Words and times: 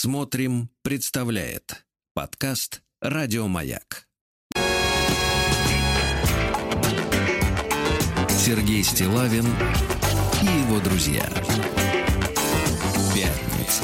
Смотрим, 0.00 0.70
представляет 0.82 1.84
подкаст 2.14 2.82
Радиомаяк. 3.00 4.06
Сергей 8.28 8.84
Стилавин 8.84 9.44
и 10.40 10.46
его 10.46 10.78
друзья. 10.78 11.28
Пятница. 13.12 13.82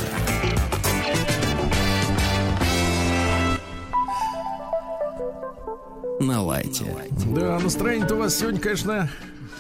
На 6.21 6.43
лайте. 6.43 6.97
Да, 7.35 7.59
настроение-то 7.59 8.15
у 8.15 8.19
вас 8.19 8.39
сегодня, 8.39 8.61
конечно, 8.61 9.11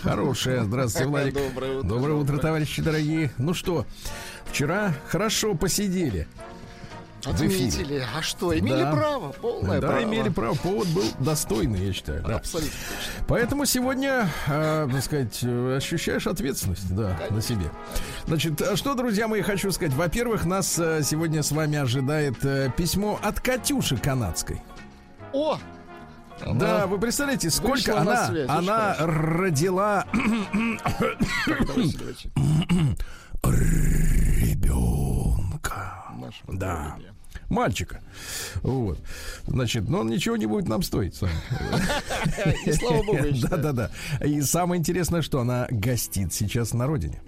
хорошее. 0.04 0.64
Здравствуйте, 0.64 1.08
Владик. 1.08 1.34
Доброе 1.54 1.78
утро. 1.78 1.88
Доброе 1.88 2.14
утро, 2.14 2.38
товарищи 2.38 2.82
дорогие. 2.82 3.30
Ну 3.38 3.54
что, 3.54 3.86
вчера 4.46 4.94
хорошо 5.08 5.54
посидели. 5.54 6.28
Отметили. 7.26 8.04
А 8.14 8.20
что, 8.20 8.56
имели 8.58 8.82
Да. 8.82 8.92
право? 8.92 9.32
Полное 9.32 9.80
да, 9.80 9.88
право. 9.88 10.02
имели 10.02 10.28
право. 10.28 10.54
Повод 10.56 10.86
был 10.88 11.04
достойный, 11.20 11.86
я 11.86 11.92
считаю. 11.94 12.22
да. 12.22 12.36
Абсолютно 12.36 12.70
точно. 12.70 13.24
Поэтому 13.26 13.64
сегодня, 13.64 14.28
э, 14.46 14.88
так 14.92 15.02
сказать, 15.02 15.42
ощущаешь 15.42 16.26
ответственность, 16.26 16.94
да, 16.94 17.18
на 17.30 17.40
себе. 17.40 17.70
Значит, 18.26 18.60
а 18.60 18.76
что, 18.76 18.92
друзья 18.94 19.26
мои, 19.26 19.40
хочу 19.40 19.70
сказать. 19.72 19.94
Во-первых, 19.94 20.44
нас 20.44 20.78
э, 20.78 21.00
сегодня 21.02 21.42
с 21.42 21.50
вами 21.50 21.78
ожидает 21.78 22.44
э, 22.44 22.70
письмо 22.76 23.18
от 23.22 23.40
Катюши 23.40 23.96
канадской. 23.96 24.60
О! 25.32 25.58
Да, 26.54 26.86
вы 26.86 26.98
представляете, 26.98 27.50
сколько 27.50 27.98
она, 28.00 28.26
связь, 28.28 28.48
она 28.48 28.96
родила 28.98 30.06
ребенка. 34.54 36.04
Да. 36.48 36.96
Мальчика. 37.50 38.00
Вот. 38.62 38.98
Значит, 39.46 39.88
но 39.88 40.00
он 40.00 40.08
ничего 40.08 40.36
не 40.36 40.46
будет 40.46 40.68
нам 40.68 40.82
стоить. 40.82 41.14
с 41.14 41.22
вами. 41.22 41.34
И 42.66 42.72
слава 42.72 43.02
богу, 43.02 43.16
я 43.18 43.22
Да, 43.22 43.32
считаю. 43.34 43.62
да, 43.62 43.72
да. 43.72 43.90
И 44.26 44.40
самое 44.40 44.78
интересное, 44.78 45.20
что 45.22 45.40
она 45.40 45.66
гостит 45.70 46.32
сейчас 46.32 46.72
на 46.72 46.86
родине. 46.86 47.20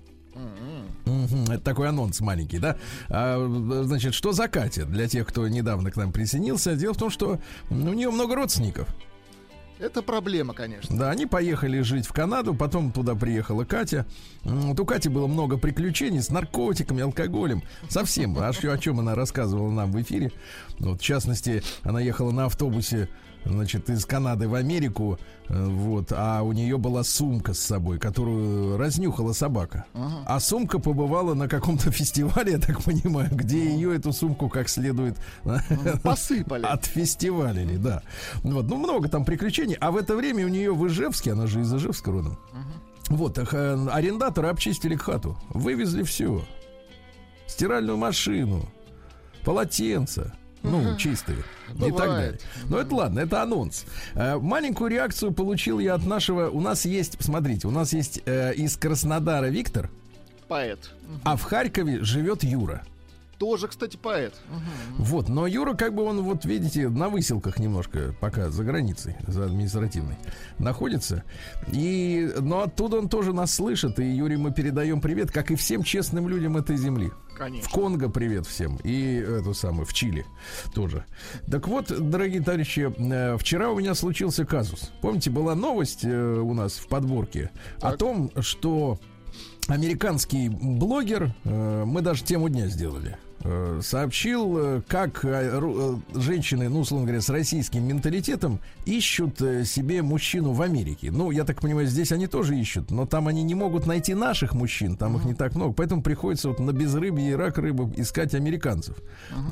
Это 1.06 1.60
такой 1.60 1.88
анонс 1.88 2.20
маленький, 2.20 2.58
да? 2.58 2.76
А, 3.08 3.82
значит, 3.84 4.14
что 4.14 4.32
за 4.32 4.48
Катя? 4.48 4.84
Для 4.84 5.08
тех, 5.08 5.26
кто 5.26 5.46
недавно 5.46 5.90
к 5.90 5.96
нам 5.96 6.12
присоединился. 6.12 6.74
Дело 6.74 6.94
в 6.94 6.98
том, 6.98 7.10
что 7.10 7.38
ну, 7.70 7.92
у 7.92 7.94
нее 7.94 8.10
много 8.10 8.34
родственников. 8.34 8.88
Это 9.78 10.02
проблема, 10.02 10.54
конечно. 10.54 10.96
Да, 10.96 11.10
они 11.10 11.26
поехали 11.26 11.82
жить 11.82 12.06
в 12.06 12.12
Канаду, 12.12 12.54
потом 12.54 12.92
туда 12.92 13.14
приехала 13.14 13.64
Катя. 13.64 14.06
Вот 14.42 14.80
у 14.80 14.86
Кати 14.86 15.10
было 15.10 15.26
много 15.26 15.58
приключений 15.58 16.22
с 16.22 16.30
наркотиками, 16.30 17.02
алкоголем, 17.02 17.62
совсем. 17.88 18.38
А 18.38 18.52
что, 18.54 18.72
о 18.72 18.78
чем 18.78 19.00
она 19.00 19.14
рассказывала 19.14 19.70
нам 19.70 19.92
в 19.92 20.00
эфире? 20.00 20.32
Вот, 20.78 21.00
в 21.00 21.04
частности, 21.04 21.62
она 21.82 22.00
ехала 22.00 22.30
на 22.30 22.46
автобусе, 22.46 23.10
значит, 23.48 23.90
из 23.90 24.04
Канады 24.04 24.48
в 24.48 24.54
Америку, 24.54 25.18
э, 25.48 25.64
вот, 25.64 26.12
а 26.12 26.42
у 26.42 26.52
нее 26.52 26.78
была 26.78 27.04
сумка 27.04 27.54
с 27.54 27.60
собой, 27.60 27.98
которую 27.98 28.76
разнюхала 28.76 29.32
собака. 29.32 29.86
А 30.26 30.40
сумка 30.40 30.78
побывала 30.78 31.34
на 31.34 31.48
каком-то 31.48 31.90
фестивале, 31.92 32.52
я 32.52 32.58
так 32.58 32.82
понимаю, 32.82 33.30
где 33.32 33.70
ее 33.70 33.94
эту 33.94 34.12
сумку 34.12 34.48
как 34.48 34.68
следует 34.68 35.16
Посыпали. 36.02 36.64
Отфестивалили, 36.64 37.76
да. 37.76 38.02
Вот, 38.42 38.68
ну, 38.68 38.76
много 38.76 39.08
там 39.08 39.24
приключений. 39.24 39.76
А 39.80 39.90
в 39.90 39.96
это 39.96 40.16
время 40.16 40.44
у 40.44 40.48
нее 40.48 40.74
в 40.74 40.86
Ижевске, 40.86 41.32
она 41.32 41.46
же 41.46 41.60
из 41.60 41.72
Ижевска 41.72 42.10
родом. 42.10 42.38
Вот, 43.08 43.38
э, 43.38 43.88
арендаторы 43.90 44.48
обчистили 44.48 44.96
хату. 44.96 45.38
Вывезли 45.50 46.02
все. 46.02 46.44
Стиральную 47.46 47.96
машину, 47.96 48.68
полотенца. 49.44 50.34
Ну, 50.70 50.96
чистые. 50.96 51.38
И 51.74 51.92
так 51.92 52.08
далее. 52.08 52.38
Но 52.68 52.78
это 52.78 52.94
ладно, 52.94 53.20
это 53.20 53.42
анонс. 53.42 53.84
Э, 54.14 54.36
маленькую 54.38 54.90
реакцию 54.90 55.32
получил 55.32 55.78
я 55.78 55.94
от 55.94 56.04
нашего... 56.04 56.48
У 56.48 56.60
нас 56.60 56.84
есть, 56.84 57.16
посмотрите, 57.18 57.68
у 57.68 57.70
нас 57.70 57.92
есть 57.92 58.22
э, 58.26 58.54
из 58.54 58.76
Краснодара 58.76 59.46
Виктор, 59.46 59.90
Поэт. 60.48 60.90
а 61.24 61.36
в 61.36 61.42
Харькове 61.42 62.02
живет 62.02 62.42
Юра. 62.44 62.82
Тоже, 63.38 63.68
кстати, 63.68 63.96
поэт. 63.98 64.34
Вот, 64.96 65.28
но 65.28 65.46
Юра, 65.46 65.74
как 65.74 65.94
бы 65.94 66.02
он, 66.04 66.22
вот 66.22 66.46
видите, 66.46 66.88
на 66.88 67.08
выселках 67.10 67.58
немножко 67.58 68.14
пока 68.18 68.48
за 68.48 68.64
границей, 68.64 69.16
за 69.26 69.44
административной, 69.44 70.16
находится. 70.58 71.22
И, 71.70 72.32
но 72.40 72.62
оттуда 72.62 72.96
он 72.96 73.08
тоже 73.10 73.34
нас 73.34 73.54
слышит, 73.54 73.98
и 73.98 74.04
Юре 74.04 74.38
мы 74.38 74.52
передаем 74.52 75.02
привет, 75.02 75.30
как 75.30 75.50
и 75.50 75.54
всем 75.54 75.82
честным 75.82 76.28
людям 76.28 76.56
этой 76.56 76.76
земли. 76.78 77.10
В 77.34 77.38
Конечно. 77.38 77.70
Конго 77.70 78.08
привет 78.08 78.46
всем. 78.46 78.76
И 78.82 79.16
эту 79.16 79.52
самую, 79.52 79.84
в 79.84 79.92
Чили 79.92 80.24
тоже. 80.74 81.04
Так 81.50 81.68
вот, 81.68 81.88
дорогие 81.88 82.42
товарищи, 82.42 82.90
э, 82.96 83.36
вчера 83.36 83.70
у 83.70 83.78
меня 83.78 83.94
случился 83.94 84.46
казус. 84.46 84.90
Помните, 85.02 85.28
была 85.30 85.54
новость 85.54 86.04
э, 86.04 86.38
у 86.40 86.54
нас 86.54 86.72
в 86.72 86.88
подборке 86.88 87.50
о 87.78 87.90
Так. 87.90 87.98
том, 87.98 88.30
что 88.40 88.98
американский 89.68 90.48
блогер, 90.48 91.34
э, 91.44 91.84
мы 91.84 92.00
даже 92.00 92.24
тему 92.24 92.48
дня 92.48 92.68
сделали, 92.68 93.18
сообщил, 93.82 94.58
э, 94.58 94.82
как 94.86 95.24
э, 95.24 95.50
э, 95.52 95.96
женщины, 96.14 96.68
ну, 96.68 96.80
условно 96.80 97.06
говоря, 97.06 97.20
с 97.20 97.28
российским 97.28 97.86
менталитетом 97.86 98.60
ищут 98.84 99.40
э, 99.40 99.64
себе 99.64 100.02
мужчину 100.02 100.52
в 100.52 100.62
Америке. 100.62 101.10
Ну, 101.10 101.30
я 101.30 101.44
так 101.44 101.60
понимаю, 101.60 101.86
здесь 101.86 102.12
они 102.12 102.26
тоже 102.26 102.56
ищут, 102.58 102.90
но 102.90 103.06
там 103.06 103.28
они 103.28 103.42
не 103.42 103.54
могут 103.54 103.86
найти 103.86 104.14
наших 104.14 104.54
мужчин, 104.54 104.96
там 104.96 105.16
их 105.16 105.24
не 105.24 105.34
так 105.34 105.54
много, 105.54 105.72
поэтому 105.74 106.02
приходится 106.02 106.48
вот 106.48 106.58
на 106.58 106.72
безрыбье 106.72 107.30
и 107.30 107.34
рак 107.34 107.58
рыбы 107.58 107.92
искать 107.96 108.34
американцев. 108.34 108.96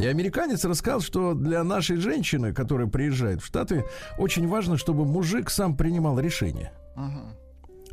И 0.00 0.06
американец 0.06 0.64
рассказал, 0.64 1.00
что 1.00 1.34
для 1.34 1.62
нашей 1.64 1.96
женщины, 1.96 2.52
которая 2.52 2.86
приезжает 2.86 3.42
в 3.42 3.46
Штаты, 3.46 3.84
очень 4.18 4.48
важно, 4.48 4.76
чтобы 4.76 5.04
мужик 5.04 5.50
сам 5.50 5.76
принимал 5.76 6.18
решение. 6.18 6.72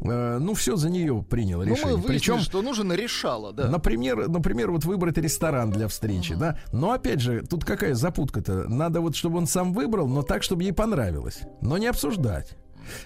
Э, 0.04 0.38
Ну, 0.40 0.54
все 0.54 0.76
за 0.76 0.90
нее 0.90 1.24
принял 1.30 1.60
Ну, 1.60 1.66
решение. 1.66 1.86
мы 1.86 1.94
выяснили, 1.98 2.18
Причем 2.18 2.40
что 2.40 2.62
нужен 2.62 2.92
решало, 2.92 3.54
да. 3.54 3.70
Например, 3.70 4.28
например, 4.28 4.72
вот 4.72 4.84
выбрать 4.86 5.18
ресторан 5.18 5.70
для 5.72 5.88
встречи, 5.88 6.36
да. 6.36 6.58
Но 6.72 6.92
опять 6.92 7.20
же, 7.22 7.42
тут 7.42 7.66
какая 7.66 7.94
запутка-то? 7.94 8.68
Надо 8.68 9.02
вот, 9.02 9.16
чтобы 9.16 9.38
он 9.38 9.48
сам 9.48 9.74
выбрал, 9.74 10.08
но 10.08 10.24
так, 10.24 10.44
чтобы 10.44 10.64
ей 10.64 10.74
понравилось. 10.74 11.42
Но 11.62 11.78
не 11.78 11.88
обсуждать. 11.88 12.56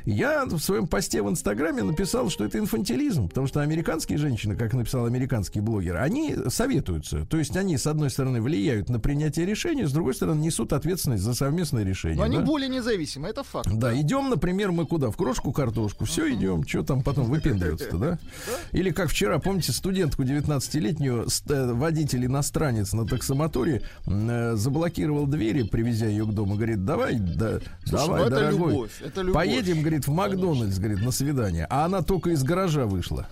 Я 0.06 0.46
в 0.46 0.59
своем 0.59 0.88
посте 0.88 1.22
в 1.22 1.29
Инстаграме 1.29 1.84
написал, 1.84 2.29
что 2.29 2.46
это 2.46 2.57
инфантилизм, 2.59 3.29
потому 3.29 3.47
что 3.47 3.62
американские 3.62 4.18
женщины, 4.18 4.56
как 4.56 4.73
написал 4.73 5.06
американский 5.06 5.59
блогер, 5.59 5.97
они 5.97 6.35
советуются. 6.50 7.25
То 7.25 7.38
есть 7.38 7.56
они, 7.57 7.78
с 7.78 7.88
одной 7.88 8.09
стороны, 8.09 8.41
влияют 8.41 8.90
на 8.90 9.00
принятие 9.00 9.46
решения, 9.46 9.88
с 9.88 9.91
другой 9.91 10.13
стороны, 10.16 10.40
несут 10.41 10.73
ответственность 10.73 11.23
за 11.23 11.34
совместное 11.34 11.84
решение. 11.84 12.18
Но 12.18 12.23
они 12.23 12.38
да? 12.38 12.44
более 12.44 12.69
независимы, 12.69 13.29
это 13.29 13.44
факт. 13.44 13.69
Да, 13.72 14.00
идем, 14.00 14.29
например, 14.29 14.72
мы 14.72 14.85
куда? 14.85 15.09
В 15.12 15.18
крошку 15.18 15.51
картошку. 15.51 16.06
Все, 16.06 16.34
идем. 16.34 16.66
Что 16.67 16.84
там 16.84 17.02
потом 17.03 17.25
выпендриваться-то, 17.25 17.97
да? 17.97 18.19
Или 18.72 18.90
как 18.91 19.09
вчера, 19.09 19.40
помните, 19.40 19.72
студентку 19.72 20.23
19-летнюю 20.23 21.29
ст- 21.29 21.50
э, 21.52 21.73
водитель 21.73 22.25
иностранец 22.25 22.94
на 22.94 23.06
таксомоторе 23.06 23.81
э, 24.06 24.53
заблокировал 24.56 25.25
двери, 25.28 25.63
привезя 25.63 26.07
ее 26.07 26.25
к 26.25 26.29
дому. 26.31 26.56
Говорит, 26.56 26.85
давай, 26.85 27.17
да, 27.17 27.59
Слушай, 27.85 28.06
давай, 28.07 28.22
ну 28.22 28.28
это 28.28 28.35
дорогой. 28.35 28.72
любовь, 28.72 28.91
это 29.02 29.22
любовь. 29.22 29.34
Поедем, 29.35 29.75
говорит, 29.81 30.08
в 30.08 30.12
Макдональдс, 30.12 30.78
говорит, 30.78 31.02
на 31.02 31.12
свидание. 31.12 31.66
А 31.69 31.86
она 31.86 32.02
только 32.02 32.31
из 32.31 32.44
гаража 32.44 32.86
вышла. 32.86 33.28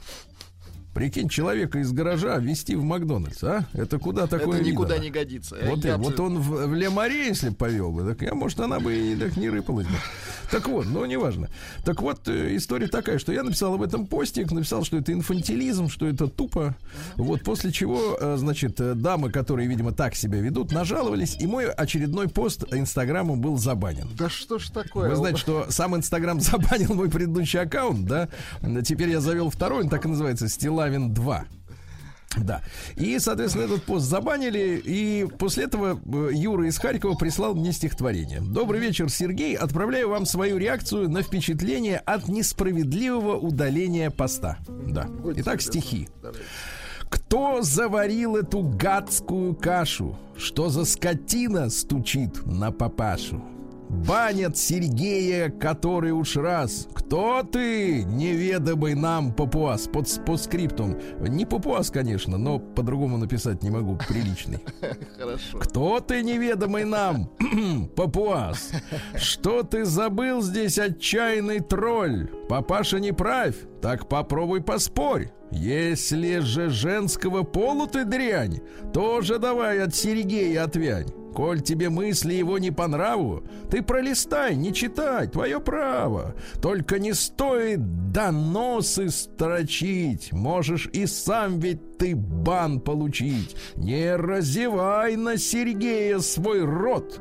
Прикинь, 0.93 1.27
человека 1.27 1.79
из 1.79 1.91
гаража 1.91 2.37
вести 2.37 2.75
в 2.75 2.83
Макдональдс, 2.83 3.43
а? 3.43 3.65
Это 3.73 3.97
куда 3.97 4.27
такое 4.27 4.59
это 4.59 4.69
никуда 4.69 4.95
видано? 4.95 5.03
не 5.03 5.11
годится. 5.11 5.57
Вот, 5.63 5.83
Я 5.83 5.97
вот 5.97 6.19
он 6.19 6.37
в, 6.37 6.67
в 6.67 6.73
Ле-Маре, 6.73 7.27
если 7.27 7.49
повел 7.49 7.91
бы, 7.91 8.03
так 8.03 8.21
я, 8.21 8.35
может, 8.35 8.59
она 8.59 8.79
бы 8.79 8.93
и 8.93 9.15
так 9.15 9.35
не 9.35 9.49
рыпалась 9.49 9.87
бы. 9.87 9.95
Так 10.51 10.67
вот, 10.67 10.85
ну, 10.85 11.03
неважно. 11.05 11.49
Так 11.83 12.01
вот, 12.03 12.27
э, 12.27 12.55
история 12.55 12.87
такая, 12.87 13.17
что 13.17 13.33
я 13.33 13.41
написал 13.41 13.73
об 13.73 13.81
этом 13.81 14.05
постик, 14.05 14.51
написал, 14.51 14.83
что 14.83 14.97
это 14.97 15.11
инфантилизм, 15.11 15.89
что 15.89 16.05
это 16.05 16.27
тупо. 16.27 16.75
Вот, 17.15 17.41
после 17.41 17.71
чего, 17.71 18.17
э, 18.19 18.35
значит, 18.37 18.79
э, 18.79 18.93
дамы, 18.93 19.31
которые, 19.31 19.67
видимо, 19.67 19.93
так 19.93 20.13
себя 20.15 20.39
ведут, 20.39 20.71
нажаловались, 20.71 21.38
и 21.39 21.47
мой 21.47 21.71
очередной 21.71 22.27
пост 22.27 22.65
Инстаграму 22.71 23.35
был 23.35 23.57
забанен. 23.57 24.07
Да 24.15 24.29
что 24.29 24.59
ж 24.59 24.69
такое? 24.69 25.09
Вы 25.09 25.15
знаете, 25.15 25.39
что 25.39 25.65
сам 25.69 25.95
Инстаграм 25.95 26.39
забанил 26.39 26.94
мой 26.94 27.09
предыдущий 27.09 27.59
аккаунт, 27.59 28.06
да? 28.06 28.29
Теперь 28.85 29.09
я 29.09 29.21
завел 29.21 29.50
второй, 29.50 29.83
он 29.83 29.89
так 29.89 30.06
и 30.06 30.07
называется, 30.07 30.47
Стилавин 30.83 31.13
2. 31.13 31.45
Да. 32.38 32.62
И, 32.95 33.19
соответственно, 33.19 33.65
этот 33.65 33.83
пост 33.83 34.06
забанили. 34.06 34.81
И 34.83 35.25
после 35.38 35.65
этого 35.65 36.00
э, 36.03 36.30
Юра 36.33 36.68
из 36.68 36.77
Харькова 36.77 37.13
прислал 37.13 37.53
мне 37.53 37.71
стихотворение. 37.71 38.41
Добрый 38.41 38.81
вечер, 38.81 39.09
Сергей. 39.09 39.56
Отправляю 39.56 40.09
вам 40.09 40.25
свою 40.25 40.57
реакцию 40.57 41.09
на 41.09 41.21
впечатление 41.21 42.00
от 42.00 42.27
несправедливого 42.27 43.38
удаления 43.38 44.09
поста. 44.09 44.57
Да. 44.68 45.07
Итак, 45.38 45.62
стихи. 45.62 46.09
Кто 47.09 47.62
заварил 47.62 48.35
эту 48.35 48.63
гадскую 48.63 49.56
кашу? 49.56 50.18
Что 50.35 50.69
за 50.69 50.85
скотина 50.85 51.69
стучит 51.69 52.45
на 52.45 52.71
папашу? 52.71 53.44
Банят 53.94 54.57
Сергея, 54.57 55.50
который 55.50 56.12
уж 56.12 56.36
раз. 56.36 56.88
Кто 56.94 57.44
ты, 57.44 58.04
неведомый 58.04 58.95
нам 58.95 59.34
папуас? 59.34 59.88
Под, 59.88 60.07
по 60.25 60.38
скриптум. 60.38 60.98
Не 61.19 61.45
папуас, 61.45 61.90
конечно, 61.90 62.38
но 62.38 62.60
по-другому 62.60 63.18
написать 63.18 63.63
не 63.63 63.69
могу, 63.69 63.98
приличный. 64.07 64.60
Хорошо. 65.18 65.60
Кто 65.60 66.00
ты, 66.00 66.24
неведомый 66.24 66.86
нам, 66.86 67.30
папуас? 67.95 68.72
Что 69.16 69.63
ты 69.63 69.86
забыл 69.86 70.42
здесь, 70.42 70.80
отчаянный 70.80 71.60
тролль? 71.60 72.30
Папаша 72.50 73.00
не 73.00 73.13
правь, 73.13 73.56
так 73.81 74.10
попробуй 74.10 74.62
поспорь. 74.62 75.31
Если 75.51 76.40
же 76.40 76.69
женского 76.69 77.44
полу 77.44 77.86
ты 77.86 78.06
дрянь, 78.06 78.60
тоже 78.92 79.38
давай 79.38 79.84
от 79.84 79.94
Сергея 79.94 80.63
отвянь. 80.63 81.22
Коль 81.33 81.62
тебе 81.62 81.89
мысли 81.89 82.33
его 82.33 82.59
не 82.59 82.71
по 82.71 82.88
нраву, 82.88 83.44
ты 83.69 83.81
пролистай, 83.81 84.56
не 84.56 84.74
читай, 84.74 85.27
твое 85.27 85.59
право. 85.59 86.35
Только 86.62 87.00
не 87.00 87.13
стоит 87.13 88.12
доносы 88.12 89.09
строчить, 89.09 90.31
можешь 90.31 90.89
и 90.94 91.07
сам 91.07 91.59
ведь 91.59 91.97
ты 91.97 92.15
бан 92.15 92.80
получить. 92.80 93.56
Не 93.75 94.15
разевай 94.15 95.15
на 95.15 95.38
Сергея 95.38 96.19
свой 96.19 96.63
рот, 96.63 97.19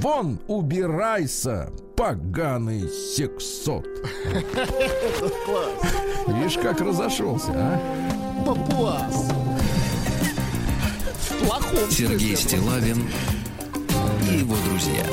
вон 0.00 0.40
убирайся, 0.48 1.70
поганый 1.96 2.88
сексот. 2.88 3.86
Видишь, 6.26 6.58
как 6.58 6.80
разошелся, 6.80 7.52
а? 7.54 7.80
Папуас. 8.44 9.43
Плохом 11.44 11.90
Сергей. 11.90 12.36
Стилавин 12.36 13.08
и 14.22 14.38
его 14.38 14.56
друзья. 14.66 15.04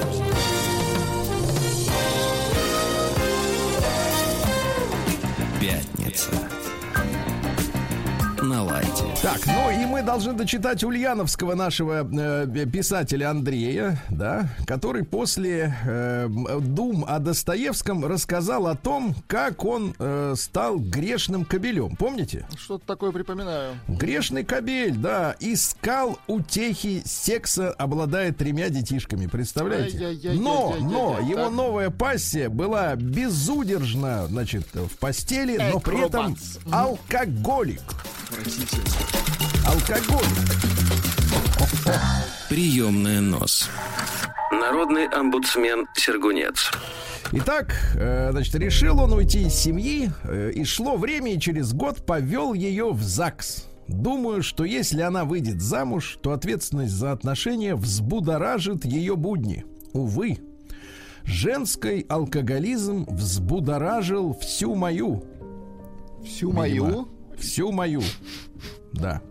Пятница. 5.60 6.30
На 8.42 8.64
лайте. 8.64 9.04
Так, 9.22 9.40
ну 9.46 9.70
и 9.70 9.86
мы 9.86 10.02
должны 10.02 10.34
дочитать 10.34 10.84
Ульяновского 10.84 11.54
нашего 11.54 12.08
э, 12.12 12.66
писателя 12.66 13.30
Андрея, 13.30 14.02
да, 14.10 14.50
который 14.66 15.04
после 15.04 15.76
э, 15.86 16.28
дум 16.60 17.06
о 17.08 17.20
Достоевском 17.20 18.04
рассказал 18.04 18.66
о 18.66 18.76
том, 18.76 19.14
как 19.28 19.64
он 19.64 19.94
э, 20.00 20.34
стал 20.36 20.80
грешным 20.80 21.46
кобелем. 21.46 21.96
Помните? 21.96 22.48
Что-то 22.58 22.84
такое 22.88 23.12
припоминаю. 23.12 23.76
Грешный 23.88 24.44
кобель, 24.44 24.96
да, 24.96 25.36
искал 25.40 26.18
утехи 26.26 27.04
секса, 27.06 27.72
обладая 27.72 28.32
тремя 28.32 28.70
детишками, 28.70 29.28
представляете? 29.28 30.18
Но, 30.34 30.78
но 30.80 31.20
его 31.20 31.52
новая 31.52 31.92
пассия 31.92 32.50
была 32.50 32.96
безудержна, 32.96 34.26
значит, 34.28 34.66
в 34.74 34.98
постели, 34.98 35.60
но 35.72 35.80
при 35.80 36.08
этом 36.08 36.36
алкоголик. 36.72 37.82
Отвратительно. 38.32 38.84
Алкоголик. 39.68 40.26
Приемная 42.50 43.20
нос. 43.20 43.70
Народный 44.52 45.08
омбудсмен 45.08 45.86
Сергунец. 45.96 46.72
Итак, 47.34 47.76
э, 47.96 48.32
значит, 48.32 48.56
решил 48.56 49.00
он 49.02 49.14
уйти 49.14 49.48
из 49.48 49.54
семьи, 49.54 50.12
э, 50.24 50.52
и 50.54 50.64
шло 50.64 50.96
время, 50.98 51.34
и 51.34 51.40
через 51.40 51.74
год 51.74 52.06
повел 52.06 52.54
ее 52.54 52.92
в 52.92 53.02
ЗАГС. 53.04 53.68
Думаю, 53.88 54.44
что 54.44 54.64
если 54.64 55.02
она 55.02 55.26
выйдет 55.26 55.62
замуж, 55.62 56.18
то 56.22 56.32
ответственность 56.32 56.94
за 56.94 57.12
отношения 57.12 57.76
взбудоражит 57.76 58.86
ее 58.86 59.16
будни. 59.18 59.66
Увы, 59.94 60.40
женский 61.24 62.06
алкоголизм 62.08 63.06
взбудоражил 63.10 64.38
всю 64.40 64.76
мою, 64.76 65.26
Всю 66.24 66.50
Видимо. 66.52 66.60
мою. 66.60 67.08
Всю 67.42 67.72
мою, 67.72 68.04
да. 68.94 69.22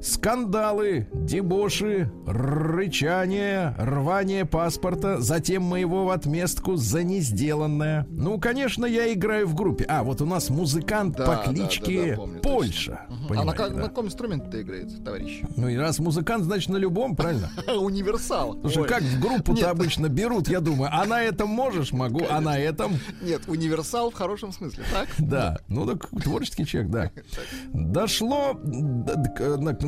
Скандалы, 0.00 1.08
дебоши, 1.12 2.10
рычание, 2.26 3.74
рвание 3.78 4.46
паспорта, 4.46 5.20
затем 5.20 5.62
моего 5.62 6.06
в 6.06 6.10
отместку 6.10 6.76
за 6.76 7.02
несделанное. 7.02 8.06
Ну, 8.10 8.40
конечно, 8.40 8.86
я 8.86 9.12
играю 9.12 9.46
в 9.46 9.54
группе. 9.54 9.84
А, 9.88 10.02
вот 10.02 10.22
у 10.22 10.26
нас 10.26 10.48
музыкант 10.48 11.16
Да, 11.18 11.26
по 11.26 11.50
кличке 11.50 12.02
да, 12.02 12.10
да, 12.10 12.16
помню, 12.16 12.40
Польша. 12.40 13.00
А 13.28 13.44
на, 13.44 13.52
как- 13.52 13.74
на 13.74 13.82
каком 13.82 14.06
инструменте 14.06 14.62
играет, 14.62 15.04
товарищ? 15.04 15.42
Ну 15.56 15.68
и 15.68 15.76
раз 15.76 15.98
музыкант, 15.98 16.44
значит, 16.44 16.70
на 16.70 16.78
любом, 16.78 17.14
правильно? 17.14 17.50
Универсал. 17.78 18.58
Ой. 18.62 18.88
как 18.88 19.02
в 19.02 19.20
группу-то 19.20 19.68
обычно 19.68 20.08
берут, 20.08 20.48
я 20.48 20.60
думаю, 20.60 20.90
а 20.92 21.04
на 21.04 21.22
этом 21.22 21.50
можешь, 21.50 21.92
могу, 21.92 22.22
а 22.28 22.40
на 22.40 22.58
этом 22.58 22.98
Нет, 23.20 23.42
универсал 23.48 24.10
в 24.10 24.14
хорошем 24.14 24.52
смысле, 24.52 24.82
так? 24.92 25.08
Да, 25.18 25.58
ну 25.68 25.86
так 25.86 26.08
творческий 26.22 26.64
человек, 26.64 26.90
да. 26.90 27.10
Дошло, 27.72 28.58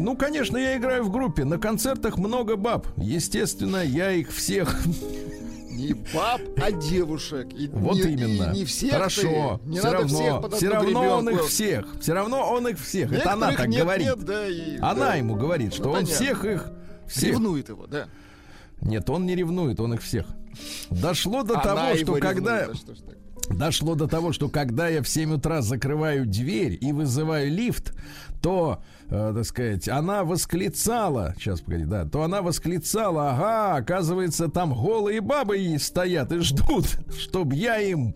ну, 0.03 0.17
конечно, 0.17 0.57
я 0.57 0.77
играю 0.77 1.05
в 1.05 1.11
группе. 1.11 1.45
На 1.45 1.59
концертах 1.59 2.19
много 2.19 2.57
баб. 2.57 2.87
Естественно, 2.97 3.79
я 3.85 4.13
их 4.13 4.31
всех. 4.33 4.79
Не 5.71 5.95
баб, 5.95 6.41
а 6.63 6.71
девушек. 6.71 7.49
И 7.55 7.67
Вот 7.69 7.95
не, 7.97 8.03
именно. 8.13 8.53
и 8.53 8.59
не 8.59 8.65
всех 8.65 8.93
Хорошо. 8.93 9.61
ты. 9.65 9.69
Не 9.71 9.79
все 9.79 9.91
надо 9.91 10.07
всех 10.07 10.19
равно, 10.21 10.41
под 10.43 10.55
все 10.55 10.69
равно 10.69 11.01
он 11.17 11.29
их 11.31 11.45
всех. 11.47 11.87
Все 12.01 12.13
равно 12.13 12.51
он 12.53 12.69
их 12.69 12.79
всех. 12.79 13.13
Это 13.13 13.33
она 13.33 13.51
Некоторых 13.51 13.57
так 13.59 13.69
нет, 13.69 13.83
говорит. 13.83 14.07
нет, 14.07 14.19
да, 14.25 14.49
и- 14.49 14.77
Она 14.79 14.95
да. 14.95 15.15
ему 15.15 15.35
говорит, 15.35 15.73
что 15.75 15.85
Ну, 15.85 15.89
он 15.91 15.95
понятно. 16.05 16.15
всех 16.15 16.45
их. 16.45 16.71
Всех. 17.09 17.31
Ревнует 17.31 17.69
его, 17.69 17.87
да. 17.87 18.07
Нет, 18.81 19.09
он 19.11 19.27
не 19.27 19.35
ревнует, 19.35 19.81
он 19.81 19.95
их 19.95 20.03
всех. 20.03 20.27
Дошло 20.91 21.43
до 21.43 21.55
Она 21.55 21.63
того, 21.63 21.97
что 21.97 22.13
когда 22.17 22.61
ревнует, 22.63 22.87
да 22.87 22.95
что. 22.95 23.55
Дошло 23.55 23.95
до 23.95 24.07
того, 24.07 24.33
что 24.33 24.49
когда 24.49 24.89
я 24.89 25.03
в 25.03 25.09
7 25.09 25.35
утра 25.35 25.63
закрываю 25.63 26.27
дверь 26.27 26.79
и 26.81 26.93
вызываю 26.93 27.51
лифт, 27.51 27.93
то, 28.41 28.83
э, 29.13 29.33
так 29.35 29.45
сказать, 29.45 29.89
она 29.89 30.25
восклицала, 30.25 31.35
сейчас, 31.39 31.61
погоди, 31.61 31.85
да, 31.85 32.05
то 32.05 32.23
она 32.23 32.43
восклицала, 32.43 33.31
ага, 33.33 33.77
оказывается, 33.77 34.49
там 34.49 34.75
голые 34.75 35.21
бабы 35.21 35.77
стоят 35.79 36.33
и 36.33 36.39
ждут, 36.39 36.87
чтоб 37.19 37.53
я 37.53 37.79
им... 37.79 38.15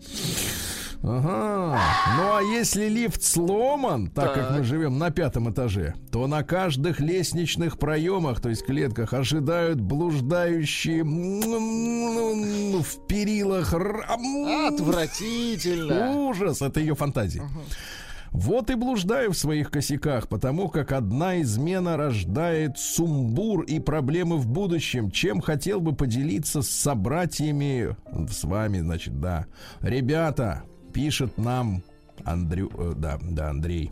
Ага. 1.03 1.79
Ну 2.17 2.35
а 2.37 2.41
если 2.41 2.89
лифт 2.89 3.21
сломан, 3.21 4.09
так, 4.09 4.33
как 4.33 4.51
мы 4.57 4.63
живем 4.63 4.97
на 4.97 5.11
пятом 5.11 5.51
этаже, 5.51 5.93
то 6.11 6.25
на 6.25 6.41
каждых 6.43 6.99
лестничных 6.99 7.77
проемах, 7.77 8.41
то 8.41 8.49
есть 8.49 8.65
клетках, 8.65 9.13
ожидают 9.13 9.79
блуждающие 9.79 11.03
в 11.03 13.07
перилах 13.07 13.73
ра- 13.73 14.67
Отвратительно. 14.67 16.13
Ужас, 16.15 16.63
это 16.63 16.79
ее 16.79 16.95
фантазии. 16.95 17.43
Вот 18.31 18.69
и 18.69 18.75
блуждаю 18.75 19.31
в 19.31 19.37
своих 19.37 19.71
косяках, 19.71 20.27
потому 20.27 20.69
как 20.69 20.91
одна 20.91 21.41
измена 21.41 21.97
рождает 21.97 22.77
сумбур 22.77 23.63
и 23.63 23.79
проблемы 23.79 24.37
в 24.37 24.47
будущем, 24.47 25.11
чем 25.11 25.41
хотел 25.41 25.79
бы 25.79 25.93
поделиться 25.93 26.61
с 26.61 26.69
собратьями, 26.69 27.95
с 28.29 28.43
вами, 28.43 28.79
значит, 28.79 29.19
да. 29.19 29.45
Ребята, 29.81 30.63
пишет 30.93 31.37
нам 31.37 31.81
Андрю, 32.23 32.71
э, 32.77 32.93
да, 32.95 33.17
да, 33.21 33.49
Андрей. 33.49 33.91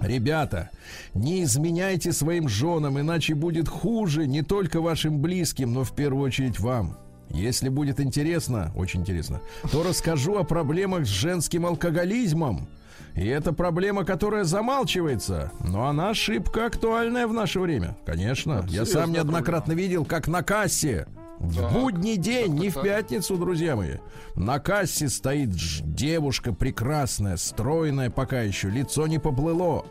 Ребята, 0.00 0.70
не 1.14 1.42
изменяйте 1.42 2.12
своим 2.12 2.48
женам, 2.48 2.98
иначе 2.98 3.34
будет 3.34 3.68
хуже 3.68 4.26
не 4.26 4.42
только 4.42 4.80
вашим 4.80 5.20
близким, 5.20 5.72
но 5.72 5.84
в 5.84 5.94
первую 5.94 6.24
очередь 6.24 6.58
вам. 6.58 6.96
Если 7.30 7.68
будет 7.68 8.00
интересно, 8.00 8.72
очень 8.74 9.00
интересно, 9.00 9.40
то 9.70 9.82
расскажу 9.82 10.38
о 10.38 10.44
проблемах 10.44 11.04
с 11.04 11.10
женским 11.10 11.66
алкоголизмом. 11.66 12.68
И 13.14 13.26
это 13.26 13.52
проблема, 13.52 14.04
которая 14.04 14.44
замалчивается, 14.44 15.50
но 15.60 15.86
она 15.86 16.14
шибко 16.14 16.66
актуальная 16.66 17.26
в 17.26 17.32
наше 17.32 17.60
время. 17.60 17.96
Конечно, 18.06 18.60
Это 18.64 18.68
я 18.68 18.86
сам 18.86 19.12
неоднократно 19.12 19.72
видел, 19.72 20.04
как 20.04 20.28
на 20.28 20.42
кассе 20.42 21.06
в 21.40 21.56
Так. 21.60 21.72
будний 21.72 22.16
день, 22.16 22.54
не 22.54 22.68
в 22.70 22.74
так. 22.74 22.84
пятницу, 22.84 23.36
друзья 23.36 23.76
мои. 23.76 23.96
На 24.34 24.58
кассе 24.60 25.08
стоит 25.08 25.50
девушка 25.50 26.52
прекрасная, 26.52 27.36
стройная 27.36 28.10
пока 28.10 28.42
еще, 28.42 28.68
лицо 28.70 29.06
не 29.06 29.18
поплыло. 29.18 29.84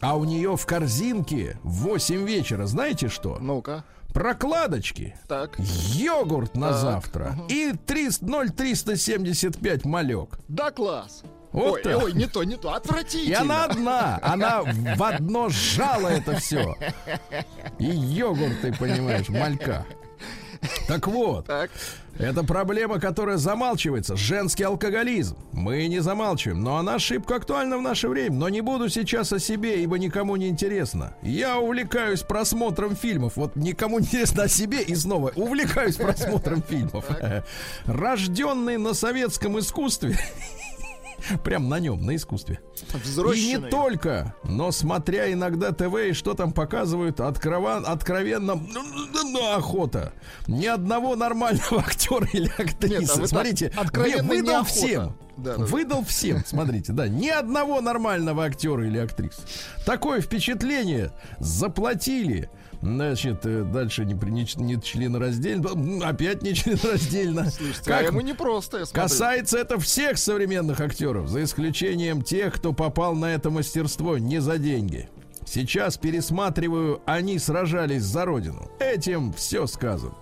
А 0.00 0.16
у 0.16 0.24
нее 0.24 0.56
в 0.56 0.64
корзинке 0.66 1.58
в 1.62 1.82
8 1.82 2.24
вечера, 2.26 2.66
знаете 2.66 3.08
что? 3.08 3.38
Ну-ка. 3.40 3.84
Прокладочки, 4.14 5.14
Так. 5.28 5.56
йогурт 5.58 6.56
на 6.56 6.70
Так, 6.70 6.78
завтра 6.80 7.24
ага. 7.34 7.44
и 7.48 7.72
300 7.86 8.26
0,375 8.26 9.84
малек. 9.84 10.38
Да, 10.48 10.70
класс. 10.72 11.22
Вот 11.52 11.74
ой, 11.74 11.82
так. 11.82 12.02
ой, 12.02 12.12
не 12.12 12.26
то, 12.26 12.44
не 12.44 12.56
то. 12.56 12.70
И 12.72 12.76
Отвратительно. 12.76 13.40
она 13.40 13.64
одна, 13.64 14.18
она 14.22 14.62
в 14.62 15.02
одно 15.02 15.48
сжала 15.48 16.08
это 16.08 16.36
все. 16.36 16.76
И 17.78 17.86
йогурт, 17.86 18.60
ты 18.62 18.72
понимаешь, 18.72 19.28
малька. 19.28 19.84
Так 20.86 21.06
вот, 21.06 21.46
Так. 21.46 21.70
это 22.18 22.44
проблема, 22.44 23.00
которая 23.00 23.38
замалчивается. 23.38 24.14
Женский 24.14 24.62
алкоголизм. 24.64 25.36
Мы 25.52 25.86
не 25.88 26.00
замалчиваем, 26.00 26.62
но 26.62 26.76
она 26.76 26.98
шибко 26.98 27.36
актуальна 27.36 27.78
в 27.78 27.82
наше 27.82 28.08
время. 28.08 28.36
Но 28.36 28.48
не 28.50 28.60
буду 28.60 28.90
сейчас 28.90 29.32
о 29.32 29.38
себе, 29.38 29.82
ибо 29.82 29.98
никому 29.98 30.36
не 30.36 30.48
интересно. 30.48 31.14
Я 31.22 31.58
увлекаюсь 31.58 32.20
просмотром 32.20 32.94
фильмов. 32.94 33.32
Вот 33.36 33.56
никому 33.56 33.98
не 34.00 34.04
интересно 34.04 34.42
о 34.44 34.48
себе 34.48 34.82
и 34.82 34.94
снова 34.94 35.32
увлекаюсь 35.34 35.96
просмотром 35.96 36.62
фильмов. 36.62 37.06
Рожденный 37.86 38.76
на 38.76 38.92
советском 38.92 39.58
искусстве. 39.58 40.18
Прям 41.44 41.68
на 41.68 41.80
нем, 41.80 42.04
на 42.04 42.16
искусстве. 42.16 42.60
И 43.34 43.46
не 43.46 43.58
только, 43.68 44.34
но 44.44 44.70
смотря 44.72 45.32
иногда 45.32 45.72
ТВ 45.72 45.94
и 46.08 46.12
что 46.12 46.34
там 46.34 46.52
показывают, 46.52 47.20
откровен, 47.20 47.84
откровенно 47.86 48.54
ну, 48.54 48.82
ну, 49.12 49.30
ну, 49.30 49.54
охота. 49.54 50.12
Ни 50.46 50.66
одного 50.66 51.16
нормального 51.16 51.80
актера 51.86 52.26
или 52.32 52.50
актрисы. 52.58 53.00
Нет, 53.00 53.10
а 53.10 53.26
Смотрите, 53.26 53.72
откровенно 53.76 54.22
вы- 54.24 54.36
выдал 54.36 54.54
неохота. 54.54 54.70
всем. 54.72 55.16
Да, 55.36 55.52
да, 55.52 55.56
да. 55.58 55.64
выдал 55.64 56.04
всем, 56.04 56.44
смотрите, 56.44 56.92
да, 56.92 57.08
ни 57.08 57.28
одного 57.28 57.80
нормального 57.80 58.44
актера 58.44 58.86
или 58.86 58.98
актрисы. 58.98 59.40
Такое 59.86 60.20
впечатление 60.20 61.12
заплатили. 61.38 62.50
Значит, 62.82 63.44
э, 63.44 63.62
дальше 63.64 64.06
не, 64.06 64.14
не, 64.14 64.46
не 64.56 64.80
членораздельно, 64.82 66.06
опять 66.06 66.42
не 66.42 66.54
членораздельно. 66.54 67.50
Слушайте, 67.50 67.92
а 67.92 68.00
ему 68.02 68.20
непросто, 68.22 68.78
я 68.78 68.86
смотрю. 68.86 69.02
Касается 69.02 69.58
это 69.58 69.78
всех 69.78 70.16
современных 70.18 70.80
актеров, 70.80 71.28
за 71.28 71.44
исключением 71.44 72.22
тех, 72.22 72.54
кто 72.54 72.72
попал 72.80 73.14
на 73.14 73.26
это 73.26 73.50
мастерство 73.50 74.16
не 74.16 74.40
за 74.40 74.56
деньги. 74.56 75.10
Сейчас 75.44 75.98
пересматриваю, 75.98 77.02
они 77.04 77.38
сражались 77.38 78.04
за 78.04 78.24
родину. 78.24 78.70
Этим 78.78 79.34
все 79.34 79.66
сказано. 79.66 80.14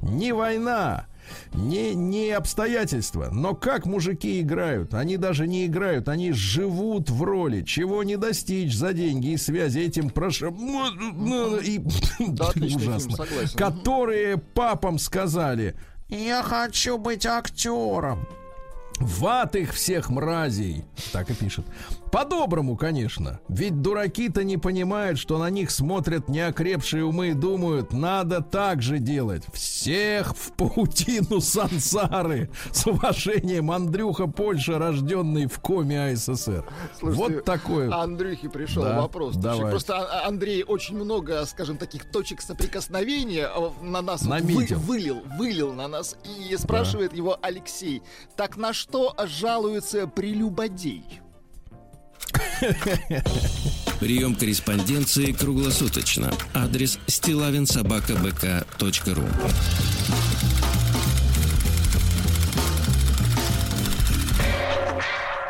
Не 0.00 0.32
война, 0.32 1.06
не, 1.52 1.94
не 1.94 2.30
обстоятельства, 2.30 3.28
но 3.30 3.54
как 3.54 3.84
мужики 3.84 4.40
играют? 4.40 4.94
Они 4.94 5.18
даже 5.18 5.46
не 5.46 5.66
играют, 5.66 6.08
они 6.08 6.32
живут 6.32 7.10
в 7.10 7.22
роли. 7.22 7.60
Чего 7.60 8.02
не 8.04 8.16
достичь 8.16 8.74
за 8.74 8.94
деньги 8.94 9.32
и 9.32 9.36
связи 9.36 9.80
этим 9.80 10.08
прош... 10.08 10.40
И... 10.40 10.48
Да, 12.26 12.52
Ужасно. 12.56 13.16
согласен. 13.16 13.58
Которые 13.58 14.38
папам 14.38 14.98
сказали, 14.98 15.76
я 16.08 16.42
хочу 16.42 16.96
быть 16.96 17.26
актером. 17.26 18.26
В 19.04 19.26
ад 19.26 19.56
их 19.56 19.72
всех 19.74 20.10
мразей. 20.10 20.84
Так 21.12 21.30
и 21.30 21.34
пишет. 21.34 21.64
По-доброму, 22.12 22.76
конечно. 22.76 23.40
Ведь 23.48 23.80
дураки-то 23.80 24.44
не 24.44 24.58
понимают, 24.58 25.18
что 25.18 25.38
на 25.38 25.48
них 25.48 25.70
смотрят 25.70 26.28
неокрепшие 26.28 27.06
умы 27.06 27.30
и 27.30 27.32
думают, 27.32 27.94
надо 27.94 28.42
так 28.42 28.82
же 28.82 28.98
делать. 28.98 29.44
Всех 29.54 30.36
в 30.36 30.52
паутину 30.52 31.40
сансары. 31.40 32.50
С 32.70 32.86
уважением 32.86 33.70
Андрюха 33.70 34.26
Польша, 34.26 34.78
рожденный 34.78 35.46
в 35.46 35.58
коме 35.60 36.10
АССР. 36.12 36.66
Слушайте, 37.00 37.34
вот 37.36 37.44
такое. 37.46 37.90
А 37.90 38.02
Андрюхе 38.02 38.50
пришел 38.50 38.82
Да, 38.82 39.00
вопрос. 39.00 39.34
Давай. 39.36 39.70
Просто 39.70 39.96
А- 39.96 40.28
Андрей 40.28 40.64
очень 40.64 40.96
много, 40.96 41.46
скажем, 41.46 41.78
таких 41.78 42.04
точек 42.10 42.42
соприкосновения 42.42 43.46
а, 43.46 43.72
на 43.80 44.02
нас 44.02 44.20
вы- 44.22 44.66
вылил, 44.76 45.22
вылил 45.38 45.72
на 45.72 45.88
нас. 45.88 46.16
И 46.38 46.54
спрашивает 46.58 47.14
его 47.14 47.38
Алексей. 47.40 48.02
Так 48.36 48.58
на 48.58 48.74
что 48.74 49.14
жалуется 49.24 50.06
прелюбодей? 50.06 51.21
Прием 54.00 54.34
корреспонденции 54.34 55.32
круглосуточно. 55.32 56.32
Адрес 56.54 56.98
стилавинсобакабк.ру 57.06 59.24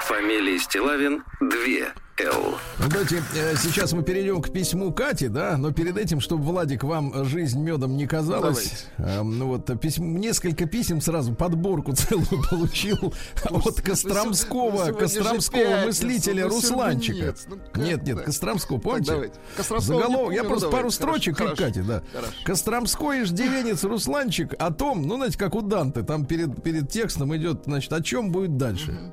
Фамилия 0.01 0.59
Стилавин 0.59 1.23
2 1.41 1.93
Ну, 2.25 2.89
Давайте 2.89 3.23
э, 3.35 3.55
сейчас 3.57 3.93
мы 3.93 4.03
перейдем 4.03 4.43
к 4.43 4.53
письму 4.53 4.93
Кати, 4.93 5.29
да, 5.29 5.57
но 5.57 5.73
перед 5.73 5.97
этим, 5.97 6.21
чтобы 6.21 6.45
Владик 6.45 6.85
вам 6.85 7.25
жизнь 7.25 7.61
медом 7.61 7.97
не 7.97 8.07
казалась, 8.07 8.87
э, 8.99 9.23
ну 9.23 9.49
вот 9.49 9.81
письмо, 9.81 10.07
несколько 10.19 10.67
писем 10.67 11.01
сразу 11.01 11.35
подборку 11.35 11.93
целую 11.97 12.43
получил 12.51 13.15
от 13.45 13.81
Костромского, 13.81 14.93
Костромского 14.93 15.61
пятница, 15.61 15.87
мыслителя 15.87 16.45
ну, 16.45 16.55
Русланчика. 16.55 17.19
сюрприз, 17.19 17.47
ну 17.49 17.57
как 17.73 17.85
Нет, 17.85 18.03
нет? 18.05 18.23
Костромского, 18.23 18.79
помните? 18.79 19.33
Заголовок, 19.79 20.35
я 20.35 20.43
ну, 20.43 20.49
просто 20.49 20.69
пару 20.69 20.91
строчек 20.91 21.39
хорошо, 21.39 21.57
к 21.57 21.59
Кате, 21.59 21.83
да. 21.83 22.03
хорошо. 22.13 22.33
Костромской 22.45 23.23
иждивенец 23.23 23.85
Русланчик 23.85 24.55
о 24.59 24.71
том, 24.73 25.03
ну, 25.03 25.17
знаете, 25.17 25.39
как 25.39 25.55
у 25.55 25.63
Данте, 25.63 26.03
там 26.03 26.25
перед, 26.25 26.63
перед 26.63 26.89
текстом 26.91 27.35
идет, 27.37 27.63
значит, 27.65 27.93
о 27.93 28.03
чем 28.03 28.31
будет 28.31 28.57
дальше. 28.57 29.13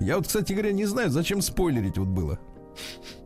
Я 0.00 0.16
вот, 0.16 0.26
кстати 0.26 0.52
говоря, 0.52 0.72
не 0.72 0.84
знаю, 0.84 1.10
зачем 1.10 1.42
спойлерить 1.42 1.98
вот 1.98 2.08
было. 2.08 2.38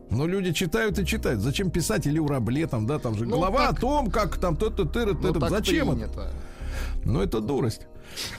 Но 0.09 0.27
люди 0.27 0.51
читают 0.53 0.99
и 0.99 1.05
читают. 1.05 1.41
Зачем 1.41 1.71
писать 1.71 2.05
или 2.05 2.19
у 2.19 2.27
Рабле 2.27 2.67
там, 2.67 2.85
да, 2.85 2.99
там 2.99 3.15
же 3.15 3.25
Ну, 3.25 3.37
глава 3.37 3.67
так- 3.67 3.77
о 3.77 3.81
том, 3.81 4.11
как 4.11 4.37
там 4.37 4.55
то-то, 4.55 4.85
тыры, 4.85 5.13
Ну, 5.13 5.21
тыры. 5.21 5.39
так 5.39 5.49
Зачем 5.49 5.89
это? 5.91 5.95
принято. 5.95 6.31
Ну, 7.05 7.21
это 7.21 7.39
дурость. 7.39 7.87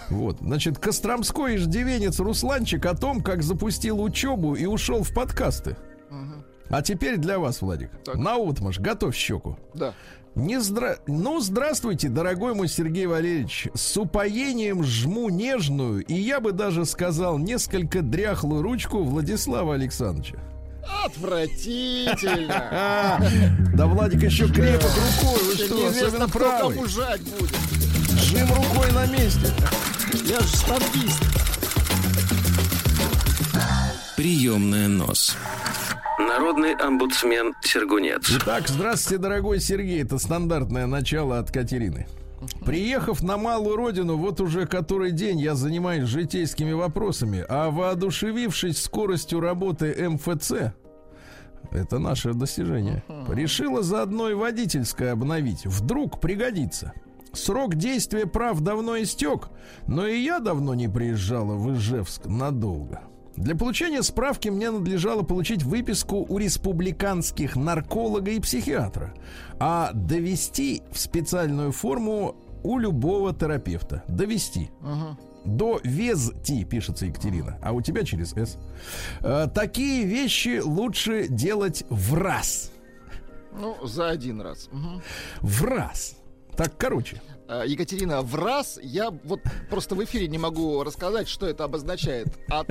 Вот, 0.08 0.38
значит, 0.40 0.78
Костромской 0.78 1.56
иждивенец 1.56 2.20
Русланчик 2.20 2.86
о 2.86 2.94
том, 2.94 3.22
как 3.22 3.42
запустил 3.42 4.00
учебу 4.00 4.54
и 4.54 4.66
ушел 4.66 5.02
в 5.02 5.12
подкасты. 5.12 5.76
А 6.70 6.80
теперь 6.80 7.16
для 7.18 7.38
вас, 7.38 7.60
Владик. 7.60 7.90
Так. 8.04 8.14
На 8.16 8.36
отмашь, 8.36 8.78
готовь 8.78 9.14
щеку. 9.16 9.58
Да. 9.74 9.94
Не 10.34 10.60
здра... 10.60 10.96
Ну, 11.06 11.40
здравствуйте, 11.40 12.08
дорогой 12.08 12.54
мой 12.54 12.68
Сергей 12.68 13.06
Валерьевич. 13.06 13.68
С 13.74 13.96
упоением 13.96 14.82
жму 14.82 15.28
нежную 15.28 16.04
и 16.04 16.14
я 16.14 16.40
бы 16.40 16.52
даже 16.52 16.84
сказал 16.86 17.38
несколько 17.38 18.00
дряхлую 18.02 18.62
ручку 18.62 19.02
Владислава 19.04 19.74
Александровича. 19.74 20.38
Отвратительно. 21.04 23.20
Да 23.74 23.86
Владик 23.86 24.22
еще 24.22 24.46
крепок 24.48 24.90
рукой, 24.94 25.42
вы 25.44 25.54
что, 25.54 25.74
неизвестно, 25.74 26.06
особенно 26.06 26.28
кто 26.28 26.38
правый. 26.38 26.74
кому 26.76 26.86
жать 26.86 27.20
будет. 27.22 27.56
Жим 28.22 28.48
рукой 28.54 28.92
на 28.92 29.06
месте. 29.06 29.52
Я 30.26 30.38
же 30.40 30.56
штангист. 30.56 31.22
Приемная 34.16 34.88
нос. 34.88 35.36
Народный 36.18 36.74
омбудсмен 36.76 37.52
Сергунец. 37.62 38.30
Итак, 38.30 38.68
здравствуйте, 38.68 39.20
дорогой 39.20 39.60
Сергей. 39.60 40.02
Это 40.02 40.18
стандартное 40.18 40.86
начало 40.86 41.38
от 41.38 41.50
Катерины. 41.50 42.06
Приехав 42.64 43.22
на 43.22 43.36
малую 43.36 43.76
родину, 43.76 44.16
вот 44.16 44.40
уже 44.40 44.66
который 44.66 45.12
день 45.12 45.40
я 45.40 45.54
занимаюсь 45.54 46.08
житейскими 46.08 46.72
вопросами, 46.72 47.44
а 47.48 47.70
воодушевившись 47.70 48.82
скоростью 48.82 49.40
работы 49.40 49.94
МФЦ, 50.08 50.74
это 51.70 51.98
наше 51.98 52.34
достижение, 52.34 53.02
решила 53.28 53.82
заодно 53.82 54.30
и 54.30 54.34
водительское 54.34 55.12
обновить. 55.12 55.66
Вдруг 55.66 56.20
пригодится. 56.20 56.92
Срок 57.32 57.74
действия 57.74 58.26
прав 58.26 58.60
давно 58.60 59.00
истек, 59.02 59.48
но 59.88 60.06
и 60.06 60.20
я 60.20 60.38
давно 60.38 60.74
не 60.74 60.88
приезжала 60.88 61.54
в 61.54 61.74
Ижевск 61.74 62.26
надолго. 62.26 63.00
Для 63.36 63.56
получения 63.56 64.02
справки 64.02 64.48
мне 64.48 64.70
надлежало 64.70 65.22
получить 65.22 65.62
выписку 65.62 66.24
у 66.28 66.38
республиканских 66.38 67.56
нарколога 67.56 68.30
и 68.30 68.40
психиатра, 68.40 69.12
а 69.58 69.90
довести 69.92 70.82
в 70.92 70.98
специальную 70.98 71.72
форму 71.72 72.36
у 72.62 72.78
любого 72.78 73.34
терапевта. 73.34 74.04
Довести. 74.08 74.70
До 75.44 75.78
ВЕЗТИ 75.84 76.64
пишется 76.64 77.06
Екатерина, 77.06 77.58
а 77.62 77.72
у 77.72 77.82
тебя 77.82 78.02
через 78.02 78.32
С. 78.32 78.56
Э, 79.20 79.46
такие 79.54 80.06
вещи 80.06 80.60
лучше 80.64 81.28
делать 81.28 81.84
в 81.90 82.14
раз. 82.14 82.72
Ну, 83.52 83.76
за 83.86 84.08
один 84.08 84.40
раз. 84.40 84.70
Мгм. 84.72 85.02
В 85.42 85.64
раз. 85.64 86.16
Так, 86.56 86.76
короче. 86.78 87.20
А, 87.46 87.64
Екатерина, 87.64 88.22
в 88.22 88.34
раз 88.34 88.78
я 88.82 89.10
вот 89.10 89.40
просто 89.68 89.94
в 89.94 90.02
эфире 90.04 90.28
не 90.28 90.38
могу 90.38 90.82
рассказать, 90.82 91.28
что 91.28 91.46
это 91.46 91.64
обозначает. 91.64 92.28
А, 92.50 92.64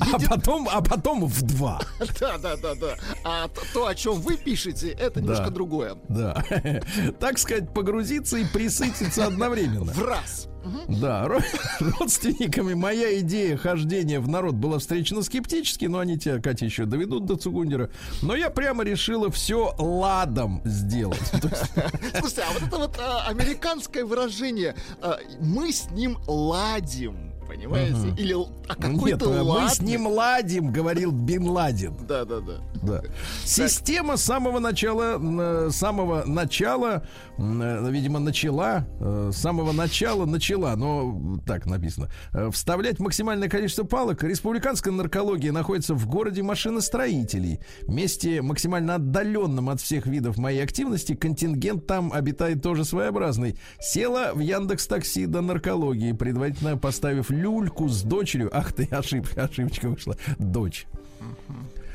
А 0.00 0.18
потом, 0.28 0.68
а 0.70 0.80
потом 0.80 1.26
в 1.26 1.42
два. 1.42 1.80
да, 2.20 2.38
да, 2.38 2.56
да, 2.56 2.74
да. 2.74 2.96
А 3.24 3.48
то, 3.72 3.86
о 3.86 3.94
чем 3.94 4.14
вы 4.20 4.36
пишете, 4.36 4.90
это 4.90 5.20
немножко 5.20 5.50
другое. 5.50 5.96
Да. 6.08 6.42
Так 7.20 7.38
сказать, 7.38 7.72
погрузиться 7.72 8.36
и 8.36 8.44
присытиться 8.44 9.26
одновременно. 9.26 9.92
В 9.92 10.02
раз. 10.04 10.48
Мгм. 10.64 11.00
Да, 11.00 11.26
ро- 11.26 11.42
родственниками 11.98 12.74
моя 12.74 13.18
идея 13.20 13.56
хождения 13.56 14.20
в 14.20 14.28
народ 14.28 14.54
была 14.54 14.78
встречена 14.78 15.22
скептически, 15.22 15.84
но 15.86 15.98
они 15.98 16.18
тебя, 16.18 16.40
Катя, 16.40 16.64
еще 16.64 16.86
доведут 16.86 17.26
до 17.26 17.36
Цугундера. 17.36 17.90
Но 18.22 18.34
я 18.34 18.50
прямо 18.50 18.82
решила 18.84 19.30
все 19.30 19.74
ладом 19.78 20.62
сделать. 20.64 21.20
Слушайте, 22.18 22.44
а 22.48 22.52
вот 22.52 22.62
это 22.62 22.76
вот 22.78 22.98
а, 22.98 23.26
американское 23.28 24.04
выражение 24.04 24.74
а, 25.00 25.18
«мы 25.40 25.72
с 25.72 25.90
ним 25.90 26.18
ладим». 26.26 27.33
Понимаете? 27.46 27.96
Мгм. 27.96 28.16
Или 28.16 28.34
а 28.34 28.36
Нет, 28.36 28.78
какой-то 28.78 29.28
мы 29.28 29.42
ладный. 29.42 29.70
с 29.70 29.80
ним 29.80 30.06
ладим, 30.06 30.72
говорил 30.72 31.12
Бин 31.12 31.48
Ладен. 31.48 31.94
Да, 32.06 32.24
да, 32.24 32.40
да. 32.40 32.60
Да. 32.82 33.02
Система 33.44 34.16
с 34.16 34.24
самого 34.24 34.58
начала, 34.58 35.70
с 35.70 35.76
самого 35.76 36.24
начала, 36.24 37.06
э, 37.38 37.90
видимо, 37.90 38.18
начала, 38.18 38.86
э, 39.00 39.30
с 39.32 39.36
самого 39.36 39.72
начала 39.72 40.26
начала, 40.26 40.74
но 40.76 41.40
так 41.46 41.66
написано, 41.66 42.10
э, 42.32 42.50
вставлять 42.52 42.98
максимальное 43.00 43.48
количество 43.48 43.84
палок. 43.84 44.22
Республиканская 44.22 44.92
наркология 44.92 45.52
находится 45.52 45.94
в 45.94 46.06
городе 46.06 46.42
машиностроителей. 46.42 47.60
Месте 47.86 48.42
максимально 48.42 48.96
отдаленном 48.96 49.70
от 49.70 49.80
всех 49.80 50.06
видов 50.06 50.36
моей 50.36 50.62
активности. 50.62 51.14
Контингент 51.14 51.86
там 51.86 52.12
обитает 52.12 52.62
тоже 52.62 52.84
своеобразный. 52.84 53.58
Села 53.80 54.32
в 54.34 54.40
Яндекс 54.40 54.86
Такси 54.86 55.26
до 55.26 55.40
наркологии, 55.40 56.12
предварительно 56.12 56.76
поставив 56.76 57.30
люльку 57.34 57.88
с 57.88 58.02
дочерью. 58.02 58.50
Ах 58.52 58.72
ты, 58.72 58.84
ошибка, 58.90 59.44
ошибочка 59.44 59.88
вышла. 59.88 60.16
Дочь. 60.38 60.86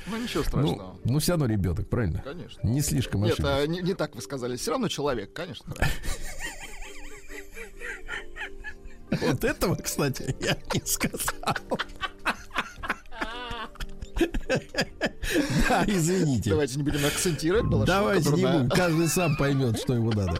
Ну 0.07 0.17
ничего 0.17 0.41
Ну, 0.43 0.47
страшного. 0.49 0.95
ну 1.03 1.19
все 1.19 1.31
равно 1.33 1.45
ребенок, 1.45 1.87
правильно? 1.87 2.21
Конечно. 2.23 2.67
Не 2.67 2.81
слишком 2.81 3.23
Нет, 3.23 3.39
а, 3.41 3.65
не, 3.67 3.81
не 3.81 3.93
так 3.93 4.15
вы 4.15 4.21
сказали. 4.21 4.55
Все 4.55 4.71
равно 4.71 4.87
человек, 4.87 5.33
конечно. 5.33 5.73
Вот 9.11 9.43
этого, 9.43 9.75
кстати, 9.75 10.35
я 10.39 10.55
не 10.73 10.81
сказал. 10.85 11.55
Да, 15.69 15.85
извините. 15.87 16.49
Давайте 16.49 16.77
не 16.77 16.83
будем 16.83 17.05
акцентировать. 17.05 17.85
Давайте 17.85 18.29
не 18.31 18.45
будем, 18.45 18.69
каждый 18.69 19.07
сам 19.07 19.37
поймет, 19.37 19.79
что 19.79 19.93
ему 19.93 20.11
надо. 20.11 20.39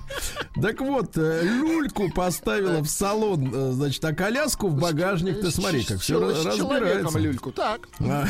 Так 0.62 0.82
вот, 0.82 1.18
э, 1.18 1.42
люльку 1.44 2.10
поставила 2.12 2.82
в 2.82 2.88
салон, 2.90 3.52
э, 3.54 3.72
значит, 3.72 4.04
а 4.06 4.14
коляску 4.14 4.68
в 4.68 4.80
багажник. 4.80 5.40
Ты 5.42 5.52
смотри, 5.52 5.84
как 5.84 6.00
все 6.02 6.14
чел- 6.20 6.36
с 6.36 6.56
человеком 6.56 6.70
разбирается. 7.06 7.20
люльку. 7.20 7.52
Так. 7.52 7.88
А, 8.00 8.26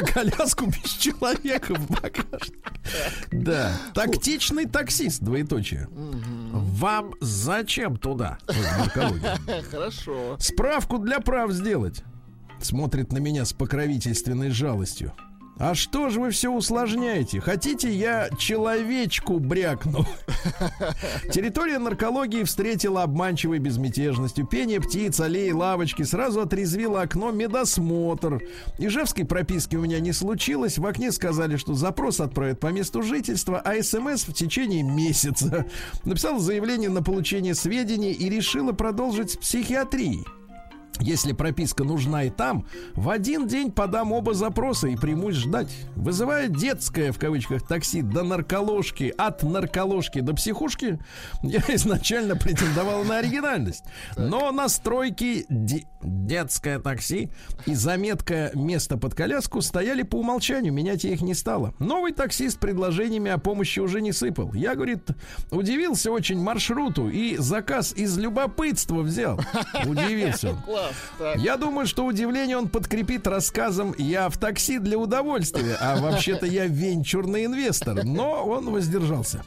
коляску 0.12 0.66
без 0.66 0.90
человека 0.92 1.74
в 1.74 1.86
багажник. 1.88 2.72
Да. 3.30 3.72
Тактичный 3.94 4.66
таксист, 4.66 5.22
двоеточие. 5.22 5.88
Вам 5.92 7.14
зачем 7.20 7.96
туда? 7.96 8.38
Хорошо. 9.70 10.36
Справку 10.38 10.98
для 10.98 11.20
прав 11.20 11.52
сделать. 11.52 12.02
Смотрит 12.60 13.12
на 13.12 13.18
меня 13.18 13.44
с 13.44 13.52
покровительственной 13.52 14.50
жалостью. 14.50 15.12
А 15.58 15.74
что 15.74 16.08
же 16.08 16.18
вы 16.18 16.30
все 16.30 16.50
усложняете? 16.50 17.40
Хотите, 17.40 17.92
я 17.92 18.28
человечку 18.36 19.38
брякну? 19.38 20.04
Территория 21.32 21.78
наркологии 21.78 22.42
встретила 22.42 23.02
обманчивой 23.02 23.58
безмятежностью. 23.58 24.46
Пение 24.46 24.80
птиц, 24.80 25.20
аллеи, 25.20 25.50
лавочки. 25.50 26.02
Сразу 26.02 26.40
отрезвило 26.40 27.02
окно 27.02 27.30
медосмотр. 27.30 28.42
Ижевской 28.78 29.24
прописки 29.24 29.76
у 29.76 29.82
меня 29.82 30.00
не 30.00 30.12
случилось. 30.12 30.78
В 30.78 30.86
окне 30.86 31.12
сказали, 31.12 31.56
что 31.56 31.74
запрос 31.74 32.20
отправят 32.20 32.58
по 32.58 32.68
месту 32.68 33.02
жительства, 33.02 33.60
а 33.60 33.80
смс 33.82 34.24
в 34.24 34.32
течение 34.32 34.82
месяца. 34.82 35.66
Написала 36.04 36.40
заявление 36.40 36.88
на 36.88 37.02
получение 37.02 37.54
сведений 37.54 38.12
и 38.12 38.28
решила 38.28 38.72
продолжить 38.72 39.32
с 39.32 39.36
психиатрией. 39.36 40.26
Если 41.00 41.32
прописка 41.32 41.84
нужна 41.84 42.24
и 42.24 42.30
там, 42.30 42.66
в 42.94 43.08
один 43.08 43.46
день 43.46 43.72
подам 43.72 44.12
оба 44.12 44.34
запроса 44.34 44.88
и 44.88 44.96
примусь 44.96 45.36
ждать. 45.36 45.74
Вызывая 45.96 46.48
детское, 46.48 47.12
в 47.12 47.18
кавычках, 47.18 47.66
такси 47.66 48.02
до 48.02 48.22
нарколожки, 48.22 49.12
от 49.16 49.42
нарколожки 49.42 50.20
до 50.20 50.34
психушки, 50.34 50.98
я 51.42 51.60
изначально 51.68 52.36
претендовал 52.36 53.04
на 53.04 53.18
оригинальность. 53.18 53.84
Но 54.16 54.52
настройки 54.52 55.46
де- 55.48 55.86
детское 56.02 56.78
такси 56.78 57.30
и 57.66 57.74
заметка 57.74 58.50
место 58.54 58.96
под 58.98 59.14
коляску 59.14 59.62
стояли 59.62 60.02
по 60.02 60.16
умолчанию, 60.16 60.72
менять 60.72 61.04
я 61.04 61.12
их 61.12 61.22
не 61.22 61.34
стало. 61.34 61.74
Новый 61.78 62.12
таксист 62.12 62.58
предложениями 62.58 63.30
о 63.30 63.38
помощи 63.38 63.80
уже 63.80 64.00
не 64.02 64.12
сыпал. 64.12 64.52
Я, 64.52 64.74
говорит, 64.74 65.08
удивился 65.50 66.10
очень 66.12 66.40
маршруту 66.40 67.08
и 67.08 67.36
заказ 67.38 67.92
из 67.94 68.18
любопытства 68.18 69.00
взял. 69.02 69.40
Удивился 69.86 70.50
он. 70.50 70.56
Класс. 70.82 70.94
Так. 71.18 71.38
Я 71.38 71.56
думаю, 71.56 71.86
что 71.86 72.04
удивление 72.04 72.56
он 72.56 72.68
подкрепит 72.68 73.26
рассказом 73.26 73.94
«Я 73.98 74.28
в 74.28 74.36
такси 74.36 74.78
для 74.78 74.98
удовольствия», 74.98 75.76
а 75.80 76.00
вообще-то 76.00 76.46
я 76.46 76.66
венчурный 76.66 77.44
инвестор, 77.46 78.04
но 78.04 78.44
он 78.44 78.70
воздержался. 78.70 79.42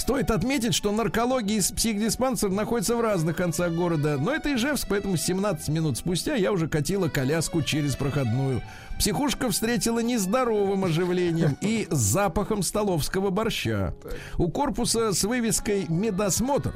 Стоит 0.00 0.30
отметить, 0.30 0.74
что 0.74 0.92
наркология 0.92 1.58
и 1.58 1.60
психдиспансер 1.60 2.48
находятся 2.48 2.96
в 2.96 3.02
разных 3.02 3.36
концах 3.36 3.72
города, 3.72 4.16
но 4.18 4.32
это 4.32 4.54
Ижевск, 4.54 4.86
поэтому 4.88 5.18
17 5.18 5.68
минут 5.68 5.98
спустя 5.98 6.34
я 6.34 6.52
уже 6.52 6.68
катила 6.68 7.08
коляску 7.08 7.60
через 7.60 7.96
проходную. 7.96 8.62
Психушка 8.98 9.50
встретила 9.50 9.98
нездоровым 10.00 10.86
оживлением 10.86 11.56
и 11.60 11.86
запахом 11.90 12.62
столовского 12.62 13.28
борща. 13.28 13.94
У 14.38 14.50
корпуса 14.50 15.12
с 15.12 15.22
вывеской 15.22 15.84
«Медосмотр» 15.88 16.74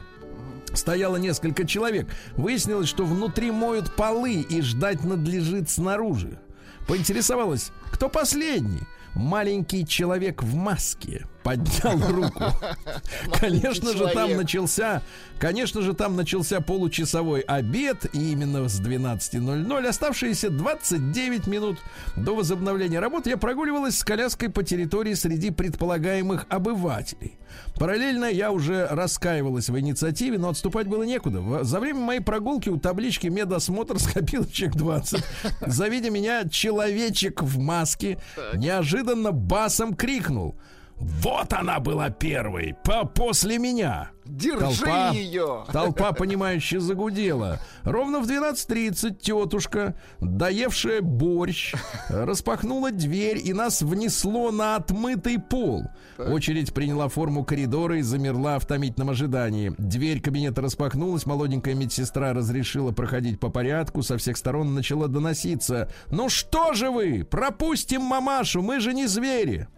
стояло 0.79 1.17
несколько 1.17 1.67
человек. 1.67 2.09
Выяснилось, 2.37 2.89
что 2.89 3.05
внутри 3.05 3.51
моют 3.51 3.95
полы 3.95 4.41
и 4.41 4.61
ждать 4.61 5.05
надлежит 5.05 5.71
снаружи. 5.71 6.39
Поинтересовалась, 6.87 7.71
кто 7.91 8.09
последний? 8.09 8.83
Маленький 9.15 9.87
человек 9.87 10.43
в 10.43 10.55
маске 10.55 11.27
поднял 11.45 11.99
руку. 12.11 12.43
Конечно 13.39 13.93
же, 13.93 14.05
там 14.05 14.13
человек. 14.13 14.37
начался, 14.39 15.03
конечно 15.39 15.83
же, 15.83 15.93
там 15.93 16.17
начался 16.17 16.61
получасовой 16.61 17.41
обед, 17.41 18.07
и 18.15 18.33
именно 18.33 18.67
с 18.67 18.81
12.00 18.81 19.87
оставшиеся 19.87 20.49
29 20.49 21.47
минут 21.47 21.79
до 22.17 22.35
возобновления 22.35 22.99
работы 22.99 23.31
я 23.31 23.37
прогуливалась 23.37 23.99
с 23.99 24.05
коляской 24.05 24.49
по 24.49 24.63
территории 24.63 25.13
среди 25.13 25.51
предполагаемых 25.51 26.47
обывателей. 26.49 27.37
Параллельно 27.79 28.25
я 28.25 28.51
уже 28.51 28.87
раскаивалась 28.87 29.69
в 29.69 29.79
инициативе, 29.79 30.39
но 30.39 30.49
отступать 30.49 30.89
было 30.89 31.03
некуда. 31.03 31.63
За 31.63 31.79
время 31.79 32.01
моей 32.01 32.21
прогулки 32.21 32.71
у 32.71 32.79
таблички 32.79 33.27
медосмотр 33.27 33.99
скопил 34.01 34.47
чек 34.47 34.75
20. 34.75 35.23
Завидя 35.67 36.11
меня, 36.11 36.49
человечек 36.49 37.43
в 37.43 37.59
маске 37.59 38.19
неожиданно 38.55 39.33
басом 39.33 39.95
крикнул. 39.95 40.57
Вот 40.99 41.53
она 41.53 41.81
была 41.81 42.11
первой, 42.11 42.77
по 42.85 43.05
после 43.05 43.59
меня. 43.59 44.11
Держи 44.25 44.85
Толпа. 44.85 45.11
ее. 45.11 45.65
Толпа, 45.71 46.13
понимающе 46.13 46.81
загудела. 46.81 47.61
Ровно 47.83 48.21
в 48.21 48.29
12.30 48.29 49.19
тетушка, 49.21 49.97
доевшая 50.21 51.03
борщ, 51.03 51.75
распахнула 52.09 52.91
дверь 52.91 53.39
и 53.45 53.53
нас 53.53 53.83
внесло 53.83 54.51
на 54.51 54.77
отмытый 54.77 55.39
пол. 55.39 55.83
Очередь 56.17 56.73
приняла 56.73 57.09
форму 57.09 57.45
коридора 57.45 57.99
и 57.99 58.03
замерла 58.03 58.59
в 58.59 58.67
томительном 58.67 59.11
ожидании. 59.11 59.75
Дверь 59.77 60.21
кабинета 60.23 60.63
распахнулась, 60.63 61.27
молоденькая 61.27 61.75
медсестра 61.75 62.33
разрешила 62.33 62.93
проходить 62.93 63.39
по 63.39 63.51
порядку, 63.51 64.03
со 64.03 64.17
всех 64.17 64.39
сторон 64.39 64.75
начала 64.75 65.09
доноситься. 65.09 65.91
«Ну 66.11 66.31
что 66.31 66.73
же 66.73 66.91
вы? 66.91 67.25
Пропустим 67.29 68.01
мамашу, 68.01 68.63
мы 68.63 68.81
же 68.81 68.95
не 68.95 69.07
звери!» 69.07 69.69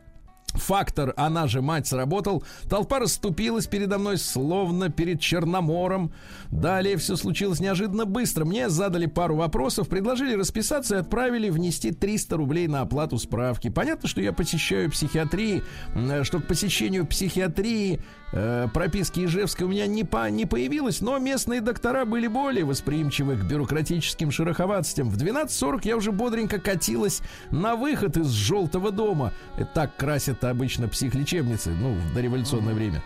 Фактор, 0.56 1.14
она 1.16 1.46
же 1.46 1.62
мать, 1.62 1.86
сработал. 1.86 2.42
Толпа 2.68 2.98
расступилась 2.98 3.66
передо 3.66 3.98
мной, 3.98 4.18
словно 4.18 4.88
перед 4.90 5.20
Черномором. 5.20 6.12
Далее 6.50 6.96
все 6.96 7.16
случилось 7.16 7.60
неожиданно 7.60 8.04
быстро. 8.04 8.44
Мне 8.44 8.68
задали 8.68 9.06
пару 9.06 9.36
вопросов, 9.36 9.88
предложили 9.88 10.34
расписаться 10.34 10.96
и 10.96 10.98
отправили 10.98 11.50
внести 11.50 11.92
300 11.92 12.36
рублей 12.36 12.68
на 12.68 12.80
оплату 12.80 13.18
справки. 13.18 13.68
Понятно, 13.68 14.08
что 14.08 14.20
я 14.20 14.32
посещаю 14.32 14.90
психиатрии, 14.90 15.62
м, 15.94 16.24
что 16.24 16.40
к 16.40 16.46
посещению 16.46 17.06
психиатрии 17.06 18.00
э, 18.32 18.68
прописки 18.72 19.24
Ижевской 19.24 19.66
у 19.66 19.68
меня 19.68 19.86
не, 19.86 20.04
по, 20.04 20.28
не 20.30 20.46
появилось, 20.46 21.00
но 21.00 21.18
местные 21.18 21.60
доктора 21.60 22.04
были 22.04 22.26
более 22.26 22.64
восприимчивы 22.64 23.36
к 23.36 23.44
бюрократическим 23.44 24.30
шероховатостям. 24.30 25.10
В 25.10 25.16
12.40 25.16 25.80
я 25.84 25.96
уже 25.96 26.12
бодренько 26.12 26.58
катилась 26.58 27.22
на 27.50 27.76
выход 27.76 28.16
из 28.16 28.28
желтого 28.28 28.90
дома. 28.90 29.32
Это 29.56 29.70
так 29.74 29.96
красят 29.96 30.44
обычно 30.44 30.88
психлечебницы, 30.88 31.70
ну, 31.70 31.94
в 31.94 32.14
дореволюционное 32.14 32.74
время. 32.74 33.02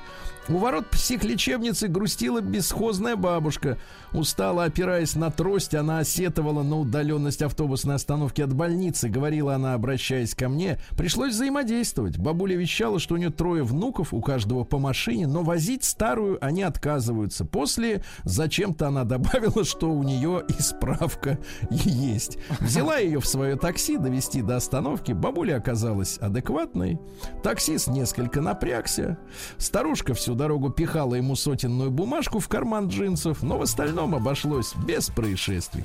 У 0.49 0.57
ворот 0.57 0.89
психлечебницы 0.89 1.87
грустила 1.87 2.41
бесхозная 2.41 3.15
бабушка. 3.15 3.79
Устала, 4.13 4.65
опираясь 4.65 5.15
на 5.15 5.31
трость, 5.31 5.75
она 5.75 5.99
осетовала 5.99 6.63
на 6.63 6.79
удаленность 6.79 7.43
автобусной 7.43 7.95
остановки 7.95 8.41
от 8.41 8.53
больницы. 8.53 9.09
Говорила 9.09 9.55
она, 9.55 9.75
обращаясь 9.75 10.35
ко 10.35 10.49
мне. 10.49 10.79
Пришлось 10.97 11.35
взаимодействовать. 11.35 12.19
Бабуля 12.19 12.57
вещала, 12.57 12.99
что 12.99 13.15
у 13.15 13.19
нее 13.19 13.31
трое 13.31 13.63
внуков, 13.63 14.13
у 14.13 14.21
каждого 14.21 14.65
по 14.65 14.79
машине, 14.79 15.27
но 15.27 15.43
возить 15.43 15.85
старую 15.85 16.45
они 16.45 16.63
отказываются. 16.63 17.45
После 17.45 18.03
зачем-то 18.25 18.89
она 18.89 19.05
добавила, 19.05 19.63
что 19.65 19.91
у 19.91 20.03
нее 20.03 20.43
и 20.49 20.61
справка 20.61 21.39
есть. 21.71 22.39
Взяла 22.61 22.97
ее 22.97 23.21
в 23.21 23.27
свое 23.27 23.57
такси 23.57 23.99
довести 23.99 24.43
до 24.43 24.57
остановки. 24.57 25.13
Бабуля 25.13 25.57
оказалась 25.57 26.19
адекватной. 26.19 26.99
Таксист 27.45 27.89
несколько 27.89 28.41
напрягся. 28.41 29.19
Старушка 29.59 30.15
всю 30.31 30.37
дорогу 30.37 30.71
пихала 30.71 31.17
ему 31.17 31.35
сотенную 31.35 31.91
бумажку 31.91 32.39
в 32.39 32.47
карман 32.47 32.87
джинсов, 32.87 33.43
но 33.43 33.59
в 33.59 33.63
остальном 33.63 34.15
обошлось 34.15 34.75
без 34.87 35.09
происшествий. 35.09 35.83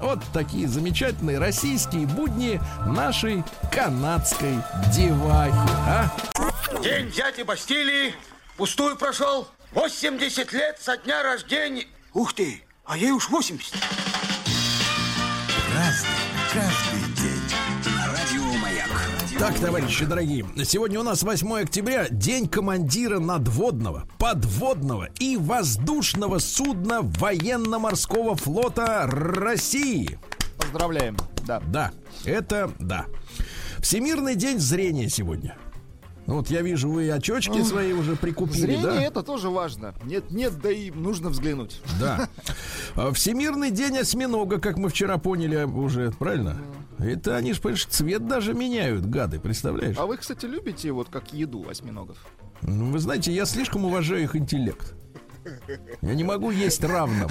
Вот 0.00 0.20
такие 0.32 0.68
замечательные 0.68 1.40
российские 1.40 2.06
будни 2.06 2.60
нашей 2.86 3.42
канадской 3.72 4.54
девахи, 4.94 5.70
а? 5.88 6.08
День 6.80 7.10
дяди 7.10 7.42
Бастилии 7.42 8.14
пустую 8.56 8.96
прошел. 8.96 9.48
80 9.72 10.52
лет 10.52 10.78
со 10.80 10.96
дня 10.96 11.24
рождения. 11.24 11.86
Ух 12.14 12.32
ты, 12.32 12.62
а 12.84 12.96
ей 12.96 13.10
уж 13.10 13.28
80. 13.28 13.74
Так, 19.40 19.58
товарищи 19.58 20.04
дорогие, 20.04 20.44
сегодня 20.64 21.00
у 21.00 21.02
нас 21.02 21.22
8 21.22 21.62
октября, 21.62 22.10
день 22.10 22.46
командира 22.46 23.18
надводного, 23.18 24.06
подводного 24.18 25.08
и 25.18 25.38
воздушного 25.38 26.36
судна 26.40 27.00
военно-морского 27.00 28.36
флота 28.36 29.06
России. 29.06 30.18
Поздравляем. 30.58 31.16
Да. 31.46 31.62
Да, 31.68 31.90
это 32.26 32.70
да. 32.78 33.06
Всемирный 33.78 34.34
день 34.34 34.58
зрения 34.58 35.08
сегодня. 35.08 35.56
Ну 36.26 36.34
вот 36.36 36.50
я 36.50 36.60
вижу, 36.60 36.90
вы 36.90 37.10
очечки 37.10 37.62
свои 37.62 37.94
уже 37.94 38.16
прикупили, 38.16 38.60
Зрение 38.60 38.82
да? 38.82 39.02
это 39.02 39.22
тоже 39.22 39.48
важно. 39.48 39.94
Нет, 40.04 40.30
нет, 40.30 40.60
да 40.60 40.70
и 40.70 40.90
нужно 40.90 41.30
взглянуть. 41.30 41.80
Да. 41.98 42.28
А 42.94 43.10
Всемирный 43.12 43.70
день 43.70 43.96
осьминога, 43.96 44.60
как 44.60 44.76
мы 44.76 44.90
вчера 44.90 45.16
поняли 45.16 45.64
уже, 45.64 46.10
правильно? 46.10 46.58
Это 47.02 47.36
они 47.36 47.52
же, 47.52 47.60
понимаешь, 47.60 47.86
цвет 47.86 48.26
даже 48.26 48.54
меняют, 48.54 49.06
гады, 49.06 49.40
представляешь? 49.40 49.96
А 49.98 50.06
вы, 50.06 50.16
кстати, 50.16 50.46
любите 50.46 50.92
вот 50.92 51.08
как 51.08 51.32
еду 51.32 51.66
осьминогов? 51.68 52.18
Ну, 52.62 52.90
вы 52.90 52.98
знаете, 52.98 53.32
я 53.32 53.46
слишком 53.46 53.84
уважаю 53.84 54.22
их 54.22 54.36
интеллект. 54.36 54.94
Я 56.02 56.14
не 56.14 56.24
могу 56.24 56.50
есть 56.50 56.82
равного. 56.84 57.30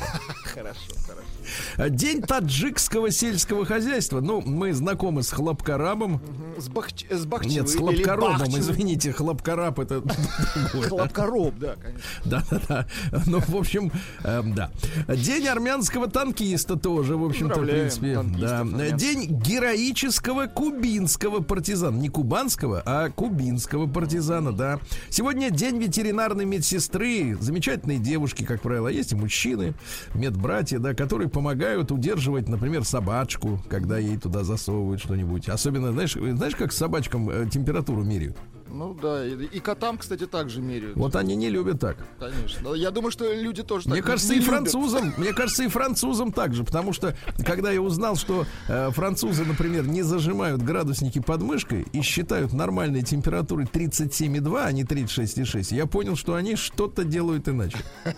Хорошо, 0.54 0.94
хорошо. 1.06 1.90
День 1.90 2.22
таджикского 2.22 3.12
сельского 3.12 3.66
хозяйства. 3.66 4.20
Ну, 4.20 4.42
мы 4.42 4.74
знакомы 4.74 5.24
с 5.24 5.32
хлопкорабом. 5.32 6.22
С, 6.58 6.68
бахч... 6.68 7.06
с 7.10 7.26
бахчевым 7.26 7.56
Нет, 7.56 7.70
с 7.70 7.76
бахчевым. 7.76 8.60
извините, 8.60 9.12
хлопкораб 9.12 9.80
это 9.80 10.02
другое. 10.72 10.90
Хлопкороб, 10.90 11.56
да, 11.58 11.76
конечно. 11.76 12.02
Да, 12.26 12.44
да, 12.50 12.62
да. 12.68 12.88
Ну, 13.26 13.40
в 13.40 13.56
общем, 13.56 13.92
эм, 14.24 14.54
да. 14.54 14.72
День 15.08 15.48
армянского 15.48 16.08
танкиста 16.10 16.76
тоже, 16.76 17.16
в 17.18 17.26
общем-то, 17.26 17.62
в 17.62 17.66
принципе. 17.66 18.20
Да. 18.40 18.64
День 18.92 19.28
героического 19.40 20.48
кубинского 20.48 21.42
партизана. 21.42 21.98
Не 21.98 22.10
кубанского, 22.10 22.84
а 22.86 23.10
кубинского 23.10 23.88
партизана, 23.88 24.52
да. 24.52 24.80
Сегодня 25.10 25.50
день 25.50 25.78
ветеринарной 25.82 26.46
медсестры. 26.46 27.38
Замечательные 27.40 27.99
девушки, 28.00 28.44
как 28.44 28.62
правило, 28.62 28.88
есть 28.88 29.12
и 29.12 29.16
мужчины, 29.16 29.74
медбратья, 30.14 30.80
да, 30.80 30.94
которые 30.94 31.30
помогают 31.30 31.92
удерживать, 31.92 32.48
например, 32.48 32.84
собачку, 32.84 33.62
когда 33.70 33.98
ей 33.98 34.18
туда 34.18 34.44
засовывают 34.44 35.02
что-нибудь. 35.02 35.50
Особенно, 35.50 35.92
знаешь, 35.92 36.14
знаешь, 36.14 36.56
как 36.56 36.72
собачкам 36.72 37.30
э, 37.30 37.48
температуру 37.50 38.04
меряют? 38.04 38.38
Ну 38.70 38.94
да, 38.94 39.26
и, 39.26 39.34
и 39.46 39.60
котам, 39.60 39.98
кстати, 39.98 40.26
также 40.28 40.62
меряют. 40.62 40.96
Вот 40.96 41.16
они 41.16 41.36
не 41.36 41.50
любят 41.50 41.80
так. 41.80 41.98
Конечно. 42.20 42.62
Но 42.62 42.76
Я 42.76 42.92
думаю, 42.92 43.12
что 43.12 43.34
люди 43.34 43.64
тоже 43.64 43.90
Мне 43.90 43.98
так 43.98 44.06
кажется, 44.06 44.34
не 44.34 44.38
и 44.38 44.42
любят. 44.42 44.54
французам, 44.54 45.14
мне 45.18 45.34
кажется, 45.34 45.64
и 45.64 45.68
французам 45.68 46.32
также, 46.32 46.64
потому 46.64 46.94
что 46.94 47.16
когда 47.46 47.72
я 47.72 47.82
узнал, 47.82 48.16
что 48.16 48.46
э, 48.68 48.92
французы, 48.92 49.46
например, 49.46 49.88
не 49.88 50.04
зажимают 50.04 50.62
градусники 50.62 51.20
под 51.20 51.42
мышкой 51.42 51.86
и 51.94 52.02
считают 52.02 52.54
нормальной 52.54 53.02
температурой 53.04 53.66
37,2, 53.66 54.64
а 54.64 54.72
не 54.72 54.84
36,6, 54.84 55.76
я 55.76 55.86
понял, 55.86 56.16
что 56.16 56.36
они 56.36 56.56
что-то 56.56 57.04
делают 57.04 57.48
иначе. 57.50 57.78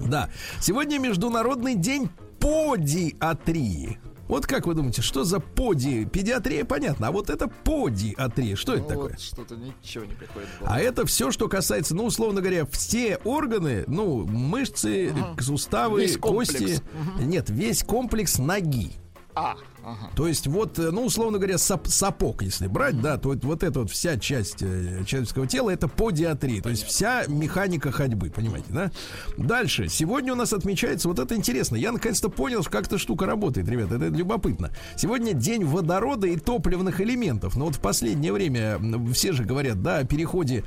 Да. 0.00 0.28
Сегодня 0.60 0.98
Международный 0.98 1.74
день 1.74 2.10
подиатрии. 2.38 3.98
Вот 4.32 4.46
как 4.46 4.66
вы 4.66 4.72
думаете, 4.72 5.02
что 5.02 5.24
за 5.24 5.40
поди? 5.40 6.06
Педиатрия, 6.06 6.64
понятно, 6.64 7.08
а 7.08 7.12
вот 7.12 7.28
это 7.28 7.48
подиатрия, 7.48 8.56
что 8.56 8.72
это 8.72 8.84
Ну, 8.84 8.88
такое? 8.88 9.10
вот 9.10 9.20
что-то 9.20 9.56
ничего 9.56 10.06
не 10.06 10.14
приходит. 10.14 10.48
А 10.62 10.80
это 10.80 11.04
все, 11.04 11.30
что 11.30 11.48
касается, 11.50 11.94
ну, 11.94 12.06
условно 12.06 12.40
говоря, 12.40 12.64
все 12.64 13.18
органы, 13.24 13.84
ну, 13.88 14.24
мышцы, 14.24 15.12
суставы, 15.38 16.00
Весь 16.00 16.16
кости. 16.16 16.78
Нет, 17.20 17.50
весь 17.50 17.82
комплекс 17.82 18.38
ноги. 18.38 18.92
А, 19.34 19.56
ага. 19.82 20.10
То 20.14 20.26
есть 20.28 20.46
вот, 20.46 20.78
э, 20.78 20.90
ну, 20.90 21.04
условно 21.06 21.38
говоря, 21.38 21.56
сап- 21.56 21.88
сапог, 21.88 22.42
если 22.42 22.66
брать, 22.66 23.00
да, 23.00 23.16
то 23.16 23.30
вот, 23.30 23.44
вот 23.44 23.62
эта 23.62 23.80
вот 23.80 23.90
вся 23.90 24.18
часть 24.18 24.62
э, 24.62 25.04
человеческого 25.06 25.46
тела, 25.46 25.70
это 25.70 25.88
подиатрия, 25.88 26.60
то 26.60 26.68
есть 26.68 26.84
вся 26.84 27.24
механика 27.28 27.90
ходьбы, 27.90 28.30
понимаете, 28.30 28.68
да? 28.70 28.90
Дальше. 29.38 29.88
Сегодня 29.88 30.34
у 30.34 30.36
нас 30.36 30.52
отмечается, 30.52 31.08
вот 31.08 31.18
это 31.18 31.34
интересно, 31.34 31.76
я 31.76 31.92
наконец-то 31.92 32.28
понял, 32.28 32.62
как 32.64 32.86
эта 32.86 32.98
штука 32.98 33.24
работает, 33.26 33.68
ребята, 33.68 33.94
это 33.94 34.06
любопытно. 34.06 34.70
Сегодня 34.96 35.32
день 35.32 35.64
водорода 35.64 36.26
и 36.26 36.36
топливных 36.36 37.00
элементов, 37.00 37.56
но 37.56 37.64
вот 37.66 37.76
в 37.76 37.80
последнее 37.80 38.32
время 38.32 38.78
все 39.12 39.32
же 39.32 39.44
говорят, 39.44 39.82
да, 39.82 39.98
о 39.98 40.04
переходе 40.04 40.64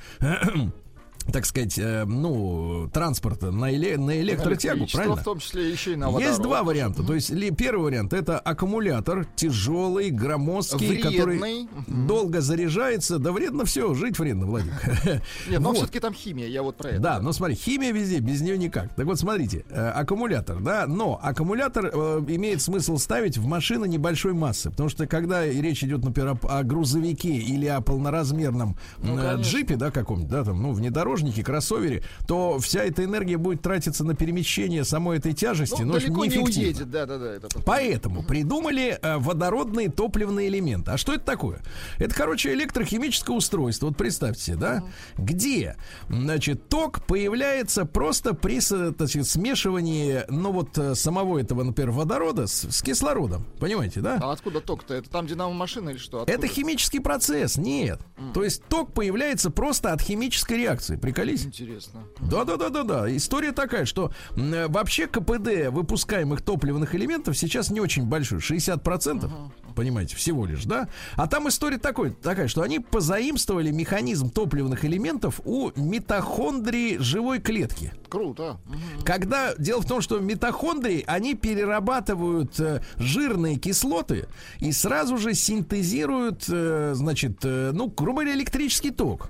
так 1.31 1.45
сказать, 1.45 1.77
э, 1.79 2.05
ну, 2.05 2.89
транспорта 2.93 3.51
на, 3.51 3.71
эле- 3.73 3.97
на 3.97 4.19
электротягу, 4.21 4.77
Электричество, 4.79 4.97
правильно? 4.99 5.21
в 5.21 5.23
том 5.23 5.39
числе 5.39 5.71
еще 5.71 5.93
и 5.93 5.95
на 5.95 6.05
Есть 6.05 6.13
водород. 6.15 6.41
два 6.43 6.63
варианта. 6.63 7.03
То 7.03 7.13
есть 7.15 7.29
ли, 7.31 7.51
первый 7.51 7.83
вариант 7.85 8.13
это 8.13 8.37
аккумулятор 8.39 9.25
тяжелый, 9.35 10.11
громоздкий, 10.11 10.97
который 10.97 11.39
Вредный. 11.39 11.67
долго 11.87 12.41
заряжается. 12.41 13.17
Да 13.19 13.31
вредно 13.31 13.65
все, 13.65 13.93
жить 13.95 14.19
вредно, 14.19 14.45
Владик. 14.45 14.73
Нет, 15.49 15.59
но 15.61 15.69
Вот. 15.69 15.77
все-таки 15.77 15.99
там 15.99 16.13
химия, 16.13 16.47
я 16.47 16.61
вот 16.63 16.77
про 16.77 16.89
это. 16.91 16.99
Да, 16.99 17.19
но 17.21 17.31
смотри, 17.33 17.55
химия 17.55 17.91
везде, 17.91 18.19
без 18.19 18.41
нее 18.41 18.57
никак. 18.57 18.93
Так 18.95 19.05
вот, 19.05 19.19
смотрите, 19.19 19.65
э, 19.69 19.89
аккумулятор, 19.89 20.59
да, 20.61 20.85
но 20.87 21.19
аккумулятор 21.21 21.85
э, 21.93 22.23
имеет 22.27 22.61
смысл 22.61 22.97
ставить 22.97 23.37
в 23.37 23.45
машины 23.47 23.87
небольшой 23.87 24.33
массы, 24.33 24.69
потому 24.69 24.89
что 24.89 25.07
когда 25.07 25.45
речь 25.45 25.83
идет, 25.83 26.03
например, 26.03 26.37
о, 26.43 26.59
о 26.59 26.63
грузовике 26.63 27.29
или 27.35 27.65
о 27.65 27.81
полноразмерном 27.81 28.77
Ну, 29.01 29.17
э, 29.17 29.37
джипе, 29.41 29.75
да, 29.75 29.91
каком-нибудь, 29.91 30.29
да, 30.31 30.43
там, 30.43 30.61
ну, 30.61 30.71
внедорожнике, 31.15 31.43
кроссовере, 31.43 32.03
то 32.27 32.59
вся 32.59 32.83
эта 32.83 33.03
энергия 33.03 33.37
будет 33.37 33.61
тратиться 33.61 34.03
на 34.03 34.15
перемещение 34.15 34.83
самой 34.83 35.17
этой 35.17 35.33
тяжести, 35.33 35.81
Ну, 35.81 35.93
но 35.93 35.93
далеко 35.99 36.25
не 36.25 36.37
уедет, 36.37 36.89
да-да-да. 36.89 37.33
это 37.33 37.47
потом. 37.47 37.63
Поэтому 37.63 38.23
придумали 38.23 38.97
э, 39.01 39.17
водородные 39.17 39.89
топливные 39.89 40.47
элементы. 40.49 40.91
А 40.91 40.97
что 40.97 41.13
это 41.13 41.25
такое? 41.25 41.61
Это, 41.97 42.13
короче, 42.13 42.53
электрохимическое 42.53 43.35
устройство. 43.35 43.87
Вот 43.87 43.97
представьте 43.97 44.55
да? 44.55 44.83
Где, 45.17 45.75
значит, 46.09 46.69
ток 46.69 47.05
появляется 47.05 47.85
просто 47.85 48.33
при 48.33 48.55
так 48.55 49.09
сказать, 49.09 49.27
смешивании, 49.27 50.21
ну 50.29 50.51
вот, 50.51 50.77
э, 50.77 50.95
самого 50.95 51.39
этого, 51.39 51.63
например, 51.63 51.91
водорода 51.91 52.47
с, 52.47 52.69
с 52.71 52.81
кислородом. 52.81 53.45
Понимаете, 53.59 53.99
да? 53.99 54.19
А 54.21 54.31
откуда 54.31 54.61
ток-то? 54.61 54.93
Это 54.93 55.09
там 55.09 55.27
динамо-машина 55.27 55.89
или 55.89 55.97
что? 55.97 56.21
Откуда? 56.21 56.37
Это 56.37 56.47
химический 56.47 57.01
процесс. 57.01 57.57
Нет. 57.57 57.99
То 58.33 58.43
есть 58.43 58.63
ток 58.65 58.93
появляется 58.93 59.49
просто 59.51 59.91
от 59.91 60.01
химической 60.01 60.53
реакции. 60.53 60.95
Приколись. 61.05 61.45
Интересно. 61.45 62.03
Да, 62.19 62.45
да, 62.45 62.57
да, 62.57 62.69
да, 62.69 62.81
да. 62.81 63.15
История 63.15 63.51
такая, 63.51 63.85
что 63.85 64.11
э, 64.35 64.67
вообще 64.67 65.05
КПД 65.05 65.69
выпускаемых 65.69 66.41
топливных 66.41 66.95
элементов 66.95 67.37
сейчас 67.37 67.69
не 67.69 67.79
очень 67.79 68.05
большой, 68.05 68.39
60%, 68.39 69.29
понимаете, 69.75 70.15
всего 70.15 70.47
лишь, 70.47 70.63
да? 70.63 70.89
А 71.15 71.27
там 71.27 71.47
история 71.47 71.77
такой, 71.77 72.09
такая, 72.09 72.47
что 72.47 72.63
они 72.63 72.79
позаимствовали 72.79 73.69
механизм 73.69 74.31
топливных 74.31 74.83
элементов 74.83 75.41
у 75.45 75.69
митохондрии 75.75 76.97
живой 76.97 77.39
клетки. 77.39 77.93
Круто. 78.09 78.57
Когда 79.03 79.53
дело 79.59 79.81
в 79.81 79.85
том, 79.85 80.01
что 80.01 80.17
митохондрии, 80.17 81.03
они 81.05 81.35
перерабатывают 81.35 82.59
э, 82.59 82.81
жирные 82.97 83.57
кислоты 83.57 84.27
и 84.59 84.71
сразу 84.71 85.19
же 85.19 85.35
синтезируют, 85.35 86.45
э, 86.49 86.93
значит, 86.95 87.41
э, 87.43 87.69
ну, 87.75 87.93
грубо 87.95 88.21
говоря, 88.21 88.35
электрический 88.35 88.89
ток. 88.89 89.29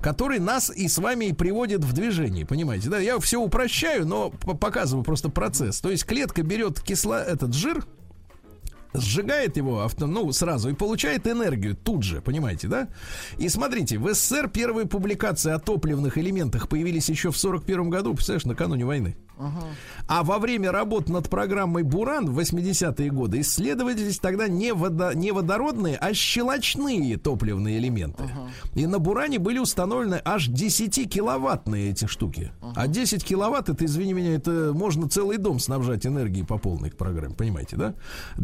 Который 0.00 0.38
нас 0.38 0.70
и 0.70 0.88
с 0.88 0.98
вами 0.98 1.26
и 1.26 1.32
приводит 1.32 1.82
в 1.82 1.92
движение, 1.92 2.44
понимаете, 2.44 2.90
да? 2.90 2.98
Я 2.98 3.18
все 3.20 3.40
упрощаю, 3.40 4.06
но 4.06 4.30
показываю 4.30 5.04
просто 5.04 5.28
процесс. 5.30 5.80
То 5.80 5.90
есть 5.90 6.04
клетка 6.04 6.42
берет 6.42 6.80
кисло, 6.80 7.22
этот 7.22 7.54
жир, 7.54 7.86
сжигает 8.94 9.56
его 9.56 9.82
авто, 9.82 10.06
ну, 10.06 10.30
сразу 10.32 10.70
и 10.70 10.74
получает 10.74 11.26
энергию 11.26 11.74
тут 11.74 12.02
же, 12.02 12.20
понимаете, 12.20 12.68
да? 12.68 12.88
И 13.38 13.48
смотрите, 13.48 13.98
в 13.98 14.12
СССР 14.12 14.48
первые 14.48 14.86
публикации 14.86 15.52
о 15.52 15.58
топливных 15.58 16.16
элементах 16.16 16.68
появились 16.68 17.08
еще 17.08 17.30
в 17.30 17.36
41 17.36 17.90
году, 17.90 18.14
представляешь, 18.14 18.44
накануне 18.44 18.84
войны. 18.84 19.16
А 20.06 20.22
во 20.22 20.38
время 20.38 20.70
работ 20.72 21.08
над 21.08 21.28
программой 21.28 21.82
«Буран» 21.82 22.30
в 22.30 22.38
80-е 22.38 23.10
годы 23.10 23.40
исследовались 23.40 24.18
тогда 24.18 24.48
не, 24.48 24.70
водо- 24.72 25.14
не 25.14 25.32
водородные, 25.32 25.96
а 25.96 26.14
щелочные 26.14 27.16
топливные 27.16 27.78
элементы. 27.78 28.24
И 28.74 28.86
на 28.86 28.98
«Буране» 28.98 29.38
были 29.38 29.58
установлены 29.58 30.20
аж 30.24 30.48
10-киловаттные 30.48 31.90
эти 31.90 32.06
штуки. 32.06 32.52
А 32.76 32.86
10 32.86 33.24
киловатт, 33.24 33.68
это, 33.68 33.84
извини 33.84 34.12
меня, 34.12 34.34
это 34.34 34.72
можно 34.74 35.08
целый 35.08 35.38
дом 35.38 35.58
снабжать 35.58 36.06
энергией 36.06 36.44
по 36.44 36.58
полной 36.58 36.90
к 36.90 36.96
программе, 36.96 37.34
понимаете, 37.34 37.76
да? 37.76 37.94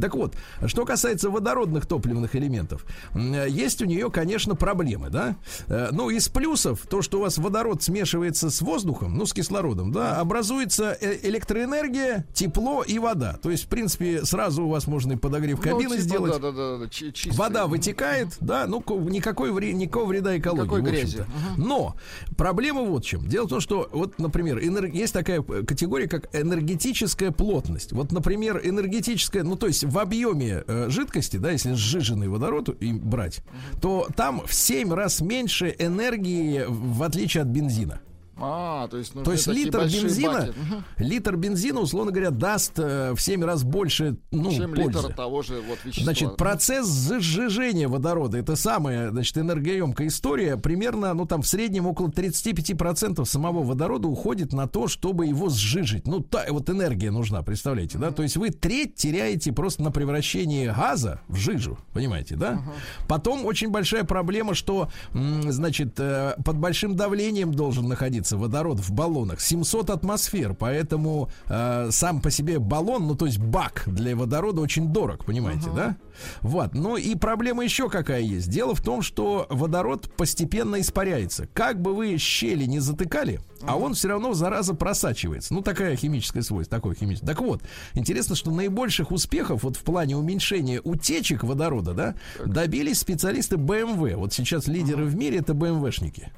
Так 0.00 0.14
вот, 0.14 0.34
что 0.66 0.84
касается 0.84 1.30
водородных 1.30 1.86
топливных 1.86 2.34
элементов, 2.36 2.84
есть 3.14 3.82
у 3.82 3.84
нее, 3.84 4.10
конечно, 4.10 4.54
проблемы, 4.54 5.10
да? 5.10 5.36
Э, 5.68 5.88
Ну, 5.92 6.10
из 6.10 6.28
плюсов, 6.28 6.80
то, 6.88 7.02
что 7.02 7.18
у 7.18 7.22
вас 7.22 7.38
водород 7.38 7.82
смешивается 7.82 8.50
с 8.50 8.60
воздухом, 8.62 9.14
ну, 9.16 9.26
с 9.26 9.32
кислородом, 9.32 9.92
да, 9.92 10.16
образуется 10.20 10.79
выделяется 10.80 10.96
э, 11.00 11.18
электроэнергия, 11.28 12.26
тепло 12.32 12.82
и 12.82 12.98
вода. 12.98 13.38
То 13.42 13.50
есть, 13.50 13.64
в 13.64 13.68
принципе, 13.68 14.24
сразу 14.24 14.64
у 14.64 14.68
вас 14.68 14.86
можно 14.86 15.12
и 15.12 15.16
подогрев 15.16 15.58
Ну, 15.58 15.62
кабины 15.62 15.90
типа, 15.96 16.00
сделать. 16.02 16.32
Да, 16.32 16.38
да, 16.38 16.52
да, 16.52 16.78
да, 16.78 16.88
чи- 16.88 17.12
чистый. 17.12 17.36
Вода 17.36 17.66
вытекает, 17.66 18.36
да, 18.40 18.66
ну 18.66 18.80
ко- 18.80 18.94
никакой 18.94 19.52
вре- 19.52 19.72
никакого 19.72 20.06
вреда 20.06 20.36
экологии. 20.36 20.62
Никакой 20.64 20.82
грязи. 20.82 21.24
Но 21.56 21.96
проблема 22.36 22.82
вот 22.82 23.04
в 23.04 23.08
чем. 23.08 23.26
Дело 23.26 23.46
в 23.46 23.50
том, 23.50 23.60
что 23.60 23.88
вот, 23.92 24.18
например, 24.18 24.58
энер- 24.58 24.90
есть 24.90 25.12
такая 25.12 25.42
категория, 25.42 26.08
как 26.08 26.34
энергетическая 26.34 27.30
плотность. 27.30 27.92
Вот, 27.92 28.12
например, 28.12 28.60
энергетическая, 28.62 29.42
ну 29.42 29.56
то 29.56 29.66
есть 29.66 29.84
в 29.84 29.98
объеме 29.98 30.64
э, 30.66 30.86
жидкости, 30.88 31.36
да, 31.36 31.50
если 31.50 31.74
сжиженный 31.74 32.28
водород 32.28 32.68
и 32.80 32.92
брать, 32.92 33.42
то 33.80 34.08
там 34.16 34.42
в 34.46 34.54
7 34.54 34.92
раз 34.92 35.20
меньше 35.20 35.74
энергии, 35.78 36.64
в 36.68 37.02
отличие 37.02 37.42
от 37.42 37.48
бензина. 37.48 38.00
А, 38.40 38.88
то 38.88 38.96
есть, 38.96 39.14
нужны 39.14 39.24
То 39.24 39.32
есть 39.32 39.46
литр 39.46 39.84
бензина, 39.84 40.32
баки. 40.32 40.54
Литр 40.98 41.36
бензина, 41.36 41.80
условно 41.80 42.10
говоря, 42.10 42.30
даст 42.30 42.78
э, 42.78 43.12
в 43.14 43.20
7 43.20 43.44
раз 43.44 43.62
больше, 43.64 44.16
ну, 44.30 44.50
чем 44.50 44.74
пользы. 44.74 45.00
литр 45.00 45.14
того 45.14 45.42
же 45.42 45.60
вот 45.60 45.78
вещества. 45.84 46.04
Значит, 46.04 46.36
процесс 46.36 46.88
сжижения 46.88 47.88
водорода 47.88 48.38
это 48.38 48.56
самая, 48.56 49.10
значит, 49.10 49.36
энергоемкая 49.36 50.08
история. 50.08 50.56
Примерно, 50.56 51.12
ну 51.14 51.26
там 51.26 51.42
в 51.42 51.46
среднем 51.46 51.86
около 51.86 52.08
35% 52.08 53.24
самого 53.24 53.62
водорода 53.62 54.08
уходит 54.08 54.52
на 54.52 54.66
то, 54.66 54.88
чтобы 54.88 55.26
его 55.26 55.50
сжижить. 55.50 56.06
Ну, 56.06 56.20
та 56.20 56.46
вот 56.48 56.68
энергия 56.70 57.10
нужна, 57.10 57.42
представляете, 57.42 57.98
да? 57.98 58.10
То 58.10 58.22
есть 58.22 58.36
вы 58.36 58.50
треть 58.50 58.94
теряете 58.94 59.52
просто 59.52 59.82
на 59.82 59.90
превращение 59.90 60.72
газа 60.72 61.20
в 61.28 61.36
жижу, 61.36 61.78
понимаете, 61.92 62.36
да? 62.36 62.62
Потом 63.06 63.44
очень 63.44 63.70
большая 63.70 64.04
проблема, 64.04 64.54
что, 64.54 64.90
значит, 65.12 65.98
э, 65.98 66.34
под 66.44 66.56
большим 66.56 66.96
давлением 66.96 67.52
должен 67.52 67.88
находиться 67.88 68.29
водород 68.36 68.80
в 68.80 68.92
баллонах. 68.92 69.40
700 69.40 69.90
атмосфер, 69.90 70.54
поэтому 70.54 71.30
э, 71.46 71.88
сам 71.90 72.20
по 72.20 72.30
себе 72.30 72.58
баллон, 72.58 73.06
ну 73.06 73.14
то 73.14 73.26
есть 73.26 73.38
бак 73.38 73.84
для 73.86 74.16
водорода 74.16 74.60
очень 74.60 74.92
дорог, 74.92 75.24
понимаете, 75.24 75.70
да? 75.74 75.96
Вот. 76.42 76.74
Ну 76.74 76.96
и 76.96 77.14
проблема 77.14 77.64
еще 77.64 77.88
какая 77.88 78.20
есть. 78.20 78.48
Дело 78.48 78.74
в 78.74 78.82
том, 78.82 79.02
что 79.02 79.46
водород 79.50 80.10
постепенно 80.16 80.80
испаряется. 80.80 81.46
Как 81.52 81.80
бы 81.80 81.94
вы 81.94 82.16
щели 82.18 82.64
не 82.64 82.78
затыкали, 82.78 83.40
а 83.62 83.76
он 83.76 83.94
все 83.94 84.08
равно, 84.08 84.34
зараза, 84.34 84.74
просачивается. 84.74 85.54
Ну, 85.54 85.62
такая 85.62 85.96
химическое 85.96 86.42
свойство, 86.42 86.78
такое 86.78 86.94
химическое. 86.94 87.26
Так 87.26 87.40
вот, 87.40 87.62
интересно, 87.94 88.34
что 88.34 88.50
наибольших 88.50 89.10
успехов 89.10 89.62
вот 89.64 89.76
в 89.76 89.82
плане 89.82 90.16
уменьшения 90.16 90.80
утечек 90.82 91.44
водорода, 91.44 91.92
да, 91.94 92.14
добились 92.44 92.98
специалисты 93.00 93.56
BMW. 93.56 94.16
Вот 94.16 94.32
сейчас 94.32 94.66
лидеры 94.66 95.04
в 95.04 95.16
мире 95.16 95.38
это 95.38 95.52
BMW-шники. 95.52 96.28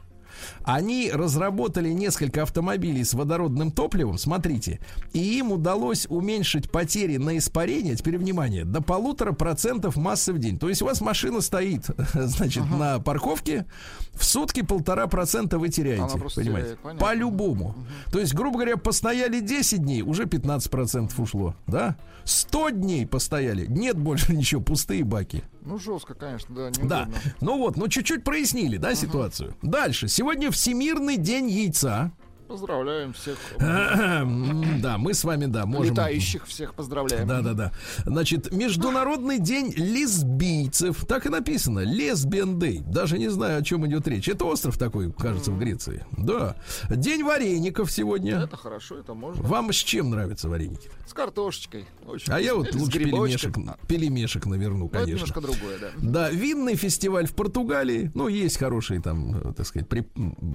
Они 0.64 1.11
разработали 1.12 1.90
несколько 1.90 2.42
автомобилей 2.42 3.05
с 3.05 3.14
водородным 3.14 3.70
топливом, 3.70 4.18
смотрите, 4.18 4.81
и 5.12 5.38
им 5.38 5.52
удалось 5.52 6.07
уменьшить 6.09 6.70
потери 6.70 7.16
на 7.16 7.38
испарение, 7.38 7.96
теперь 7.96 8.18
внимание, 8.18 8.64
до 8.64 8.81
полутора 8.81 9.33
процентов 9.33 9.96
массы 9.96 10.33
в 10.33 10.38
день. 10.38 10.59
То 10.59 10.68
есть 10.68 10.83
у 10.83 10.87
вас 10.87 11.00
машина 11.00 11.40
стоит, 11.40 11.87
значит, 12.14 12.64
на 12.70 12.98
парковке, 12.98 13.66
в 14.12 14.24
сутки 14.24 14.62
полтора 14.62 15.07
процента 15.07 15.59
вы 15.59 15.68
теряете, 15.68 16.18
понимаете? 16.35 16.76
По-любому. 16.98 17.74
То 18.11 18.18
есть, 18.18 18.35
грубо 18.35 18.57
говоря, 18.59 18.76
постояли 18.76 19.40
10 19.40 19.83
дней, 19.83 20.02
уже 20.02 20.26
15 20.26 20.70
процентов 20.70 21.18
ушло, 21.20 21.55
да? 21.66 21.96
100 22.24 22.70
дней 22.70 23.07
постояли, 23.07 23.66
нет 23.66 23.98
больше 23.98 24.33
ничего, 24.37 24.61
пустые 24.61 25.05
баки. 25.05 25.42
Ну, 25.64 25.78
жестко, 25.78 26.14
конечно, 26.14 26.55
да, 26.55 26.70
Да. 26.70 27.05
неудобно. 27.05 27.14
Ну 27.40 27.59
вот, 27.59 27.76
ну 27.76 27.88
чуть-чуть 27.88 28.24
прояснили, 28.24 28.76
да, 28.78 28.94
ситуацию. 28.94 29.55
Дальше. 29.62 30.09
Сегодня 30.09 30.32
Всемирный 30.51 31.18
день 31.18 31.51
яйца. 31.51 32.11
Поздравляем 32.52 33.14
всех 33.14 33.38
Да, 33.58 34.98
мы 34.98 35.14
с 35.14 35.24
вами, 35.24 35.46
да, 35.46 35.64
можем... 35.64 35.94
летающих, 35.94 36.46
всех 36.46 36.74
поздравляем. 36.74 37.26
Да, 37.26 37.40
да, 37.40 37.54
да. 37.54 37.72
Значит, 38.04 38.52
Международный 38.52 39.38
день 39.38 39.72
лесбийцев. 39.74 41.06
Так 41.06 41.24
и 41.24 41.30
написано. 41.30 41.80
Лесбиан 41.80 42.58
Дэй. 42.58 42.80
Даже 42.80 43.18
не 43.18 43.28
знаю, 43.30 43.60
о 43.60 43.62
чем 43.62 43.86
идет 43.86 44.06
речь. 44.06 44.28
Это 44.28 44.44
остров 44.44 44.76
такой, 44.76 45.10
кажется, 45.12 45.50
в 45.50 45.58
Греции. 45.58 46.04
Да. 46.18 46.56
День 46.90 47.24
вареников 47.24 47.90
сегодня. 47.90 48.40
Это 48.40 48.58
хорошо, 48.58 48.98
это 48.98 49.14
можно. 49.14 49.42
Вам 49.42 49.72
с 49.72 49.76
чем 49.76 50.10
нравятся 50.10 50.50
вареники? 50.50 50.90
С 51.06 51.14
картошечкой. 51.14 51.86
Очень 52.06 52.32
А 52.34 52.38
я 52.38 52.54
вот 52.54 52.74
лучше 52.74 52.98
пельмешек, 52.98 53.56
А, 53.66 53.78
пельмешек 53.86 54.44
наверну, 54.44 54.78
ну, 54.78 54.86
это 54.86 54.98
конечно. 55.00 55.14
немножко 55.14 55.40
другое, 55.40 55.78
да. 55.78 55.88
Да, 55.96 56.30
винный 56.30 56.74
фестиваль 56.74 57.26
в 57.26 57.34
Португалии. 57.34 58.10
Ну, 58.14 58.28
есть 58.28 58.58
хорошие 58.58 59.00
там, 59.00 59.36
э, 59.36 59.52
так 59.54 59.66
сказать, 59.66 59.88
при... 59.88 60.06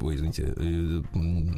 Ой, 0.03 0.15
извините, 0.15 0.53
э, 0.55 1.01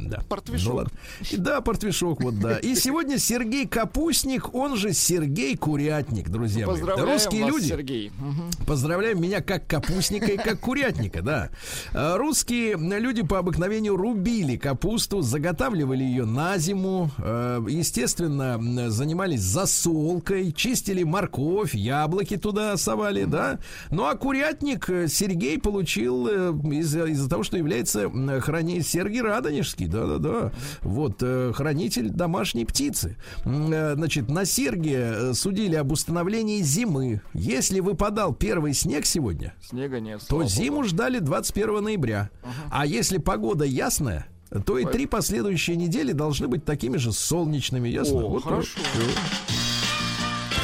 да. 0.08 0.24
Портвишок. 0.30 0.70
Ну, 0.70 0.76
ладно. 0.76 0.92
Да, 1.38 1.62
портвишок, 1.62 2.22
вот 2.22 2.40
да. 2.40 2.58
И 2.60 2.76
сегодня 2.76 3.18
Сергей 3.18 3.68
Капустник, 3.68 4.54
он 4.54 4.78
же 4.78 4.94
Сергей 4.94 5.58
Курятник, 5.58 6.30
друзья 6.30 6.68
мои. 6.68 6.76
Поздравляем 6.76 7.10
Русские 7.12 7.44
вас, 7.44 7.52
люди. 7.52 7.68
Сергей. 7.68 8.12
Мгм. 8.20 8.52
Поздравляем 8.68 9.22
меня 9.22 9.42
как 9.42 9.66
капустника 9.68 10.28
и 10.28 10.38
как 10.38 10.60
курятника, 10.60 11.22
да. 11.22 11.50
А, 11.94 12.18
Русские 12.18 12.78
люди 12.78 13.24
по 13.24 13.40
обыкновению 13.40 13.96
рубили 13.96 14.56
капусту, 14.56 15.22
заготавливали 15.22 16.04
ее 16.04 16.26
на 16.26 16.58
зиму, 16.60 17.10
э, 17.18 17.66
естественно, 17.68 18.90
занимались 18.92 19.42
засолкой, 19.42 20.52
чистили 20.52 21.04
морковь, 21.04 21.74
яблоки 21.74 22.38
туда 22.38 22.78
совали, 22.78 23.24
да. 23.26 23.60
Ну 23.90 24.06
а 24.06 24.16
курятник 24.16 24.90
э, 24.90 25.08
Сергей 25.08 25.58
получил 25.60 26.28
э, 26.28 26.54
из-за 26.74 27.06
из-за 27.06 27.30
того, 27.30 27.44
что 27.44 27.58
является 27.58 28.02
м, 28.02 28.40
храни 28.42 28.82
Сергей 28.82 29.22
Радонежский, 29.22 29.88
да-да-да. 30.20 30.52
Вот, 30.82 31.18
э, 31.22 31.52
хранитель 31.54 32.10
домашней 32.10 32.66
птицы. 32.66 33.18
Э, 33.46 33.94
Значит, 33.96 34.30
на 34.30 34.46
Сергия 34.46 35.14
э, 35.14 35.34
судили 35.34 35.76
об 35.76 35.92
установлении 35.92 36.62
зимы. 36.62 37.22
Если 37.34 37.80
выпадал 37.80 38.34
первый 38.34 38.74
снег 38.74 39.06
сегодня, 39.06 39.54
Снега 39.62 40.00
нет. 40.00 40.22
то 40.28 40.44
зиму 40.46 40.78
богу. 40.78 40.88
ждали 40.90 41.20
21 41.20 41.84
ноября. 41.84 42.30
А 42.72 42.86
если 42.86 43.18
погода 43.18 43.66
ясная, 43.66 44.28
то 44.66 44.78
и 44.78 44.86
три 44.86 45.06
последующие 45.06 45.76
недели 45.78 46.12
должны 46.12 46.48
быть 46.48 46.66
такими 46.66 46.98
же 46.98 47.12
солнечными, 47.12 47.88
ясно? 47.90 48.20
О, 48.20 48.30
Вот, 48.30 48.44
хорошо. 48.44 48.80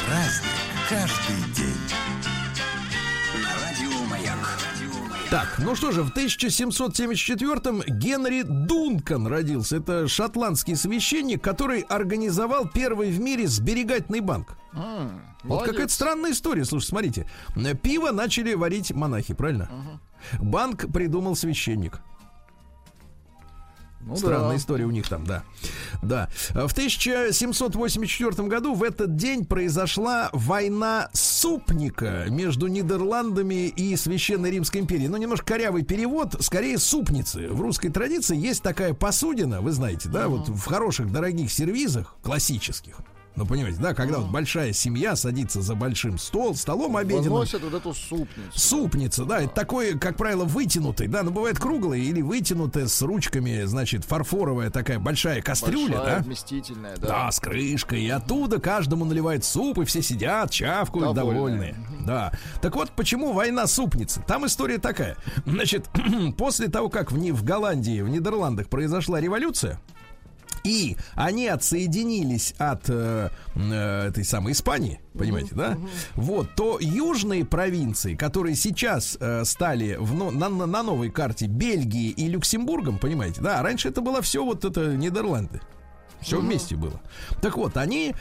Праздник 0.06 0.50
каждый 0.88 1.54
день. 1.54 1.65
Так, 5.36 5.58
ну 5.58 5.74
что 5.74 5.92
же, 5.92 6.02
в 6.02 6.12
1774-м 6.16 7.82
Генри 7.86 8.40
Дункан 8.40 9.26
родился. 9.26 9.76
Это 9.76 10.08
шотландский 10.08 10.76
священник, 10.76 11.42
который 11.44 11.82
организовал 11.82 12.66
первый 12.66 13.10
в 13.10 13.20
мире 13.20 13.46
сберегательный 13.46 14.20
банк. 14.20 14.56
М, 14.72 15.20
Вот 15.42 15.64
какая-то 15.66 15.92
странная 15.92 16.30
история. 16.32 16.64
Слушай, 16.64 16.86
смотрите. 16.86 17.30
Пиво 17.82 18.12
начали 18.12 18.54
варить 18.54 18.92
монахи, 18.92 19.34
правильно? 19.34 20.00
Банк 20.40 20.90
придумал 20.90 21.36
священник. 21.36 22.00
Ну 24.06 24.16
Странная 24.16 24.50
да. 24.50 24.56
история 24.56 24.84
у 24.84 24.90
них 24.92 25.08
там, 25.08 25.26
да. 25.26 25.42
Да. 26.00 26.30
В 26.50 26.72
1784 26.72 28.48
году 28.48 28.74
в 28.74 28.84
этот 28.84 29.16
день 29.16 29.44
произошла 29.44 30.30
война 30.32 31.10
супника 31.12 32.26
между 32.28 32.68
Нидерландами 32.68 33.66
и 33.66 33.96
Священной 33.96 34.52
Римской 34.52 34.80
империей. 34.80 35.08
Ну, 35.08 35.16
немножко 35.16 35.46
корявый 35.46 35.82
перевод, 35.82 36.36
скорее 36.38 36.78
супницы. 36.78 37.48
В 37.48 37.60
русской 37.60 37.88
традиции 37.88 38.36
есть 38.36 38.62
такая 38.62 38.94
посудина, 38.94 39.60
вы 39.60 39.72
знаете, 39.72 40.08
да, 40.08 40.28
вот 40.28 40.48
в 40.48 40.64
хороших 40.66 41.10
дорогих 41.10 41.50
сервизах, 41.52 42.14
классических. 42.22 42.96
Ну, 43.36 43.44
понимаете, 43.44 43.78
да, 43.80 43.92
когда 43.92 44.18
вот 44.18 44.30
большая 44.30 44.72
семья 44.72 45.14
садится 45.14 45.60
за 45.60 45.74
большим 45.74 46.16
стол, 46.18 46.54
столом 46.54 46.96
обеденным. 46.96 47.34
Выносят 47.34 47.62
вот 47.62 47.74
эту 47.74 47.92
супницу. 47.92 48.50
Супница, 48.58 49.24
да, 49.26 49.40
это 49.42 49.54
такой, 49.54 49.98
как 49.98 50.16
правило, 50.16 50.44
вытянутый, 50.44 51.06
да, 51.06 51.22
но 51.22 51.30
бывает 51.30 51.58
круглый 51.58 52.00
или 52.02 52.22
вытянутая 52.22 52.86
с 52.86 53.02
ручками, 53.02 53.64
значит, 53.64 54.04
фарфоровая 54.04 54.70
такая 54.70 54.98
большая 54.98 55.42
кастрюля, 55.42 55.96
Большая, 55.98 56.16
да? 56.18 56.22
вместительная, 56.22 56.96
да. 56.96 57.08
Да, 57.08 57.30
с 57.30 57.38
крышкой. 57.38 58.02
И 58.02 58.08
оттуда 58.08 58.58
каждому 58.58 59.04
наливают 59.04 59.44
суп, 59.44 59.80
и 59.80 59.84
все 59.84 60.00
сидят, 60.00 60.50
чавкают, 60.50 61.14
Довольные. 61.14 61.74
довольные. 61.74 62.06
Да. 62.06 62.32
Так 62.62 62.74
вот, 62.74 62.90
почему 62.92 63.32
война 63.32 63.66
супницы? 63.66 64.22
Там 64.26 64.46
история 64.46 64.78
такая. 64.78 65.16
Значит, 65.44 65.90
после 66.38 66.68
того, 66.68 66.88
как 66.88 67.12
в, 67.12 67.18
Ни- 67.18 67.32
в 67.32 67.44
Голландии, 67.44 68.00
в 68.00 68.08
Нидерландах 68.08 68.68
произошла 68.68 69.20
революция, 69.20 69.78
и 70.66 70.96
они 71.14 71.46
отсоединились 71.46 72.54
от 72.58 72.88
э, 72.88 73.30
э, 73.54 74.08
этой 74.08 74.24
самой 74.24 74.52
Испании, 74.52 75.00
понимаете, 75.16 75.54
да? 75.54 75.78
Вот, 76.14 76.48
то 76.56 76.78
южные 76.80 77.44
провинции, 77.44 78.14
которые 78.16 78.56
сейчас 78.56 79.16
э, 79.20 79.44
стали 79.44 79.96
в, 79.98 80.14
на, 80.14 80.48
на- 80.48 80.66
на 80.66 80.82
новой 80.82 81.10
карте 81.10 81.46
Бельгии 81.46 82.10
и 82.10 82.28
Люксембургом, 82.28 82.98
понимаете, 82.98 83.40
да? 83.40 83.62
Раньше 83.62 83.88
это 83.88 84.00
было 84.00 84.20
все 84.22 84.44
вот 84.44 84.64
это 84.64 84.96
Нидерланды. 84.96 85.60
Все 86.20 86.40
вместе 86.40 86.74
было. 86.76 87.00
Так 87.42 87.56
вот, 87.56 87.76
они 87.76 88.14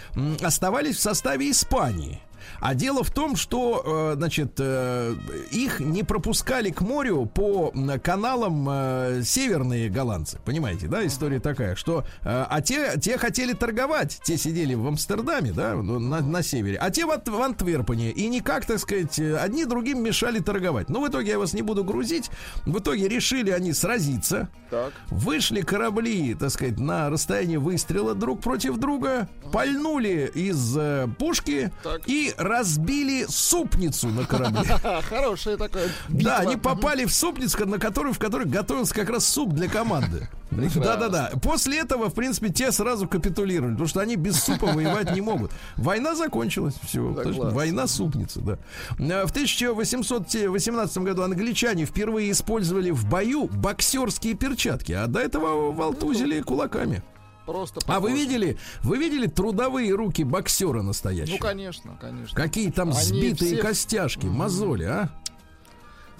оставались 0.43 0.97
в 0.97 0.99
составе 1.01 1.49
Испании. 1.49 2.21
А 2.59 2.73
дело 2.75 3.03
в 3.03 3.11
том, 3.11 3.35
что, 3.35 4.11
э, 4.13 4.15
значит, 4.17 4.53
э, 4.59 5.15
их 5.51 5.79
не 5.79 6.03
пропускали 6.03 6.69
к 6.69 6.81
морю 6.81 7.25
по 7.25 7.73
каналам 8.03 8.67
э, 8.69 9.21
северные 9.23 9.89
голландцы. 9.89 10.39
Понимаете, 10.45 10.87
да, 10.87 11.05
история 11.05 11.39
такая, 11.39 11.75
что... 11.75 12.05
а 12.23 12.61
те, 12.61 12.99
те 12.99 13.17
хотели 13.17 13.53
торговать, 13.53 14.19
те 14.23 14.37
сидели 14.37 14.73
в 14.73 14.87
Амстердаме, 14.87 15.51
да, 15.51 15.75
ну, 15.75 15.99
на, 15.99 16.21
на 16.21 16.43
севере, 16.43 16.77
а 16.77 16.89
те 16.89 17.05
в, 17.05 17.21
в 17.25 17.41
Антверпене. 17.41 18.11
И 18.11 18.27
никак, 18.27 18.65
так 18.65 18.79
сказать, 18.79 19.19
одни 19.19 19.65
другим 19.65 20.03
мешали 20.03 20.39
торговать. 20.39 20.89
Ну, 20.89 21.01
в 21.03 21.09
итоге 21.09 21.31
я 21.31 21.39
вас 21.39 21.53
не 21.53 21.61
буду 21.61 21.83
грузить. 21.83 22.29
В 22.65 22.79
итоге 22.79 23.07
решили 23.07 23.51
они 23.51 23.73
сразиться. 23.73 24.49
Так. 24.69 24.93
Вышли 25.09 25.61
корабли, 25.61 26.33
так 26.33 26.49
сказать, 26.49 26.79
на 26.79 27.09
расстояние 27.09 27.59
выстрела 27.59 28.15
друг 28.15 28.41
против 28.41 28.77
друга, 28.77 29.27
пальнули 29.51 30.31
из 30.33 30.75
э, 30.77 31.07
пушки 31.17 31.71
Так. 31.83 32.01
и 32.07 32.33
разбили 32.37 33.25
супницу 33.29 34.07
на 34.07 34.25
корабле. 34.25 34.77
Хорошая 35.09 35.57
такая 35.57 35.89
Да, 36.09 36.37
они 36.37 36.57
попали 36.57 37.05
в 37.05 37.13
супницу, 37.13 37.65
на 37.65 37.79
которую, 37.79 38.13
в 38.13 38.19
которой 38.19 38.45
готовился 38.45 38.93
как 38.93 39.09
раз 39.09 39.25
суп 39.25 39.53
для 39.53 39.67
команды. 39.67 40.29
Да-да-да. 40.51 41.31
После 41.41 41.79
этого, 41.79 42.09
в 42.09 42.13
принципе, 42.13 42.49
те 42.49 42.71
сразу 42.71 43.07
капитулировали, 43.07 43.71
потому 43.71 43.87
что 43.87 43.99
они 43.99 44.15
без 44.15 44.41
супа 44.41 44.67
воевать 44.67 45.13
не 45.13 45.21
могут. 45.21 45.51
Война 45.75 46.15
закончилась, 46.15 46.75
все. 46.83 47.11
Да. 47.11 47.49
Война 47.49 47.87
супница, 47.87 48.39
да. 48.41 48.57
Э, 48.99 49.25
В 49.25 49.31
1818 49.31 50.97
году 50.99 51.23
англичане 51.23 51.85
впервые 51.85 52.31
использовали 52.31 52.91
в 52.91 53.05
бою 53.05 53.47
боксерские 53.47 54.35
перчатки, 54.35 54.91
а 54.93 55.07
до 55.07 55.19
этого 55.19 55.71
волтузили 55.71 56.41
кулаками. 56.41 57.03
Просто 57.45 57.79
А 57.87 57.99
вы 57.99 58.13
видели, 58.13 58.57
вы 58.81 58.97
видели 58.97 59.27
трудовые 59.27 59.93
руки 59.93 60.23
боксера 60.23 60.77
Ну, 60.81 60.87
настоящего? 60.87 61.37
конечно, 61.37 61.95
конечно. 62.01 62.35
Какие 62.35 62.71
там 62.71 62.89
Они 62.89 62.99
сбитые 63.01 63.53
все- 63.53 63.61
костяшки, 63.61 64.25
мозоли, 64.25 64.85
а? 64.85 65.09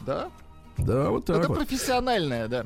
Да? 0.06 0.30
Да, 0.78 1.10
вот 1.10 1.26
так 1.26 1.38
Это 1.38 1.48
вот. 1.48 1.58
профессиональное, 1.60 2.50
да. 2.50 2.66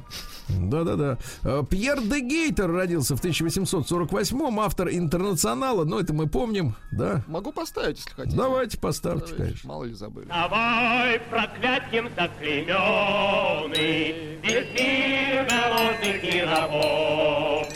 Да-да-да. 0.50 1.20
Э, 1.44 1.62
Пьер 1.70 2.02
де 2.02 2.22
Гейтер 2.22 2.72
родился 2.72 3.16
в 3.16 3.22
1848-м, 3.24 4.60
автор 4.60 4.90
«Интернационала», 4.90 5.84
ну, 5.86 6.00
это 6.00 6.12
мы 6.12 6.26
помним, 6.28 6.74
да. 6.92 7.24
Могу 7.28 7.52
поставить, 7.52 8.00
если 8.00 8.10
хотите. 8.10 8.36
Давайте 8.36 8.80
поставьте, 8.80 9.28
Давайте, 9.28 9.44
конечно. 9.44 9.70
Мало 9.70 9.84
ли 9.84 9.94
забыли. 9.94 10.26
Давай 10.28 11.20
проклятием 11.20 12.10
заклеменный, 12.18 14.40
без 14.42 14.66
мир 14.74 15.46
голодных 15.48 16.24
и 16.24 16.42
рабов. 16.42 17.68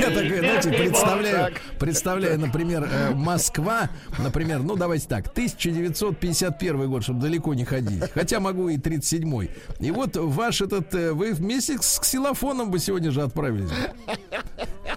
Я 0.00 0.10
так, 0.10 0.26
знаете, 0.26 0.70
представляю, 0.70 1.54
представляю, 1.78 2.38
например, 2.38 2.88
э, 2.90 3.10
Москва, 3.14 3.90
например, 4.18 4.62
ну 4.62 4.76
давайте 4.76 5.08
так, 5.08 5.26
1951 5.28 6.88
год, 6.88 7.02
чтобы 7.02 7.20
далеко 7.20 7.54
не 7.54 7.64
ходить, 7.64 8.02
хотя 8.12 8.38
могу 8.40 8.68
и 8.68 8.76
37-й. 8.76 9.50
И 9.80 9.90
вот 9.90 10.16
ваш 10.16 10.60
этот, 10.60 10.94
э, 10.94 11.12
вы 11.12 11.32
вместе 11.32 11.78
с 11.80 11.98
ксилофоном 11.98 12.70
бы 12.70 12.78
сегодня 12.78 13.10
же 13.10 13.22
отправились. 13.22 13.70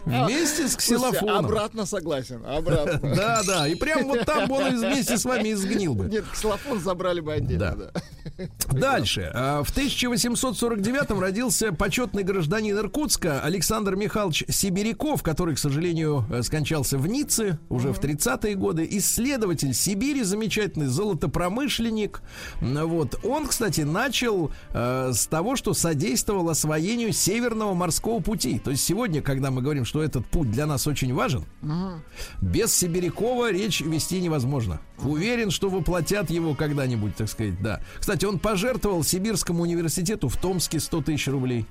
Вместе 0.05 0.67
с 0.67 0.73
Слушайте, 0.73 0.77
ксилофоном. 0.77 1.45
обратно 1.45 1.85
согласен, 1.85 2.45
обратно. 2.45 3.15
Да, 3.15 3.41
да, 3.45 3.67
и 3.67 3.75
прям 3.75 4.07
вот 4.07 4.25
там 4.25 4.47
бы 4.47 4.55
он 4.55 4.79
вместе 4.79 5.17
с 5.17 5.25
вами 5.25 5.53
изгнил 5.53 5.93
бы. 5.95 6.05
Нет, 6.05 6.25
ксилофон 6.31 6.79
забрали 6.79 7.19
бы 7.19 7.33
отдельно, 7.33 7.75
Да. 7.75 8.01
Да. 8.71 8.79
Дальше. 8.79 9.31
А, 9.33 9.63
В 9.63 9.69
1849 9.71 11.19
родился 11.19 11.71
почетный 11.73 12.23
гражданин 12.23 12.77
Иркутска 12.77 13.41
Александр 13.41 13.95
Михайлович 13.95 14.43
Сибиряков, 14.49 15.23
который, 15.23 15.55
к 15.55 15.59
сожалению, 15.59 16.25
э, 16.29 16.43
скончался 16.43 16.97
в 16.97 17.07
Ницце 17.07 17.59
уже 17.69 17.91
в 17.91 17.99
30-е 17.99 18.55
годы. 18.55 18.87
Исследователь 18.89 19.73
Сибири, 19.73 20.23
замечательный 20.23 20.87
золотопромышленник. 20.87 22.21
Вот. 22.61 23.19
Он, 23.23 23.47
кстати, 23.47 23.81
начал 23.81 24.51
э, 24.73 25.11
с 25.13 25.27
того, 25.27 25.55
что 25.55 25.73
содействовал 25.73 26.49
освоению 26.49 27.13
Северного 27.13 27.73
морского 27.73 28.19
пути. 28.19 28.59
То 28.59 28.71
есть 28.71 28.83
сегодня, 28.83 29.21
когда 29.21 29.51
мы 29.51 29.61
говорим, 29.61 29.85
что 29.85 30.01
этот 30.01 30.25
путь 30.25 30.51
для 30.51 30.65
нас 30.65 30.87
очень 30.87 31.13
важен, 31.13 31.45
без 32.41 32.73
Сибирякова 32.73 33.51
речь 33.51 33.81
вести 33.81 34.19
невозможно. 34.21 34.79
Уверен, 34.99 35.49
что 35.51 35.69
воплотят 35.69 36.29
его 36.29 36.55
когда-нибудь, 36.55 37.15
так 37.15 37.29
сказать, 37.29 37.61
да. 37.61 37.81
Кстати, 37.99 38.25
он 38.29 38.39
пожертвовал 38.39 39.03
Сибирскому 39.03 39.63
университету 39.63 40.29
в 40.29 40.37
Томске 40.37 40.79
100 40.79 41.01
тысяч 41.01 41.27
рублей. 41.27 41.65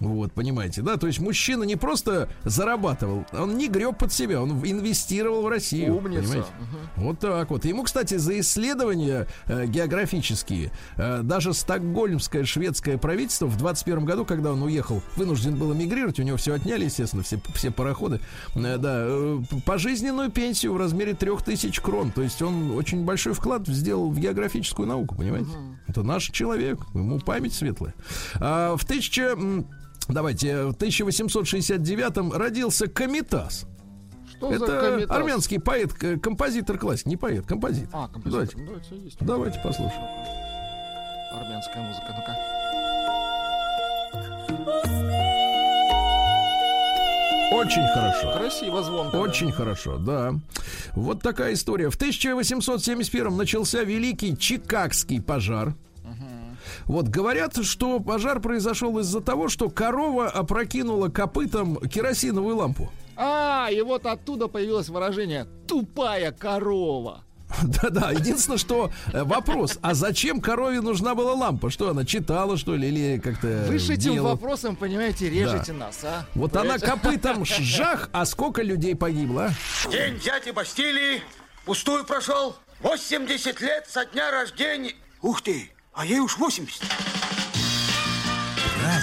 Вот, 0.00 0.32
понимаете, 0.32 0.82
да? 0.82 0.96
То 0.96 1.06
есть 1.06 1.20
мужчина 1.20 1.62
не 1.64 1.76
просто 1.76 2.28
зарабатывал, 2.44 3.24
он 3.32 3.56
не 3.56 3.68
греб 3.68 3.96
под 3.98 4.12
себя, 4.12 4.42
он 4.42 4.60
инвестировал 4.64 5.42
в 5.42 5.48
Россию. 5.48 5.96
Умница. 5.96 6.22
Понимаете? 6.22 6.48
Вот 6.96 7.18
так 7.20 7.50
вот. 7.50 7.64
Ему, 7.64 7.84
кстати, 7.84 8.16
за 8.16 8.38
исследования 8.40 9.28
э, 9.46 9.66
географические 9.66 10.72
э, 10.96 11.20
даже 11.22 11.54
стокгольмское 11.54 12.44
шведское 12.44 12.98
правительство 12.98 13.46
в 13.46 13.56
21 13.56 14.04
году, 14.04 14.24
когда 14.24 14.52
он 14.52 14.62
уехал, 14.62 15.00
вынужден 15.16 15.56
был 15.56 15.72
эмигрировать, 15.72 16.18
у 16.18 16.22
него 16.22 16.36
все 16.36 16.54
отняли, 16.54 16.84
естественно, 16.84 17.22
все, 17.22 17.38
все 17.54 17.70
пароходы, 17.70 18.20
э, 18.54 18.78
да, 18.78 19.04
э, 19.06 19.42
пожизненную 19.64 20.30
пенсию 20.30 20.74
в 20.74 20.76
размере 20.76 21.14
3000 21.14 21.80
крон. 21.80 22.10
То 22.10 22.22
есть 22.22 22.42
он 22.42 22.72
очень 22.72 23.04
большой 23.04 23.32
вклад 23.32 23.66
сделал 23.68 24.10
в 24.10 24.18
географическую 24.18 24.88
науку, 24.88 25.14
понимаете? 25.14 25.50
Это 25.86 26.02
наш 26.02 26.24
человек, 26.30 26.78
ему 26.94 27.18
память 27.20 27.54
светлая. 27.54 27.94
А, 28.40 28.74
в 28.76 28.82
1000... 28.84 29.22
м, 29.22 29.66
Давайте, 30.08 30.64
в 30.66 30.72
1869-м 30.72 32.32
родился 32.32 32.88
Комитас. 32.88 33.66
Что 34.28 34.48
за 34.50 34.56
Это 34.64 34.80
комитас? 34.80 35.10
армянский 35.16 35.60
поэт, 35.60 35.92
композитор 35.94 36.76
классик, 36.78 37.06
не 37.06 37.16
поэт, 37.16 37.46
композитор. 37.46 37.88
А, 37.92 38.08
композитор. 38.08 38.48
Давайте, 38.48 38.56
Ну, 38.58 38.64
Давайте, 38.66 38.96
есть. 38.96 39.16
давайте 39.20 39.60
послушаем. 39.60 40.02
Армянская 41.32 41.86
музыка, 41.88 42.14
ну-ка. 42.18 42.34
Очень 47.54 47.86
хорошо. 47.86 48.32
Красиво, 48.32 48.82
звонко. 48.82 49.16
Очень 49.16 49.52
хорошо, 49.52 49.98
да. 49.98 50.34
Вот 50.94 51.22
такая 51.22 51.54
история. 51.54 51.88
В 51.88 51.94
1871 51.94 53.36
начался 53.36 53.84
великий 53.84 54.36
Чикагский 54.36 55.22
пожар. 55.22 55.74
Вот 56.86 57.06
говорят, 57.08 57.64
что 57.64 58.00
пожар 58.00 58.40
произошел 58.40 58.98
из-за 58.98 59.20
того, 59.20 59.48
что 59.48 59.70
корова 59.70 60.28
опрокинула 60.28 61.08
копытом 61.08 61.76
керосиновую 61.76 62.56
лампу. 62.56 62.90
А, 63.16 63.68
и 63.70 63.80
вот 63.80 64.06
оттуда 64.06 64.48
появилось 64.48 64.88
выражение 64.88 65.46
«тупая 65.66 66.32
корова». 66.32 67.22
Да-да, 67.62 68.10
единственное, 68.10 68.58
что 68.58 68.90
э, 69.12 69.22
вопрос, 69.24 69.78
а 69.82 69.94
зачем 69.94 70.40
корове 70.40 70.80
нужна 70.80 71.14
была 71.14 71.32
лампа? 71.34 71.70
Что 71.70 71.90
она 71.90 72.04
читала, 72.04 72.56
что 72.56 72.74
ли, 72.74 72.88
или 72.88 73.18
как-то 73.18 73.64
Вы 73.68 73.78
с 73.78 73.88
этим 73.90 74.14
делала? 74.14 74.30
вопросом, 74.30 74.76
понимаете, 74.76 75.30
режете 75.30 75.72
нас, 75.72 76.00
а? 76.02 76.26
Вот 76.34 76.56
она 76.56 76.74
Понимаете? 76.74 76.86
копытом 76.86 77.44
жах, 77.46 78.08
а 78.12 78.24
сколько 78.26 78.62
людей 78.62 78.94
погибло, 78.94 79.52
а? 79.86 79.90
День 79.90 80.18
дяди 80.18 80.50
Бастилии 80.50 81.22
пустую 81.64 82.04
прошел. 82.04 82.56
80 82.80 83.60
лет 83.60 83.86
со 83.88 84.04
дня 84.04 84.30
рождения. 84.30 84.92
Ух 85.22 85.40
ты, 85.42 85.70
а 85.94 86.04
ей 86.04 86.20
уж 86.20 86.36
80. 86.36 86.82
А, 88.86 89.00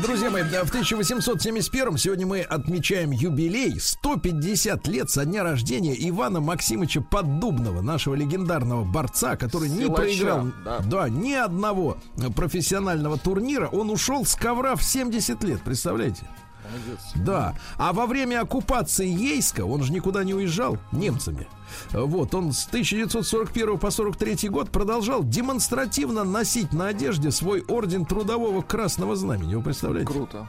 Друзья 0.00 0.30
мои, 0.30 0.42
в 0.42 0.68
1871 0.68 1.98
сегодня 1.98 2.26
мы 2.26 2.40
отмечаем 2.40 3.10
юбилей 3.10 3.78
150 3.78 4.86
лет 4.88 5.10
со 5.10 5.24
дня 5.24 5.42
рождения 5.42 5.94
Ивана 6.08 6.40
Максимовича 6.40 7.02
Поддубного, 7.02 7.82
нашего 7.82 8.14
легендарного 8.14 8.84
борца, 8.84 9.36
который 9.36 9.68
не 9.68 9.84
Силача, 9.84 9.94
проиграл 9.94 10.46
да. 10.64 10.78
да, 10.78 11.08
ни 11.08 11.32
одного 11.32 11.98
профессионального 12.34 13.18
турнира. 13.18 13.68
Он 13.68 13.90
ушел 13.90 14.24
с 14.24 14.34
ковра 14.34 14.76
в 14.76 14.82
70 14.82 15.42
лет, 15.44 15.60
представляете? 15.62 16.22
Молодец. 16.64 17.00
Да. 17.16 17.54
А 17.76 17.92
во 17.92 18.06
время 18.06 18.40
оккупации 18.40 19.08
Ейска, 19.08 19.64
он 19.64 19.82
же 19.82 19.92
никуда 19.92 20.24
не 20.24 20.34
уезжал 20.34 20.78
немцами. 20.92 21.46
Вот, 21.92 22.34
он 22.34 22.52
с 22.52 22.66
1941 22.66 23.78
по 23.78 23.90
43 23.90 24.48
год 24.48 24.70
продолжал 24.70 25.24
демонстративно 25.24 26.24
носить 26.24 26.72
на 26.72 26.88
одежде 26.88 27.30
свой 27.30 27.62
орден 27.62 28.04
трудового 28.04 28.62
красного 28.62 29.16
знамени. 29.16 29.54
Вы 29.54 29.62
представляете? 29.62 30.12
Круто. 30.12 30.46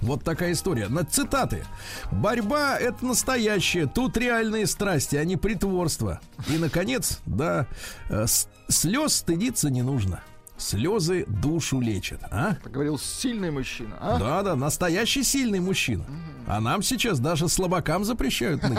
Вот 0.00 0.22
такая 0.22 0.52
история. 0.52 0.88
На 0.88 1.04
цитаты. 1.04 1.64
Борьба 2.12 2.76
это 2.76 3.04
настоящее. 3.06 3.86
Тут 3.86 4.16
реальные 4.16 4.66
страсти, 4.66 5.16
а 5.16 5.24
не 5.24 5.36
притворство. 5.36 6.20
И, 6.48 6.58
наконец, 6.58 7.20
да, 7.24 7.66
э, 8.10 8.26
слез 8.68 9.14
стыдиться 9.14 9.70
не 9.70 9.82
нужно. 9.82 10.22
Слезы 10.64 11.26
душу 11.26 11.78
лечат, 11.78 12.20
а? 12.30 12.56
Так 12.62 12.72
говорил 12.72 12.98
сильный 12.98 13.50
мужчина, 13.50 13.96
а? 14.00 14.18
Да, 14.18 14.42
да, 14.42 14.56
настоящий 14.56 15.22
сильный 15.22 15.60
мужчина. 15.60 16.06
А 16.46 16.58
нам 16.58 16.82
сейчас 16.82 17.20
даже 17.20 17.50
слабакам 17.50 18.02
запрещают 18.04 18.62
ныть. 18.62 18.78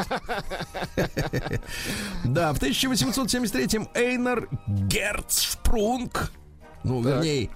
Да, 2.26 2.54
в 2.54 2.60
1873-м 2.60 3.90
Эйнар 3.94 4.50
Герцшпрунг, 4.66 6.32
ну, 6.84 7.04
вернее, 7.04 7.52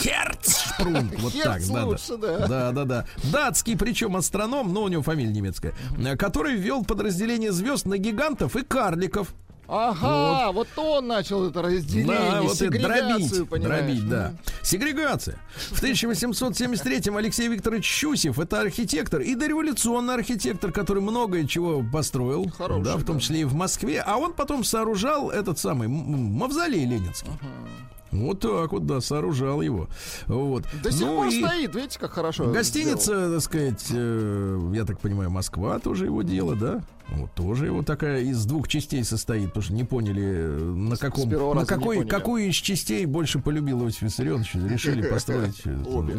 Херцшпрунг, 0.00 1.12
Шпрунг, 1.12 1.18
вот 1.18 1.32
так, 1.42 1.58
Херц 1.58 1.68
да, 1.68 1.84
лучше, 1.84 2.16
да. 2.18 2.38
да. 2.38 2.46
Да, 2.46 2.72
да, 2.72 2.84
да. 2.84 3.06
Датский, 3.32 3.76
причем 3.76 4.14
астроном, 4.16 4.72
но 4.72 4.84
у 4.84 4.88
него 4.88 5.02
фамилия 5.02 5.32
немецкая, 5.32 5.74
э, 5.98 6.16
который 6.16 6.54
ввел 6.54 6.84
подразделение 6.84 7.50
звезд 7.50 7.86
на 7.86 7.98
гигантов 7.98 8.54
и 8.54 8.62
карликов. 8.62 9.34
Ага, 9.68 10.52
вот, 10.52 10.68
он 10.76 11.06
начал 11.06 11.48
это 11.48 11.62
разделение, 11.62 12.16
Да, 12.18 12.42
вот 12.42 12.56
сегрегацию, 12.56 13.46
дробить, 13.46 13.48
понимаешь? 13.48 13.84
дробить, 13.84 14.08
да. 14.08 14.34
Сегрегация. 14.62 15.38
В 15.70 15.82
1873-м 15.82 17.16
Алексей 17.16 17.48
Викторович 17.48 17.84
Щусев, 17.84 18.38
это 18.38 18.60
архитектор 18.60 19.20
и 19.20 19.34
дореволюционный 19.34 20.14
архитектор, 20.14 20.72
который 20.72 21.02
многое 21.02 21.46
чего 21.46 21.82
построил, 21.90 22.50
Хороший, 22.50 22.84
да, 22.84 22.96
в 22.96 23.04
том 23.04 23.16
да. 23.16 23.20
числе 23.20 23.40
и 23.40 23.44
в 23.44 23.54
Москве, 23.54 24.02
а 24.04 24.16
он 24.18 24.32
потом 24.34 24.64
сооружал 24.64 25.30
этот 25.30 25.58
самый 25.58 25.88
мавзолей 25.88 26.84
ленинский. 26.84 27.30
Вот 28.12 28.40
так 28.40 28.72
вот, 28.72 28.86
да, 28.86 29.00
сооружал 29.00 29.62
его. 29.62 29.88
Вот. 30.26 30.64
До 30.82 30.92
сих 30.92 31.00
Ну 31.00 31.16
пор 31.16 31.26
и 31.28 31.40
стоит, 31.42 31.74
видите, 31.74 31.98
как 31.98 32.12
хорошо. 32.12 32.52
Гостиница, 32.52 33.02
сделал. 33.02 33.32
так 33.32 33.42
сказать, 33.42 33.86
э, 33.90 34.70
я 34.74 34.84
так 34.84 35.00
понимаю, 35.00 35.30
Москва 35.30 35.78
тоже 35.78 36.04
его 36.04 36.22
дело, 36.22 36.54
да? 36.54 36.82
Вот 37.08 37.32
тоже 37.34 37.66
его 37.66 37.82
такая 37.82 38.20
из 38.20 38.44
двух 38.44 38.68
частей 38.68 39.02
состоит, 39.04 39.48
потому 39.48 39.64
что 39.64 39.72
не 39.74 39.84
поняли, 39.84 40.22
э, 40.24 40.58
на 40.58 40.96
каком, 40.96 41.28
на 41.54 41.66
какой, 41.66 42.06
какую 42.06 42.48
из 42.48 42.54
частей 42.54 43.04
больше 43.06 43.38
полюбил 43.38 43.82
Иосиф 43.82 44.02
Виссарионович, 44.02 44.54
решили 44.54 45.06
построить 45.10 45.62
э, 45.64 45.82
Обе. 45.86 46.14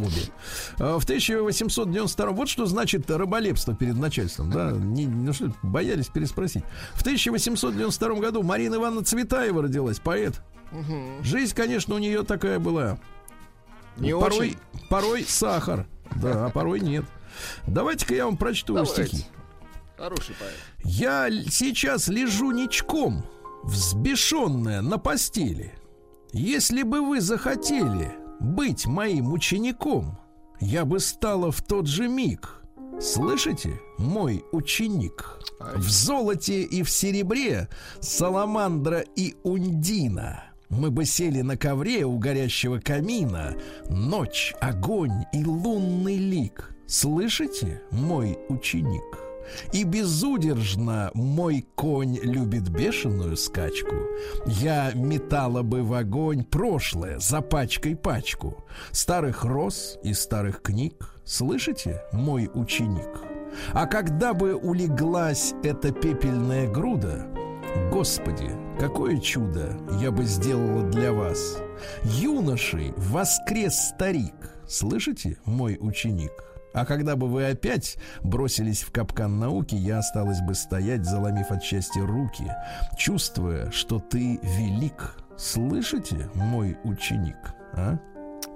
А 0.80 1.00
В 1.00 1.04
1892 1.04 2.32
вот 2.32 2.50
что 2.50 2.66
значит 2.66 3.10
рыболепство 3.10 3.76
перед 3.76 3.96
начальством, 3.96 4.52
да? 4.52 4.72
Не, 4.72 5.08
ну 5.08 5.32
что, 5.32 5.54
боялись 5.62 6.08
переспросить. 6.08 6.64
В 6.94 7.02
1892 7.02 8.16
году 8.16 8.44
Марина 8.44 8.76
Ивановна 8.76 9.04
Цветаева 9.04 9.64
родилась, 9.64 10.00
поэт. 10.00 10.42
Жизнь, 11.22 11.56
конечно, 11.56 11.96
у 11.96 12.00
нее 12.00 12.24
такая 12.24 12.60
была. 12.60 12.98
Не 13.98 14.12
порой, 14.18 14.38
очень. 14.38 14.58
порой 14.90 15.24
сахар, 15.24 15.86
да, 16.16 16.48
а 16.48 16.50
порой 16.50 16.80
нет. 16.80 17.06
Давайте-ка 17.68 18.16
я 18.16 18.26
вам 18.26 18.38
прочту 18.38 18.74
Давайте. 18.74 19.06
стихи. 19.06 19.26
Хороший 19.98 20.36
поэт. 20.36 20.54
Я 20.84 21.30
сейчас 21.50 22.08
лежу 22.08 22.52
ничком, 22.52 23.24
взбешенная 23.64 24.82
на 24.82 24.98
постели. 24.98 25.74
Если 26.32 26.82
бы 26.82 27.02
вы 27.02 27.22
захотели 27.22 28.12
быть 28.40 28.88
моим 28.88 29.32
учеником, 29.32 30.18
я 30.60 30.86
бы 30.86 31.00
стала 31.00 31.52
в 31.52 31.62
тот 31.62 31.88
же 31.88 32.08
миг. 32.08 32.64
Слышите, 33.00 33.80
мой 33.98 34.44
ученик? 34.52 35.40
В 35.60 35.90
золоте 35.90 36.64
и 36.64 36.84
в 36.84 36.90
серебре 36.90 37.70
саламандра 38.02 39.04
и 39.16 39.36
ундина. 39.44 40.53
Мы 40.78 40.90
бы 40.90 41.06
сели 41.06 41.42
на 41.42 41.56
ковре 41.56 42.04
у 42.04 42.18
горящего 42.18 42.80
камина. 42.80 43.56
Ночь, 43.90 44.56
огонь 44.60 45.26
и 45.32 45.46
лунный 45.46 46.18
лик. 46.18 46.74
Слышите, 46.88 47.82
мой 47.92 48.40
ученик? 48.50 49.04
И 49.72 49.84
безудержно 49.84 51.12
мой 51.14 51.68
конь 51.76 52.18
любит 52.24 52.70
бешеную 52.70 53.38
скачку. 53.38 53.96
Я 54.46 54.92
метала 54.96 55.62
бы 55.62 55.84
в 55.84 55.94
огонь 55.94 56.44
прошлое 56.44 57.20
за 57.20 57.42
пачкой 57.42 57.96
пачку. 57.96 58.66
Старых 58.92 59.44
роз 59.44 60.00
и 60.04 60.14
старых 60.14 60.62
книг. 60.62 61.16
Слышите, 61.24 62.02
мой 62.12 62.50
ученик? 62.54 63.22
А 63.74 63.86
когда 63.86 64.34
бы 64.34 64.56
улеглась 64.56 65.54
эта 65.64 65.92
пепельная 65.92 66.68
груда, 66.68 67.28
Господи, 67.92 68.50
какое 68.80 69.18
чудо 69.20 69.78
я 70.00 70.12
бы 70.12 70.24
сделала 70.26 70.84
для 70.90 71.12
вас. 71.14 71.58
Юношей 72.04 72.94
воскрес 72.98 73.74
старик. 73.76 74.34
Слышите, 74.68 75.38
мой 75.46 75.78
ученик? 75.80 76.32
А 76.74 76.86
когда 76.86 77.16
бы 77.16 77.28
вы 77.28 77.46
опять 77.48 77.98
бросились 78.24 78.82
в 78.82 78.92
капкан 78.92 79.40
науки, 79.40 79.76
я 79.76 80.00
осталась 80.00 80.42
бы 80.42 80.56
стоять, 80.56 81.06
заломив 81.06 81.52
от 81.52 81.64
счастья 81.64 82.02
руки, 82.04 82.52
чувствуя, 82.98 83.70
что 83.70 84.00
ты 84.00 84.40
велик. 84.42 85.16
Слышите, 85.38 86.30
мой 86.34 86.78
ученик? 86.84 87.38
А? 87.74 87.98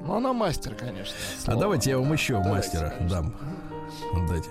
Ну, 0.02 0.16
она 0.16 0.34
мастер, 0.34 0.74
конечно. 0.76 1.16
А 1.40 1.42
слова. 1.42 1.60
давайте 1.60 1.90
я 1.92 2.00
вам 2.00 2.12
еще 2.14 2.34
Давайте, 2.42 2.56
мастера 2.68 2.90
конечно. 2.90 3.10
дам. 3.10 3.36
Дайте. 4.28 4.50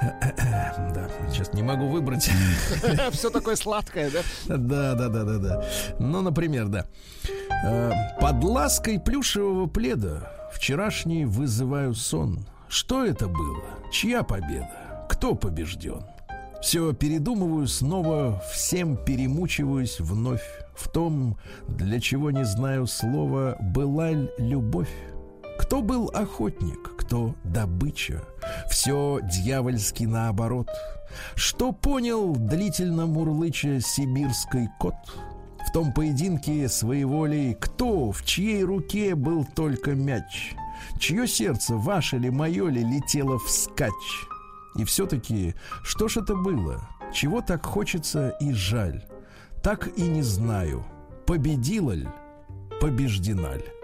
Да, 0.00 1.08
сейчас 1.30 1.52
не 1.52 1.62
могу 1.62 1.88
выбрать. 1.88 2.30
Все 3.12 3.30
такое 3.30 3.56
сладкое, 3.56 4.10
да? 4.10 4.20
Да, 4.46 4.94
да, 4.94 5.08
да, 5.08 5.24
да, 5.24 5.38
да. 5.38 5.64
Ну, 5.98 6.20
например, 6.22 6.68
да. 6.68 6.86
Э, 7.64 7.90
Под 8.20 8.42
лаской 8.44 9.00
плюшевого 9.00 9.66
пледа 9.66 10.30
вчерашний 10.52 11.24
вызываю 11.24 11.94
сон. 11.94 12.46
Что 12.68 13.04
это 13.04 13.26
было? 13.28 13.64
Чья 13.90 14.22
победа? 14.22 15.06
Кто 15.08 15.34
побежден? 15.34 16.02
Все 16.60 16.92
передумываю 16.92 17.66
снова, 17.66 18.42
всем 18.52 18.96
перемучиваюсь 18.96 20.00
вновь 20.00 20.42
в 20.76 20.88
том, 20.88 21.38
для 21.66 22.00
чего 22.00 22.30
не 22.30 22.44
знаю 22.44 22.86
слова 22.86 23.56
«была 23.60 24.10
любовь». 24.38 24.90
Кто 25.58 25.82
был 25.82 26.08
охотник, 26.14 26.96
кто 26.96 27.34
добыча? 27.44 28.22
Все 28.70 29.20
дьявольски 29.22 30.04
наоборот. 30.04 30.68
Что 31.34 31.72
понял 31.72 32.34
длительно 32.34 33.06
мурлыча 33.06 33.80
сибирский 33.80 34.68
кот? 34.78 34.94
В 35.68 35.72
том 35.72 35.92
поединке 35.92 36.68
своеволей 36.68 37.54
кто, 37.54 38.12
в 38.12 38.24
чьей 38.24 38.62
руке 38.62 39.14
был 39.14 39.44
только 39.44 39.94
мяч? 39.94 40.54
Чье 40.98 41.26
сердце, 41.26 41.76
ваше 41.76 42.18
ли, 42.18 42.30
мое 42.30 42.68
ли, 42.68 42.82
летело 42.82 43.38
вскачь? 43.38 44.26
И 44.76 44.84
все-таки, 44.84 45.54
что 45.82 46.08
ж 46.08 46.18
это 46.18 46.34
было? 46.34 46.88
Чего 47.12 47.42
так 47.42 47.66
хочется 47.66 48.30
и 48.40 48.52
жаль? 48.52 49.04
Так 49.62 49.88
и 49.98 50.02
не 50.02 50.22
знаю, 50.22 50.86
победила 51.26 51.92
ль, 51.92 52.08
побеждена 52.80 53.56
ль? 53.56 53.77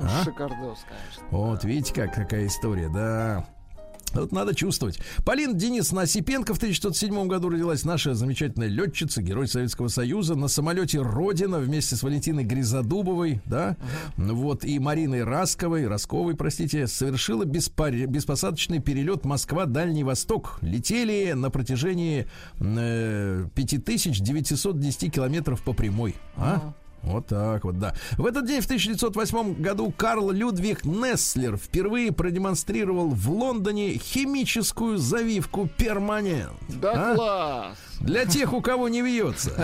Ну, 0.00 0.06
А? 0.08 0.24
Шикардос, 0.24 0.78
конечно. 0.88 1.24
Вот, 1.30 1.64
видите, 1.64 1.94
как 1.94 2.14
какая 2.14 2.46
история, 2.46 2.88
да. 2.88 3.46
Вот 4.14 4.30
надо 4.30 4.54
чувствовать. 4.54 4.98
Полина 5.24 5.54
Денисовна 5.54 6.02
Осипенко 6.02 6.52
в 6.52 6.58
1907 6.58 7.28
году 7.28 7.48
родилась. 7.48 7.86
Наша 7.86 8.12
замечательная 8.14 8.68
летчица, 8.68 9.22
герой 9.22 9.48
Советского 9.48 9.88
Союза. 9.88 10.34
На 10.34 10.48
самолете 10.48 11.00
Родина 11.00 11.56
вместе 11.58 11.96
с 11.96 12.02
Валентиной 12.02 12.44
Гризодубовой, 12.44 13.40
да, 13.46 13.76
вот, 14.18 14.66
и 14.66 14.78
Мариной 14.78 15.24
Расковой, 15.24 15.86
Росковой, 15.86 16.34
простите, 16.36 16.88
совершила 16.88 17.44
беспар- 17.44 18.04
беспосадочный 18.06 18.80
перелет 18.80 19.24
Москва-Дальний 19.24 20.04
Восток. 20.04 20.58
Летели 20.60 21.32
на 21.32 21.48
протяжении 21.48 22.26
э, 22.60 23.46
5910 23.54 25.10
километров 25.10 25.62
по 25.62 25.72
прямой. 25.72 26.16
А? 26.36 26.74
Вот 27.02 27.26
так 27.26 27.64
вот, 27.64 27.78
да. 27.78 27.94
В 28.16 28.26
этот 28.26 28.46
день, 28.46 28.60
в 28.60 28.64
1908 28.64 29.54
году, 29.60 29.92
Карл 29.96 30.30
Людвиг 30.30 30.84
Несслер 30.84 31.56
впервые 31.56 32.12
продемонстрировал 32.12 33.08
в 33.08 33.30
Лондоне 33.30 33.98
химическую 33.98 34.98
завивку 34.98 35.68
перманент. 35.76 36.52
Да 36.68 37.12
А? 37.12 37.14
класс! 37.16 37.78
Для 38.02 38.24
тех, 38.26 38.52
у 38.52 38.60
кого 38.60 38.88
не 38.88 39.02
вьется. 39.02 39.52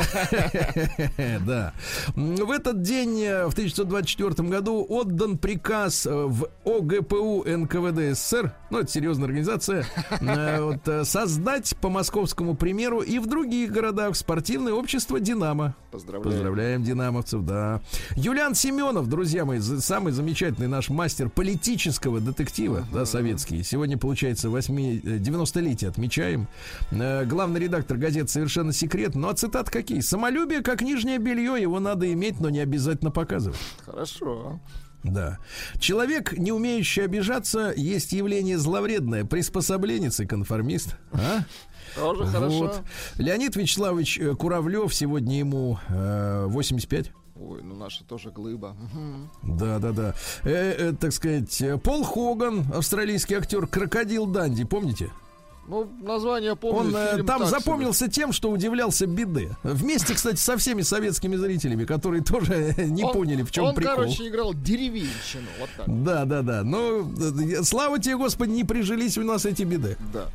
Да. 1.46 1.72
В 2.14 2.50
этот 2.50 2.82
день, 2.82 3.20
э, 3.20 3.46
в 3.46 3.52
1924 3.52 4.48
году, 4.48 4.84
отдан 4.88 5.38
приказ 5.38 6.06
э, 6.06 6.10
в 6.10 6.48
ОГПУ 6.64 7.44
НКВД 7.46 8.16
СССР, 8.16 8.52
ну, 8.70 8.78
это 8.78 8.90
серьезная 8.90 9.26
организация, 9.26 9.86
э, 10.20 10.60
вот, 10.60 11.06
создать 11.06 11.76
по 11.80 11.88
московскому 11.88 12.54
примеру 12.54 13.00
и 13.00 13.18
в 13.18 13.26
других 13.26 13.72
городах 13.72 14.16
спортивное 14.16 14.72
общество 14.72 15.20
«Динамо». 15.20 15.74
Поздравляю. 15.90 16.24
Поздравляем 16.24 16.82
динамовцев, 16.82 17.44
да. 17.44 17.80
Юлиан 18.16 18.54
Семенов, 18.54 19.08
друзья 19.08 19.44
мои, 19.44 19.60
самый 19.60 20.12
замечательный 20.12 20.68
наш 20.68 20.88
мастер 20.88 21.30
политического 21.30 22.20
детектива, 22.20 22.84
да, 22.92 23.06
советский. 23.06 23.62
Сегодня, 23.62 23.96
получается, 23.98 24.50
8, 24.50 25.00
90-летие 25.00 25.88
отмечаем. 25.88 26.46
Главный 26.90 27.60
редактор 27.60 27.96
газеты 27.96 28.27
«Совершенно 28.30 28.72
секрет». 28.72 29.14
Ну, 29.14 29.28
а 29.28 29.34
цитат 29.34 29.70
какие? 29.70 30.00
«Самолюбие, 30.00 30.62
как 30.62 30.82
нижнее 30.82 31.18
белье, 31.18 31.60
его 31.60 31.80
надо 31.80 32.12
иметь, 32.12 32.40
но 32.40 32.50
не 32.50 32.60
обязательно 32.60 33.10
показывать». 33.10 33.58
Хорошо. 33.84 34.60
Да. 35.04 35.38
Человек, 35.78 36.36
не 36.36 36.52
умеющий 36.52 37.04
обижаться, 37.04 37.72
есть 37.76 38.12
явление 38.12 38.58
зловредное, 38.58 39.24
приспособленец 39.24 40.20
и 40.20 40.26
конформист. 40.26 40.96
А? 41.12 41.44
Тоже 41.94 42.26
хорошо. 42.26 42.58
Вот. 42.58 42.82
Леонид 43.16 43.56
Вячеславович 43.56 44.18
э, 44.18 44.34
Куравлев, 44.34 44.92
сегодня 44.94 45.38
ему 45.38 45.78
э, 45.88 46.46
85. 46.48 47.12
Ой, 47.40 47.62
ну 47.62 47.76
наша 47.76 48.04
тоже 48.04 48.30
глыба. 48.30 48.76
Да, 49.42 49.78
да, 49.78 49.92
да. 49.92 50.14
Э, 50.42 50.90
э, 50.90 50.92
так 50.98 51.12
сказать, 51.12 51.60
э, 51.62 51.78
Пол 51.78 52.02
Хоган, 52.02 52.66
австралийский 52.74 53.36
актер, 53.36 53.66
крокодил 53.66 54.26
Данди, 54.26 54.64
помните? 54.64 55.10
Ну, 55.68 55.86
название 56.00 56.56
помню. 56.56 56.80
Он 56.80 56.96
э, 56.96 57.12
фильм 57.14 57.26
там 57.26 57.40
так 57.40 57.48
себе. 57.48 57.58
запомнился 57.60 58.08
тем, 58.08 58.32
что 58.32 58.50
удивлялся 58.50 59.06
беды. 59.06 59.50
Вместе, 59.62 60.14
кстати, 60.14 60.36
со 60.36 60.56
всеми 60.56 60.80
советскими 60.82 61.36
зрителями, 61.36 61.84
которые 61.84 62.22
тоже 62.22 62.74
не 62.78 63.04
Он- 63.04 63.12
поняли, 63.12 63.42
в 63.42 63.50
чем 63.50 63.64
он, 63.64 63.74
прикол. 63.74 63.96
короче, 63.96 64.28
играл 64.28 64.54
деревенщину. 64.54 65.46
Вот 65.60 65.68
так. 65.76 66.04
Да, 66.04 66.24
да, 66.24 66.42
да. 66.42 66.62
Ну, 66.64 67.12
э, 67.18 67.62
слава 67.64 67.98
тебе, 67.98 68.16
Господи, 68.16 68.50
не 68.50 68.64
прижились 68.64 69.18
у 69.18 69.22
нас 69.24 69.44
эти 69.44 69.62
беды. 69.64 69.96
Да. 70.12 70.26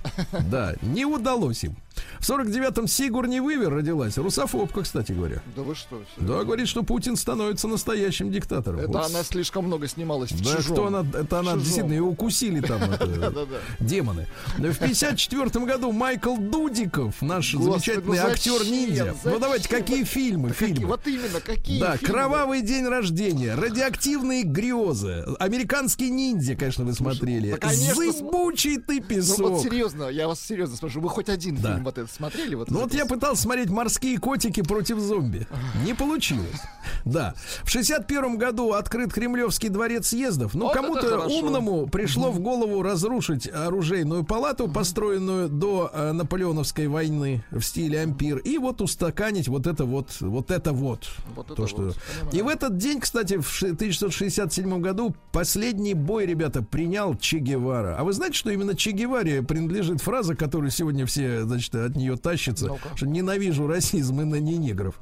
Да, 0.51 0.75
не 0.83 1.05
удалось 1.05 1.63
им. 1.63 1.75
В 2.19 2.29
49-м 2.29 2.87
Сигурни 2.87 3.39
Вывер 3.39 3.73
родилась. 3.73 4.17
Русофобка, 4.17 4.81
кстати 4.81 5.11
говоря. 5.11 5.41
Да 5.55 5.61
вы 5.61 5.75
что? 5.75 6.01
Да, 6.17 6.43
говорит, 6.43 6.67
что 6.67 6.83
Путин 6.83 7.15
становится 7.15 7.67
настоящим 7.67 8.31
диктатором. 8.31 8.79
Это 8.79 8.87
Вот 8.89 9.05
она 9.05 9.23
слишком 9.23 9.65
много 9.65 9.87
снималась 9.87 10.31
в 10.31 10.43
Да, 10.43 10.57
«Чужом». 10.57 10.73
кто 10.73 10.87
она? 10.87 10.99
Это 11.01 11.39
она 11.39 11.51
«Чужом». 11.51 11.59
действительно 11.59 11.93
ее 11.93 12.01
укусили 12.03 12.61
там 12.61 12.81
демоны. 13.79 14.27
В 14.57 14.77
54 14.77 15.65
году 15.65 15.91
Майкл 15.91 16.35
Дудиков, 16.37 17.21
наш 17.21 17.51
замечательный 17.53 18.17
ну 18.19 18.27
актер 18.27 18.59
зачем? 18.59 18.71
ниндзя. 18.73 19.15
Ну 19.23 19.39
давайте, 19.39 19.69
какие 19.69 20.03
фильмы? 20.03 20.49
Фильмы? 20.51 20.87
Вот 20.87 21.07
именно, 21.07 21.39
какие 21.41 21.79
Да, 21.79 21.97
кровавый 21.97 22.61
день 22.61 22.85
рождения, 22.87 23.55
радиоактивные 23.55 24.43
грезы, 24.43 25.25
американский 25.39 26.09
ниндзя, 26.09 26.55
конечно, 26.55 26.83
вы 26.85 26.93
смотрели. 26.93 27.51
да, 27.51 27.57
конечно, 27.57 27.93
Зыбучий 28.11 28.77
ты 28.79 28.99
Ну 28.99 29.03
песок. 29.07 29.39
вот 29.51 29.61
серьезно, 29.61 30.07
я 30.09 30.27
вас 30.27 30.39
серьезно 30.39 30.75
спрашиваю, 30.77 31.03
вы 31.03 31.09
хоть 31.09 31.29
один 31.29 31.55
Да. 31.55 31.77
Вот 31.83 31.97
этот 31.97 32.11
смотрели? 32.11 32.55
Вот 32.55 32.69
Ну 32.71 32.81
вот 32.81 32.93
я 32.93 33.05
пытался 33.05 33.43
смотреть 33.43 33.69
«Морские 33.69 34.17
котики 34.17 34.61
против 34.61 34.99
зомби». 34.99 35.47
Не 35.85 35.93
получилось. 35.93 36.61
Да. 37.05 37.33
В 37.63 37.69
61 37.69 38.37
году 38.37 38.73
открыт 38.73 39.13
Кремлевский 39.13 39.69
дворец 39.69 40.07
съездов. 40.07 40.53
Ну, 40.53 40.65
Вот 40.65 40.75
это 40.75 40.81
кому-то 40.81 41.27
умному 41.27 41.87
пришло 41.87 42.31
в 42.31 42.39
голову 42.39 42.81
разрушить 42.81 43.47
оружейную 43.47 44.23
палату, 44.23 44.67
построенную 44.67 45.49
до 45.49 45.91
э, 45.93 46.11
наполеоновской 46.11 46.87
войны 46.87 47.43
в 47.51 47.61
стиле 47.61 48.01
ампир, 48.01 48.37
и 48.37 48.57
вот 48.57 48.81
устаканить 48.81 49.47
вот 49.47 49.67
это 49.67 49.85
вот, 49.85 50.09
вот 50.19 50.51
это 50.51 50.71
вот. 50.73 51.07
Вот 51.35 51.47
это 51.47 51.55
То, 51.55 51.61
вот, 51.63 51.69
что... 51.69 51.77
понимаю. 51.77 51.93
И 52.31 52.41
в 52.41 52.47
этот 52.47 52.77
день, 52.77 52.99
кстати, 52.99 53.37
в 53.37 53.47
ши- 53.49 53.67
1967 53.67 54.81
году 54.81 55.15
последний 55.31 55.93
бой, 55.93 56.25
ребята, 56.25 56.61
принял 56.61 57.15
Че 57.15 57.39
Гевара. 57.39 57.95
А 57.97 58.03
вы 58.03 58.13
знаете, 58.13 58.37
что 58.37 58.49
именно 58.49 58.75
Че 58.75 58.91
Геваре 58.91 59.41
принадлежит 59.43 60.01
фраза, 60.01 60.35
которую 60.35 60.71
сегодня 60.71 61.05
все, 61.05 61.43
значит, 61.43 61.72
от 61.75 61.95
нее 61.95 62.15
тащатся, 62.17 62.67
Ну-ка. 62.67 62.89
что 62.95 63.07
ненавижу 63.07 63.67
расизм 63.67 64.21
и 64.21 64.23
на 64.23 64.35
не 64.35 64.57
негров. 64.57 64.95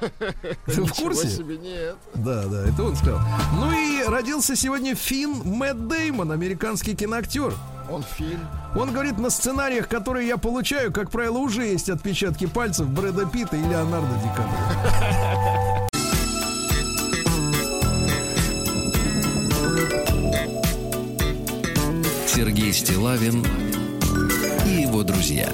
Ты 0.66 0.82
в 0.82 0.92
курсе? 0.94 1.28
себе, 1.28 1.56
нет. 1.58 1.96
Да, 2.14 2.44
да, 2.46 2.66
это 2.66 2.82
он 2.82 2.96
сказал. 2.96 3.20
Ну 3.54 3.70
и 3.72 4.02
родился 4.04 4.56
сегодня 4.56 4.94
Финн 4.96 5.42
Мэтт 5.44 5.86
Деймон, 5.86 6.32
американский 6.32 6.96
киноактер. 6.96 7.54
Он 7.90 8.02
фильм. 8.02 8.40
Он 8.76 8.92
говорит, 8.92 9.18
на 9.18 9.30
сценариях, 9.30 9.86
которые 9.88 10.26
я 10.26 10.38
получаю, 10.38 10.92
как 10.92 11.10
правило, 11.10 11.38
уже 11.38 11.62
есть 11.66 11.88
отпечатки 11.88 12.46
пальцев 12.46 12.88
Брэда 12.88 13.26
Питта 13.26 13.56
и 13.56 13.62
Леонардо 13.62 14.14
Ди 14.22 14.28
Каприо. 14.30 15.82
Сергей 22.26 22.72
Стилавин 22.72 23.44
и 24.66 24.82
его 24.82 25.02
друзья. 25.02 25.48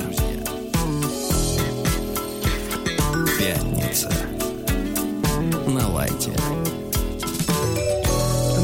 Пятница. 3.39 4.11
На 5.69 5.87
лайте. 5.89 6.33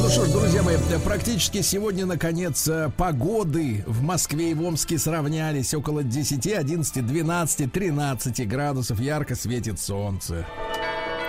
Ну 0.03 0.09
что 0.11 0.27
ж, 0.27 0.31
друзья 0.31 0.65
мои, 0.65 0.77
практически 1.05 1.63
сегодня, 1.63 2.07
наконец, 2.07 2.67
э, 2.67 2.91
погоды 2.97 3.85
в 3.87 4.03
Москве 4.03 4.51
и 4.51 4.55
в 4.55 4.65
Омске 4.65 4.99
сравнялись. 4.99 5.73
Около 5.75 6.03
10, 6.03 6.45
11, 6.49 7.07
12, 7.07 7.73
13 7.73 8.49
градусов. 8.49 8.99
Ярко 8.99 9.37
светит 9.37 9.79
солнце. 9.79 10.45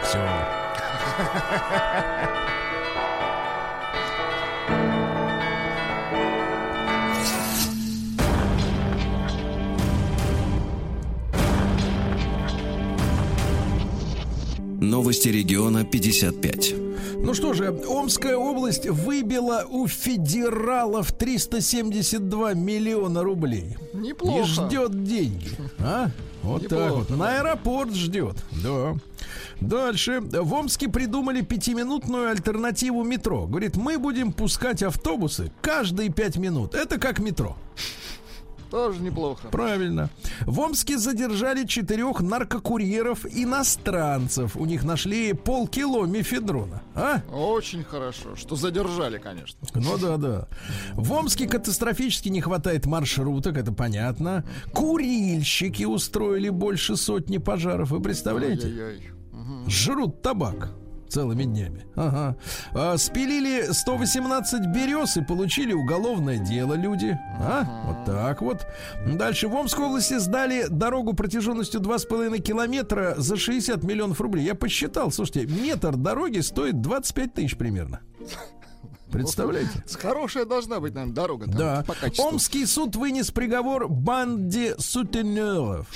Все. 0.02 0.28
Новости 14.90 15.30
региона 15.30 15.84
55. 15.84 16.76
Ну 17.18 17.34
что 17.34 17.54
же, 17.54 17.76
Омская 17.88 18.38
область 18.38 18.88
выбила 18.88 19.66
у 19.68 19.88
федералов 19.88 21.12
372 21.12 22.54
миллиона 22.54 23.24
рублей. 23.24 23.78
Неплохо. 23.94 24.42
И 24.42 24.44
ждет 24.44 25.04
деньги. 25.04 25.50
А? 25.80 26.12
Вот 26.44 26.68
так 26.68 26.72
Неплохо, 26.72 27.06
вот. 27.10 27.18
На 27.18 27.40
аэропорт 27.40 27.96
ждет. 27.96 28.36
Да. 28.64 28.96
Дальше. 29.60 30.22
В 30.22 30.54
Омске 30.54 30.88
придумали 30.88 31.42
пятиминутную 31.42 32.30
альтернативу 32.30 33.04
метро. 33.04 33.48
Говорит, 33.48 33.78
мы 33.78 33.98
будем 33.98 34.32
пускать 34.32 34.84
автобусы 34.84 35.52
каждые 35.62 36.10
пять 36.10 36.38
минут. 36.38 36.76
Это 36.76 37.00
как 37.00 37.20
метро. 37.20 37.58
Тоже 38.76 39.02
неплохо. 39.02 39.48
Правильно. 39.52 40.10
В 40.42 40.60
Омске 40.60 40.98
задержали 40.98 41.66
четырех 41.66 42.20
наркокурьеров 42.20 43.26
иностранцев. 43.26 44.58
У 44.58 44.66
них 44.66 44.84
нашли 44.84 45.32
полкило 45.32 46.06
мефедрона. 46.06 46.82
А? 46.94 47.22
Очень 47.32 47.86
хорошо, 47.86 48.36
что 48.36 48.58
задержали, 48.58 49.18
конечно. 49.18 49.58
Ну 49.76 49.98
да, 49.98 50.18
да. 50.18 50.48
В 50.92 51.10
Омске 51.14 51.48
катастрофически 51.48 52.28
не 52.28 52.42
хватает 52.42 52.86
маршруток, 52.86 53.56
это 53.56 53.72
понятно. 53.72 54.44
Курильщики 54.74 55.86
устроили 55.86 56.50
больше 56.50 56.98
сотни 56.98 57.38
пожаров, 57.38 57.92
вы 57.92 58.02
представляете? 58.02 58.68
Ай-яй-яй. 58.68 59.12
Жрут 59.68 60.22
табак 60.22 60.74
целыми 61.16 61.46
днями. 61.46 61.86
Ага. 61.96 62.36
А, 62.74 62.98
спилили 62.98 63.72
118 63.72 64.66
берез 64.68 65.16
и 65.16 65.22
получили 65.22 65.72
уголовное 65.72 66.38
дело 66.38 66.74
люди. 66.74 67.18
А? 67.40 67.64
Вот 67.86 68.06
так 68.06 68.42
вот. 68.42 68.68
Дальше 69.08 69.48
в 69.48 69.56
Омской 69.56 69.86
области 69.86 70.18
сдали 70.18 70.66
дорогу 70.70 71.14
протяженностью 71.14 71.80
2,5 71.80 72.40
километра 72.40 73.16
за 73.16 73.38
60 73.38 73.82
миллионов 73.84 74.20
рублей. 74.20 74.44
Я 74.44 74.56
посчитал, 74.56 75.10
слушайте, 75.10 75.46
метр 75.46 75.96
дороги 75.96 76.40
стоит 76.40 76.82
25 76.82 77.34
тысяч 77.34 77.58
примерно. 77.58 78.02
Представляете? 79.10 79.84
Хорошая 80.02 80.44
должна 80.44 80.82
быть, 80.82 80.94
наверное, 80.94 81.16
дорога. 81.16 81.46
там, 81.46 81.56
Да. 81.56 81.84
По 81.88 81.94
качеству. 81.94 82.26
Омский 82.26 82.66
суд 82.66 82.98
вынес 82.98 83.32
приговор 83.32 83.88
банде 83.88 84.76
сутенеров. 84.78 85.88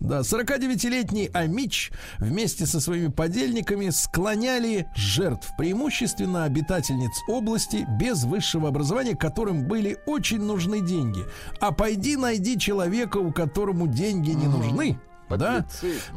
Да, 0.00 0.20
49-летний 0.20 1.30
Амич 1.32 1.90
вместе 2.18 2.66
со 2.66 2.80
своими 2.80 3.08
подельниками 3.08 3.90
склоняли 3.90 4.86
жертв, 4.94 5.50
преимущественно 5.58 6.44
обитательниц 6.44 7.10
области 7.28 7.86
без 7.98 8.24
высшего 8.24 8.68
образования, 8.68 9.16
которым 9.16 9.66
были 9.66 9.98
очень 10.06 10.40
нужны 10.40 10.80
деньги. 10.80 11.24
А 11.60 11.72
пойди 11.72 12.16
найди 12.16 12.58
человека, 12.58 13.18
у 13.18 13.32
которому 13.32 13.88
деньги 13.88 14.30
не 14.30 14.46
нужны. 14.46 14.98
Да? 15.28 15.66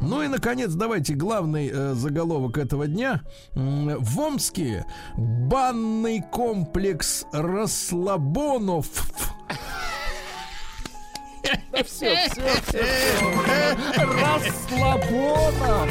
Ну 0.00 0.22
и, 0.22 0.28
наконец, 0.28 0.72
давайте 0.72 1.14
главный 1.14 1.70
э, 1.72 1.94
заголовок 1.94 2.56
этого 2.56 2.86
дня. 2.86 3.22
В 3.54 4.20
Омске 4.20 4.86
банный 5.16 6.22
комплекс 6.22 7.26
Расслабонов 7.32 8.86
Да 11.42 11.82
все, 11.84 12.28
все, 12.30 12.42
все. 12.66 12.84
Расслабонов. 14.20 15.90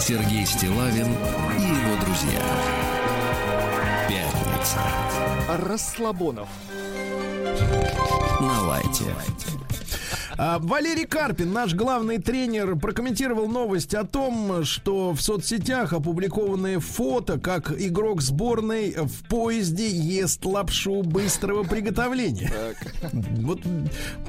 Сергей 0.00 0.46
Стилавин 0.46 1.08
и 1.58 1.62
его 1.62 1.96
друзья. 2.04 2.42
Пятница. 4.08 4.80
Расслабонов. 5.66 6.48
На 8.40 8.62
лайте. 8.62 9.04
А, 10.40 10.60
Валерий 10.60 11.04
Карпин, 11.04 11.52
наш 11.52 11.74
главный 11.74 12.18
тренер, 12.18 12.76
прокомментировал 12.76 13.48
новость 13.48 13.92
о 13.94 14.04
том, 14.04 14.64
что 14.64 15.10
в 15.12 15.20
соцсетях 15.20 15.92
опубликованные 15.92 16.78
фото, 16.78 17.40
как 17.40 17.72
игрок 17.76 18.22
сборной 18.22 18.94
в 18.96 19.24
поезде 19.28 19.88
ест 19.90 20.44
лапшу 20.44 21.02
быстрого 21.02 21.64
приготовления. 21.64 22.52
Вот 23.12 23.62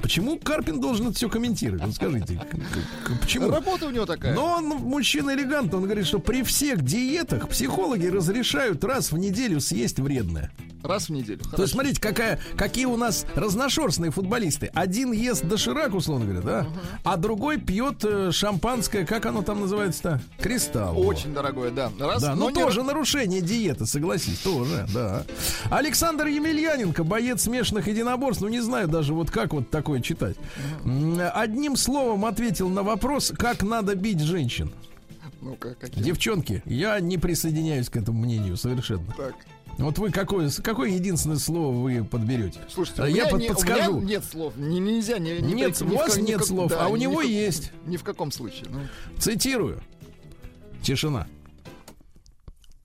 почему 0.01 0.39
Карпин 0.39 0.81
должен 0.81 1.09
это 1.09 1.15
все 1.15 1.29
комментировать? 1.29 1.83
Вот 1.85 1.93
скажите, 1.93 2.41
почему? 3.21 3.51
Работа 3.51 3.85
у 3.85 3.91
него 3.91 4.07
такая. 4.07 4.33
Но 4.33 4.55
он 4.55 4.65
мужчина 4.65 5.35
элегантный, 5.35 5.77
он 5.77 5.83
говорит, 5.83 6.07
что 6.07 6.17
при 6.17 6.41
всех 6.41 6.81
диетах 6.81 7.47
психологи 7.49 8.07
разрешают 8.07 8.83
раз 8.83 9.11
в 9.11 9.17
неделю 9.19 9.59
съесть 9.59 9.99
вредное. 9.99 10.51
Раз 10.81 11.09
в 11.09 11.11
неделю. 11.11 11.39
То 11.39 11.43
есть, 11.43 11.51
Хорошо. 11.51 11.73
смотрите, 11.73 12.01
какая, 12.01 12.39
какие 12.55 12.85
у 12.85 12.95
нас 12.95 13.18
разношерстные 13.35 14.11
футболисты. 14.11 14.69
Один 14.73 15.11
ест 15.11 15.43
доширак, 15.45 15.93
условно 15.93 16.25
говоря, 16.25 16.41
да? 16.41 16.67
А 17.03 17.17
другой 17.17 17.57
пьет 17.59 18.03
э, 18.03 18.31
шампанское, 18.31 19.05
как 19.05 19.25
оно 19.25 19.41
там 19.41 19.61
называется-то? 19.61 20.21
Кристалл. 20.39 20.99
Очень 20.99 21.33
дорогое, 21.33 21.71
да. 21.71 21.91
Раз, 21.99 22.21
Да, 22.21 22.35
но 22.35 22.45
ну 22.45 22.49
не- 22.49 22.55
тоже 22.55 22.83
нарушение 22.83 23.41
диеты, 23.41 23.85
согласись, 23.85 24.39
тоже, 24.39 24.87
да. 24.93 25.23
Александр 25.69 26.27
Емельяненко, 26.27 27.03
боец 27.03 27.43
смешанных 27.43 27.87
единоборств, 27.87 28.41
ну 28.41 28.47
не 28.49 28.61
знаю 28.61 28.87
даже 28.87 29.13
вот 29.13 29.31
как 29.31 29.53
вот 29.53 29.69
такое 29.69 30.01
читать. 30.01 30.37
Одним 31.33 31.75
словом 31.75 32.25
ответил 32.25 32.69
на 32.69 32.83
вопрос, 32.83 33.31
как 33.37 33.63
надо 33.63 33.95
бить 33.95 34.19
женщин. 34.19 34.71
Ну-ка, 35.41 35.73
какие? 35.75 36.03
Девчонки, 36.03 36.61
я 36.65 36.99
не 36.99 37.17
присоединяюсь 37.17 37.89
к 37.89 37.95
этому 37.95 38.19
мнению 38.19 38.57
совершенно. 38.57 39.05
Так. 39.15 39.35
Вот 39.79 39.97
вы 39.97 40.11
какое, 40.11 40.49
какое 40.61 40.89
единственное 40.89 41.37
слово 41.37 41.73
вы 41.73 42.03
подберете? 42.03 42.59
Слушайте, 42.69 43.03
я 43.11 43.27
под- 43.27 43.39
не- 43.39 43.47
подскажу. 43.47 43.93
У 43.97 44.01
меня 44.01 44.09
нет 44.17 44.25
слов. 44.25 44.55
Не, 44.57 44.79
нельзя, 44.79 45.17
не, 45.19 45.39
не 45.39 45.53
Нет, 45.53 45.77
при- 45.77 45.85
у 45.85 45.89
ни 45.89 45.95
вас 45.95 46.17
ни 46.17 46.21
в 46.21 46.25
нет 46.25 46.37
как- 46.39 46.47
слов, 46.47 46.73
а 46.77 46.87
у 46.89 46.95
ни 46.97 47.01
него 47.03 47.21
ка- 47.21 47.25
есть. 47.27 47.71
Ни 47.85 47.95
в 47.97 48.03
каком 48.03 48.31
случае. 48.31 48.65
Ну, 48.69 48.79
Цитирую. 49.17 49.81
Тишина. 50.83 51.27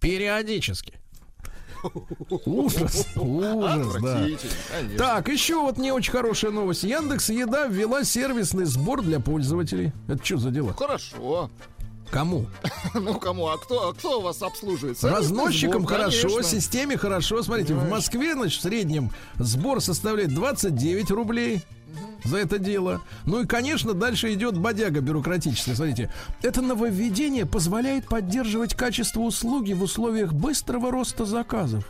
Периодически. 0.01 0.95
Ужас, 2.47 3.07
ужас, 3.17 3.95
да. 4.03 4.15
конечно. 4.21 4.49
Так, 4.97 5.29
еще 5.29 5.61
вот 5.61 5.77
не 5.77 5.93
очень 5.93 6.13
хорошая 6.13 6.51
новость. 6.51 6.83
Яндекс 6.85 7.29
Еда 7.29 7.67
ввела 7.67 8.05
сервисный 8.05 8.65
сбор 8.65 9.03
для 9.03 9.21
пользователей. 9.21 9.93
Это 10.09 10.25
что 10.25 10.39
за 10.39 10.51
дела? 10.51 10.73
Хорошо. 10.73 11.51
Кому? 12.11 12.47
Ну 12.95 13.19
кому? 13.19 13.49
А 13.49 13.59
кто, 13.59 13.89
а 13.89 13.95
кто 13.95 14.21
вас 14.21 14.43
обслуживает? 14.43 15.03
Разносчикам 15.03 15.83
сбор, 15.83 15.99
хорошо, 15.99 16.29
конечно. 16.29 16.45
системе 16.45 16.97
хорошо. 16.97 17.43
Смотрите, 17.43 17.75
в 17.75 17.79
Понимаешь. 17.79 17.93
Москве, 17.93 18.35
значит, 18.35 18.61
в 18.61 18.63
среднем 18.63 19.11
сбор 19.39 19.81
составляет 19.81 20.33
29 20.35 21.11
рублей 21.11 21.63
за 22.25 22.39
это 22.39 22.59
дело. 22.59 23.03
Ну 23.27 23.43
и, 23.43 23.47
конечно, 23.47 23.95
дальше 23.95 24.33
идет 24.33 24.57
бодяга 24.57 25.01
бюрократическая. 25.01 25.75
Смотрите, 25.75 26.13
это 26.43 26.63
нововведение 26.63 27.47
позволяет 27.47 28.07
поддерживать 28.07 28.75
качество 28.75 29.21
услуги 29.21 29.73
в 29.73 29.83
условиях 29.83 30.33
быстрого 30.33 30.91
роста 30.91 31.25
заказов. 31.25 31.85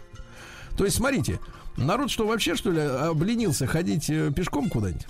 То 0.77 0.85
есть, 0.85 0.97
смотрите, 0.97 1.39
народ 1.77 2.11
что, 2.11 2.27
вообще, 2.27 2.57
что 2.57 2.71
ли, 2.71 2.81
обленился 2.81 3.67
ходить 3.67 4.11
э, 4.11 4.33
пешком 4.35 4.69
куда-нибудь? 4.69 5.07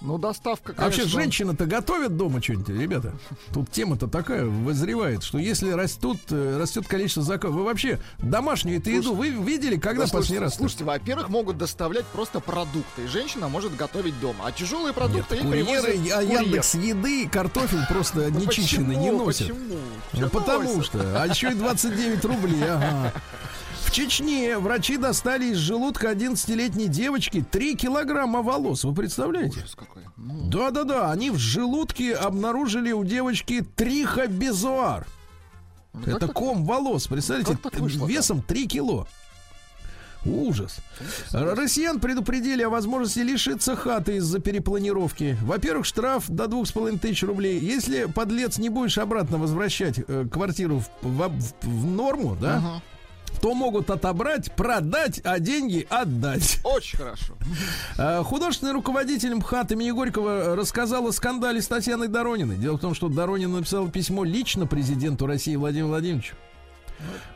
Ну, 0.00 0.16
доставка, 0.18 0.74
А 0.76 0.82
вообще, 0.84 1.00
конечно. 1.02 1.20
женщины-то 1.20 1.66
готовят 1.66 2.16
дома 2.16 2.40
что-нибудь, 2.42 2.68
ребята? 2.68 3.12
Тут 3.52 3.70
тема-то 3.70 4.06
такая 4.06 4.44
вызревает, 4.44 5.24
что 5.24 5.38
если 5.38 5.70
растут, 5.70 6.18
э, 6.30 6.56
растет 6.60 6.86
количество 6.86 7.22
заказов... 7.22 7.56
Вы 7.56 7.64
вообще 7.64 7.98
домашнюю 8.18 8.78
эту 8.78 8.90
еду 8.90 9.14
вы 9.14 9.30
видели, 9.30 9.76
когда 9.76 10.04
Да, 10.04 10.10
последний 10.12 10.18
слушайте, 10.18 10.40
раз? 10.40 10.54
слушайте, 10.56 10.84
во-первых, 10.84 11.28
могут 11.28 11.58
доставлять 11.58 12.04
просто 12.06 12.40
продукты. 12.40 13.04
И 13.04 13.06
женщина 13.08 13.48
может 13.48 13.74
готовить 13.76 14.18
дома. 14.20 14.44
А 14.46 14.52
тяжелые 14.52 14.92
продукты 14.94 15.34
ей 15.36 15.42
Курьеры, 15.42 15.98
а. 16.14 16.22
Яндекс 16.22 16.74
еды, 16.74 17.28
картофель 17.28 17.84
просто 17.88 18.20
Ну, 18.30 18.38
нечищенный 18.40 18.96
не 18.96 19.10
носят. 19.10 19.48
Почему? 19.48 19.78
Ну, 20.12 20.28
потому 20.30 20.82
что. 20.82 21.22
А 21.22 21.26
еще 21.26 21.50
и 21.50 21.54
29 21.54 22.24
рублей, 22.24 22.62
ага. 22.62 23.12
В 23.88 23.90
Чечне 23.90 24.58
врачи 24.58 24.98
достали 24.98 25.46
из 25.46 25.56
желудка 25.56 26.12
11-летней 26.12 26.88
девочки 26.88 27.42
3 27.50 27.74
килограмма 27.74 28.42
волос. 28.42 28.84
Вы 28.84 28.92
представляете? 28.94 29.64
М. 30.18 30.50
Да-да-да, 30.50 31.10
они 31.10 31.30
в 31.30 31.38
желудке 31.38 32.12
обнаружили 32.14 32.92
у 32.92 33.02
девочки 33.02 33.62
трихобезуар. 33.76 35.06
Ну, 35.94 36.02
Это 36.02 36.26
так? 36.26 36.34
ком 36.34 36.66
волос, 36.66 37.06
представляете, 37.06 37.56
вышло-то? 37.78 38.12
весом 38.12 38.42
3 38.42 38.66
кило. 38.68 39.08
Ужас. 40.26 40.80
Россиян 41.32 41.98
предупредили 41.98 42.62
о 42.62 42.68
возможности 42.68 43.20
лишиться 43.20 43.74
хаты 43.74 44.16
из-за 44.16 44.38
перепланировки. 44.38 45.38
Во-первых, 45.40 45.86
штраф 45.86 46.24
до 46.28 46.46
двух 46.46 46.68
с 46.68 46.72
половиной 46.72 46.98
тысяч 46.98 47.22
рублей. 47.22 47.58
Если, 47.58 48.04
подлец, 48.04 48.58
не 48.58 48.68
будешь 48.68 48.98
обратно 48.98 49.38
возвращать 49.38 49.98
э, 50.06 50.26
квартиру 50.30 50.82
в, 51.00 51.08
в- 51.08 51.52
в- 51.62 51.84
норму, 51.86 52.36
да, 52.38 52.56
Ага. 52.58 52.82
То 53.40 53.54
могут 53.54 53.90
отобрать, 53.90 54.52
продать, 54.52 55.20
а 55.24 55.38
деньги 55.38 55.86
отдать. 55.90 56.58
Очень 56.64 56.98
хорошо. 56.98 57.34
Э, 57.96 58.22
Художественный 58.22 58.72
руководитель 58.72 59.34
МХАТ 59.34 59.72
имени 59.72 59.90
Горького 59.90 60.56
рассказал 60.56 61.06
о 61.06 61.12
скандале 61.12 61.62
с 61.62 61.68
Татьяной 61.68 62.08
Дорониной. 62.08 62.56
Дело 62.56 62.76
в 62.76 62.80
том, 62.80 62.94
что 62.94 63.08
Доронина 63.08 63.58
написала 63.58 63.90
письмо 63.90 64.24
лично 64.24 64.66
президенту 64.66 65.26
России 65.26 65.56
Владимиру 65.56 65.88
Владимировичу. 65.88 66.34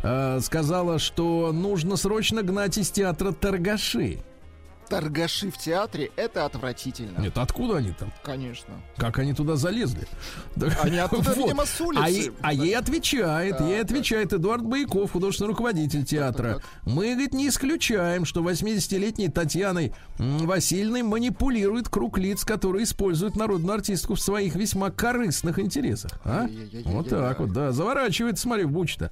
Э, 0.03 0.41
Сказала, 0.41 0.99
что 0.99 1.53
нужно 1.53 1.97
срочно 1.97 2.43
гнать 2.43 2.79
из 2.79 2.91
театра 2.91 3.33
торгаши. 3.33 4.19
Торгаши 5.01 5.51
в 5.51 5.59
театре— 5.59 6.11
это 6.17 6.45
отвратительно. 6.45 7.19
Нет, 7.21 7.37
откуда 7.39 7.79
они 7.79 7.93
там? 7.93 8.13
Конечно. 8.23 8.75
Как 8.97 9.19
они 9.19 9.35
туда 9.35 9.57
залезли? 9.57 10.07
Да, 10.57 10.69
Они 10.83 10.99
оттуда, 10.99 11.31
вот. 11.31 11.37
видимо, 11.37 11.67
с 11.67 11.81
улицы. 11.81 12.03
А, 12.05 12.09
ей- 12.09 12.33
а 12.43 12.53
ей 12.53 12.77
отвечает, 12.77 13.59
Так, 13.59 13.67
ей 13.67 13.77
так. 13.81 13.85
отвечает 13.87 14.33
Эдуард 14.33 14.63
Бояков, 14.63 15.13
художественный 15.13 15.49
руководитель 15.49 16.05
театра. 16.05 16.55
так. 16.55 16.63
Мы, 16.85 17.13
говорит, 17.13 17.33
не 17.35 17.49
исключаем, 17.49 18.25
что 18.25 18.43
80-летней 18.43 19.29
Татьяной 19.29 19.93
Васильевной 20.19 21.03
манипулирует 21.03 21.89
круг 21.89 22.19
лиц, 22.19 22.45
которые 22.45 22.85
используют 22.85 23.37
народную 23.37 23.75
артистку 23.75 24.15
в 24.15 24.21
своих 24.21 24.55
весьма 24.55 24.91
корыстных 24.91 25.59
интересах. 25.59 26.13
А? 26.25 26.47
Вот 26.85 27.09
так 27.09 27.41
вот, 27.41 27.53
да. 27.53 27.73
Заворачивает, 27.73 28.39
смотри, 28.39 28.65
в 28.65 28.71
бучу-то. 28.71 29.11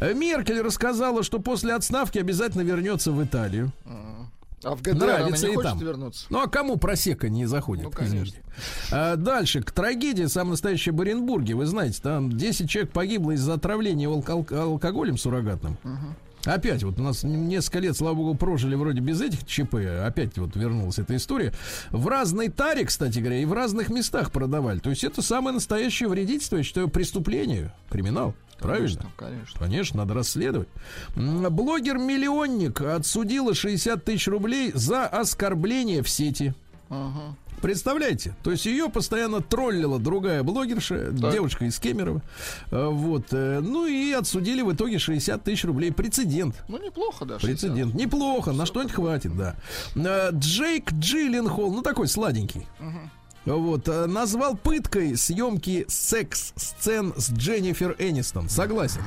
Э, 0.00 0.12
Меркель 0.14 0.60
рассказала, 0.60 1.22
что 1.22 1.38
после 1.38 1.74
отставки 1.74 2.18
обязательно 2.18 2.62
вернется 2.62 3.12
в 3.12 3.22
Италию. 3.24 3.72
А 4.62 4.74
в 4.76 4.82
ГДР 4.82 5.04
она 5.04 5.18
Нравится 5.18 5.48
не 5.48 5.54
и 5.54 5.56
там. 5.56 5.78
вернуться? 5.78 6.26
Ну 6.28 6.40
а 6.42 6.46
кому 6.48 6.76
просека 6.76 7.28
не 7.28 7.46
заходит? 7.46 7.84
Ну, 7.84 7.90
конечно. 7.90 8.36
А, 8.92 9.16
дальше, 9.16 9.62
к 9.62 9.70
трагедии, 9.72 10.24
самой 10.26 10.50
настоящей 10.50 10.90
в 10.90 11.00
Оренбурге. 11.00 11.54
Вы 11.54 11.66
знаете, 11.66 12.00
там 12.02 12.30
10 12.36 12.68
человек 12.68 12.92
погибло 12.92 13.30
из-за 13.32 13.54
отравления 13.54 14.06
алко- 14.08 14.54
алкоголем 14.54 15.16
суррогатным. 15.16 15.76
Опять, 16.44 16.82
вот 16.84 16.98
у 16.98 17.02
нас 17.02 17.22
несколько 17.22 17.80
лет, 17.80 17.96
слава 17.96 18.14
богу, 18.14 18.34
прожили 18.34 18.74
вроде 18.74 19.00
без 19.00 19.20
этих 19.20 19.46
ЧП. 19.46 19.74
Опять 20.06 20.38
вот 20.38 20.56
вернулась 20.56 20.98
эта 20.98 21.14
история. 21.16 21.52
В 21.90 22.08
разной 22.08 22.48
таре, 22.48 22.86
кстати 22.86 23.18
говоря, 23.18 23.38
и 23.40 23.44
в 23.44 23.52
разных 23.52 23.90
местах 23.90 24.32
продавали. 24.32 24.78
То 24.78 24.88
есть 24.88 25.04
это 25.04 25.20
самое 25.20 25.52
настоящее 25.54 26.08
вредительство, 26.08 26.56
я 26.56 26.62
считаю, 26.62 26.88
преступление, 26.88 27.74
криминал. 27.90 28.34
Правильно? 28.60 28.88
Конечно, 28.88 29.10
конечно. 29.16 29.58
Конечно, 29.60 29.96
надо 29.98 30.14
расследовать. 30.14 30.68
Блогер-миллионник 31.16 32.80
отсудила 32.80 33.54
60 33.54 34.04
тысяч 34.04 34.26
рублей 34.28 34.72
за 34.74 35.06
оскорбление 35.06 36.02
в 36.02 36.08
сети. 36.08 36.54
Ага. 36.88 37.36
Представляете? 37.62 38.34
То 38.42 38.50
есть 38.52 38.64
ее 38.64 38.88
постоянно 38.88 39.42
троллила 39.42 39.98
другая 39.98 40.42
блогерша, 40.42 41.12
Так. 41.20 41.32
девушка 41.32 41.66
из 41.66 41.78
Кемерово. 41.78 42.22
Э, 42.70 42.86
Вот. 42.88 43.26
э, 43.32 43.60
Ну 43.60 43.86
и 43.86 44.12
отсудили 44.12 44.62
в 44.62 44.72
итоге 44.72 44.98
60 44.98 45.44
тысяч 45.44 45.64
рублей. 45.64 45.92
Прецедент. 45.92 46.56
Ну, 46.68 46.78
неплохо 46.82 47.26
даже. 47.26 47.46
Прецедент. 47.46 47.94
Неплохо, 47.94 48.52
на 48.52 48.64
что-нибудь 48.64 48.94
хватит, 48.94 49.36
да. 49.36 49.56
Э, 49.94 50.30
Джейк 50.32 50.90
Джилленхол, 50.92 51.70
ну 51.74 51.82
такой 51.82 52.08
сладенький. 52.08 52.66
Вот, 53.46 53.88
э, 53.88 54.06
назвал 54.06 54.54
пыткой 54.54 55.16
съемки 55.16 55.86
секс-сцен 55.88 57.14
с 57.16 57.32
Дженнифер 57.32 57.96
Энистон. 57.98 58.50
Согласен. 58.50 59.00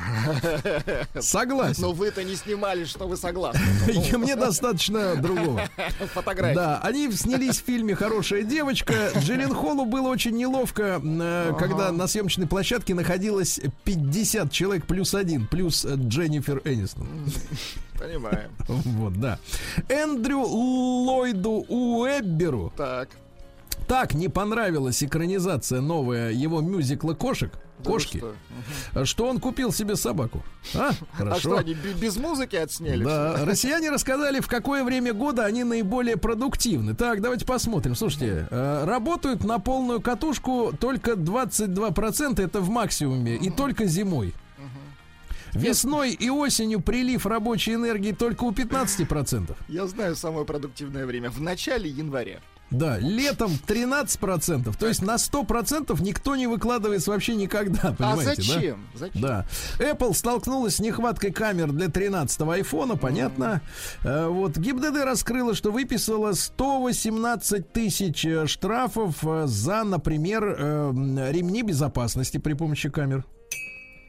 Согласен. 1.19 1.83
Но 1.83 1.91
вы-то 1.91 2.23
не 2.23 2.35
снимали, 2.35 2.85
что 2.85 3.07
вы 3.07 3.15
согласны. 3.15 3.61
Мне 4.17 4.35
достаточно 4.35 5.15
другого. 5.15 5.61
Фотографии. 6.13 6.55
Да, 6.55 6.79
они 6.79 7.11
снялись 7.11 7.61
в 7.61 7.65
фильме 7.65 7.95
«Хорошая 7.95 8.41
девочка». 8.43 9.11
Джилен 9.17 9.53
Холлу 9.53 9.85
было 9.85 10.07
очень 10.07 10.35
неловко, 10.35 10.99
э, 11.03 11.53
когда 11.59 11.91
на 11.91 12.07
съемочной 12.07 12.47
площадке 12.47 12.95
находилось 12.95 13.59
50 13.83 14.51
человек 14.51 14.87
плюс 14.87 15.13
один, 15.13 15.45
плюс 15.45 15.85
э, 15.85 15.93
Дженнифер 15.95 16.61
Энистон. 16.65 17.07
Понимаем. 17.99 18.51
Вот, 18.67 19.13
да. 19.13 19.37
Эндрю 19.89 20.39
Ллойду 20.39 21.65
Уэбберу 21.69 22.73
Так. 22.75 23.09
Так 23.87 24.13
не 24.13 24.27
понравилась 24.29 25.03
экранизация 25.03 25.81
новая 25.81 26.31
его 26.31 26.61
мюзикла 26.61 27.13
«Кошек», 27.13 27.51
Да 27.79 27.89
«Кошки», 27.91 28.17
что? 28.91 29.05
что 29.05 29.25
он 29.27 29.39
купил 29.39 29.71
себе 29.71 29.95
собаку. 29.95 30.43
А, 30.75 30.89
А 30.89 30.93
что, 30.93 31.05
хорошо. 31.15 31.57
они 31.57 31.73
бе- 31.73 31.93
без 31.93 32.17
музыки 32.17 32.55
отсняли? 32.55 33.03
Да, 33.03 33.37
россияне 33.45 33.89
рассказали, 33.89 34.39
в 34.39 34.47
какое 34.47 34.83
время 34.83 35.13
года 35.13 35.45
они 35.45 35.63
наиболее 35.63 36.17
продуктивны. 36.17 36.95
Так, 36.95 37.21
давайте 37.21 37.45
посмотрим. 37.45 37.95
Слушайте, 37.95 38.47
э, 38.49 38.83
работают 38.85 39.43
на 39.43 39.59
полную 39.59 40.01
катушку 40.01 40.73
только 40.79 41.11
22%, 41.13 42.41
это 42.41 42.59
в 42.61 42.69
максимуме, 42.69 43.35
и 43.35 43.49
только 43.49 43.85
зимой. 43.85 44.33
Весной 45.53 46.13
и 46.13 46.31
осенью 46.31 46.81
прилив 46.81 47.27
рабочей 47.27 47.75
энергии 47.75 48.11
только 48.11 48.43
у 48.43 48.51
15%. 48.51 49.55
Я 49.67 49.85
знаю 49.85 50.15
самое 50.15 50.47
продуктивное 50.47 51.05
время. 51.05 51.29
В 51.29 51.39
начале 51.41 51.87
января. 51.91 52.39
Да, 52.71 52.97
летом 52.97 53.51
13%. 53.67 54.75
То 54.77 54.87
есть 54.87 55.01
на 55.03 55.15
100% 55.15 56.01
никто 56.01 56.35
не 56.35 56.47
выкладывается 56.47 57.11
вообще 57.11 57.35
никогда, 57.35 57.89
А 57.89 57.93
понимаете, 57.93 58.41
да? 58.41 58.53
зачем? 58.53 58.87
Зачем? 58.95 59.21
Да. 59.21 59.45
Apple 59.79 60.13
столкнулась 60.15 60.77
с 60.77 60.79
нехваткой 60.79 61.31
камер 61.31 61.71
для 61.71 61.87
13-го 61.87 62.49
айфона, 62.49 62.95
понятно. 62.97 63.61
Э, 64.03 64.27
Вот 64.27 64.57
ГИБДД 64.57 65.03
раскрыла, 65.03 65.53
что 65.53 65.71
выписала 65.71 66.33
118 66.33 67.71
тысяч 67.71 68.25
э, 68.25 68.47
штрафов 68.47 69.17
э, 69.23 69.43
за, 69.45 69.83
например, 69.83 70.43
ремни 70.43 71.61
безопасности 71.61 72.37
при 72.37 72.53
помощи 72.53 72.89
камер. 72.89 73.23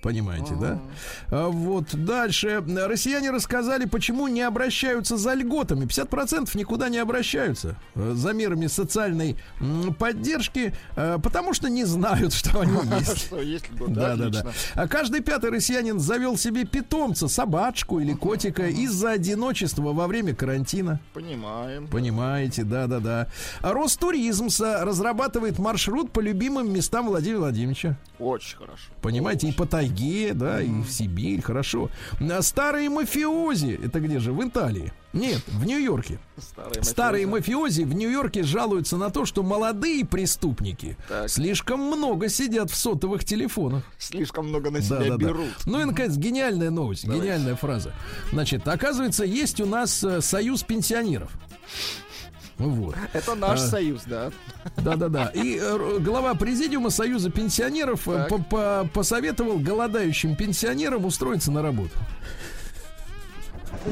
Понимаете, 0.05 0.55
да? 0.61 0.79
А 1.31 1.49
Вот 1.49 1.95
дальше. 1.95 2.63
Россияне 2.67 3.31
рассказали, 3.31 3.87
почему 3.87 4.29
не 4.29 4.43
обращаются 4.43 5.17
за 5.17 5.33
льготами. 5.33 5.87
50% 5.87 6.51
никуда 6.59 6.91
не 6.91 6.99
обращаются 6.99 7.77
э, 7.95 8.13
за 8.15 8.35
мерами 8.35 8.67
социальной 8.67 9.37
поддержки, 9.99 10.75
э, 10.97 11.19
потому 11.23 11.55
что 11.55 11.71
не 11.71 11.85
знают, 11.85 12.33
что 12.35 12.61
они 12.61 12.73
есть. 13.01 13.27
Что, 13.27 13.41
есть 13.41 13.71
ли 13.71 13.79
год? 13.79 13.95
Да, 13.95 14.15
да, 14.15 14.29
да. 14.29 14.41
Отлично. 14.41 14.53
А 14.75 14.89
каждый 14.89 15.23
пятый 15.23 15.49
россиянин 15.49 15.99
завел 15.99 16.37
себе 16.37 16.67
питомца, 16.67 17.27
собачку 17.27 17.99
или 17.99 18.13
котика 18.13 18.67
из-за 18.67 19.13
одиночества 19.13 19.95
во 19.95 20.07
время 20.07 20.35
карантина. 20.35 21.01
Понимаем. 21.15 21.89
Понимаете, 21.89 22.65
да, 22.65 22.87
да, 22.89 23.01
да. 23.01 23.29
Ростуризм 23.63 24.49
разрабатывает 24.61 25.59
маршрут 25.59 26.13
по 26.13 26.21
любимым 26.21 26.71
местам 26.71 27.07
Владимира 27.07 27.39
Владимировича. 27.39 27.97
Очень 28.19 28.59
хорошо. 28.59 28.91
Понимаете, 29.01 29.49
и 29.49 29.53
по 29.53 29.65
тайге, 29.65 29.94
да, 30.35 30.61
и 30.63 30.69
в 30.69 30.89
Сибирь, 30.91 31.41
хорошо. 31.43 31.91
А 32.21 32.43
старые 32.43 32.91
мафиози, 32.91 33.81
это 33.85 34.01
где 34.01 34.19
же? 34.19 34.33
В 34.33 34.47
Италии. 34.47 34.93
Нет, 35.13 35.43
в 35.47 35.65
Нью-Йорке. 35.65 36.19
Старые, 36.39 36.83
Старые 36.83 37.27
мафиози. 37.27 37.83
мафиози 37.83 37.83
в 37.85 37.95
Нью-Йорке 37.95 38.43
жалуются 38.43 38.97
на 38.97 39.11
то, 39.11 39.25
что 39.25 39.43
молодые 39.45 40.05
преступники 40.05 40.97
Так. 41.09 41.29
слишком 41.31 41.81
много 41.81 42.29
сидят 42.29 42.71
в 42.71 42.75
сотовых 42.75 43.25
телефонах. 43.25 43.85
слишком 43.99 44.49
много 44.49 44.71
на 44.71 44.79
Да, 44.81 44.85
себя 44.85 44.99
да, 44.99 45.09
да. 45.11 45.17
берут. 45.17 45.51
Ну 45.67 45.81
и, 45.81 45.85
наконец, 45.85 46.17
гениальная 46.17 46.71
новость, 46.71 47.05
гениальная 47.07 47.55
фраза. 47.55 47.93
Значит, 48.33 48.67
оказывается, 48.67 49.25
есть 49.25 49.61
у 49.61 49.67
нас 49.67 50.03
э, 50.03 50.21
союз 50.21 50.65
пенсионеров. 50.65 51.31
Вот. 52.59 52.95
Это 53.13 53.35
наш 53.35 53.59
А. 53.61 53.67
союз, 53.67 54.03
да. 54.07 54.31
Да-да-да. 54.77 55.31
И 55.35 55.59
э, 55.61 55.99
глава 56.01 56.35
президиума 56.35 56.91
Союза 56.91 57.31
пенсионеров 57.31 58.07
э, 58.09 58.13
Так. 58.13 58.29
по- 58.29 58.39
по- 58.39 58.89
посоветовал 58.95 59.59
голодающим 59.59 60.37
пенсионерам 60.37 61.05
устроиться 61.05 61.51
на 61.51 61.63
работу. 61.63 61.91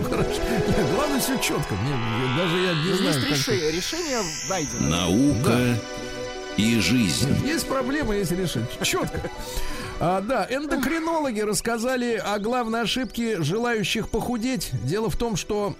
Хорошо. 0.09 0.29
Нет, 0.69 0.87
Главное, 0.95 1.19
все 1.21 1.37
четко. 1.39 1.75
Мне, 1.75 2.37
даже 2.37 2.57
я 2.59 2.73
не 2.75 2.93
знаю, 2.97 3.15
Есть 3.15 3.21
как- 3.21 3.31
решение, 3.31 3.73
решение 3.73 4.19
найдено. 4.49 4.89
Наука 4.89 5.79
и 6.57 6.79
жизнь. 6.79 7.35
Есть 7.45 7.67
проблема, 7.67 8.15
есть 8.15 8.31
решение. 8.31 8.69
Четко. 8.83 9.21
А, 9.99 10.21
да, 10.21 10.47
эндокринологи 10.49 11.41
рассказали 11.41 12.15
о 12.15 12.39
главной 12.39 12.83
ошибке 12.83 13.43
желающих 13.43 14.09
похудеть. 14.09 14.71
Дело 14.85 15.11
в 15.11 15.17
том, 15.17 15.37
что 15.37 15.77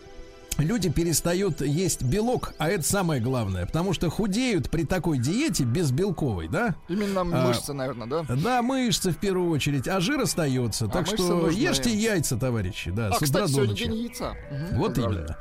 люди 0.59 0.91
перестают 0.91 1.61
есть 1.61 2.03
белок, 2.03 2.55
а 2.59 2.69
это 2.69 2.83
самое 2.85 3.21
главное, 3.21 3.67
потому 3.67 3.93
что 3.93 4.11
худеют 4.11 4.71
при 4.71 4.85
такой 4.85 5.19
диете 5.19 5.65
безбелковой, 5.65 6.49
да? 6.49 6.75
Именно 6.89 7.21
А. 7.23 7.25
мышцы, 7.25 7.73
наверное, 7.73 8.07
да? 8.07 8.25
Да, 8.37 8.63
мышцы 8.63 9.11
в 9.11 9.17
первую 9.19 9.51
очередь, 9.51 9.89
а 9.89 10.01
жир 10.01 10.21
остается. 10.21 10.87
так 10.89 11.03
мышцы 11.03 11.17
что 11.17 11.35
нужны. 11.37 11.59
ешьте 11.59 11.91
яйца, 11.91 12.37
товарищи, 12.37 12.91
да, 12.91 13.09
А, 13.09 13.13
с 13.13 13.17
утра 13.17 13.27
кстати, 13.47 13.53
до 13.55 13.65
ночи. 13.65 13.85
день 13.85 13.95
яйца. 13.95 14.35
Мгм, 14.51 14.79
Вот 14.79 14.89
поздравляю. 14.95 15.37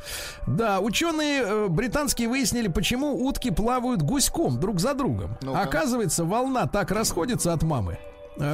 именно. 0.48 0.58
Да, 0.58 0.80
ученые 0.80 1.42
э, 1.44 1.68
британские 1.68 2.28
выяснили, 2.30 2.68
почему 2.68 3.26
утки 3.28 3.52
плавают 3.52 4.02
гуськом 4.02 4.60
друг 4.60 4.80
за 4.80 4.94
другом. 4.94 5.38
Ну-ка. 5.42 5.62
Оказывается, 5.62 6.24
волна 6.26 6.68
так 6.68 6.92
расходится 6.92 7.54
от 7.54 7.64
мамы, 7.64 7.98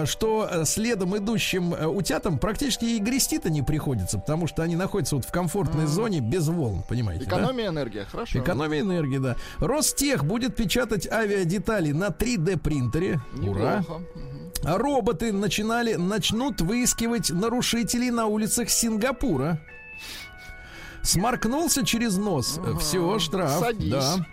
что 0.05 0.47
э, 0.49 0.65
следом 0.65 1.15
идущим 1.17 1.73
э, 1.73 1.85
утятам 1.85 2.39
практически 2.39 2.85
и 2.85 2.99
грести-то 2.99 3.49
не 3.49 3.61
приходится, 3.61 4.17
потому 4.17 4.47
что 4.47 4.63
они 4.63 4.75
находятся 4.75 5.15
вот 5.15 5.25
в 5.25 5.31
комфортной 5.31 5.85
зоне 5.85 6.19
без 6.19 6.47
волн, 6.47 6.83
понимаете? 6.87 7.25
да? 7.25 7.37
Экономия 7.37 7.67
энергии, 7.67 8.03
хорошо. 8.09 8.39
Экономия 8.39 8.81
энергии, 8.81 9.17
да. 9.17 9.35
Ростех 9.59 10.25
будет 10.25 10.55
печатать 10.55 11.07
авиадетали 11.07 11.91
на 11.91 12.07
3D 12.07 12.57
принтере. 12.57 13.19
Ура. 13.41 13.79
Неплохо. 13.79 14.03
Роботы 14.63 15.31
начинали, 15.31 15.93
начнут 15.93 16.61
выискивать 16.61 17.29
нарушителей 17.29 18.09
на 18.11 18.25
улицах 18.25 18.69
Сингапура. 18.69 19.59
Сморкнулся 21.07 21.85
через 21.85 22.17
нос. 22.17 22.59
Все, 22.81 23.17
штраф. 23.17 23.59
Садись. 23.59 23.91
Да. 23.91 24.27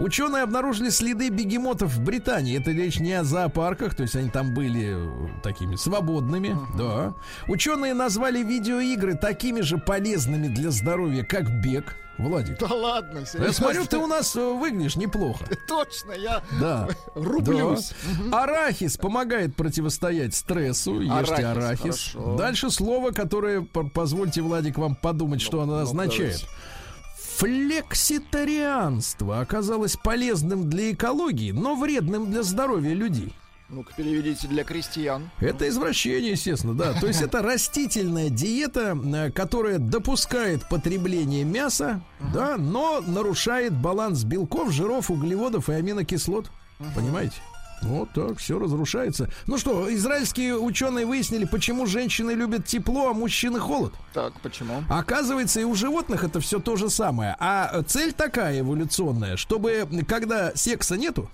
Ученые 0.00 0.42
обнаружили 0.42 0.88
следы 0.88 1.28
бегемотов 1.28 1.92
в 1.92 2.02
Британии. 2.02 2.58
Это 2.58 2.72
речь 2.72 2.98
не 2.98 3.12
о 3.12 3.22
зоопарках, 3.22 3.94
то 3.94 4.02
есть 4.02 4.16
они 4.16 4.28
там 4.28 4.52
были 4.52 4.96
э, 4.96 5.28
такими 5.44 5.76
свободными. 5.76 6.58
Да. 6.76 7.14
Ученые 7.46 7.94
назвали 7.94 8.42
видеоигры 8.42 9.14
такими 9.14 9.60
же 9.60 9.78
полезными 9.78 10.48
для 10.48 10.72
здоровья, 10.72 11.22
как 11.22 11.48
бег. 11.62 11.96
Владик. 12.18 12.58
Да 12.58 12.72
ладно, 12.74 13.18
Я 13.20 13.26
серьезно. 13.26 13.52
смотрю, 13.52 13.84
ты 13.84 13.98
у 13.98 14.06
нас 14.06 14.34
э, 14.36 14.40
выглядишь 14.40 14.96
неплохо. 14.96 15.44
Точно, 15.68 16.12
я 16.12 16.42
Да. 16.60 16.88
рублюсь. 17.14 17.92
Да. 18.30 18.44
Арахис 18.44 18.96
помогает 18.96 19.54
противостоять 19.54 20.34
стрессу. 20.34 21.00
Ешьте 21.00 21.34
Арахис, 21.34 21.44
арахис. 21.44 22.10
хорошо. 22.14 22.36
Дальше 22.36 22.70
слово, 22.70 23.10
которое, 23.10 23.60
по- 23.60 23.86
позвольте, 23.86 24.40
Владик, 24.40 24.78
вам 24.78 24.94
подумать, 24.94 25.42
что 25.42 25.60
оно 25.60 25.76
ну, 25.76 25.82
означает. 25.82 26.42
Флекситарианство 27.36 29.40
оказалось 29.40 29.96
полезным 29.96 30.70
для 30.70 30.92
экологии, 30.92 31.52
но 31.52 31.74
вредным 31.74 32.30
для 32.30 32.42
здоровья 32.42 32.94
людей. 32.94 33.34
Ну-ка, 33.68 33.92
переведите 33.96 34.46
для 34.46 34.62
крестьян. 34.62 35.30
Это 35.40 35.68
извращение, 35.68 36.32
естественно, 36.32 36.74
да. 36.74 36.92
То 36.94 37.08
есть 37.08 37.20
это 37.20 37.42
растительная 37.42 38.30
диета, 38.30 38.96
э, 38.96 39.30
которая 39.32 39.78
допускает 39.78 40.68
потребление 40.68 41.42
мяса, 41.42 42.00
да, 42.32 42.56
но 42.56 43.02
нарушает 43.04 43.72
баланс 43.72 44.22
белков, 44.22 44.70
жиров, 44.70 45.10
углеводов 45.10 45.68
и 45.68 45.72
аминокислот. 45.72 46.50
Понимаете? 46.94 47.36
Вот 47.82 48.10
так, 48.12 48.38
все 48.38 48.58
разрушается. 48.58 49.28
Ну 49.46 49.58
что, 49.58 49.92
израильские 49.94 50.58
ученые 50.58 51.04
выяснили, 51.04 51.44
почему 51.44 51.86
женщины 51.86 52.30
любят 52.30 52.66
тепло, 52.66 53.10
а 53.10 53.14
мужчины 53.14 53.58
холод. 53.58 53.92
Так, 54.14 54.40
почему? 54.40 54.82
Оказывается, 54.88 55.60
и 55.60 55.64
у 55.64 55.74
животных 55.74 56.24
это 56.24 56.40
все 56.40 56.58
то 56.58 56.76
же 56.76 56.88
самое. 56.88 57.36
А 57.38 57.82
цель 57.82 58.12
такая 58.12 58.60
эволюционная, 58.60 59.36
чтобы, 59.36 59.88
когда 60.08 60.54
секса 60.54 60.96
нету, 60.96 61.28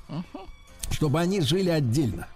чтобы 0.93 1.21
они 1.21 1.41
жили 1.41 1.71
отдельно. 1.71 2.29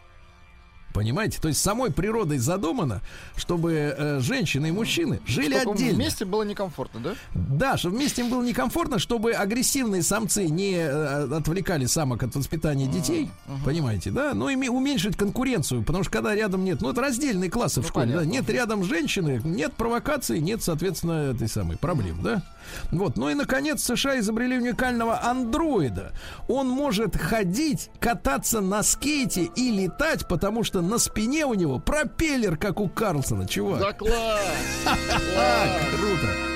Понимаете? 0.96 1.38
То 1.42 1.48
есть 1.48 1.60
самой 1.62 1.92
природой 1.92 2.38
задумано, 2.38 3.02
чтобы 3.36 3.72
э, 3.96 4.20
женщины 4.20 4.68
и 4.68 4.70
мужчины 4.72 5.20
жили 5.26 5.58
Чтобы 5.58 5.74
отдельно. 5.76 5.94
вместе 5.96 6.24
было 6.24 6.42
некомфортно, 6.42 7.00
да? 7.00 7.14
Да, 7.34 7.76
чтобы 7.76 7.96
вместе 7.96 8.22
им 8.22 8.30
было 8.30 8.42
некомфортно, 8.42 8.98
чтобы 8.98 9.32
агрессивные 9.32 10.02
самцы 10.02 10.46
не 10.48 10.72
э, 10.74 11.34
отвлекали 11.36 11.84
самок 11.84 12.22
от 12.22 12.34
воспитания 12.34 12.86
детей. 12.86 13.30
Понимаете, 13.62 14.10
да? 14.10 14.32
Ну 14.32 14.48
и 14.48 14.56
уменьшить 14.68 15.16
конкуренцию, 15.18 15.82
потому 15.82 16.02
что 16.02 16.12
когда 16.12 16.34
рядом 16.34 16.64
нет, 16.64 16.80
ну 16.80 16.90
это 16.90 17.02
раздельные 17.02 17.50
классы 17.50 17.80
в 17.82 17.84
Ну, 17.84 17.88
школе, 17.90 18.06
да, 18.06 18.12
понятно. 18.20 18.30
нет 18.32 18.48
рядом 18.48 18.82
женщины, 18.82 19.40
нет 19.44 19.74
провокации, 19.74 20.38
нет, 20.38 20.62
соответственно, 20.62 21.30
этой 21.34 21.48
самой 21.48 21.76
проблем, 21.76 22.22
да? 22.22 22.42
Вот. 22.90 23.16
Ну 23.18 23.28
и 23.28 23.34
наконец 23.34 23.82
США 23.84 24.18
изобрели 24.18 24.56
уникального 24.58 25.22
андроида. 25.22 26.12
Он 26.48 26.68
может 26.68 27.14
ходить, 27.16 27.90
кататься 28.00 28.60
на 28.60 28.82
скейте 28.82 29.44
и 29.54 29.70
летать, 29.70 30.26
потому 30.26 30.64
что 30.64 30.80
на 30.86 30.98
спине 30.98 31.44
у 31.46 31.54
него 31.54 31.78
пропеллер, 31.78 32.56
как 32.56 32.80
у 32.80 32.88
Карлсона, 32.88 33.46
чувак. 33.46 33.80
Да 33.80 33.92
класс! 33.92 34.40
Круто. 35.96 36.55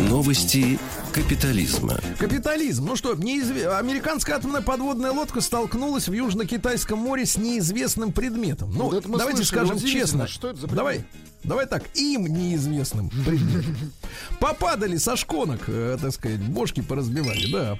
Новости 0.00 0.78
капитализма. 1.12 2.00
Капитализм. 2.18 2.86
Ну 2.86 2.96
что, 2.96 3.14
неизв... 3.14 3.54
американская 3.78 4.36
атомная 4.36 4.60
подводная 4.60 5.12
лодка 5.12 5.40
столкнулась 5.40 6.08
в 6.08 6.12
Южно-Китайском 6.12 6.98
море 6.98 7.26
с 7.26 7.36
неизвестным 7.36 8.12
предметом. 8.12 8.72
Ну, 8.74 8.90
мы 8.90 9.18
давайте 9.18 9.44
слышали, 9.44 9.66
скажем 9.66 9.78
честно. 9.78 10.26
что 10.26 10.48
это 10.50 10.60
за 10.60 10.66
предмет? 10.66 10.76
Давай. 10.76 11.04
Давай 11.44 11.66
так, 11.66 11.84
им 11.94 12.26
неизвестным 12.26 13.10
предметом. 13.10 13.76
Попадали 14.40 14.96
со 14.96 15.14
шконок, 15.14 15.60
э, 15.68 15.98
так 16.00 16.12
сказать, 16.12 16.40
бошки 16.40 16.80
поразбивали, 16.80 17.52
да. 17.52 17.78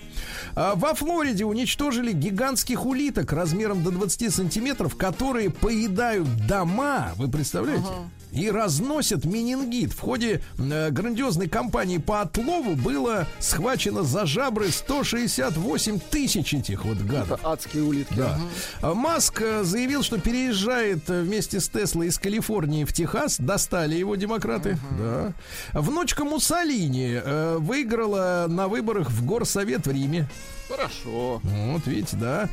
А 0.54 0.74
во 0.74 0.94
Флориде 0.94 1.46
уничтожили 1.46 2.12
гигантских 2.12 2.84
улиток 2.84 3.32
размером 3.32 3.82
до 3.82 3.90
20 3.90 4.34
сантиметров, 4.34 4.96
которые 4.96 5.50
поедают 5.50 6.28
дома, 6.46 7.12
вы 7.16 7.28
представляете? 7.28 7.88
И 8.34 8.50
разносят 8.50 9.24
менингит. 9.24 9.92
В 9.92 10.00
ходе 10.00 10.42
э, 10.58 10.90
грандиозной 10.90 11.48
кампании 11.48 11.98
по 11.98 12.20
отлову 12.20 12.74
было 12.74 13.26
схвачено 13.38 14.02
за 14.02 14.26
жабры 14.26 14.70
168 14.70 16.00
тысяч 16.10 16.54
этих 16.54 16.84
вот 16.84 16.98
гадов. 16.98 17.40
Это 17.40 17.48
адские 17.48 17.84
улитки. 17.84 18.14
Да. 18.14 18.38
А 18.82 18.94
Маск 18.94 19.40
э, 19.40 19.62
заявил, 19.62 20.02
что 20.02 20.18
переезжает 20.18 21.08
э, 21.08 21.22
вместе 21.22 21.60
с 21.60 21.68
Теслой 21.68 22.08
из 22.08 22.18
Калифорнии 22.18 22.84
в 22.84 22.92
Техас. 22.92 23.38
Достали 23.38 23.94
его 23.94 24.16
демократы. 24.16 24.78
Да. 24.98 25.32
Внучка 25.72 26.24
Муссолини 26.24 27.20
э, 27.22 27.56
выиграла 27.58 28.46
на 28.48 28.68
выборах 28.68 29.10
в 29.10 29.24
горсовет 29.24 29.86
в 29.86 29.90
Риме. 29.90 30.28
Хорошо. 30.76 31.40
Вот 31.42 31.86
видите, 31.86 32.16
да. 32.16 32.48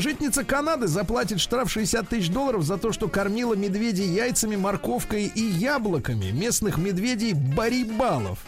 Житница 0.00 0.44
Канады 0.44 0.88
заплатит 0.88 1.40
штраф 1.40 1.70
60 1.70 2.08
тысяч 2.08 2.30
долларов 2.30 2.64
за 2.64 2.78
то, 2.78 2.92
что 2.92 3.08
кормила 3.08 3.54
медведей 3.54 4.06
яйцами, 4.06 4.56
морковкой 4.56 5.26
и 5.26 5.40
яблоками 5.42 6.30
местных 6.30 6.78
медведей 6.78 7.32
барибалов. 7.32 8.38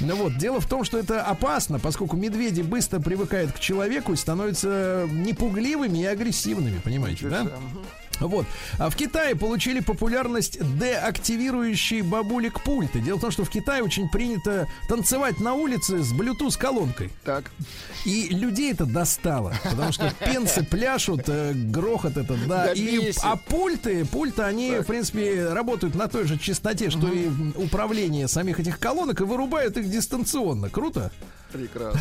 Ну 0.00 0.16
вот, 0.16 0.36
дело 0.38 0.60
в 0.60 0.68
том, 0.68 0.84
что 0.84 0.98
это 0.98 1.22
опасно, 1.22 1.78
поскольку 1.78 2.16
медведи 2.16 2.62
быстро 2.62 3.00
привыкают 3.00 3.52
к 3.52 3.58
человеку 3.58 4.12
и 4.12 4.16
становятся 4.16 5.08
непугливыми 5.10 5.98
и 5.98 6.04
агрессивными, 6.04 6.78
понимаете, 6.78 7.28
да? 7.28 7.46
Вот. 8.20 8.46
А 8.78 8.90
в 8.90 8.96
Китае 8.96 9.36
получили 9.36 9.80
популярность 9.80 10.58
деактивирующие 10.78 12.02
бабулек 12.02 12.62
пульты. 12.62 13.00
Дело 13.00 13.18
в 13.18 13.20
том, 13.20 13.30
что 13.30 13.44
в 13.44 13.50
Китае 13.50 13.82
очень 13.82 14.08
принято 14.08 14.68
танцевать 14.88 15.40
на 15.40 15.54
улице 15.54 16.02
с 16.02 16.12
Bluetooth 16.12 16.58
колонкой. 16.58 17.10
Так. 17.24 17.50
И 18.04 18.28
людей 18.28 18.72
это 18.72 18.86
достало, 18.86 19.54
потому 19.64 19.92
что 19.92 20.12
пенсы 20.24 20.64
пляшут, 20.64 21.28
э, 21.28 21.52
грохот 21.54 22.16
это, 22.16 22.36
да. 22.46 22.66
Да 22.66 22.72
и, 22.72 22.98
бесит. 22.98 23.20
а 23.22 23.36
пульты, 23.36 24.04
пульты, 24.04 24.42
они, 24.42 24.76
в 24.78 24.84
принципе, 24.84 25.48
работают 25.48 25.94
на 25.94 26.08
той 26.08 26.24
же 26.26 26.38
частоте, 26.38 26.90
что 26.90 27.08
и 27.08 27.28
управление 27.56 28.28
самих 28.28 28.60
этих 28.60 28.78
колонок, 28.78 29.20
и 29.20 29.24
вырубают 29.24 29.76
их 29.76 29.90
дистанционно. 29.90 30.68
Круто? 30.68 31.10
Прекрасно. 31.52 32.00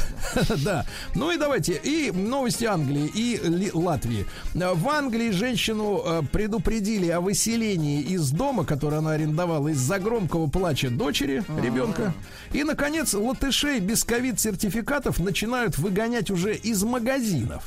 Да. 0.63 0.85
Ну 1.15 1.31
и 1.31 1.37
давайте. 1.37 1.73
И 1.73 2.11
новости 2.11 2.65
Англии 2.65 3.09
и 3.13 3.71
Латвии. 3.73 4.25
В 4.53 4.89
Англии 4.89 5.31
женщину 5.31 6.01
э, 6.05 6.21
предупредили 6.31 7.09
о 7.09 7.21
выселении 7.21 8.01
из 8.01 8.31
дома, 8.31 8.65
который 8.65 8.99
она 8.99 9.11
арендовала 9.11 9.69
из-за 9.69 9.99
громкого 9.99 10.47
плача 10.47 10.89
дочери, 10.89 11.43
ребенка. 11.61 12.13
И, 12.51 12.63
наконец, 12.63 13.13
латышей 13.13 13.79
без 13.79 14.03
ковид-сертификатов 14.03 15.19
начинают 15.19 15.77
выгонять 15.77 16.29
уже 16.31 16.55
из 16.55 16.83
магазинов. 16.83 17.63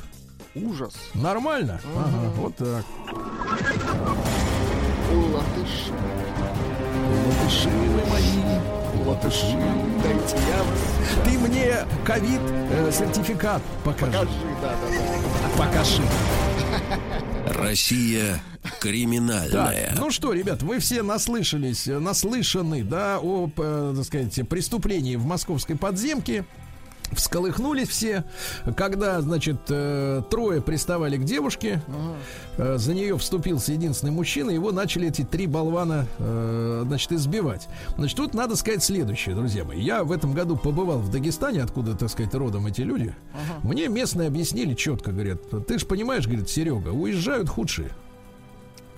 Ужас. 0.55 0.95
Нормально? 1.15 1.81
Ага, 1.97 2.31
вот 2.37 2.57
так. 2.57 2.85
Латыш. 5.13 5.91
Латыши 7.27 7.69
вы 7.69 8.11
мои, 8.11 8.59
латыши. 9.07 9.57
Дайте 10.03 10.37
я 10.49 10.63
вас. 10.63 11.25
Ты 11.25 11.39
мне 11.39 11.77
ковид-сертификат 12.05 13.63
покажи. 13.85 14.13
Покажи, 14.13 14.31
да, 14.63 14.75
да, 14.81 14.89
да. 14.89 15.65
Покажи. 15.65 16.03
Россия 17.47 18.41
криминальная. 18.81 19.89
Так, 19.91 19.99
ну 19.99 20.11
что, 20.11 20.33
ребят, 20.33 20.63
вы 20.63 20.79
все 20.79 21.03
наслышались, 21.03 21.89
э, 21.89 21.99
наслышаны, 21.99 22.85
да, 22.85 23.19
о, 23.21 23.51
э, 23.57 23.95
так 23.97 24.05
сказать, 24.05 24.49
преступлении 24.49 25.17
в 25.17 25.25
московской 25.25 25.77
подземке. 25.77 26.45
Всколыхнулись 27.13 27.89
все, 27.89 28.25
когда, 28.77 29.21
значит, 29.21 29.57
э, 29.69 30.23
трое 30.31 30.63
приставали 30.63 31.17
к 31.17 31.25
девушке, 31.25 31.83
э, 32.57 32.77
за 32.79 32.95
нее 32.95 33.19
вступился 33.19 33.73
единственный 33.73 34.11
мужчина, 34.11 34.51
его 34.51 34.71
начали 34.71 35.09
эти 35.09 35.23
три 35.23 35.47
болвана, 35.47 36.07
э, 36.19 36.85
значит, 36.87 37.13
избивать. 37.13 37.69
Значит, 37.97 38.17
тут 38.17 38.35
надо 38.35 38.55
сказать 38.57 38.83
следующее, 38.83 39.35
друзья 39.35 39.65
мои. 39.65 39.81
Я 39.81 40.05
в 40.05 40.13
этом 40.13 40.33
году 40.33 40.57
побывал 40.57 40.99
в 40.99 41.11
Дагестане, 41.11 41.63
откуда, 41.63 41.97
так 41.97 42.11
сказать, 42.11 42.35
родом 42.35 42.67
эти 42.67 42.83
люди. 42.83 43.15
Мне 43.63 43.89
местные 43.89 44.29
объяснили 44.29 44.75
четко, 44.75 45.11
говорят, 45.11 45.67
ты 45.67 45.79
же 45.79 45.87
понимаешь, 45.87 46.27
говорит, 46.27 46.49
Серега, 46.49 46.91
уезжают 46.91 47.49
худшие. 47.49 47.91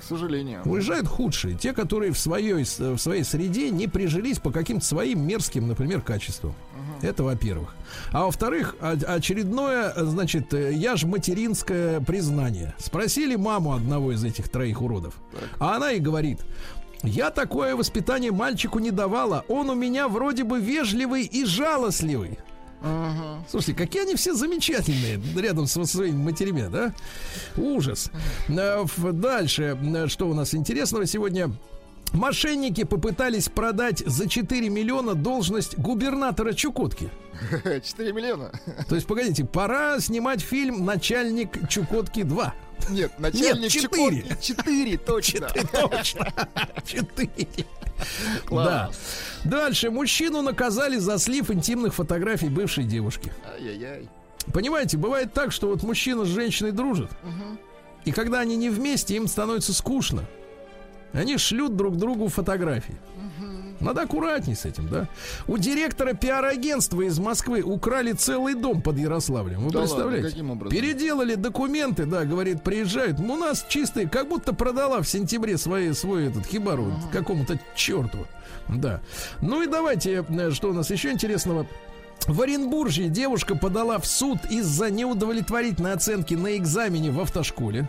К 0.02 0.04
сожалению. 0.04 0.62
Уезжают 0.64 1.06
худшие, 1.06 1.54
те, 1.56 1.72
которые 1.72 2.10
в 2.12 2.18
своей, 2.18 2.64
в 2.64 2.98
своей 2.98 3.22
среде 3.22 3.70
не 3.70 3.86
прижились 3.86 4.40
по 4.40 4.50
каким-то 4.50 4.84
своим 4.84 5.24
мерзким, 5.26 5.68
например, 5.68 6.02
качествам. 6.02 6.54
Это 7.02 7.22
во-первых. 7.22 7.74
А 8.10 8.24
во-вторых, 8.24 8.74
о- 8.80 8.92
очередное, 9.14 9.92
значит, 9.96 10.52
э, 10.54 10.72
я 10.72 10.96
ж 10.96 11.04
материнское 11.04 12.00
признание. 12.00 12.74
Спросили 12.78 13.36
маму 13.36 13.72
одного 13.74 14.12
из 14.12 14.22
этих 14.24 14.48
троих 14.48 14.82
уродов. 14.82 15.14
А 15.58 15.76
она 15.76 15.92
и 15.92 15.98
говорит, 16.00 16.40
я 17.02 17.30
такое 17.30 17.74
воспитание 17.76 18.30
мальчику 18.32 18.78
не 18.78 18.90
давала. 18.90 19.44
Он 19.48 19.70
у 19.70 19.74
меня 19.74 20.06
вроде 20.08 20.44
бы 20.44 20.60
вежливый 20.60 21.24
и 21.24 21.44
жалостливый. 21.44 22.38
Слушайте, 23.50 23.74
какие 23.74 24.02
они 24.02 24.14
все 24.14 24.34
замечательные 24.34 25.20
рядом 25.40 25.66
со 25.66 25.84
своими 25.84 26.16
матерями, 26.16 26.68
да? 26.70 26.92
Ужас. 27.56 28.10
В- 28.48 29.12
Дальше, 29.12 29.78
э, 29.82 30.06
что 30.08 30.28
у 30.28 30.34
нас 30.34 30.54
интересного 30.54 31.06
сегодня? 31.06 31.50
Мошенники 32.12 32.84
попытались 32.84 33.48
продать 33.48 34.00
за 34.06 34.28
4 34.28 34.68
миллиона 34.68 35.14
должность 35.14 35.78
губернатора 35.78 36.52
Чукотки. 36.52 37.08
4 37.64 38.12
миллиона. 38.12 38.50
То 38.88 38.94
есть, 38.96 39.06
погодите, 39.06 39.44
пора 39.46 39.98
снимать 40.00 40.40
фильм 40.42 40.84
«Начальник 40.84 41.68
Чукотки 41.68 42.20
2». 42.20 42.52
Нет, 42.88 43.12
начальник 43.18 43.70
четыре. 43.70 44.22
Чукотки 44.22 44.46
4, 44.46 44.98
точно. 44.98 45.48
Точно. 45.72 46.32
Четыре. 46.86 47.66
Класс. 48.46 48.98
Да. 49.44 49.50
Дальше. 49.50 49.90
Мужчину 49.90 50.42
наказали 50.42 50.96
за 50.98 51.18
слив 51.18 51.50
интимных 51.50 51.94
фотографий 51.94 52.48
бывшей 52.48 52.84
девушки. 52.84 53.32
Ай-яй-яй. 53.54 54.08
Понимаете, 54.52 54.96
бывает 54.96 55.32
так, 55.32 55.52
что 55.52 55.68
вот 55.68 55.82
мужчина 55.82 56.24
с 56.24 56.28
женщиной 56.28 56.72
дружит. 56.72 57.10
И 58.04 58.12
когда 58.12 58.40
они 58.40 58.56
не 58.56 58.70
вместе, 58.70 59.14
им 59.16 59.28
становится 59.28 59.72
скучно. 59.72 60.24
Они 61.12 61.36
шлют 61.36 61.76
друг 61.76 61.96
другу 61.96 62.28
фотографии. 62.28 62.96
Надо 63.82 64.02
аккуратней 64.02 64.54
с 64.54 64.64
этим, 64.64 64.88
да? 64.88 65.08
У 65.46 65.58
директора 65.58 66.14
пиар-агентства 66.14 67.02
из 67.02 67.18
Москвы 67.18 67.62
украли 67.62 68.12
целый 68.12 68.54
дом 68.54 68.80
под 68.80 68.98
Ярославлем. 68.98 69.64
Вы 69.64 69.70
Да 69.70 69.80
ладно, 69.80 69.94
представляете? 69.94 70.28
каким 70.28 70.50
образом? 70.50 70.76
Переделали 70.76 71.34
документы, 71.34 72.06
да, 72.06 72.24
говорит, 72.24 72.62
приезжают. 72.62 73.18
У 73.18 73.36
нас 73.36 73.66
чистые, 73.68 74.08
как 74.08 74.28
будто 74.28 74.52
продала 74.54 75.02
в 75.02 75.08
сентябре 75.08 75.58
свои, 75.58 75.92
свой 75.92 76.28
этот 76.28 76.46
хибару 76.46 76.92
какому-то 77.12 77.58
черту. 77.74 78.26
Да. 78.68 79.00
Ну 79.40 79.62
и 79.62 79.66
давайте, 79.66 80.24
э, 80.28 80.50
что 80.52 80.70
у 80.70 80.72
нас 80.72 80.90
еще 80.90 81.10
интересного? 81.10 81.66
В 82.26 82.40
Оренбурге 82.40 83.08
девушка 83.08 83.56
подала 83.56 83.98
в 83.98 84.06
суд 84.06 84.38
из-за 84.48 84.90
неудовлетворительной 84.90 85.92
оценки 85.92 86.34
на 86.34 86.56
экзамене 86.56 87.10
в 87.10 87.20
автошколе. 87.20 87.88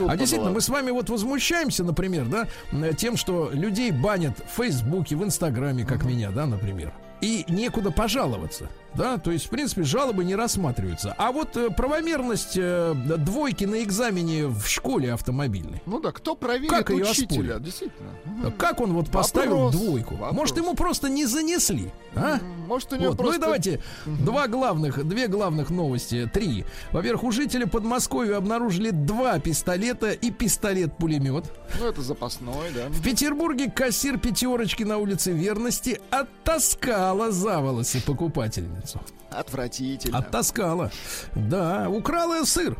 Суд 0.00 0.08
А 0.08 0.16
действительно, 0.16 0.50
мы 0.50 0.62
с 0.62 0.70
вами 0.70 0.90
вот 0.90 1.10
возмущаемся, 1.10 1.84
например, 1.84 2.24
да, 2.24 2.48
тем, 2.94 3.18
что 3.18 3.50
людей 3.52 3.90
банят 3.90 4.32
в 4.38 4.56
Фейсбуке, 4.56 5.14
в 5.14 5.22
Инстаграме, 5.22 5.84
как 5.84 6.04
меня, 6.04 6.30
да, 6.30 6.46
например. 6.46 6.94
И 7.20 7.44
некуда 7.48 7.90
пожаловаться. 7.90 8.70
Да, 8.94 9.18
то 9.18 9.30
есть, 9.30 9.46
в 9.46 9.50
принципе, 9.50 9.82
жалобы 9.82 10.24
не 10.24 10.34
рассматриваются. 10.34 11.14
А 11.16 11.32
вот 11.32 11.56
э, 11.56 11.70
правомерность 11.70 12.54
э, 12.56 12.94
двойки 12.94 13.64
на 13.64 13.82
экзамене 13.82 14.46
в 14.46 14.66
школе 14.66 15.12
автомобильной. 15.12 15.82
Ну 15.86 16.00
да, 16.00 16.12
кто 16.12 16.34
проверит 16.34 16.70
Как 16.70 16.90
её 16.90 17.08
учителя? 17.10 17.58
Действительно. 17.58 18.10
Как 18.58 18.80
он 18.80 18.92
вот 18.92 19.10
поставил 19.10 19.66
Вопрос. 19.66 19.74
двойку? 19.74 20.14
Вопрос. 20.16 20.32
Может, 20.36 20.56
ему 20.56 20.74
просто 20.74 21.08
не 21.08 21.26
занесли? 21.26 21.90
А? 22.14 22.38
Может, 22.66 22.92
у 22.92 22.96
него 22.96 23.10
Вот. 23.10 23.18
просто... 23.18 23.32
Ну 23.34 23.38
и 23.38 23.40
давайте 23.40 23.82
два 24.06 24.48
главных, 24.48 25.06
две 25.06 25.28
главных 25.28 25.70
новости, 25.70 26.28
три. 26.32 26.64
Во-первых, 26.92 27.24
у 27.24 27.30
жителя 27.32 27.66
Подмосковья 27.66 28.36
обнаружили 28.36 28.90
два 28.90 29.38
пистолета 29.38 30.10
и 30.10 30.30
пистолет-пулемет. 30.30 31.44
Ну, 31.78 31.86
это 31.86 32.02
запасной, 32.02 32.70
да. 32.74 32.88
В 32.88 33.02
Петербурге 33.02 33.70
кассир 33.70 34.18
пятерочки 34.18 34.82
на 34.82 34.98
улице 34.98 35.32
Верности 35.32 36.00
оттаскала 36.10 37.30
за 37.30 37.60
волосы 37.60 38.00
покупательницу. 38.80 39.00
Отвратительно. 39.30 40.18
Оттаскала. 40.18 40.90
Да, 41.34 41.88
украла 41.88 42.44
сыр. 42.44 42.76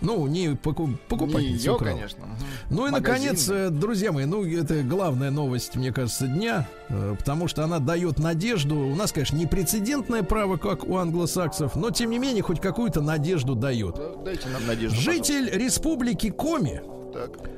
Ну, 0.00 0.26
не 0.26 0.56
поку- 0.56 0.88
Не 0.88 0.96
покупательница 1.08 1.70
ее, 1.70 1.78
конечно. 1.78 2.24
Ну 2.70 2.88
и, 2.88 2.90
Магазин. 2.90 3.28
наконец, 3.28 3.48
э, 3.48 3.70
друзья 3.70 4.10
мои, 4.10 4.24
ну, 4.24 4.44
это 4.44 4.82
главная 4.82 5.30
новость, 5.30 5.76
мне 5.76 5.92
кажется, 5.92 6.26
дня, 6.26 6.66
э, 6.88 7.14
потому 7.16 7.46
что 7.46 7.62
она 7.62 7.78
дает 7.78 8.18
надежду. 8.18 8.76
У 8.76 8.96
нас, 8.96 9.12
конечно, 9.12 9.36
не 9.36 9.46
прецедентное 9.46 10.24
право, 10.24 10.56
как 10.56 10.82
у 10.88 10.96
англосаксов, 10.96 11.76
но, 11.76 11.90
тем 11.92 12.10
не 12.10 12.18
менее, 12.18 12.42
хоть 12.42 12.60
какую-то 12.60 13.00
надежду 13.00 13.54
дает. 13.54 13.94
Да, 13.94 14.16
Дайте 14.24 14.48
нам 14.48 14.66
надежду, 14.66 15.00
Житель 15.00 15.48
республики 15.50 16.30
Коми 16.30 16.80
пожалуйста. 17.12 17.28
Так. 17.38 17.50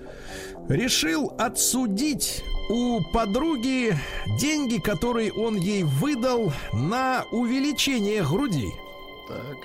Решил 0.68 1.32
отсудить 1.38 2.44
у 2.68 3.00
подруги 3.12 3.96
деньги, 4.38 4.78
которые 4.78 5.32
он 5.32 5.56
ей 5.56 5.82
выдал 5.82 6.52
на 6.72 7.24
увеличение 7.30 8.22
грудей. 8.22 8.72
Так. 9.28 9.56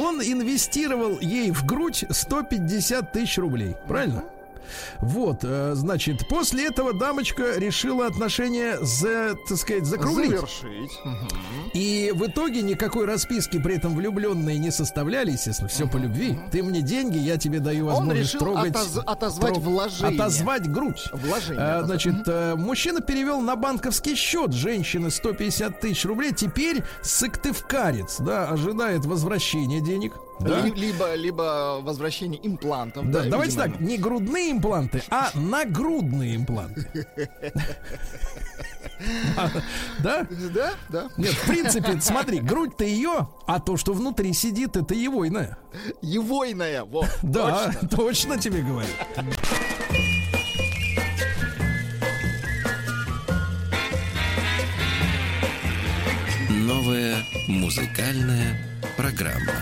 Он 0.00 0.22
инвестировал 0.22 1.18
ей 1.20 1.50
в 1.50 1.64
грудь 1.64 2.04
150 2.08 3.12
тысяч 3.12 3.38
рублей. 3.38 3.74
Правильно? 3.88 4.24
Вот, 5.00 5.40
э, 5.42 5.72
значит, 5.74 6.26
после 6.28 6.66
этого 6.66 6.92
дамочка 6.92 7.58
решила 7.58 8.06
отношения 8.06 8.78
за, 8.80 9.36
так 9.48 9.58
сказать, 9.58 9.84
закруглить. 9.86 10.30
Завершить. 10.30 10.98
И 11.74 12.12
в 12.14 12.26
итоге 12.26 12.62
никакой 12.62 13.06
расписки 13.06 13.58
при 13.58 13.76
этом 13.76 13.94
влюбленные 13.94 14.58
не 14.58 14.70
составляли, 14.70 15.32
естественно, 15.32 15.68
все 15.68 15.86
по 15.88 15.96
любви. 15.96 16.38
Ты 16.50 16.62
мне 16.62 16.82
деньги, 16.82 17.18
я 17.18 17.36
тебе 17.36 17.60
даю 17.60 17.86
Он 17.86 17.92
возможность 17.94 18.34
решил 18.34 18.40
трогать. 18.40 18.74
отоз- 18.74 19.02
отозвать 19.04 19.54
трог- 19.54 19.62
вложение. 19.62 20.14
Отозвать 20.20 20.70
грудь. 20.70 21.04
Вложение. 21.12 21.62
А, 21.62 21.82
значит, 21.84 22.14
э, 22.26 22.54
мужчина 22.56 23.00
перевел 23.00 23.40
на 23.40 23.56
банковский 23.56 24.14
счет 24.14 24.52
женщины 24.52 25.10
150 25.10 25.80
тысяч 25.80 26.04
рублей. 26.04 26.32
Теперь 26.32 26.82
сыктывкарец, 27.02 28.18
да, 28.20 28.48
ожидает 28.48 29.04
возвращения 29.04 29.80
денег. 29.80 30.14
Да? 30.40 30.60
Ли- 30.60 30.72
Либо, 30.74 31.14
либо 31.14 31.80
возвращение 31.82 32.40
имплантов. 32.46 33.10
Да, 33.10 33.24
давайте 33.24 33.56
видимо. 33.56 33.72
так, 33.72 33.80
не 33.80 33.98
грудные 33.98 34.52
импланты, 34.52 35.02
а 35.10 35.30
нагрудные 35.34 36.36
импланты. 36.36 36.86
Да? 40.00 40.26
Да, 40.54 40.72
да. 40.90 41.08
Нет, 41.16 41.32
в 41.32 41.46
принципе, 41.46 41.98
смотри, 42.02 42.38
грудь-то 42.40 42.84
ее, 42.84 43.28
а 43.46 43.58
то, 43.58 43.78
что 43.78 43.94
внутри 43.94 44.34
сидит, 44.34 44.76
это 44.76 44.92
егойная. 44.94 45.56
Егойная, 46.02 46.84
во. 46.84 47.06
Да, 47.22 47.70
точно, 47.90 48.36
тебе 48.38 48.60
говорю. 48.60 48.88
Новая 56.48 57.16
музыкальная 57.48 58.56
программа. 58.96 59.52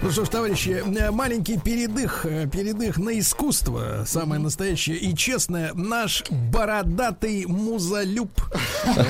Ну 0.00 0.12
что 0.12 0.24
ж, 0.24 0.28
товарищи, 0.28 0.80
э, 0.96 1.10
маленький 1.10 1.58
передых, 1.58 2.24
э, 2.24 2.46
передых 2.46 2.98
на 2.98 3.18
искусство, 3.18 4.04
самое 4.06 4.40
настоящее 4.40 4.96
и 4.96 5.14
честное. 5.14 5.72
Наш 5.74 6.22
бородатый 6.52 7.46
музалюб. 7.46 8.30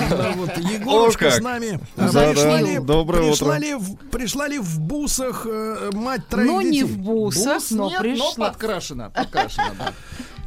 Да, 0.09 0.33
Вот 0.35 0.57
Егорушка 0.57 1.29
с 1.29 1.39
нами. 1.41 1.79
Да, 1.95 2.11
да, 2.11 2.31
Пришла 2.31 3.59
ли- 3.59 3.75
в- 3.75 3.95
Пришла 4.09 4.47
ли 4.47 4.57
в 4.57 4.79
бусах 4.79 5.45
э, 5.47 5.91
мать 5.93 6.27
троих 6.27 6.47
Ну, 6.51 6.61
не 6.61 6.83
в 6.83 6.97
бусах, 6.97 7.53
Бус 7.55 7.71
но 7.71 7.91
пришла. 7.99 8.47
подкрашена. 8.49 9.09
Подкрашена, 9.11 9.71
да. 9.77 9.93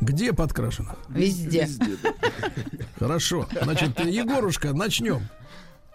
Где 0.01 0.32
подкрашена? 0.32 0.97
Везде. 1.09 1.68
Хорошо. 2.99 3.47
Значит, 3.62 4.05
Егорушка, 4.05 4.72
начнем. 4.72 5.28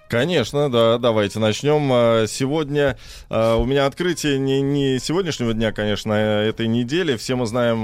Конечно, 0.10 0.72
да, 0.72 0.97
давайте 0.97 1.39
начнем. 1.39 1.89
А, 1.91 2.26
Сегодня 2.28 2.97
а, 3.30 3.58
у 3.58 3.66
меня 3.66 3.86
открытие 3.86 4.39
не, 4.39 4.62
не 4.62 4.99
сегодняшнего 4.99 5.53
дня, 5.53 5.72
конечно, 5.74 6.14
а 6.16 6.43
этой 6.43 6.68
недели. 6.68 7.18
Все 7.18 7.36
мы 7.36 7.45
знаем 7.45 7.78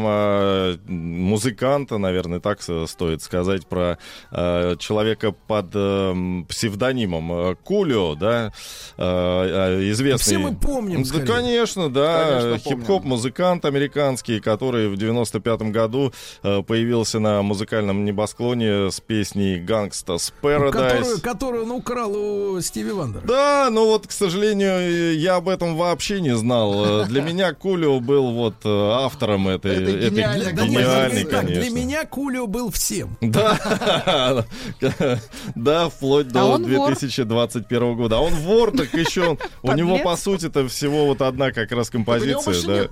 музыканта, 0.88 1.98
наверное, 1.98 2.40
так 2.40 2.62
с- 2.62 2.88
стоит 2.88 3.22
сказать, 3.22 3.68
про 3.68 3.98
человека 4.32 5.32
под 5.32 5.72
эм, 5.76 6.46
псевдонимом 6.46 7.32
а, 7.32 7.56
Кулио, 7.56 8.16
да, 8.16 8.52
известный. 8.98 10.18
Все 10.24 10.38
мы 10.38 10.56
помним, 10.56 11.04
Да, 11.04 11.10
скорее. 11.10 11.26
конечно, 11.28 11.90
да, 11.92 12.24
Конечно, 12.30 12.60
помним. 12.60 12.80
хип-хоп-музыкант 12.82 13.66
американский, 13.66 14.40
который 14.40 14.88
в 14.88 14.94
95-м 14.96 15.72
году 15.72 16.14
э, 16.44 16.62
появился 16.64 17.20
на 17.20 17.42
музыкальном 17.42 18.06
небосклоне 18.06 18.92
с 18.92 19.00
песней 19.00 19.60
«Gangsta's 19.60 20.32
Paradise». 20.42 20.72
Которую, 20.72 21.22
которую 21.22 21.64
он 21.66 21.72
украл 21.72 22.13
у 22.14 22.62
Стиви 22.62 22.92
Вандера. 22.92 23.24
Да, 23.26 23.70
ну 23.72 23.86
вот, 23.88 24.08
к 24.08 24.12
сожалению, 24.12 25.18
я 25.20 25.36
об 25.36 25.50
этом 25.50 25.76
вообще 25.76 26.22
не 26.22 26.36
знал. 26.36 27.04
Э, 27.04 27.06
Для 27.06 27.22
меня 27.24 27.54
Кулио 27.54 28.00
был 28.00 28.32
вот 28.32 28.56
э, 28.64 28.70
автором 28.70 29.48
этой, 29.48 29.72
Это 29.74 29.92
этой 29.92 30.10
гениально, 30.10 30.52
г- 30.52 30.56
Да 30.56 30.64
смотри 30.66 31.24
так, 31.26 31.46
для 31.46 31.56
конечно. 31.56 31.76
меня 31.76 32.06
Кулио 32.06 32.48
был 32.48 32.72
всем. 32.72 33.18
Да, 33.22 34.46
да, 35.56 35.90
вплоть 35.90 36.28
А 36.28 36.32
до 36.32 36.44
он 36.46 36.64
вор. 36.64 36.88
2021 36.88 37.96
года. 37.96 38.18
А 38.18 38.20
он 38.20 38.34
вор, 38.34 38.72
так 38.72 38.94
еще 38.94 39.38
у 39.62 39.72
него, 39.74 40.00
по 40.00 40.16
сути, 40.16 40.48
это 40.48 40.68
всего 40.68 41.06
вот 41.06 41.22
одна 41.22 41.52
как 41.52 41.72
раз 41.72 41.90
композиция. 41.90 42.88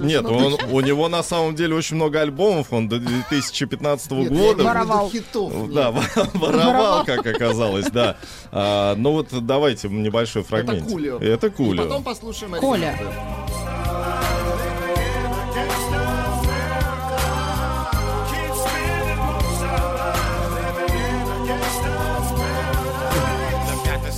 нет 0.00 0.24
у 0.70 0.80
него 0.80 1.08
на 1.08 1.22
самом 1.22 1.54
деле 1.54 1.74
очень 1.74 1.96
много 1.96 2.20
альбомов, 2.20 2.72
он 2.72 2.88
до 2.88 2.98
2015 2.98 4.10
Нет, 4.10 4.30
я 4.32 4.38
года. 4.38 4.64
Воровал. 4.64 5.10
хитов. 5.10 5.72
Да, 5.72 5.90
воровал, 6.34 7.04
как 7.04 7.26
оказалось, 7.26 7.86
да. 7.90 8.16
А, 8.66 8.94
ну 8.96 9.12
вот 9.12 9.28
давайте 9.44 9.88
небольшой 9.88 10.42
фрагмент. 10.42 10.82
Это 10.82 10.90
Кулио. 10.90 11.18
Это 11.18 11.46
И 11.48 11.50
Кулио. 11.50 11.82
потом 11.82 12.02
послушаем 12.02 12.52
Коля. 12.60 12.98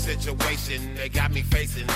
situation 0.07 0.95
they 0.95 1.09
got 1.09 1.33
me 1.33 1.43
facing. 1.43 1.87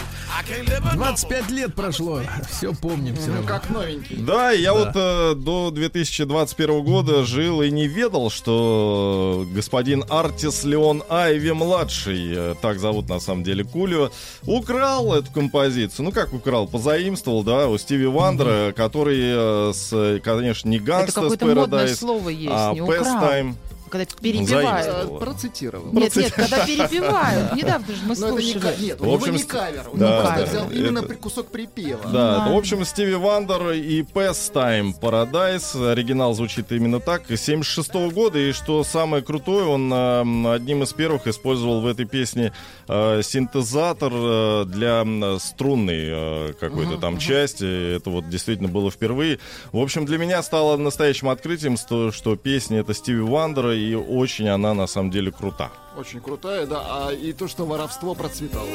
I 0.41 0.43
can't 0.43 0.69
live 0.69 0.87
a 0.91 0.97
25 0.97 1.51
лет 1.51 1.75
прошло. 1.75 2.23
Все 2.49 2.73
помним, 2.73 3.15
все 3.15 3.31
Ну, 3.31 3.43
как 3.43 3.69
новенький. 3.69 4.17
Да, 4.17 4.53
я 4.53 4.73
вот 4.73 4.93
э, 4.95 5.35
до 5.35 5.71
2021 5.71 6.83
года 6.83 7.25
жил 7.25 7.61
и 7.61 7.71
не 7.71 7.87
ведал, 7.87 8.31
что 8.31 9.47
господин 9.53 10.03
Артис 10.09 10.65
Леон 10.65 11.03
Айви 11.11 11.51
младший, 11.51 12.33
э, 12.35 12.55
так 12.63 12.79
зовут 12.79 13.09
на 13.11 13.21
самом 13.21 13.45
деле 13.45 13.65
Кулио, 13.65 14.11
украл 14.47 15.15
эту 15.15 15.31
композицию. 15.31 16.07
Ну 16.07 16.13
как 16.13 16.33
украл, 16.33 16.67
позаимствовал, 16.67 17.45
да, 17.45 17.69
у 17.69 17.77
Стиви 17.77 18.07
Вандера, 18.07 18.73
который 18.73 19.21
э, 19.21 19.73
с, 19.75 20.21
конечно, 20.25 20.71
не 20.71 20.79
Это 20.79 20.87
Gangsta's 20.87 21.13
какое-то 21.13 21.47
модное 21.47 21.87
Paradise, 21.87 21.97
слово 21.97 22.29
есть, 22.31 22.53
а 22.55 22.73
не 22.73 22.81
украл. 22.81 23.03
Pastime. 23.03 23.55
Когда 23.91 24.07
перебивают. 24.21 24.85
Заимствовал. 24.85 25.17
Э, 25.17 25.21
Процитировал. 25.21 25.93
Нет, 25.93 26.17
нет, 26.17 26.33
когда 26.33 26.65
перебивают. 26.67 27.53
Недавно 27.57 27.87
же 27.87 28.03
мы 28.07 28.15
Но 28.17 28.29
это 28.29 28.43
не 28.43 28.53
ка- 28.55 28.61
слушали. 28.61 28.85
Нет, 28.85 28.99
В 28.99 29.03
у 29.03 29.07
него 29.07 29.15
общем, 29.17 29.35
не 29.35 29.43
кавер. 29.43 29.89
Он 29.93 30.45
взял 30.45 30.71
именно 30.71 31.03
кусок 31.03 31.47
припева. 31.49 32.09
Да, 32.11 32.49
в 32.49 32.57
общем, 32.57 32.85
Стиви 32.85 33.15
Вандер 33.15 33.71
и 33.73 34.03
Pastime 34.03 34.95
Paradise. 35.01 35.91
Оригинал 35.91 36.35
звучит 36.35 36.71
именно 36.73 37.01
так. 37.01 37.23
76 37.29 37.93
года. 38.13 38.39
И 38.39 38.53
что 38.53 38.85
самое 38.85 39.23
крутое, 39.23 39.65
он 39.67 39.93
э, 39.93 40.55
одним 40.55 40.83
из 40.83 40.93
первых 40.93 41.27
использовал 41.27 41.81
в 41.81 41.87
этой 41.87 42.07
песне 42.07 42.53
э, 42.89 43.23
синтезатор 43.23 44.13
э, 44.15 44.65
для 44.67 45.05
струнной 45.39 46.51
э, 46.51 46.53
какой-то 46.61 46.97
там 46.99 47.19
части. 47.19 47.97
Это 47.97 48.11
вот 48.11 48.29
действительно 48.29 48.69
было 48.69 48.91
впервые. 48.91 49.39
В 49.73 49.79
общем, 49.79 50.05
для 50.07 50.19
меня 50.19 50.43
стало 50.43 50.77
настоящим 50.77 51.29
открытием, 51.29 51.77
что, 51.77 52.13
что 52.13 52.37
песня 52.37 52.81
это 52.81 52.95
Стиви 52.95 53.21
Вандера, 53.21 53.75
и 53.81 53.95
очень 53.95 54.49
она 54.49 54.75
на 54.75 54.87
самом 54.87 55.11
деле 55.11 55.33
крута. 55.33 55.71
Очень 55.97 56.21
крутая, 56.21 56.67
да. 56.67 56.83
А 57.09 57.13
и 57.13 57.33
то, 57.33 57.49
что 57.49 57.65
воровство 57.65 58.15
процветало. 58.15 58.69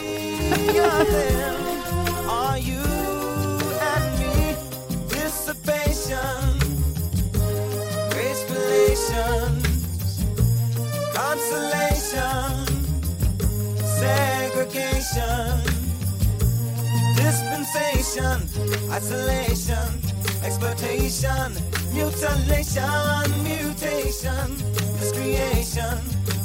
Consolation, 11.36 12.66
segregation, 14.00 15.75
dispensation, 17.16 18.42
isolation, 18.92 19.88
exploitation, 20.44 21.54
mutilation, 21.94 23.44
mutation, 23.44 24.48
miscreation, 25.00 25.98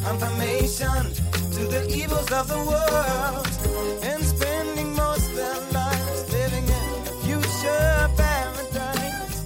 confirmation 0.05 1.03
to 1.51 1.67
the 1.67 1.83
evils 1.93 2.31
of 2.33 2.47
the 2.49 2.63
world, 2.71 3.49
and 4.05 4.23
spending 4.25 4.95
most 4.95 5.29
of 5.31 5.37
their 5.37 5.61
lives 5.73 6.33
living 6.33 6.65
in 6.65 6.91
a 7.09 7.15
future 7.25 8.09
paradise, 8.17 9.45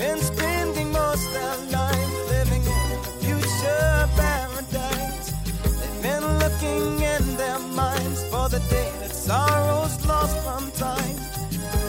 and 0.00 0.20
spending 0.20 0.90
most 0.90 1.26
of 1.26 1.70
their 1.70 1.78
lives 1.78 2.30
living 2.30 2.62
in 2.62 2.98
a 2.98 3.04
future 3.20 4.08
paradise. 4.16 5.32
They've 5.62 6.02
been 6.02 6.24
looking 6.38 7.00
in 7.02 7.36
their 7.36 7.58
minds 7.58 8.24
for 8.30 8.48
the 8.48 8.60
day 8.70 8.93
sorrow's 9.24 9.96
lost 10.04 10.36
from 10.44 10.70
time. 10.72 11.16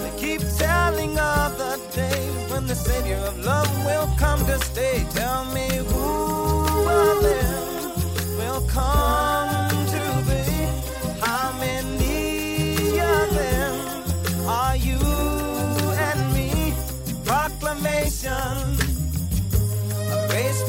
They 0.04 0.14
keep 0.18 0.42
telling 0.58 1.20
of 1.20 1.58
the 1.58 1.76
day 1.94 2.22
when 2.50 2.66
the 2.66 2.76
Savior 2.76 3.18
of 3.18 3.36
love 3.44 3.70
will 3.86 4.08
come 4.18 4.40
to 4.46 4.58
stay. 4.60 5.06
Tell 5.10 5.44
me 5.58 5.68
who 5.90 6.88
of 7.02 7.22
them 7.30 7.92
will 8.40 8.62
come 8.70 9.70
to 9.96 10.04
be? 10.30 10.46
How 11.20 11.52
many 11.60 13.02
of 13.02 13.28
them 13.42 13.74
are 14.48 14.78
you 14.78 15.02
and 16.08 16.22
me? 16.34 16.74
Proclamation 17.26 18.58
of 20.14 20.20
grace 20.30 20.64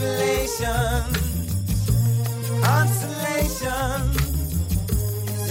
consolation 2.60 4.25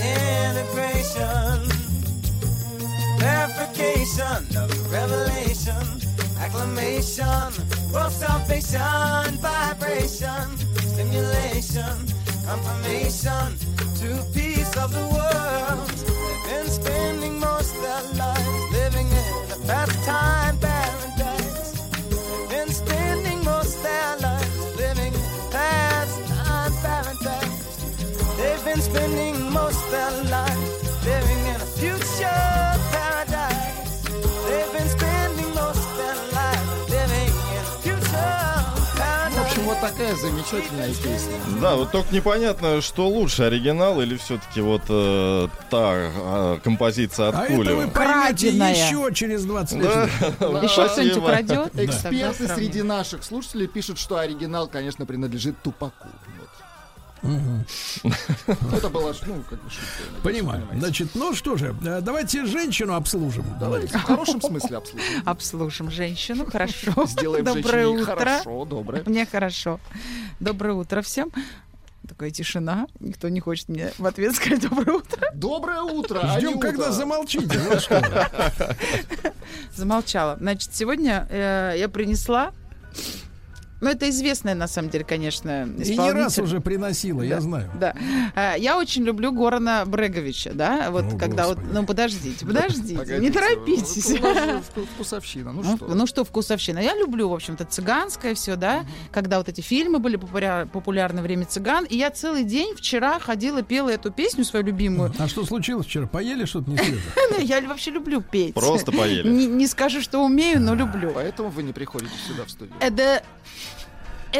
integration, 0.05 1.69
verification. 3.19 3.95
Revelation 4.15 4.57
of 4.57 4.91
revelation, 4.91 5.85
acclamation, 6.39 7.51
world 7.91 8.11
salvation, 8.11 9.37
vibration, 9.41 10.57
stimulation, 10.77 11.95
confirmation 12.45 13.57
to 13.99 14.23
peace 14.33 14.77
of 14.77 14.93
the 14.93 15.05
world. 15.15 15.89
They've 15.89 16.63
been 16.63 16.69
spending 16.69 17.39
most 17.39 17.73
their 17.81 18.03
lives 18.13 18.71
living 18.71 19.07
in 19.07 19.51
a 19.51 19.57
pastime 19.67 20.59
paradise. 20.59 20.64
Been 28.75 28.81
spending 28.83 29.51
most 29.53 29.79
their 29.89 30.11
lives 30.29 31.05
living 31.05 31.39
in 31.47 31.55
a 31.55 31.65
future 31.79 32.75
paradise. 32.91 34.01
They've 34.47 34.73
been 34.73 34.89
spending 34.89 35.49
most 35.55 35.85
their 35.97 36.15
lives 36.33 36.89
living 36.89 37.31
in 37.55 37.63
a 37.63 37.77
future 37.83 38.35
В 38.75 38.97
paradise. 38.97 39.39
общем, 39.45 39.61
вот 39.63 39.79
такая 39.79 40.15
замечательная 40.15 40.89
песня. 40.89 41.35
Да, 41.61 41.75
вот 41.75 41.91
только 41.91 42.13
непонятно, 42.13 42.81
что 42.81 43.07
лучше, 43.07 43.43
оригинал 43.43 44.01
или 44.01 44.17
все-таки 44.17 44.59
вот 44.59 44.81
э, 44.89 45.47
та 45.69 45.93
э, 45.95 46.59
композиция 46.63 47.29
от 47.29 47.35
А 47.35 47.43
это 47.45 47.53
вы 47.53 47.57
Кулева. 47.57 47.77
поймете 47.87 47.93
Краденая. 47.93 48.73
еще 48.73 49.13
через 49.13 49.45
20 49.45 49.77
лет. 49.77 50.09
Да, 50.39 50.47
Еще 50.61 50.87
кто-нибудь 50.89 51.17
украдет? 51.17 51.71
Эксперты 51.79 52.47
среди 52.49 52.81
наших 52.81 53.23
слушателей 53.23 53.67
пишут, 53.67 53.99
что 53.99 54.17
оригинал, 54.17 54.67
конечно, 54.67 55.05
принадлежит 55.05 55.61
Тупаку. 55.63 56.09
Это 58.71 58.89
было, 58.89 59.13
ну, 59.25 59.43
как 59.49 59.63
бы 59.63 59.69
шутка. 59.69 60.21
Понимаю. 60.23 60.67
Значит, 60.77 61.09
ну 61.15 61.33
что 61.33 61.57
же, 61.57 61.75
э, 61.83 62.01
давайте 62.01 62.45
женщину 62.45 62.93
обслужим. 62.95 63.45
Давайте 63.59 63.97
в 63.97 64.03
хорошем 64.03 64.41
смысле 64.41 64.77
обслужим. 64.77 65.23
Обслужим 65.25 65.91
женщину, 65.91 66.45
хорошо. 66.51 67.05
Сделаем 67.05 67.45
Доброе 67.45 67.85
женщине 67.85 68.01
утро. 68.01 68.15
хорошо, 68.15 68.65
доброе. 68.65 69.03
Мне 69.05 69.25
хорошо. 69.25 69.79
Доброе 70.39 70.73
утро 70.73 71.01
всем. 71.01 71.31
Такая 72.07 72.29
тишина. 72.29 72.87
Никто 72.99 73.29
не 73.29 73.39
хочет 73.39 73.67
мне 73.67 73.91
в 73.97 74.05
ответ 74.05 74.35
сказать 74.35 74.61
доброе 74.61 74.97
утро. 74.97 75.31
Доброе 75.33 75.81
утро, 75.81 76.19
а 76.21 76.39
Ждем, 76.39 76.59
когда 76.59 76.91
замолчите. 76.91 77.59
Что. 77.79 78.75
Замолчала. 79.75 80.37
Значит, 80.39 80.75
сегодня 80.75 81.27
э, 81.29 81.73
я 81.77 81.89
принесла... 81.89 82.51
Ну, 83.81 83.89
это 83.89 84.09
известная, 84.09 84.55
на 84.55 84.67
самом 84.67 84.89
деле, 84.89 85.03
конечно, 85.03 85.65
И 85.77 85.97
не 85.97 86.11
раз 86.11 86.39
уже 86.39 86.61
приносила, 86.61 87.21
я 87.21 87.41
знаю. 87.41 87.69
Да. 87.79 87.93
А, 88.35 88.55
Я 88.55 88.77
очень 88.77 89.03
люблю 89.03 89.31
Горана 89.33 89.83
Бреговича, 89.85 90.51
да, 90.53 90.91
вот 90.91 91.13
О, 91.13 91.17
когда 91.17 91.47
вот, 91.47 91.57
Господи. 91.57 91.73
ну 91.77 91.85
подождите, 91.85 92.45
подождите, 92.45 92.95
Погодите, 92.97 93.19
не 93.21 93.31
торопитесь. 93.31 94.11
вку- 94.11 94.85
Вкусовщина, 94.95 95.51
ну 95.51 95.61
Ну, 95.61 95.75
что? 95.77 95.85
ну 95.87 96.07
что, 96.07 96.23
вкусовщина. 96.23 96.79
Я 96.79 96.95
люблю, 96.95 97.27
в 97.29 97.33
общем-то, 97.33 97.65
цыганское 97.65 98.33
все, 98.33 98.55
да, 98.55 98.85
когда 99.11 99.37
вот 99.39 99.49
эти 99.49 99.61
фильмы 99.61 99.99
были 99.99 100.17
популя- 100.17 100.67
популярны 100.67 101.21
время 101.21 101.45
цыган. 101.45 101.83
И 101.85 101.97
я 101.97 102.11
целый 102.11 102.43
день 102.45 102.75
вчера 102.75 103.19
ходила, 103.19 103.61
пела 103.61 103.89
эту 103.89 104.09
песню 104.11 104.45
свою 104.45 104.65
любимую. 104.65 105.13
А 105.19 105.27
что 105.27 105.43
случилось 105.45 105.85
вчера? 105.85 106.07
Поели 106.07 106.45
что-то 106.45 106.69
не 106.71 106.77
свежее? 106.77 107.01
Я 107.41 107.61
вообще 107.61 107.91
люблю 107.91 108.21
петь. 108.21 108.53
Просто 108.53 108.91
поели. 108.91 109.27
Не, 109.27 109.45
не 109.47 109.67
скажу, 109.67 110.01
что 110.01 110.23
умею, 110.23 110.61
но 110.61 110.75
люблю. 110.75 111.11
Поэтому 111.13 111.49
вы 111.49 111.63
не 111.63 111.73
приходите 111.73 112.13
сюда 112.27 112.45
в 112.45 112.49
студию. 112.51 112.75
Это 112.79 113.21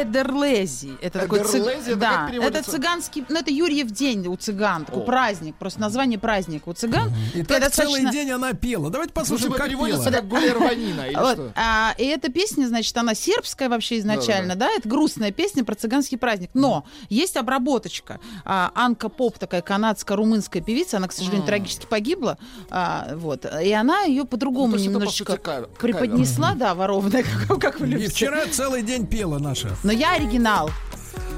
Эдерлези. 0.02 0.92
Это 1.00 1.20
такой 1.20 1.40
цыг- 1.40 1.62
Эдерлези, 1.62 1.90
это 1.90 1.96
да, 1.96 2.30
это 2.32 2.62
цыганский, 2.62 3.24
ну 3.28 3.38
это 3.38 3.50
Юрьев 3.50 3.90
день 3.90 4.26
у 4.26 4.36
цыган, 4.36 4.84
такой 4.84 5.02
О. 5.02 5.06
праздник, 5.06 5.56
просто 5.56 5.80
название 5.80 6.18
праздника 6.18 6.68
у 6.68 6.72
цыган. 6.72 7.12
И 7.34 7.40
Это 7.40 7.60
так 7.60 7.72
целый 7.72 7.94
достаточно- 8.02 8.12
день 8.12 8.30
она 8.30 8.52
пела. 8.52 8.90
Давайте 8.90 9.12
послушаем, 9.12 9.52
как 9.52 9.66
переводится 9.66 10.04
пела. 10.10 10.12
как 10.20 10.28
гулерванина 10.28 11.00
или 11.08 11.16
Вот, 11.16 11.32
что? 11.34 11.52
а, 11.56 11.94
и 11.98 12.04
эта 12.04 12.30
песня, 12.30 12.66
значит, 12.66 12.96
она 12.96 13.14
сербская 13.14 13.68
вообще 13.68 13.98
изначально, 13.98 14.54
да, 14.56 14.68
это 14.70 14.88
грустная 14.88 15.32
песня 15.32 15.64
про 15.64 15.74
цыганский 15.74 16.18
праздник. 16.18 16.50
Но 16.54 16.84
есть 17.08 17.36
обработочка. 17.36 18.20
А, 18.44 18.72
Анка 18.74 19.08
Поп, 19.08 19.38
такая 19.38 19.62
канадско-румынская 19.62 20.62
певица, 20.62 20.98
она, 20.98 21.08
к 21.08 21.12
сожалению, 21.12 21.46
трагически 21.46 21.86
погибла. 21.86 22.38
А, 22.70 23.12
вот, 23.14 23.44
и 23.62 23.72
она 23.72 24.02
ее 24.02 24.24
по-другому 24.24 24.72
Ну, 24.72 24.78
по 24.78 24.80
немножечко 24.82 25.32
сути, 25.32 25.68
преподнесла, 25.80 26.54
да, 26.54 26.74
ворованная, 26.74 27.24
как, 27.48 27.58
как 27.60 27.80
вы 27.80 27.86
И 27.86 27.90
любите. 27.90 28.10
вчера 28.10 28.46
целый 28.50 28.82
день 28.82 29.06
пела 29.06 29.38
наша. 29.38 29.76
Но 29.86 29.92
я 29.92 30.14
оригинал 30.14 30.68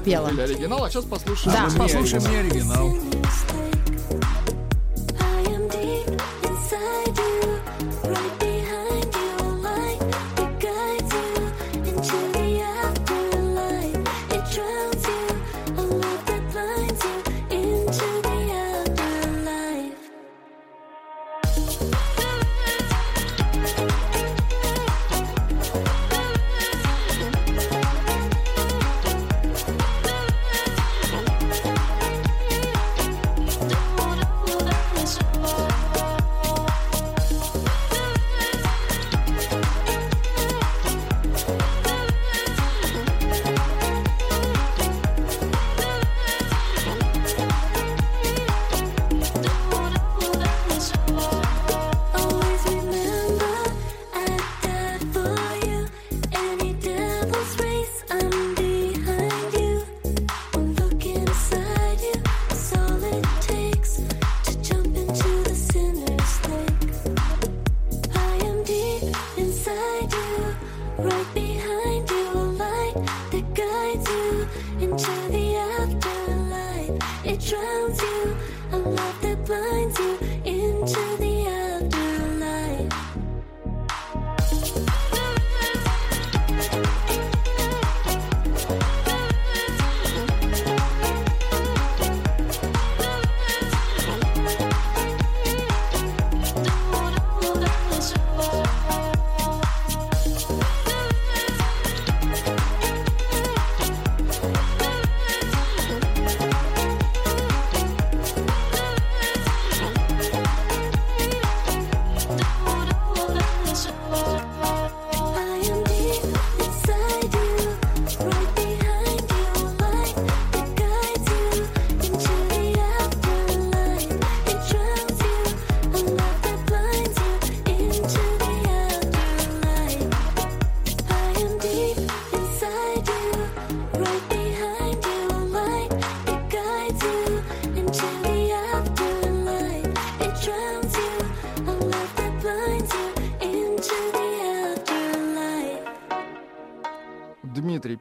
пела. 0.03 0.29
Или 0.29 0.41
оригинал, 0.41 0.83
а 0.83 0.89
сейчас 0.89 1.05
послушаем. 1.05 1.55
Да. 1.55 1.69
не 1.71 1.77
Послушаем 1.77 2.23
оригинал. 2.25 2.31
не 2.31 2.49
оригинал. 2.89 3.08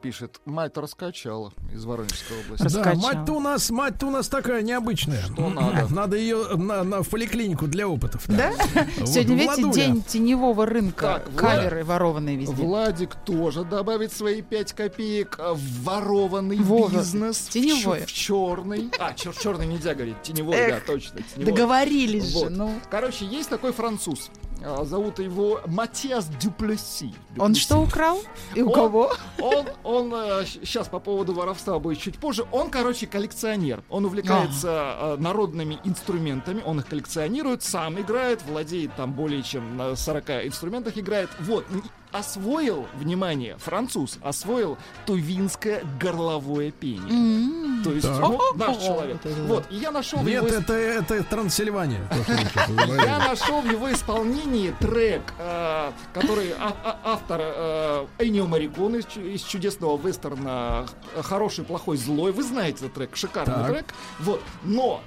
Пишет, 0.09 0.41
мать 0.47 0.75
раскачала 0.79 1.53
из 1.75 1.85
Воронежской 1.85 2.39
области. 2.41 2.63
Да, 2.63 2.83
Раскачал. 2.83 3.03
мать-то 3.03 3.33
у 3.35 3.41
нас, 3.41 3.69
мать-то 3.71 4.07
у 4.07 4.11
нас 4.11 4.29
такая 4.29 4.63
необычная. 4.63 5.21
Что 5.23 5.51
надо? 5.51 5.93
Надо 5.95 6.17
ее 6.17 6.57
на, 6.57 6.83
на- 6.83 7.03
в 7.03 7.09
поликлинику 7.11 7.67
для 7.67 7.87
опытов. 7.87 8.25
Да? 8.27 8.53
Вот, 8.99 9.07
Сегодня, 9.09 9.37
видите, 9.37 9.71
день 9.71 10.03
теневого 10.03 10.65
рынка. 10.65 11.23
Так, 11.27 11.35
Каверы 11.37 11.85
ворованные 11.85 12.37
везде. 12.37 12.55
Владик 12.55 13.17
тоже 13.27 13.65
добавит 13.65 14.11
свои 14.11 14.41
5 14.41 14.73
копеек 14.73 15.39
в 15.39 15.85
ворованный 15.85 16.57
Вова, 16.57 16.89
бизнес. 16.91 17.39
теневой. 17.41 18.07
В, 18.07 18.13
черный. 18.13 18.91
А, 18.99 19.13
чер- 19.13 19.39
черный 19.39 19.67
нельзя 19.67 19.95
говорить. 19.95 20.23
Теневой, 20.23 20.57
да, 20.57 20.77
Эх, 20.79 20.87
точно. 20.87 21.21
Теневой. 21.35 21.53
Договорились 21.53 22.33
Вот. 22.33 22.45
же, 22.45 22.51
ну. 22.51 22.73
Короче, 22.91 23.27
есть 23.27 23.51
такой 23.51 23.73
француз. 23.75 24.31
А, 24.65 24.85
Зовут 24.85 25.19
его 25.19 25.61
Матиас 25.67 26.27
Дюплесси. 26.41 27.15
Он 27.39 27.55
что 27.55 27.79
украл? 27.79 28.21
И 28.55 28.63
у 28.63 28.69
Он- 28.69 28.75
кого? 28.75 29.13
Он, 29.41 29.67
он, 29.85 30.11
сейчас 30.47 30.89
по 30.89 30.99
поводу 30.99 31.33
воровства 31.33 31.79
будет 31.79 31.99
чуть 31.99 32.19
позже. 32.19 32.45
Он, 32.53 32.71
короче, 32.71 33.07
коллекционер. 33.07 33.83
Он 33.89 34.05
увлекается 34.05 34.97
э, 34.99 35.17
народными 35.19 35.79
инструментами. 35.85 36.63
Он 36.65 36.81
их 36.81 36.87
коллекционирует, 36.87 37.63
сам 37.63 38.01
играет, 38.01 38.43
владеет 38.43 38.95
там 38.97 39.13
более 39.13 39.43
чем 39.43 39.77
на 39.77 39.95
40 39.97 40.47
инструментах 40.47 40.99
играет. 40.99 41.31
Вот, 41.41 41.65
освоил, 42.13 42.87
внимание, 42.95 43.57
француз, 43.59 44.19
освоил 44.23 44.79
тувинское 45.07 45.83
горловое 46.01 46.71
пение. 46.71 47.83
То 47.85 47.93
есть, 47.93 48.07
Так. 48.07 48.21
ну, 48.21 48.41
наш 48.57 48.77
человек. 48.79 49.19
Вот 49.23 49.27
это 49.31 49.37
да. 49.41 49.43
Вот, 49.55 49.65
и 49.71 49.77
я 49.77 49.91
нашел 49.91 50.23
Нет, 50.23 50.45
его... 50.45 50.49
это, 50.49 50.73
это 50.73 51.23
Трансильвания. 51.25 52.01
Я 53.05 53.19
нашел 53.19 53.61
в 53.61 53.71
его 53.71 53.93
исполнении 53.93 54.75
трек, 54.81 55.23
э, 55.39 55.93
который 56.13 56.53
а- 56.59 56.77
а- 56.85 56.99
автор 57.05 57.41
э, 57.43 58.07
Энио 58.19 58.47
Марикон 58.47 58.97
из, 58.97 59.07
чу- 59.07 59.21
из 59.21 59.43
чудесного 59.43 59.97
вестерна 59.99 60.87
«Хороший, 61.23 61.65
плохой, 61.65 61.97
злой». 61.97 62.33
Вы 62.33 62.43
знаете 62.43 62.87
этот 62.87 62.95
трек, 62.95 63.17
шикарный 63.17 63.69
трек. 63.69 63.95
Вот, 64.21 64.43
но 64.65 65.01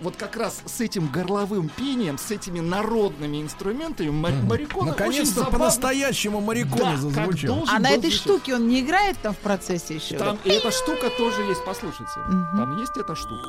вот 0.00 0.16
как 0.16 0.36
раз 0.36 0.60
с 0.66 0.80
этим 0.80 1.08
горловым 1.08 1.68
пением, 1.68 2.18
с 2.18 2.30
этими 2.30 2.60
народными 2.60 3.40
инструментами 3.42 4.10
Ма- 4.10 4.30
Марикон 4.30 4.82
очень 4.82 4.90
Наконец-то 4.90 5.44
по-настоящему 5.46 6.40
моряком 6.40 6.78
Да, 6.78 6.96
зазвучал. 6.96 7.64
А 7.68 7.78
на 7.78 7.88
этой 7.90 8.10
звучать. 8.10 8.18
штуке 8.20 8.54
он 8.56 8.68
не 8.68 8.80
играет 8.80 9.16
там 9.22 9.34
в 9.34 9.38
процессе 9.38 9.94
еще? 9.96 10.18
Там 10.18 10.38
и 10.44 10.50
эта 10.50 10.70
штука 10.70 11.08
тоже 11.16 11.42
есть, 11.42 11.64
послушайте. 11.64 12.12
Там 12.56 12.78
есть 12.78 12.96
эта 12.96 13.14
штука. 13.14 13.48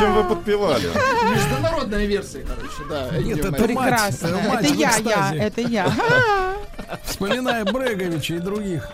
Зачем 0.00 0.14
вы 0.14 0.24
подпевали? 0.24 0.88
Международная 1.30 2.06
версия, 2.06 2.40
короче, 2.40 2.84
да. 2.88 3.18
Нет, 3.18 3.38
это. 3.38 3.52
Прекрасно. 3.52 4.28
Это 4.28 4.72
я, 4.72 4.96
я, 4.96 5.34
это 5.34 5.60
я. 5.60 5.92
Вспоминая 7.04 7.66
Бреговича 7.66 8.36
и 8.36 8.38
других 8.38 8.88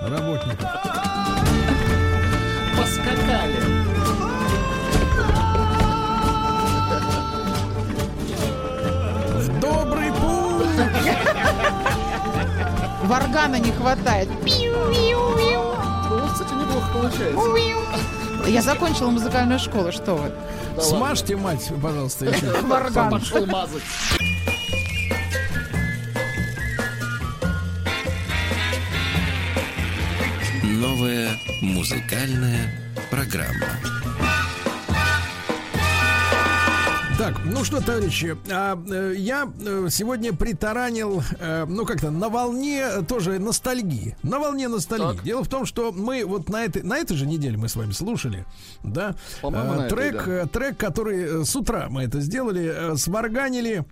работников. 0.00 0.70
Поскакали. 2.78 3.56
В 9.34 9.60
добрый 9.60 10.12
путь! 10.12 11.16
Варгана 13.02 13.56
не 13.56 13.72
хватает. 13.72 14.28
Пиу-пиу-пиу. 14.44 15.74
Ну, 16.08 16.28
кстати, 16.32 16.54
неплохо 16.54 16.88
получается. 16.92 18.09
Я 18.46 18.62
закончила 18.62 19.10
музыкальную 19.10 19.58
школу, 19.58 19.92
что 19.92 20.14
вы? 20.14 20.32
Да 20.76 20.82
Смажьте, 20.82 21.36
мать, 21.36 21.70
пожалуйста, 21.82 22.26
еще. 22.26 22.46
ладно. 22.46 22.62
Варган. 22.68 23.10
Пошел 23.10 23.46
мазать. 23.46 23.82
Новая 30.62 31.30
музыкальная 31.60 32.72
программа. 33.10 33.66
Так, 37.20 37.34
ну 37.44 37.64
что, 37.64 37.84
товарищи, 37.84 38.34
а, 38.50 38.82
э, 38.90 39.12
я 39.18 39.46
э, 39.60 39.88
сегодня 39.90 40.32
притаранил, 40.32 41.22
э, 41.38 41.66
ну 41.66 41.84
как-то 41.84 42.10
на 42.10 42.30
волне 42.30 43.02
тоже 43.06 43.38
ностальгии. 43.38 44.16
На 44.22 44.38
волне 44.38 44.68
ностальгии. 44.68 45.16
Так. 45.16 45.22
Дело 45.22 45.44
в 45.44 45.48
том, 45.48 45.66
что 45.66 45.92
мы 45.92 46.24
вот 46.24 46.48
на 46.48 46.64
этой, 46.64 46.82
на 46.82 46.96
этой 46.96 47.18
же 47.18 47.26
неделе 47.26 47.58
мы 47.58 47.68
с 47.68 47.76
вами 47.76 47.92
слушали, 47.92 48.46
да, 48.82 49.16
на 49.42 49.84
этой, 49.84 49.90
трек, 49.90 50.24
да. 50.24 50.46
трек, 50.46 50.78
который 50.78 51.44
с 51.44 51.54
утра 51.54 51.88
мы 51.90 52.04
это 52.04 52.20
сделали, 52.22 52.96
сварганили. 52.96 53.84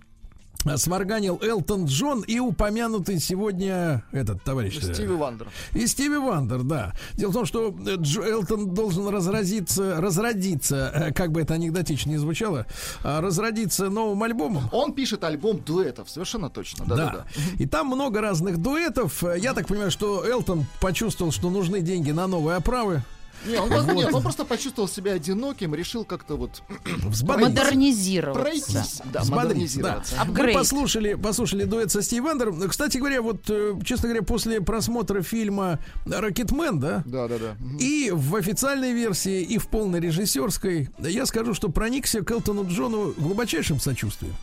Сварганил 0.75 1.39
Элтон 1.41 1.85
Джон 1.85 2.21
и 2.21 2.39
упомянутый 2.39 3.19
сегодня 3.19 4.03
этот 4.11 4.43
товарищ. 4.43 4.77
э, 4.83 4.93
Стиви 4.93 5.13
Вандер. 5.15 5.47
и 5.73 5.87
Стиви 5.87 6.17
Вандер, 6.17 6.63
да. 6.63 6.93
Дело 7.13 7.29
в 7.31 7.33
том, 7.33 7.45
что 7.45 7.69
э, 7.69 7.95
Дж- 7.95 8.29
Элтон 8.29 8.73
должен 8.73 9.07
разразиться, 9.07 10.01
разродиться, 10.01 10.91
э, 10.93 11.13
как 11.13 11.31
бы 11.31 11.41
это 11.41 11.53
анекдотично 11.53 12.09
не 12.09 12.17
звучало, 12.17 12.65
а, 13.03 13.21
разродиться 13.21 13.89
новым 13.89 14.21
альбомом. 14.23 14.69
Он 14.73 14.93
пишет 14.93 15.23
альбом 15.23 15.59
дуэтов, 15.59 16.09
совершенно 16.09 16.49
точно. 16.49 16.85
Да, 16.85 16.95
да, 16.95 17.11
да. 17.13 17.25
И 17.57 17.65
там 17.65 17.87
много 17.87 18.19
разных 18.21 18.57
дуэтов. 18.57 19.23
Я 19.37 19.53
так 19.53 19.67
понимаю, 19.67 19.91
что 19.91 20.25
Элтон 20.27 20.65
почувствовал, 20.81 21.31
что 21.31 21.49
нужны 21.49 21.79
деньги 21.81 22.11
на 22.11 22.27
новые 22.27 22.57
оправы. 22.57 23.01
Не, 23.45 23.57
он, 23.57 23.69
просто- 23.69 23.93
нет, 23.93 24.13
он 24.13 24.21
просто 24.21 24.45
почувствовал 24.45 24.87
себя 24.89 25.13
одиноким, 25.13 25.73
решил 25.75 26.03
как-то 26.05 26.35
вот. 26.35 26.61
Модернизироваться. 27.23 28.41
пройтись, 28.41 29.01
да, 29.05 29.21
Взбодриться, 29.21 29.79
да. 29.81 30.03
Мы 30.15 30.21
Апгрейд. 30.21 30.57
послушали, 30.57 31.13
послушали 31.15 31.63
дуэт 31.63 31.91
со 31.91 32.01
Стиви 32.01 32.21
Вандером. 32.21 32.67
Кстати 32.69 32.97
говоря, 32.97 33.21
вот, 33.21 33.49
э, 33.49 33.73
честно 33.85 34.09
говоря, 34.09 34.23
после 34.23 34.61
просмотра 34.61 35.21
фильма 35.21 35.79
«Рокетмен», 36.05 36.79
да, 36.79 37.03
Да, 37.05 37.27
да, 37.27 37.37
да. 37.37 37.55
И 37.79 38.11
в 38.13 38.35
официальной 38.35 38.93
версии, 38.93 39.41
и 39.41 39.57
в 39.57 39.67
полной 39.67 39.99
режиссерской 39.99 40.89
я 40.99 41.25
скажу, 41.25 41.53
что 41.53 41.69
проникся 41.69 42.21
к 42.21 42.31
Элтону 42.31 42.67
Джону 42.69 43.13
глубочайшим 43.17 43.79
сочувствием. 43.79 44.33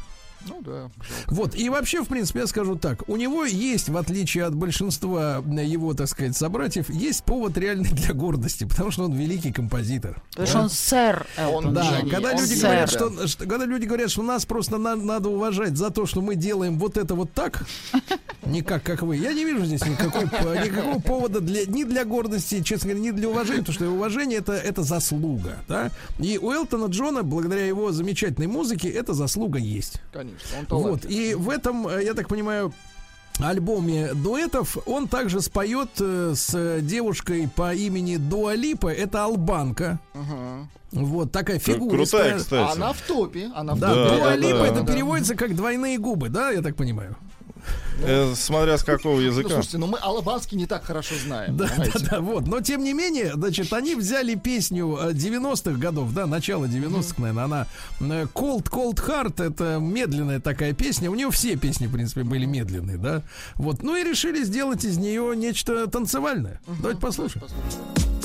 Ну 0.49 0.61
да. 0.63 0.91
Вот, 1.29 1.55
и 1.55 1.69
вообще, 1.69 2.03
в 2.03 2.09
принципе, 2.09 2.41
я 2.41 2.47
скажу 2.47 2.77
так, 2.77 3.09
у 3.09 3.17
него 3.17 3.45
есть, 3.45 3.89
в 3.89 3.97
отличие 3.97 4.45
от 4.45 4.55
большинства 4.55 5.43
его, 5.47 5.95
так 5.95 6.09
сказать, 6.09 6.37
собратьев, 6.37 6.89
есть 6.91 7.25
повод 7.25 7.57
реальный 7.59 7.91
для 7.91 8.13
гордости, 8.15 8.65
потому 8.65 8.91
что 8.91 9.05
он 9.05 9.13
великий 9.15 9.53
композитор. 9.53 10.23
Потому 10.31 10.47
что 10.47 10.59
он 10.61 10.71
сэр 10.71 11.27
Элтон 11.37 11.75
Да, 11.75 11.83
Джон. 12.01 12.11
когда 12.11 12.31
Он 12.33 12.41
люди, 12.41 12.55
сэр. 12.55 12.63
говорят, 12.71 12.91
что, 12.91 13.27
что- 13.29 13.47
когда 13.47 13.65
люди 13.65 13.85
говорят, 13.87 14.11
что 14.11 14.23
нас 14.23 14.45
просто 14.47 14.79
на- 14.79 14.97
надо 14.97 15.29
уважать 15.29 15.77
за 15.77 15.91
то, 15.91 16.07
что 16.07 16.21
мы 16.23 16.35
делаем 16.37 16.79
вот 16.79 16.97
это 16.97 17.15
вот 17.15 17.33
так, 17.33 17.65
не 18.47 18.63
как, 18.63 18.83
как 18.83 19.03
вы, 19.03 19.17
я 19.17 19.33
не 19.33 19.45
вижу 19.45 19.65
здесь 19.65 19.85
никакой, 19.85 20.25
никакого 20.25 21.01
повода 21.01 21.41
для, 21.41 21.67
ни 21.67 21.85
для 21.85 22.05
гордости, 22.05 22.63
честно 22.63 22.91
говоря, 22.91 23.01
ни 23.07 23.11
для 23.11 23.29
уважения, 23.29 23.61
потому 23.61 23.75
что 23.75 23.91
уважение 23.91 24.39
это, 24.39 24.53
это 24.53 24.83
заслуга, 24.83 25.59
да, 25.69 25.91
и 26.19 26.39
у 26.39 26.51
Элтона 26.53 26.87
Джона, 26.87 27.23
благодаря 27.23 27.67
его 27.67 27.93
замечательной 27.93 28.47
музыке, 28.47 28.89
эта 28.89 29.15
заслуга 29.15 29.59
есть. 29.59 30.01
Конечно, 30.13 30.36
он 30.71 30.83
Вот, 30.83 31.05
и 31.05 31.35
в 31.35 31.51
этом, 31.51 31.87
э, 31.89 32.05
я 32.05 32.15
так 32.15 32.29
понимаю, 32.29 32.73
альбоме 33.39 34.15
дуэтов 34.15 34.79
он 34.87 35.09
также 35.09 35.41
споет 35.41 35.91
э, 36.01 36.33
с 36.35 36.81
девушкой 36.81 37.49
по 37.55 37.75
имени 37.75 38.17
Дуалипа, 38.17 38.89
это 38.89 39.25
албанка. 39.25 39.99
Ага. 40.15 40.69
Вот 40.93 41.33
такая 41.33 41.59
фигура. 41.59 41.97
крутая, 41.97 42.39
кстати. 42.39 42.77
Она 42.77 42.93
в 42.93 43.01
топе. 43.03 43.51
Она 43.55 43.75
в 43.75 43.79
Да, 43.81 43.95
Да, 43.95 44.05
топе. 44.09 44.17
Дуа 44.17 44.29
да, 44.31 44.37
Липа 44.37 44.59
да. 44.59 44.67
это 44.67 44.81
Да. 44.83 44.93
переводится 44.93 45.35
как 45.35 45.55
двойные 45.55 45.99
губы, 45.99 46.29
да, 46.31 46.51
я 46.51 46.63
так 46.63 46.77
понимаю. 46.77 47.17
Э, 48.03 48.35
смотря 48.37 48.77
с 48.77 48.85
какого 48.85 49.17
Ну, 49.17 49.21
языка. 49.21 49.49
слушайте, 49.49 49.79
ну 49.79 49.87
мы 49.87 49.99
албанский 49.99 50.57
не 50.59 50.67
так 50.67 50.85
хорошо 50.85 51.15
знаем. 51.25 51.57
Да, 51.57 51.67
понимаете? 51.67 51.99
да, 52.01 52.07
да, 52.11 52.21
вот. 52.21 52.47
Но 52.47 52.61
тем 52.61 52.85
не 52.85 52.93
менее, 52.93 53.33
значит, 53.35 53.73
они 53.73 53.95
взяли 53.95 54.35
песню 54.35 54.99
э, 55.01 55.13
90-х 55.13 55.79
годов, 55.79 56.13
да, 56.13 56.27
начало 56.27 56.67
90-х, 56.67 57.15
наверное, 57.19 57.45
она 57.45 57.67
э, 58.01 58.27
Cold 58.35 58.71
Cold 58.71 58.97
Heart, 58.97 59.43
это 59.43 59.79
медленная 59.81 60.41
такая 60.41 60.73
песня. 60.75 61.11
У 61.11 61.15
нее 61.15 61.31
все 61.31 61.57
песни, 61.57 61.87
в 61.87 61.93
принципе, 61.93 62.23
были 62.23 62.45
медленные, 62.45 62.99
да. 62.99 63.23
Вот. 63.55 63.83
Ну 63.83 63.97
и 63.97 64.05
решили 64.05 64.45
сделать 64.45 64.85
из 64.85 64.99
нее 64.99 65.35
нечто 65.37 65.87
танцевальное. 65.87 66.61
Давайте 66.67 67.01
послушаем. 67.01 67.47
It's 67.47 68.16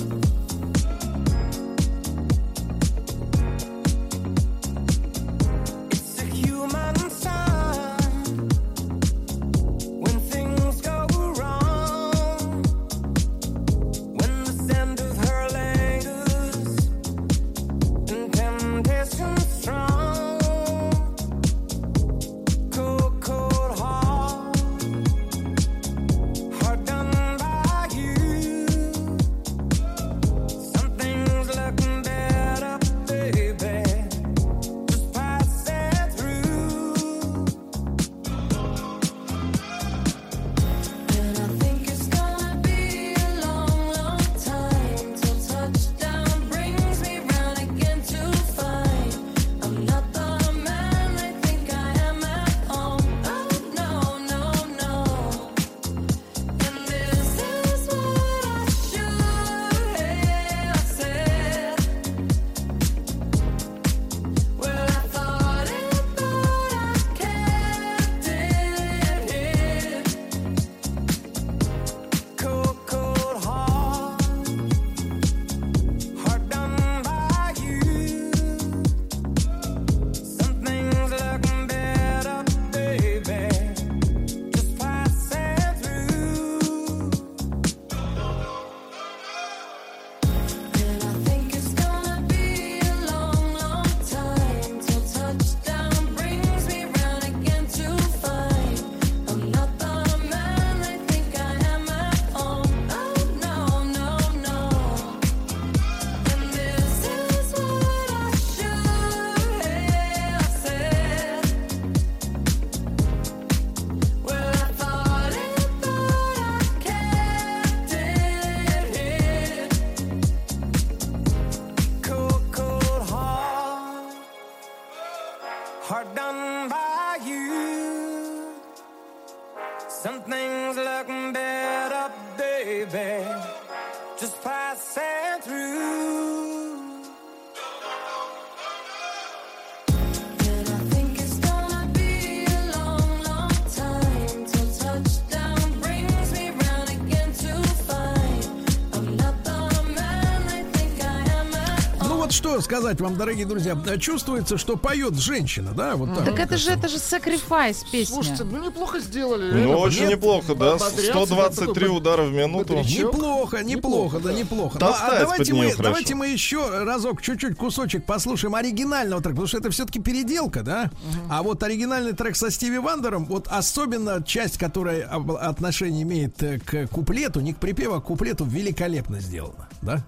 что 152.51 152.61
сказать 152.61 152.99
вам, 152.99 153.15
дорогие 153.15 153.45
друзья. 153.45 153.77
Чувствуется, 153.97 154.57
что 154.57 154.75
поет 154.75 155.15
женщина, 155.15 155.71
да? 155.73 155.95
Вот 155.95 156.13
так. 156.13 156.25
Так 156.25 156.39
это 156.39 156.57
же, 156.57 156.71
это 156.71 156.89
же 156.89 156.97
sacrifice 156.97 157.77
песня. 157.89 158.13
Слушайте, 158.13 158.43
ну 158.43 158.61
неплохо 158.61 158.99
сделали. 158.99 159.63
Ну, 159.63 159.77
очень 159.77 160.07
неплохо, 160.07 160.53
да. 160.53 160.73
бодрятся, 160.73 161.11
123 161.11 161.65
такой 161.73 161.97
удара 161.97 162.23
в 162.23 162.33
минуту. 162.33 162.75
Неплохо, 162.75 163.63
неплохо, 163.63 164.19
да, 164.19 164.33
неплохо. 164.33 164.77
Ну, 164.81 164.87
а 164.87 165.19
давайте 165.19 165.53
мы, 165.53 165.73
давайте 165.77 166.15
мы 166.15 166.27
еще 166.27 166.83
разок, 166.83 167.21
чуть-чуть 167.21 167.55
кусочек 167.55 168.05
послушаем 168.05 168.55
оригинального 168.55 169.21
трека, 169.21 169.35
потому 169.35 169.47
что 169.47 169.57
это 169.57 169.69
все-таки 169.69 170.01
переделка, 170.01 170.61
да? 170.61 170.91
А 171.29 171.43
вот 171.43 171.63
оригинальный 171.63 172.13
трек 172.13 172.35
со 172.35 172.51
Стиви 172.51 172.79
Вандером, 172.79 173.25
вот 173.25 173.47
особенно 173.49 174.21
часть, 174.23 174.57
которая 174.57 175.07
отношение 175.39 176.03
имеет 176.03 176.43
э, 176.43 176.59
к 176.59 176.87
куплету, 176.87 177.39
не 177.39 177.53
к 177.53 177.57
припеву, 177.57 177.95
а 177.95 178.01
к 178.01 178.05
куплету, 178.05 178.43
великолепно 178.43 179.21
сделана, 179.21 179.69
да? 179.81 180.03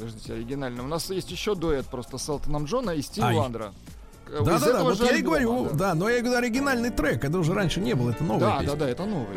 Подождите, 0.00 0.32
оригинально. 0.32 0.82
У 0.82 0.86
нас 0.86 1.10
есть 1.10 1.30
еще 1.30 1.54
дуэт 1.54 1.86
просто 1.86 2.16
с 2.16 2.26
Элтоном 2.28 2.64
Джона 2.64 2.90
и 2.92 3.02
Стиви 3.02 3.26
Ай. 3.26 3.36
Вандера. 3.36 3.72
Э, 4.28 4.38
из 4.40 4.46
Да-да-да, 4.46 4.66
этого 4.70 4.82
вот 4.94 5.00
я 5.00 5.16
и 5.16 5.20
говорю, 5.22 5.64
да. 5.64 5.74
да, 5.74 5.94
но 5.94 6.08
я 6.08 6.20
говорю, 6.22 6.38
оригинальный 6.38 6.90
трек, 6.90 7.22
это 7.24 7.38
уже 7.38 7.52
раньше 7.52 7.80
не 7.80 7.94
было, 7.94 8.10
это 8.10 8.24
новая 8.24 8.40
Да, 8.40 8.58
песня. 8.60 8.76
да, 8.76 8.84
да, 8.86 8.90
это 8.90 9.04
новый. 9.04 9.36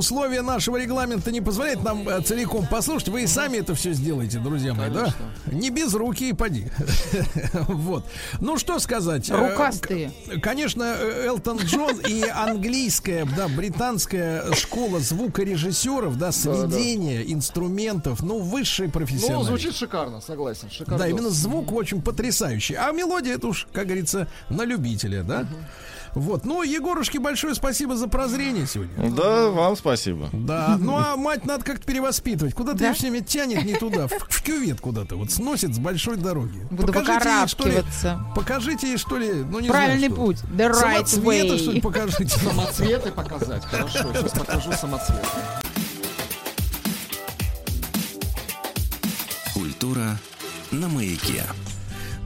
Условия 0.00 0.42
нашего 0.42 0.76
регламента 0.78 1.30
не 1.30 1.40
позволяют 1.40 1.84
нам 1.84 2.08
э, 2.08 2.20
целиком 2.22 2.66
послушать. 2.66 3.08
Вы 3.08 3.22
и 3.22 3.26
сами 3.26 3.58
это 3.58 3.74
все 3.74 3.92
сделаете, 3.92 4.38
друзья 4.38 4.74
мои, 4.74 4.90
да? 4.90 5.14
Не 5.46 5.70
без 5.70 5.94
руки 5.94 6.28
и 6.28 6.32
поди. 6.32 6.66
Вот. 7.68 8.04
Ну, 8.40 8.58
что 8.58 8.78
сказать? 8.78 9.30
Э, 9.30 9.36
Рукастые. 9.50 10.12
Конечно, 10.42 10.82
э, 10.98 11.26
Элтон 11.26 11.58
Джон 11.58 11.98
и 12.08 12.22
английская, 12.28 13.24
да, 13.36 13.48
британская 13.48 14.52
школа 14.54 15.00
звукорежиссеров, 15.00 16.16
да, 16.18 16.32
сведения 16.32 17.22
инструментов, 17.22 18.22
ну, 18.22 18.38
высший 18.38 18.86
Ну, 18.86 18.92
профессионализм. 18.92 19.48
звучит 19.48 19.74
шикарно, 19.74 20.20
согласен. 20.20 20.70
Шикарно. 20.70 20.98
Да, 20.98 21.08
именно 21.08 21.30
звук 21.30 21.72
очень 21.72 22.00
потрясающий. 22.02 22.74
А 22.74 22.90
мелодия 22.92 23.34
это 23.34 23.48
уж, 23.48 23.66
как 23.72 23.86
говорится, 23.86 24.26
на 24.48 24.64
любителя, 24.64 25.22
да? 25.22 25.46
Вот. 26.14 26.44
Ну, 26.44 26.62
Егорушке 26.62 27.18
большое 27.20 27.54
спасибо 27.54 27.96
за 27.96 28.08
прозрение 28.08 28.66
сегодня. 28.66 29.10
Да, 29.10 29.48
вам 29.50 29.76
спасибо. 29.76 30.28
Да. 30.32 30.76
Ну, 30.78 30.96
а 30.96 31.16
мать 31.16 31.44
надо 31.46 31.64
как-то 31.64 31.86
перевоспитывать. 31.86 32.54
Куда-то 32.54 32.78
Да? 32.78 32.88
ее 32.88 32.94
все 32.94 33.02
время 33.10 33.20
тянет 33.24 33.64
не 33.64 33.74
туда, 33.74 34.08
в, 34.08 34.12
в 34.12 34.42
кювет 34.42 34.80
куда-то. 34.80 35.16
Вот 35.16 35.30
сносит 35.30 35.74
с 35.74 35.78
большой 35.78 36.16
дороги. 36.16 36.66
Буду 36.70 36.92
Покажите 36.92 37.28
ей, 37.40 37.46
что 37.48 37.68
ли, 37.68 37.82
покажите 38.34 38.88
ей, 38.88 38.96
что 38.96 39.16
ли, 39.18 39.32
ну, 39.50 39.60
не 39.60 39.68
Правильный 39.68 40.08
знаю, 40.08 40.12
что. 40.14 40.24
путь. 40.24 40.36
The 40.56 40.70
right 40.70 41.06
Самоцветы, 41.06 41.48
way. 41.54 41.58
что 41.58 41.70
ли, 41.72 41.80
покажите. 41.80 42.38
Самоцветы 42.38 43.12
показать. 43.12 43.64
Хорошо, 43.64 44.12
сейчас 44.14 44.32
покажу 44.32 44.72
самоцветы. 44.72 45.26
Культура 49.54 50.18
на 50.70 50.88
маяке. 50.88 51.42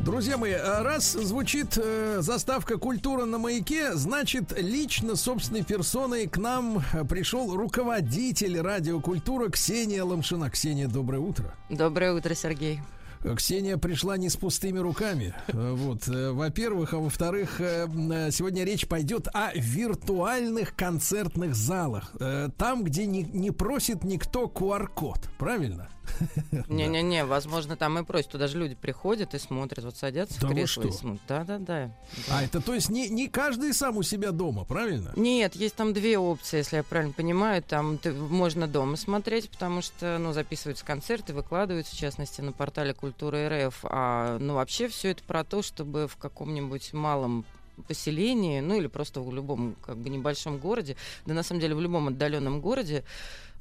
Друзья 0.05 0.37
мои, 0.37 0.53
а 0.53 0.83
раз 0.83 1.13
звучит 1.13 1.79
э, 1.83 2.19
заставка 2.21 2.77
«Культура 2.77 3.25
на 3.25 3.39
маяке», 3.39 3.95
значит, 3.95 4.53
лично 4.55 5.17
собственной 5.17 5.65
персоной 5.65 6.27
к 6.27 6.37
нам 6.37 6.85
э, 6.93 7.05
пришел 7.05 7.57
руководитель 7.57 8.61
радиокультуры 8.61 9.51
Ксения 9.51 10.05
Ломшина. 10.05 10.51
Ксения, 10.51 10.89
доброе 10.89 11.21
утро. 11.21 11.55
Доброе 11.71 12.13
утро, 12.13 12.35
Сергей. 12.35 12.83
Э, 13.23 13.35
Ксения 13.35 13.79
пришла 13.79 14.19
не 14.19 14.29
с 14.29 14.37
пустыми 14.37 14.79
руками. 14.79 15.35
Э, 15.49 15.73
Вот, 15.73 16.07
во-первых, 16.07 16.93
а 16.93 16.99
во-вторых, 16.99 17.57
сегодня 17.59 18.65
речь 18.65 18.87
пойдет 18.87 19.29
о 19.33 19.53
виртуальных 19.55 20.77
концертных 20.77 21.55
залах. 21.55 22.13
Там, 22.59 22.85
где 22.85 23.07
не, 23.07 23.23
не 23.23 23.51
просит 23.53 24.05
никто 24.05 24.53
QR-код. 24.55 25.31
Правильно? 25.39 25.89
Не-не-не, 26.69 27.25
возможно, 27.25 27.77
там 27.77 27.99
и 27.99 28.05
просят. 28.05 28.31
Туда 28.31 28.47
же 28.47 28.59
люди 28.59 28.75
приходят 28.75 29.35
и 29.35 29.39
смотрят, 29.39 29.85
вот 29.85 29.97
садятся 29.97 30.41
Да 30.41 30.49
в 30.49 30.51
кресло 30.53 30.83
и 30.83 30.91
смотрят. 30.93 31.23
Да-да-да. 31.29 31.91
А 32.31 32.43
это 32.43 32.61
то 32.61 32.75
есть 32.75 32.91
не, 32.91 33.09
не 33.09 33.29
каждый 33.29 33.73
сам 33.75 33.97
у 33.97 34.03
себя 34.03 34.33
дома, 34.33 34.65
правильно? 34.65 35.13
Нет, 35.17 35.55
есть 35.57 35.75
там 35.75 35.93
две 35.93 36.19
опции, 36.19 36.59
если 36.59 36.77
я 36.77 36.83
правильно 36.83 37.13
понимаю. 37.13 37.63
Там 37.63 37.99
ты- 37.99 38.13
можно 38.13 38.67
дома 38.67 38.97
смотреть, 38.97 39.51
потому 39.51 39.83
что, 39.83 40.19
ну, 40.19 40.33
записываются 40.33 40.85
концерты, 40.85 41.35
выкладываются, 41.35 41.95
в 41.95 41.99
частности, 41.99 42.41
на 42.41 42.53
портале 42.53 42.95
Культуры 42.95 43.49
РФ. 43.67 43.81
А, 43.85 44.39
ну, 44.39 44.55
вообще 44.55 44.89
все 44.89 45.11
это 45.11 45.23
про 45.25 45.45
то, 45.45 45.63
чтобы 45.63 46.09
в 46.09 46.17
каком-нибудь 46.17 46.93
малом 46.93 47.45
поселении, 47.89 48.61
ну 48.61 48.77
или 48.77 48.87
просто 48.87 49.21
в 49.21 49.35
любом 49.35 49.75
как 49.85 49.97
бы 49.97 50.09
небольшом 50.09 50.59
городе, 50.59 50.97
да 51.27 51.35
на 51.35 51.43
самом 51.43 51.61
деле 51.61 51.75
в 51.75 51.81
любом 51.81 52.09
отдаленном 52.09 52.61
городе, 52.61 53.05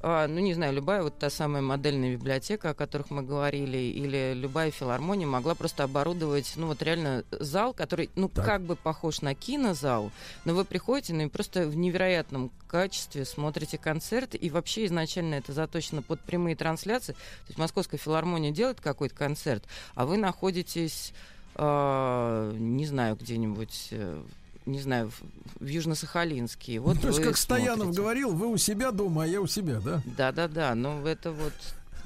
ну 0.03 0.39
не 0.39 0.53
знаю, 0.53 0.73
любая 0.73 1.01
вот 1.01 1.17
та 1.17 1.29
самая 1.29 1.61
модельная 1.61 2.11
библиотека, 2.11 2.71
о 2.71 2.73
которых 2.73 3.09
мы 3.09 3.21
говорили, 3.23 3.77
или 3.77 4.33
любая 4.33 4.69
филармония 4.69 5.25
могла 5.25 5.55
просто 5.55 5.85
оборудовать, 5.85 6.53
ну 6.57 6.67
вот 6.67 6.81
реально 6.81 7.23
зал, 7.31 7.73
который, 7.73 8.09
ну 8.15 8.27
Так. 8.27 8.45
как 8.45 8.61
бы 8.63 8.75
похож 8.75 9.21
на 9.21 9.33
кинозал, 9.33 10.11
но 10.43 10.53
вы 10.53 10.65
приходите, 10.65 11.13
ну 11.13 11.21
и 11.23 11.29
просто 11.29 11.67
в 11.67 11.77
невероятном 11.77 12.51
качестве 12.67 13.23
смотрите 13.23 13.77
концерт, 13.77 14.35
и 14.35 14.49
вообще 14.49 14.85
изначально 14.87 15.35
это 15.35 15.53
заточено 15.53 16.01
под 16.01 16.19
прямые 16.19 16.57
трансляции. 16.57 17.13
То 17.13 17.47
есть 17.47 17.57
Московская 17.57 17.97
филармония 17.97 18.51
делает 18.51 18.81
какой-то 18.81 19.15
концерт, 19.15 19.63
а 19.95 20.05
вы 20.05 20.17
находитесь, 20.17 21.13
э, 21.55 22.55
не 22.57 22.85
знаю, 22.85 23.15
где-нибудь, 23.15 23.87
э, 23.91 24.21
не 24.65 24.79
знаю, 24.81 25.09
в, 25.11 25.21
в 25.63 25.65
Южно-Сахалинске. 25.67 26.79
Вот 26.79 26.95
Ну, 26.95 27.01
то 27.01 27.07
есть, 27.09 27.21
как 27.21 27.37
Стоянов 27.37 27.77
смотрите. 27.77 28.01
говорил, 28.01 28.33
вы 28.33 28.47
у 28.47 28.57
себя 28.57 28.91
дома, 28.91 29.23
а 29.23 29.27
я 29.27 29.41
у 29.41 29.47
себя, 29.47 29.79
да? 29.79 30.01
Да-да-да, 30.05 30.75
ну 30.75 31.05
это 31.05 31.31
вот 31.31 31.53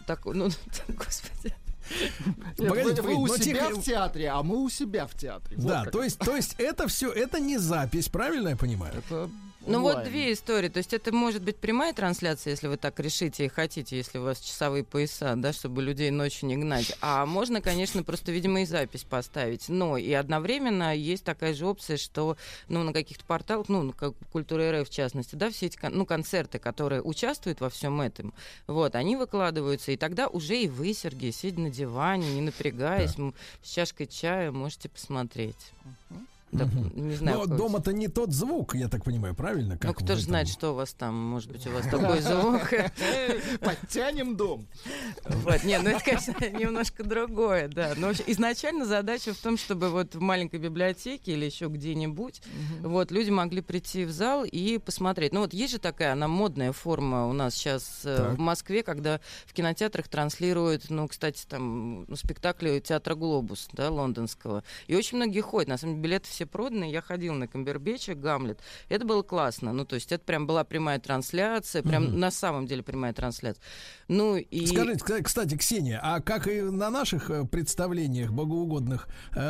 такой, 0.05 0.35
ну, 0.35 0.49
господи. 0.87 1.55
Нет, 2.57 2.69
Погодите, 2.69 3.01
вы, 3.01 3.09
вы 3.09 3.15
у 3.15 3.27
но 3.27 3.37
себя 3.37 3.67
тихо- 3.69 3.79
в 3.79 3.83
театре, 3.83 4.27
а 4.29 4.43
мы 4.43 4.57
у 4.57 4.69
себя 4.69 5.07
в 5.07 5.15
театре. 5.15 5.55
Вот 5.57 5.67
да, 5.67 5.85
то 5.85 6.03
есть, 6.03 6.19
то 6.19 6.35
есть 6.35 6.55
это 6.57 6.87
все, 6.89 7.11
это 7.11 7.39
не 7.39 7.57
запись, 7.57 8.09
правильно 8.09 8.49
я 8.49 8.57
понимаю? 8.57 8.93
Это 8.97 9.29
Ну 9.67 9.81
вот 9.81 10.03
две 10.03 10.33
истории. 10.33 10.69
То 10.69 10.77
есть 10.77 10.93
это 10.93 11.13
может 11.13 11.43
быть 11.43 11.57
прямая 11.57 11.93
трансляция, 11.93 12.51
если 12.51 12.67
вы 12.67 12.77
так 12.77 12.99
решите 12.99 13.45
и 13.45 13.47
хотите, 13.47 13.97
если 13.97 14.17
у 14.17 14.23
вас 14.23 14.39
часовые 14.39 14.83
пояса, 14.83 15.33
да, 15.35 15.53
чтобы 15.53 15.81
людей 15.81 16.09
ночью 16.11 16.47
не 16.47 16.57
гнать. 16.57 16.93
А 17.01 17.25
можно, 17.25 17.61
конечно, 17.61 18.03
просто, 18.03 18.31
видимо, 18.31 18.61
и 18.61 18.65
запись 18.65 19.03
поставить. 19.03 19.69
Но 19.69 19.97
и 19.97 20.11
одновременно 20.13 20.95
есть 20.95 21.23
такая 21.23 21.53
же 21.53 21.65
опция, 21.65 21.97
что 21.97 22.37
ну, 22.69 22.83
на 22.83 22.93
каких-то 22.93 23.25
порталах, 23.25 23.69
ну, 23.69 23.91
как 23.93 24.13
Культура 24.31 24.81
РФ 24.81 24.87
в 24.87 24.91
частности, 24.91 25.35
да, 25.35 25.49
все 25.49 25.67
эти 25.67 25.77
ну, 25.89 26.05
концерты, 26.05 26.59
которые 26.59 27.01
участвуют 27.01 27.61
во 27.61 27.69
всем 27.69 28.01
этом, 28.01 28.33
вот, 28.67 28.95
они 28.95 29.15
выкладываются, 29.15 29.91
и 29.91 29.97
тогда 29.97 30.27
уже 30.27 30.57
и 30.57 30.67
вы, 30.67 30.93
Сергей, 30.93 31.31
сидя 31.31 31.59
на 31.59 31.69
диване, 31.69 32.33
не 32.33 32.41
напрягаясь, 32.41 33.17
м, 33.17 33.33
с 33.63 33.69
чашкой 33.69 34.07
чая, 34.07 34.51
можете 34.51 34.89
посмотреть. 34.89 35.73
Да, 36.51 36.65
не 36.93 37.15
знаю, 37.15 37.39
Но 37.39 37.45
дома-то 37.45 37.91
не 37.91 38.07
тот 38.07 38.31
звук, 38.31 38.75
я 38.75 38.87
так 38.87 39.03
понимаю, 39.03 39.35
правильно? 39.35 39.73
ну, 39.73 39.79
Как 39.79 39.97
кто 39.97 40.13
в 40.13 40.17
же 40.17 40.23
знает, 40.23 40.47
что 40.47 40.71
у 40.71 40.75
вас 40.75 40.93
там, 40.93 41.13
может 41.13 41.51
быть, 41.51 41.67
у 41.67 41.71
вас 41.71 41.85
такой 41.87 42.21
звук. 42.21 42.61
Подтянем 43.59 44.35
дом. 44.37 44.65
Вот, 45.25 45.63
не, 45.63 45.77
ну 45.79 45.89
это, 45.89 46.03
конечно, 46.03 46.33
немножко 46.49 47.03
другое, 47.03 47.67
да. 47.67 47.93
Но 47.97 48.07
вообще 48.07 48.23
изначально 48.27 48.85
задача 48.85 49.33
в 49.33 49.37
том, 49.37 49.57
чтобы 49.57 49.89
вот 49.89 50.15
в 50.15 50.21
маленькой 50.21 50.59
библиотеке 50.59 51.33
или 51.33 51.45
еще 51.45 51.67
где-нибудь, 51.67 52.41
вот, 52.81 53.11
люди 53.11 53.29
могли 53.29 53.61
прийти 53.61 54.05
в 54.05 54.11
зал 54.11 54.45
и 54.45 54.77
посмотреть. 54.77 55.33
Ну 55.33 55.41
вот 55.41 55.53
есть 55.53 55.73
же 55.73 55.79
такая, 55.79 56.13
она 56.13 56.27
модная 56.27 56.71
форма 56.71 57.27
у 57.27 57.33
нас 57.33 57.55
сейчас 57.55 58.01
э, 58.05 58.15
Так. 58.15 58.35
в 58.35 58.39
Москве, 58.39 58.83
когда 58.83 59.19
в 59.45 59.53
кинотеатрах 59.53 60.07
транслируют, 60.07 60.89
ну, 60.89 61.07
кстати, 61.07 61.45
там, 61.47 62.05
ну, 62.07 62.15
спектакли 62.15 62.79
театра 62.79 63.15
«Глобус», 63.15 63.67
да, 63.73 63.89
лондонского. 63.89 64.63
И 64.87 64.95
очень 64.95 65.17
многие 65.17 65.41
ходят. 65.41 65.67
На 65.69 65.77
самом 65.77 65.95
деле, 65.95 66.03
билеты 66.03 66.29
все 66.37 66.45
проданы. 66.45 66.91
Я 66.91 67.01
ходила 67.01 67.33
на 67.33 67.47
Камбербече, 67.47 68.13
Гамлет. 68.13 68.59
Это 68.89 69.05
было 69.05 69.23
классно. 69.23 69.73
Ну, 69.73 69.85
то 69.85 69.95
есть 69.95 70.11
это 70.11 70.23
прям 70.23 70.45
была 70.45 70.63
прямая 70.63 70.99
трансляция, 70.99 71.81
прям 71.81 72.19
на 72.19 72.29
самом 72.29 72.67
деле 72.67 72.83
прямая 72.83 73.11
трансляция. 73.11 73.61
Ну, 74.07 74.37
и... 74.37 74.67
Скажите, 74.67 75.03
кста- 75.03 75.23
кстати, 75.23 75.57
Ксения, 75.57 75.99
а 76.01 76.21
как 76.21 76.47
и 76.47 76.61
на 76.61 76.91
наших 76.91 77.31
э, 77.31 77.45
представлениях 77.45 78.31
богоугодных, 78.31 79.07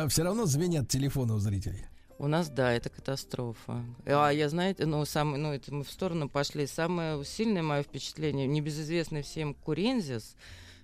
все 0.08 0.22
равно 0.22 0.46
звенят 0.46 0.88
телефоны 0.88 1.34
у 1.34 1.38
зрителей? 1.38 1.84
У 2.18 2.26
нас, 2.26 2.48
да, 2.48 2.72
это 2.72 2.88
катастрофа. 2.88 3.84
А 4.06 4.30
я, 4.30 4.48
знаете, 4.48 4.86
ну, 4.86 5.04
самый, 5.04 5.38
ну, 5.38 5.52
это 5.52 5.72
мы 5.72 5.84
в 5.84 5.90
сторону 5.90 6.28
пошли. 6.28 6.66
Самое 6.66 7.22
сильное 7.24 7.62
мое 7.62 7.82
впечатление, 7.82 8.46
небезызвестный 8.46 9.22
всем 9.22 9.54
Курензис, 9.54 10.34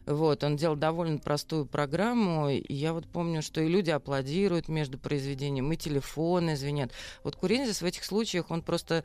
вот, 0.07 0.45
он 0.45 0.57
делал 0.57 0.77
довольно 0.77 1.19
простую 1.19 1.67
программу, 1.67 2.51
и 2.51 2.73
я 2.73 2.93
вот 2.93 3.07
помню, 3.07 3.43
что 3.43 3.61
и 3.61 3.69
люди 3.69 3.91
аплодируют 3.91 4.69
между 4.69 4.99
произведением, 4.99 5.73
и 5.73 5.77
телефоны 5.77 6.57
звенят. 6.57 6.93
Вот 7.23 7.37
Курензис 7.37 7.81
в 7.81 7.85
этих 7.85 8.05
случаях, 8.05 8.51
он 8.51 8.63
просто, 8.63 9.05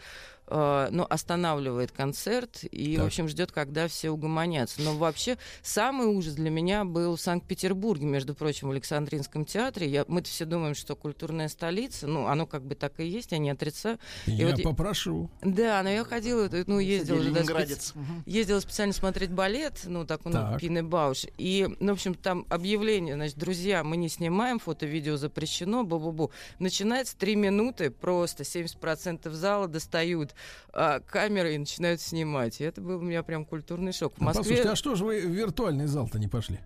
э, 0.50 0.88
ну, 0.92 1.06
останавливает 1.10 1.92
концерт 1.92 2.64
и, 2.64 2.96
Так. 2.96 3.04
в 3.04 3.08
общем, 3.08 3.28
ждет, 3.28 3.52
когда 3.52 3.88
все 3.88 4.10
угомонятся. 4.10 4.82
Но 4.82 4.96
вообще 4.96 5.38
самый 5.62 6.08
ужас 6.08 6.34
для 6.34 6.50
меня 6.50 6.86
был 6.86 7.16
в 7.16 7.22
Санкт-Петербурге, 7.22 8.06
между 8.06 8.34
прочим, 8.36 8.68
в 8.68 8.72
Александринском 8.72 9.46
театре. 9.46 9.88
Я, 9.88 10.06
мы-то 10.08 10.30
все 10.30 10.46
думаем, 10.46 10.76
что 10.76 10.96
культурная 10.96 11.48
столица, 11.50 12.08
ну, 12.08 12.28
оно 12.28 12.46
как 12.46 12.64
бы 12.64 12.76
так 12.76 13.00
и 13.00 13.06
есть, 13.06 13.32
я 13.32 13.38
не 13.38 13.50
отрицаю. 13.50 14.00
И 14.26 14.32
Я 14.32 14.48
вот 14.48 14.58
я- 14.58 14.64
попрошу. 14.64 15.30
Да, 15.42 15.82
но 15.84 15.90
я 15.90 16.04
ходила, 16.04 16.50
ну, 16.68 16.80
ездила 16.80 17.20
же, 17.22 17.32
да, 17.32 17.40
Ленинградец. 17.40 17.94
специ- 17.96 18.24
ездила 18.26 18.60
специально 18.60 18.94
смотреть 18.94 19.32
балет, 19.32 19.82
ну, 19.86 20.06
такой, 20.06 20.32
ну, 20.34 20.40
Так. 20.40 20.60
Пины 20.60 20.84
Бауш. 20.84 21.26
И, 21.38 21.68
ну, 21.80 21.90
в 21.92 21.94
общем, 21.94 22.14
там 22.16 22.46
объявление, 22.50 23.16
значит, 23.16 23.38
друзья, 23.38 23.84
мы 23.84 23.98
не 23.98 24.10
снимаем, 24.10 24.60
фото-видео 24.60 25.18
запрещено, 25.18 25.84
бу-бу-бу. 25.84 26.32
Начинается 26.60 27.18
три 27.18 27.36
минуты, 27.36 27.92
просто 27.92 28.44
70% 28.44 29.32
зала 29.34 29.68
достают 29.68 30.34
а, 30.74 30.99
камеры 30.99 31.56
и 31.56 31.57
начинают 31.57 32.02
снимать. 32.02 32.61
И 32.61 32.64
это 32.64 32.82
был 32.82 32.98
у 32.98 33.02
меня 33.02 33.24
прям 33.24 33.45
культурный 33.45 33.91
шок. 33.94 34.14
В 34.18 34.22
А 34.22 34.26
Москве... 34.26 34.41
Послушайте, 34.44 34.70
а 34.70 34.76
что 34.76 34.95
же 34.95 35.06
вы 35.06 35.22
в 35.22 35.32
виртуальный 35.32 35.88
зал-то 35.88 36.20
не 36.20 36.28
пошли? 36.28 36.60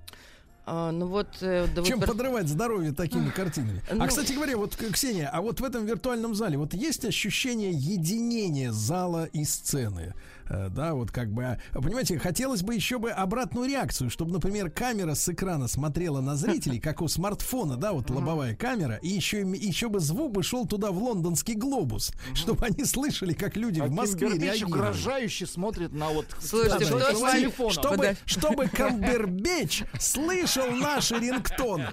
а, 0.66 0.92
ну, 0.92 1.08
вот... 1.08 1.28
э, 1.42 1.68
да 1.76 1.82
вот 1.82 1.88
Чем 1.88 2.00
про- 2.00 2.08
подрывать 2.08 2.48
здоровье 2.48 2.94
такими 2.94 3.30
картинами? 3.36 3.82
А, 3.92 3.96
Ну- 3.96 4.08
кстати 4.08 4.32
говоря, 4.34 4.56
вот, 4.58 4.76
Ксения, 4.78 5.30
а 5.30 5.42
вот 5.42 5.60
в 5.60 5.64
этом 5.64 5.86
виртуальном 5.86 6.36
зале 6.36 6.58
вот 6.58 6.74
есть 6.74 7.04
ощущение 7.04 7.72
единения 7.72 8.72
зала 8.72 9.26
и 9.26 9.44
сцены? 9.44 10.14
Э, 10.50 10.70
Да, 10.70 10.94
вот 10.94 11.12
как 11.12 11.32
бы, 11.32 11.44
а, 11.44 11.58
понимаете, 11.74 12.18
хотелось 12.20 12.64
бы 12.64 12.76
еще 12.76 12.98
бы 13.00 13.12
обратную 13.12 13.68
реакцию, 13.68 14.10
чтобы, 14.10 14.32
например, 14.32 14.70
камера 14.70 15.14
с 15.14 15.28
экрана 15.30 15.68
смотрела 15.68 16.22
на 16.22 16.36
зрителей, 16.36 16.80
как 16.80 17.02
у 17.02 17.08
смартфона, 17.08 17.78
да, 17.78 17.94
вот 17.94 18.10
лобовая 18.10 18.56
камера, 18.56 19.00
и 19.02 19.10
еще, 19.10 19.42
еще 19.42 19.90
бы 19.90 20.00
звук 20.00 20.32
бы 20.34 20.44
шел 20.44 20.66
туда 20.66 20.92
в 20.92 20.98
лондонский 21.02 21.56
глобус, 21.56 22.12
чтобы 22.34 22.66
они 22.66 22.86
слышали, 22.86 23.34
как 23.34 23.56
люди 23.56 23.80
А 23.80 23.86
в 23.86 23.92
Москве 23.92 24.30
Камбербэтч 24.30 24.62
реагируют. 24.62 24.74
угрожающе 24.74 25.46
смотрит 25.46 25.94
на 25.94 26.10
вот... 26.10 26.26
Слушайте, 26.40 26.86
что 26.86 27.00
с 27.00 27.32
телефоном. 27.34 27.72
Чтобы, 27.72 27.98
Подожди. 27.98 28.20
чтобы 28.26 28.68
Камбербэтч 28.74 29.84
слышал 30.00 30.70
наши 30.72 31.16
рингтоны. 31.16 31.90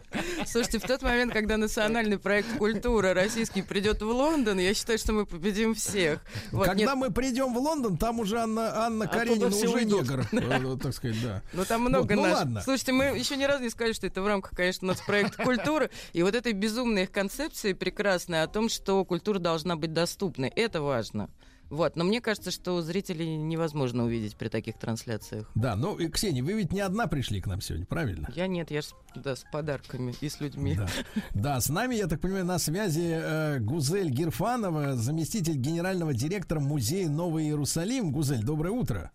Слушайте, 0.47 0.79
в 0.79 0.83
тот 0.83 1.03
момент, 1.03 1.33
когда 1.33 1.57
национальный 1.57 2.19
проект 2.19 2.57
культура 2.59 3.15
российский 3.15 3.63
придет 3.63 4.03
в 4.03 4.09
Лондон, 4.09 4.59
я 4.59 4.75
считаю, 4.75 4.99
что 4.99 5.13
мы 5.13 5.27
победим 5.27 5.75
всех. 5.75 6.21
Вот, 6.53 6.67
Когда 6.67 6.93
нет, 6.93 6.95
мы 6.97 7.11
придем 7.11 7.55
в 7.55 7.59
Лондон, 7.59 7.97
там 7.97 8.21
уже 8.21 8.40
Анна, 8.43 8.87
Анна 8.87 9.05
Оттуда 9.05 9.19
Каренина 9.19 9.47
уже 9.47 9.69
уйдут. 9.69 10.03
негр, 10.03 10.27
вот 10.67 10.83
так 10.83 10.95
сказать, 10.95 11.17
да. 11.23 11.43
Ну 11.53 11.65
там 11.65 11.83
много 11.83 12.15
ну 12.15 12.23
наших. 12.23 12.39
ладно. 12.39 12.63
Слушайте, 12.63 12.93
мы 12.93 13.05
еще 13.05 13.37
ни 13.37 13.45
разу 13.45 13.63
не 13.63 13.71
сказали, 13.71 13.93
что 13.93 14.07
это 14.07 14.23
в 14.23 14.27
рамках, 14.27 14.53
конечно, 14.57 14.89
нацпроекта 14.89 15.43
культуры. 15.43 15.91
И 16.13 16.23
вот 16.23 16.35
этой 16.35 16.53
безумной 16.53 17.05
их 17.05 17.13
концепции 17.13 17.73
прекрасной 17.73 18.43
о 18.43 18.47
том, 18.47 18.69
что 18.69 19.05
культура 19.05 19.39
должна 19.39 19.77
быть 19.77 19.93
доступной. 19.93 20.49
Это 20.49 20.83
важно. 20.83 21.29
Вот. 21.71 21.95
Но 21.97 22.05
мне 22.05 22.21
кажется, 22.21 22.51
что 22.51 22.83
зрителей 22.83 23.37
невозможно 23.37 24.05
увидеть 24.05 24.37
при 24.37 24.49
таких 24.49 24.77
трансляциях. 24.77 25.49
Да, 25.55 25.77
ну, 25.77 25.97
и, 25.97 26.09
Ксения, 26.09 26.43
вы 26.43 26.55
ведь 26.55 26.73
не 26.73 26.81
одна 26.81 27.07
пришли 27.07 27.41
к 27.41 27.47
нам 27.47 27.61
сегодня, 27.61 27.87
правильно? 27.87 28.29
Я 28.35 28.49
нет, 28.49 28.71
я 28.73 28.83
ж 28.83 28.87
да, 29.15 29.37
с 29.37 29.45
подарками 29.53 30.13
и 30.21 30.29
с 30.29 30.41
людьми. 30.41 30.75
Да. 30.77 30.89
да, 31.35 31.61
с 31.61 31.69
нами, 31.69 31.95
я 31.95 32.09
так 32.09 32.21
понимаю, 32.21 32.45
на 32.45 32.59
связи 32.59 33.09
э, 33.09 33.59
Гузель 33.61 34.11
Гирфанова, 34.11 34.97
заместитель 34.97 35.55
генерального 35.57 36.13
директора 36.13 36.59
музея 36.59 37.09
Новый 37.09 37.45
Иерусалим. 37.45 38.11
Гузель, 38.11 38.45
доброе 38.45 38.71
утро. 38.71 39.13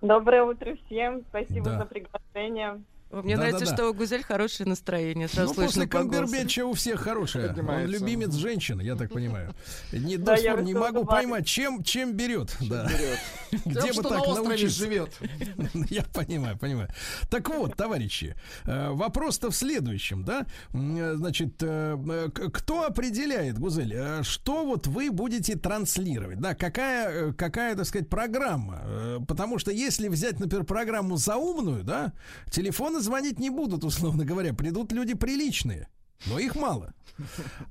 Доброе 0.00 0.42
утро 0.42 0.76
всем. 0.86 1.22
Спасибо 1.28 1.66
Да. 1.66 1.78
за 1.78 1.84
приглашение. 1.86 2.82
Мне 3.12 3.36
Да, 3.36 3.42
нравится, 3.42 3.64
да, 3.66 3.70
да. 3.70 3.76
что 3.76 3.90
у 3.90 3.94
Гузель 3.94 4.22
хорошее 4.22 4.68
настроение. 4.68 5.28
Сразу 5.28 5.48
ну, 5.50 5.54
слышно 5.54 5.86
после. 5.86 5.86
Камбербэтча 5.88 6.64
у 6.64 6.72
всех 6.72 7.00
хорошее. 7.00 7.48
Он 7.48 7.54
Поднимается. 7.54 7.92
любимец 7.98 8.32
женщин, 8.34 8.80
я 8.80 8.96
так 8.96 9.10
понимаю. 9.12 9.54
Не, 9.92 10.16
до 10.16 10.24
Да, 10.24 10.36
сих 10.38 10.50
пор 10.50 10.62
не 10.62 10.74
могу 10.74 11.04
поймать, 11.04 11.46
чем, 11.46 11.82
чем 11.82 12.14
берет. 12.14 12.56
Да. 12.60 12.88
Где 13.66 13.80
Тем, 13.80 13.86
бы 13.88 13.92
что 13.92 14.02
так 14.04 14.12
на 14.12 14.22
острове 14.22 14.48
научиться? 14.48 14.78
живет. 14.78 15.10
Я 15.90 16.04
понимаю, 16.04 16.56
понимаю. 16.56 16.88
Так 17.28 17.50
вот, 17.50 17.76
товарищи, 17.76 18.34
э, 18.64 18.90
вопрос-то 18.90 19.50
в 19.50 19.54
следующем, 19.56 20.24
да? 20.24 20.46
Э, 20.72 21.12
Значит, 21.16 21.56
э, 21.60 22.30
кто 22.52 22.84
определяет, 22.86 23.58
Гузель, 23.58 23.94
что 24.24 24.64
вот 24.64 24.86
вы 24.86 25.10
будете 25.10 25.56
транслировать? 25.56 26.40
Да, 26.40 26.54
какая, 26.54 27.32
какая, 27.34 27.76
так 27.76 27.84
сказать, 27.84 28.08
программа? 28.08 29.22
Потому 29.28 29.58
что 29.58 29.70
если 29.70 30.08
взять, 30.08 30.40
например, 30.40 30.64
программу 30.64 31.16
заумную, 31.18 31.84
да, 31.84 32.12
телефоны 32.50 33.01
звонить 33.02 33.38
не 33.38 33.50
будут, 33.50 33.84
условно 33.84 34.24
говоря, 34.24 34.54
придут 34.54 34.92
люди 34.92 35.14
приличные. 35.14 35.88
Но 36.26 36.38
их 36.38 36.54
мало. 36.54 36.94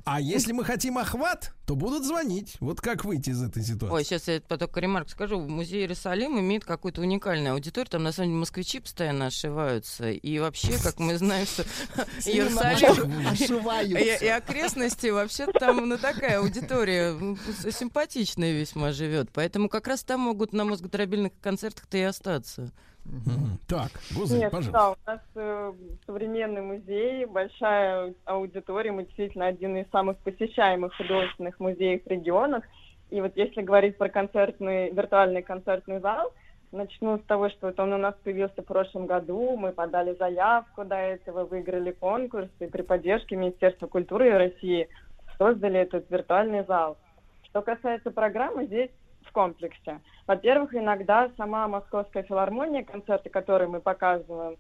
А 0.05 0.21
если 0.21 0.51
мы 0.51 0.63
хотим 0.63 0.97
охват, 0.97 1.53
то 1.65 1.75
будут 1.75 2.05
звонить. 2.05 2.55
Вот 2.59 2.79
как 2.79 3.05
выйти 3.05 3.31
из 3.31 3.41
этой 3.41 3.63
ситуации? 3.63 3.93
Ой, 3.93 4.03
сейчас 4.03 4.27
я 4.27 4.39
только 4.39 4.79
ремарк 4.79 5.09
скажу. 5.09 5.39
Музей 5.39 5.81
Иерусалим 5.81 6.39
имеет 6.39 6.63
какую-то 6.65 7.01
уникальную 7.01 7.53
аудиторию. 7.53 7.89
Там, 7.89 8.03
на 8.03 8.11
самом 8.11 8.29
деле, 8.29 8.39
москвичи 8.39 8.79
постоянно 8.79 9.27
ошиваются. 9.27 10.11
И 10.11 10.39
вообще, 10.39 10.77
как 10.81 10.99
мы 10.99 11.17
знаем, 11.17 11.45
что 11.45 11.63
Иерусалим 12.25 13.97
и, 13.97 14.25
и 14.25 14.27
окрестности, 14.27 15.07
вообще 15.07 15.47
там, 15.47 15.87
ну, 15.87 15.97
такая 15.97 16.39
аудитория 16.39 17.13
ну, 17.13 17.37
симпатичная 17.71 18.53
весьма 18.53 18.91
живет. 18.91 19.29
Поэтому 19.33 19.69
как 19.69 19.87
раз 19.87 20.03
там 20.03 20.21
могут 20.21 20.53
на 20.53 20.65
мозгодробильных 20.65 21.31
концертах-то 21.41 21.97
и 21.97 22.01
остаться. 22.01 22.71
Так, 23.67 23.91
Гузель, 24.15 24.39
Нет, 24.39 24.51
пожалуйста. 24.51 24.71
да, 24.71 24.89
у 24.91 24.95
нас 25.05 25.21
э, 25.35 25.73
современный 26.05 26.61
музей, 26.61 27.25
большая 27.25 28.13
аудитория, 28.25 28.91
мы 28.91 29.05
действительно 29.05 29.47
один 29.47 29.77
из 29.77 29.89
самых 29.91 30.17
посещаемых 30.17 30.95
художественных 30.95 31.59
музеев 31.59 32.03
в 32.03 32.07
регионах. 32.07 32.63
И 33.09 33.19
вот 33.21 33.35
если 33.35 33.61
говорить 33.61 33.97
про 33.97 34.09
концертный, 34.09 34.91
виртуальный 34.91 35.41
концертный 35.41 35.99
зал, 35.99 36.31
начну 36.71 37.17
с 37.17 37.23
того, 37.23 37.49
что 37.49 37.67
вот 37.67 37.79
он 37.79 37.93
у 37.93 37.97
нас 37.97 38.15
появился 38.23 38.61
в 38.61 38.65
прошлом 38.65 39.07
году, 39.07 39.57
мы 39.57 39.71
подали 39.71 40.15
заявку 40.15 40.85
до 40.85 40.95
этого, 40.95 41.45
выиграли 41.45 41.91
конкурс, 41.91 42.49
и 42.59 42.67
при 42.67 42.81
поддержке 42.81 43.35
Министерства 43.35 43.87
культуры 43.87 44.31
России 44.31 44.87
создали 45.37 45.79
этот 45.79 46.09
виртуальный 46.09 46.63
зал. 46.65 46.97
Что 47.43 47.61
касается 47.61 48.11
программы, 48.11 48.65
здесь 48.65 48.91
в 49.25 49.31
комплексе. 49.31 49.99
Во-первых, 50.27 50.73
иногда 50.75 51.29
сама 51.37 51.67
Московская 51.67 52.23
филармония, 52.23 52.83
концерты, 52.83 53.29
которые 53.29 53.67
мы 53.67 53.79
показываем, 53.79 54.57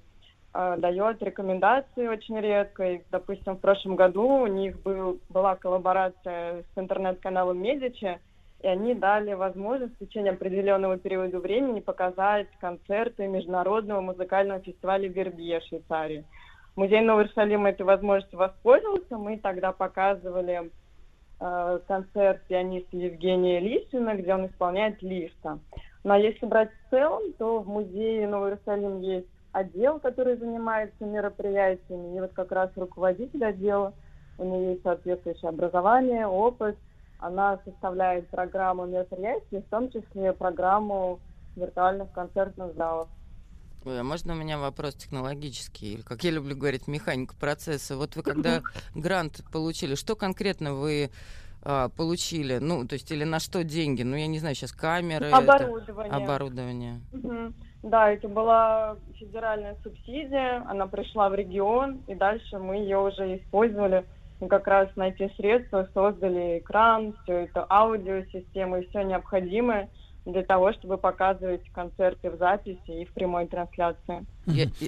э, 0.53 0.75
дает 0.77 1.21
рекомендации 1.21 2.07
очень 2.07 2.39
редко. 2.39 2.83
И, 2.93 3.01
допустим, 3.11 3.55
в 3.55 3.59
прошлом 3.59 3.95
году 3.95 4.27
у 4.27 4.47
них 4.47 4.81
был, 4.81 5.19
была 5.29 5.55
коллаборация 5.55 6.63
с 6.63 6.77
интернет-каналом 6.77 7.61
Медичи, 7.61 8.19
и 8.61 8.67
они 8.67 8.93
дали 8.93 9.33
возможность 9.33 9.95
в 9.95 10.05
течение 10.05 10.33
определенного 10.33 10.97
периода 10.97 11.39
времени 11.39 11.79
показать 11.79 12.47
концерты 12.59 13.27
Международного 13.27 14.01
музыкального 14.01 14.59
фестиваля 14.59 15.07
Вербье 15.07 15.61
Швейцарии. 15.61 16.25
Музей 16.75 17.01
Нового 17.01 17.23
Иерусалима 17.23 17.69
этой 17.69 17.83
возможностью 17.83 18.39
воспользовался. 18.39 19.17
Мы 19.17 19.37
тогда 19.37 19.71
показывали 19.71 20.69
э, 21.41 21.79
концерт 21.87 22.41
пианиста 22.47 22.95
Евгения 22.95 23.59
Лисина, 23.59 24.15
где 24.15 24.33
он 24.33 24.45
исполняет 24.45 25.01
Листа. 25.01 25.59
А 26.03 26.17
если 26.17 26.45
брать 26.45 26.69
в 26.69 26.89
целом, 26.91 27.33
то 27.37 27.59
в 27.59 27.67
музее 27.67 28.27
Новый 28.27 28.51
Иерусалим 28.51 29.01
есть 29.01 29.27
отдел, 29.51 29.99
который 29.99 30.37
занимается 30.37 31.03
мероприятиями, 31.03 32.15
и 32.15 32.21
вот 32.21 32.31
как 32.33 32.51
раз 32.51 32.69
руководитель 32.75 33.43
отдела, 33.43 33.93
у 34.37 34.45
нее 34.45 34.71
есть 34.71 34.83
соответствующее 34.83 35.49
образование, 35.49 36.25
опыт, 36.25 36.77
она 37.19 37.59
составляет 37.65 38.27
программу 38.29 38.85
мероприятий, 38.85 39.59
в 39.59 39.69
том 39.69 39.91
числе 39.91 40.33
программу 40.33 41.19
виртуальных 41.55 42.11
концертных 42.13 42.73
залов. 42.75 43.09
Ой, 43.83 43.99
а 43.99 44.03
можно 44.03 44.33
у 44.33 44.35
меня 44.35 44.59
вопрос 44.59 44.93
технологический, 44.93 45.93
или, 45.93 46.01
как 46.01 46.23
я 46.23 46.29
люблю 46.29 46.55
говорить, 46.55 46.87
механика 46.87 47.35
процесса? 47.35 47.97
Вот 47.97 48.15
вы 48.15 48.21
когда 48.21 48.61
грант 48.95 49.41
получили, 49.51 49.95
что 49.95 50.15
конкретно 50.15 50.75
вы 50.75 51.09
а, 51.63 51.89
получили? 51.89 52.59
Ну, 52.59 52.87
то 52.87 52.93
есть, 52.93 53.11
или 53.11 53.23
на 53.23 53.39
что 53.39 53.63
деньги? 53.63 54.03
Ну, 54.03 54.15
я 54.15 54.27
не 54.27 54.37
знаю, 54.37 54.53
сейчас 54.53 54.71
камеры. 54.71 55.25
это- 55.27 55.37
Оборудование. 55.37 56.25
оборудование. 56.25 57.01
Мгм. 57.11 57.55
Да, 57.81 58.11
это 58.11 58.27
была 58.27 58.97
федеральная 59.17 59.75
субсидия, 59.81 60.63
она 60.69 60.85
пришла 60.85 61.29
в 61.29 61.33
регион, 61.33 62.03
и 62.05 62.13
дальше 62.13 62.59
мы 62.59 62.75
ее 62.75 62.99
уже 62.99 63.37
использовали. 63.37 64.05
Мы 64.39 64.47
как 64.47 64.67
раз 64.67 64.89
на 64.95 65.07
эти 65.09 65.31
средства 65.37 65.89
создали 65.95 66.59
экран, 66.59 67.15
все 67.23 67.45
это 67.45 67.65
аудиосистему 67.67 68.77
и 68.77 68.87
все 68.89 69.01
необходимое 69.01 69.89
для 70.25 70.43
того, 70.43 70.73
чтобы 70.73 70.97
показывать 70.97 71.67
концерты 71.71 72.29
в 72.29 72.37
записи 72.37 73.01
и 73.01 73.05
в 73.05 73.13
прямой 73.13 73.47
трансляции. 73.47 74.25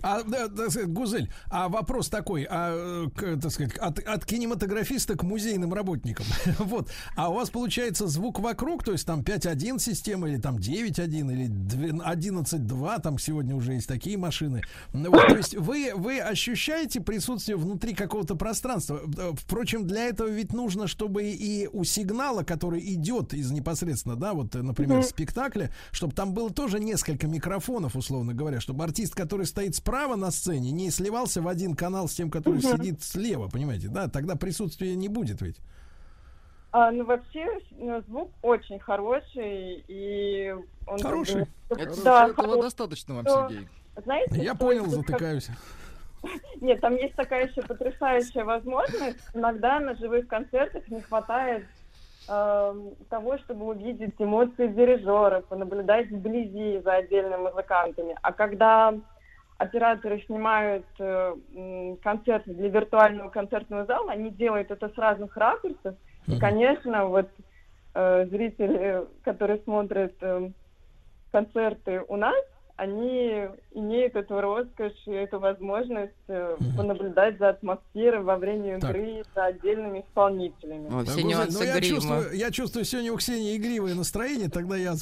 А, 0.01 0.23
да, 0.23 0.47
так 0.47 0.71
сказать, 0.71 0.89
Гузель, 0.91 1.31
а 1.49 1.69
вопрос 1.69 2.09
такой, 2.09 2.45
а, 2.49 3.07
к- 3.15 3.39
так 3.41 3.51
сказать, 3.51 3.77
от, 3.77 3.99
от 3.99 4.25
кинематографиста 4.25 5.15
к 5.15 5.23
музейным 5.23 5.73
работникам. 5.73 6.25
вот. 6.59 6.89
А 7.15 7.29
у 7.29 7.35
вас 7.35 7.49
получается 7.49 8.07
звук 8.07 8.39
вокруг, 8.39 8.83
то 8.83 8.91
есть 8.91 9.05
там 9.05 9.21
5.1 9.21 9.79
система, 9.79 10.29
или 10.29 10.37
там 10.37 10.57
9.1, 10.57 11.31
или 11.31 11.49
11.2, 12.01 13.01
там 13.01 13.17
сегодня 13.19 13.55
уже 13.55 13.73
есть 13.73 13.87
такие 13.87 14.17
машины. 14.17 14.61
Ну 14.93 15.11
Вот, 15.11 15.27
то 15.27 15.37
есть 15.37 15.55
вы, 15.55 15.91
вы 15.95 16.19
ощущаете 16.19 17.01
присутствие 17.01 17.57
внутри 17.57 17.93
какого-то 17.93 18.35
пространства. 18.35 19.01
Э, 19.17 19.31
Впрочем, 19.35 19.85
для 19.87 20.05
этого 20.07 20.27
ведь 20.27 20.53
нужно, 20.53 20.87
чтобы 20.87 21.23
и 21.23 21.67
у 21.71 21.83
сигнала, 21.83 22.43
который 22.43 22.79
идет 22.93 23.33
из 23.33 23.51
непосредственно, 23.51 24.15
да, 24.15 24.33
вот, 24.33 24.53
например, 24.55 24.99
Мгм. 24.99 25.07
спектакля, 25.07 25.71
чтобы 25.91 26.13
там 26.13 26.33
было 26.33 26.49
тоже 26.49 26.79
несколько 26.79 27.27
микрофонов, 27.27 27.95
условно 27.95 28.33
говоря, 28.33 28.59
чтобы 28.59 28.83
артист, 28.83 29.15
который 29.43 29.47
стоит 29.47 29.75
справа 29.75 30.15
на 30.15 30.31
сцене, 30.31 30.71
не 30.71 30.89
сливался 30.89 31.41
в 31.41 31.47
один 31.47 31.75
канал 31.75 32.07
с 32.07 32.13
тем, 32.13 32.29
который 32.29 32.59
Мгм. 32.59 32.77
сидит 32.77 33.03
слева, 33.03 33.49
понимаете, 33.49 33.89
да? 33.89 34.07
Тогда 34.07 34.35
присутствия 34.35 34.95
не 34.95 35.09
будет 35.09 35.41
ведь. 35.41 35.57
А, 36.71 36.91
ну, 36.91 37.05
вообще, 37.05 37.45
ну, 37.77 38.01
звук 38.07 38.31
очень 38.41 38.79
хороший, 38.79 39.83
и 39.87 40.51
он... 40.87 40.97
как 40.97 40.97
бы- 40.97 41.03
Хороший? 41.03 41.41
Это- 41.69 42.03
да, 42.03 42.23
этого 42.29 42.35
хороший. 42.43 42.61
достаточно 42.63 43.15
вам, 43.15 43.23
Но, 43.25 43.49
Сергей. 43.49 43.67
Знаете, 44.03 44.41
Я 44.43 44.55
понял, 44.55 44.85
это 44.85 44.95
как- 45.03 45.07
затыкаюсь. 45.07 45.47
Нет, 46.61 46.81
там 46.81 46.95
есть 46.95 47.15
такая 47.15 47.47
еще 47.47 47.61
потрясающая 47.61 48.43
возможность. 48.45 49.19
Иногда 49.35 49.79
на 49.79 49.93
живых 49.95 50.27
концертах 50.27 50.87
не 50.87 51.01
хватает 51.01 51.65
эм, 52.29 52.95
того, 53.09 53.37
чтобы 53.39 53.65
увидеть 53.67 54.15
эмоции 54.17 54.67
дирижера, 54.67 55.41
понаблюдать 55.41 56.09
вблизи 56.09 56.79
за 56.83 56.93
отдельными 56.93 57.49
музыкантами. 57.49 58.15
А 58.21 58.31
когда 58.31 58.95
операторы 59.63 60.21
снимают 60.25 60.85
э, 60.99 61.35
концерты 62.03 62.53
для 62.53 62.69
виртуального 62.69 63.29
концертного 63.29 63.85
зала, 63.85 64.11
они 64.11 64.29
делают 64.31 64.71
это 64.71 64.89
с 64.89 64.97
разных 64.97 65.35
ракурсов. 65.35 65.95
И, 66.27 66.39
конечно, 66.39 67.07
вот 67.07 67.29
э, 67.95 68.25
зрители, 68.27 69.05
которые 69.23 69.59
смотрят 69.59 70.13
э, 70.21 70.51
концерты 71.31 72.03
у 72.07 72.15
нас, 72.15 72.35
они 72.83 73.47
имеют 73.71 74.15
эту 74.15 74.39
роскошь 74.41 75.01
и 75.05 75.11
эту 75.11 75.39
возможность 75.39 76.13
э, 76.27 76.57
понаблюдать 76.77 77.37
за 77.39 77.49
атмосферой 77.49 78.23
во 78.23 78.37
время 78.37 78.79
Так. 78.79 78.91
игры 78.91 79.23
за 79.33 79.45
отдельными 79.45 80.01
исполнителями. 80.01 80.87
О, 80.87 81.03
Да, 81.03 81.11
все 81.11 81.23
нюансы 81.23 81.59
ну, 81.59 81.65
я 81.65 81.79
грима. 81.79 81.95
чувствую, 81.95 82.33
я 82.33 82.51
чувствую 82.51 82.85
сегодня 82.85 83.13
у 83.13 83.17
Ксении 83.17 83.57
игривое 83.57 83.95
настроение, 83.95 84.49
тогда 84.49 84.75
я, 84.77 84.93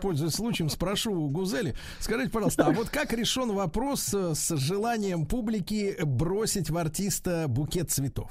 пользуясь 0.00 0.34
случаем, 0.34 0.68
спрошу 0.68 1.12
у 1.12 1.28
Гузели. 1.28 1.74
Скажите, 1.98 2.30
пожалуйста, 2.30 2.66
а 2.66 2.70
вот 2.70 2.88
как 2.90 3.12
решен 3.12 3.52
вопрос 3.52 4.12
э, 4.14 4.34
с 4.34 4.56
желанием 4.56 5.26
публики 5.26 5.96
бросить 6.04 6.70
в 6.70 6.76
артиста 6.76 7.46
букет 7.48 7.90
цветов? 7.90 8.30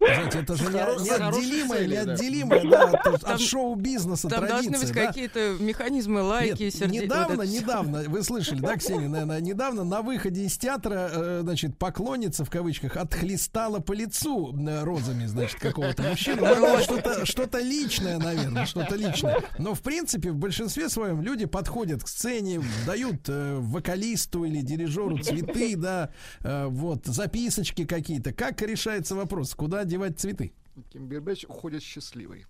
Знаете, 0.00 0.38
это 0.38 0.56
же 0.56 0.64
неотделимое, 0.64 1.86
неотделимое, 1.86 2.70
да, 2.70 2.90
от, 3.04 3.40
шоу-бизнеса, 3.40 4.28
Там 4.28 4.46
должны 4.46 4.70
традиции, 4.70 4.86
быть 4.86 4.94
да? 4.94 5.06
какие-то 5.06 5.56
механизмы, 5.60 6.22
лайки, 6.22 6.62
Нет, 6.64 6.74
сердечки. 6.74 7.04
недавно, 7.04 7.42
недавно, 7.42 8.04
вы 8.08 8.22
слышали, 8.22 8.60
да, 8.60 8.76
Ксения, 8.76 9.08
наверное, 9.08 9.40
недавно 9.40 9.84
на 9.84 10.00
выходе 10.00 10.44
из 10.46 10.56
театра, 10.56 11.10
э, 11.12 11.40
значит, 11.42 11.76
поклонница, 11.76 12.46
в 12.46 12.50
кавычках, 12.50 12.96
отхлестала 12.96 13.80
по 13.80 13.92
лицу 13.92 14.56
э, 14.56 14.84
розами, 14.84 15.26
значит, 15.26 15.60
какого-то 15.60 16.02
мужчину. 16.02 16.46
Ну, 16.46 16.78
что-то, 16.78 17.26
что-то 17.26 17.60
личное, 17.60 18.18
наверное, 18.18 18.64
что-то 18.64 18.96
личное. 18.96 19.42
Но, 19.58 19.74
в 19.74 19.82
принципе, 19.82 20.30
в 20.30 20.36
большинстве 20.36 20.88
своем 20.88 21.20
люди 21.20 21.44
подходят 21.44 22.02
к 22.02 22.08
сцене, 22.08 22.62
дают 22.86 23.28
э, 23.28 23.58
вокалисту 23.58 24.44
или 24.44 24.62
дирижеру 24.62 25.18
цветы, 25.18 25.76
да, 25.76 26.10
вот, 26.40 27.04
записочки 27.04 27.84
какие-то. 27.84 28.32
Как 28.32 28.62
решается 28.62 29.14
вопрос, 29.14 29.54
куда 29.54 29.84
девать 29.90 30.18
цветы? 30.18 30.52
Кимбербэтч 30.90 31.44
уходит 31.44 31.82
счастливый. 31.82 32.46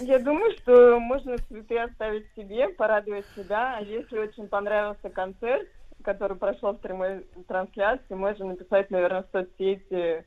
Я 0.00 0.18
думаю, 0.18 0.52
что 0.58 0.98
можно 0.98 1.38
цветы 1.38 1.78
оставить 1.78 2.26
себе, 2.34 2.68
порадовать 2.68 3.24
себя. 3.34 3.78
А 3.78 3.80
если 3.80 4.18
очень 4.18 4.48
понравился 4.48 5.08
концерт, 5.08 5.68
который 6.02 6.36
прошел 6.36 6.72
в 6.72 6.80
прямой 6.80 7.24
трансляции, 7.46 8.14
можно 8.14 8.46
написать, 8.46 8.90
наверное, 8.90 9.22
в 9.22 9.30
соцсети 9.32 10.24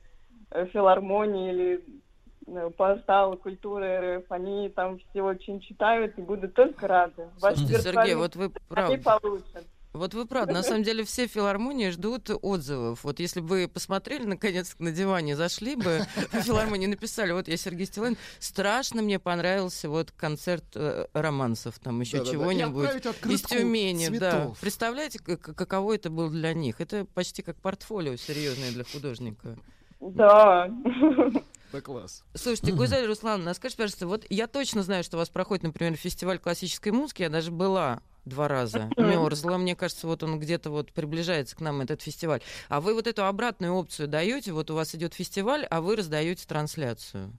э, 0.51 0.65
филармонии 0.67 1.51
или 1.51 1.83
э, 2.47 2.69
портал 2.71 3.37
культуры 3.37 4.17
РФ. 4.17 4.31
Они 4.31 4.69
там 4.69 4.99
все 4.99 5.21
очень 5.21 5.59
читают 5.59 6.17
и 6.17 6.21
будут 6.21 6.53
только 6.53 6.87
рады. 6.87 7.27
Ваш 7.39 7.57
Сергей, 7.57 8.15
вот 8.15 8.35
вы 8.35 8.45
они 8.45 8.97
правы. 8.97 8.97
получат. 8.97 9.65
Вот 9.91 10.13
вы 10.13 10.25
правы. 10.25 10.53
На 10.53 10.61
самом 10.61 10.83
деле 10.83 11.03
все 11.03 11.25
филармонии 11.25 11.89
ждут 11.89 12.29
отзывов. 12.41 13.03
Вот 13.03 13.19
если 13.19 13.39
бы 13.41 13.47
вы 13.47 13.67
посмотрели, 13.67 14.23
наконец, 14.23 14.75
на 14.77 14.91
диване, 14.91 15.35
зашли 15.35 15.75
бы 15.75 16.05
в 16.31 16.41
филармонию 16.43 16.89
написали, 16.91 17.31
вот 17.31 17.47
я 17.47 17.57
Сергей 17.57 17.87
Стилайн, 17.87 18.15
страшно 18.39 19.01
мне 19.01 19.17
понравился 19.17 19.89
вот 19.89 20.11
концерт 20.11 20.65
э, 20.75 21.07
романсов, 21.13 21.79
там 21.79 21.99
еще. 22.01 22.21
И 22.21 22.25
чего-нибудь. 22.25 22.85
отправить 22.85 23.05
Из 23.05 23.09
открытку 23.09 23.49
Тюмени, 23.49 24.09
да. 24.19 24.31
цветов. 24.31 24.59
Представляете, 24.59 25.19
как- 25.19 25.55
каково 25.55 25.95
это 25.95 26.11
было 26.11 26.29
для 26.29 26.53
них? 26.53 26.79
Это 26.81 27.05
почти 27.05 27.41
как 27.41 27.57
портфолио 27.57 28.15
серьезное 28.15 28.71
для 28.71 28.83
художника. 28.83 29.57
Да. 29.99 30.69
Да 31.71 31.81
класс. 31.81 32.23
Слушайте, 32.33 32.71
Гузель 32.73 33.05
Руслановна, 33.05 33.53
скажите, 33.53 33.77
пожалуйста, 33.77 34.07
вот 34.07 34.25
я 34.29 34.47
точно 34.47 34.81
знаю, 34.81 35.03
что 35.03 35.17
у 35.17 35.19
вас 35.19 35.29
проходит, 35.29 35.63
например, 35.63 35.95
фестиваль 35.95 36.39
классической 36.39 36.91
музыки, 36.91 37.21
я 37.21 37.29
даже 37.29 37.51
была 37.51 38.01
два 38.29 38.47
раза, 38.47 38.89
мерзла, 38.97 39.57
мне 39.57 39.75
кажется, 39.75 40.07
вот 40.07 40.23
он 40.23 40.39
где-то 40.39 40.69
вот 40.69 40.91
приближается 40.93 41.55
к 41.55 41.61
нам, 41.61 41.81
этот 41.81 42.01
фестиваль. 42.01 42.41
А 42.69 42.79
вы 42.79 42.93
вот 42.93 43.07
эту 43.07 43.25
обратную 43.25 43.73
опцию 43.73 44.07
даете, 44.07 44.51
вот 44.51 44.69
у 44.71 44.75
вас 44.75 44.95
идет 44.95 45.13
фестиваль, 45.13 45.65
а 45.69 45.81
вы 45.81 45.95
раздаете 45.95 46.47
трансляцию. 46.47 47.31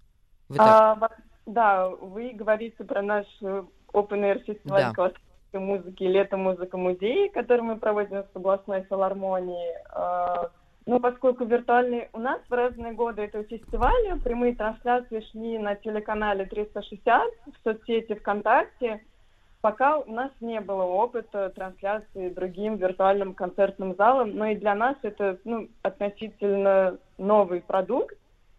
Вы 0.49 0.57
так- 0.57 0.67
А, 1.03 1.09
да, 1.47 1.89
вы 1.89 2.33
говорите 2.35 2.85
про 2.85 3.03
наш 3.03 3.27
э, 3.43 3.63
Open 3.93 4.21
Air 4.23 4.41
фестиваль 4.45 4.83
Да. 4.83 4.93
классической 4.93 5.61
музыки 5.61 6.03
«Лето 6.05 6.37
музыка 6.37 6.77
музей», 6.77 7.29
который 7.31 7.63
мы 7.63 7.77
проводим 7.77 8.19
с 8.25 8.37
областной 8.37 8.83
филармонией. 8.85 9.77
А, 9.91 10.51
Ну, 10.87 10.99
поскольку 10.99 11.45
виртуальный... 11.45 12.09
У 12.15 12.19
нас 12.19 12.41
в 12.49 12.53
разные 12.53 12.95
годы 12.95 13.23
этого 13.23 13.45
фестиваля 13.45 14.17
прямые 14.17 14.55
трансляции 14.57 15.21
шли 15.31 15.59
на 15.59 15.75
телеканале 15.77 16.47
360, 16.47 17.23
в 17.47 17.63
соцсети 17.63 18.15
ВКонтакте. 18.15 19.05
Пока 19.61 19.99
у 19.99 20.11
нас 20.11 20.31
не 20.41 20.61
было 20.61 20.85
опыта 20.85 21.51
трансляции 21.51 22.31
другим 22.31 22.77
виртуальным 22.77 23.35
концертным 23.35 23.95
залом, 23.95 24.35
но 24.35 24.47
и 24.47 24.57
для 24.57 24.75
нас 24.75 24.97
это 25.03 25.39
ну, 25.45 25.69
относительно 25.83 26.97
новый 27.19 27.61
продукт. 27.61 28.17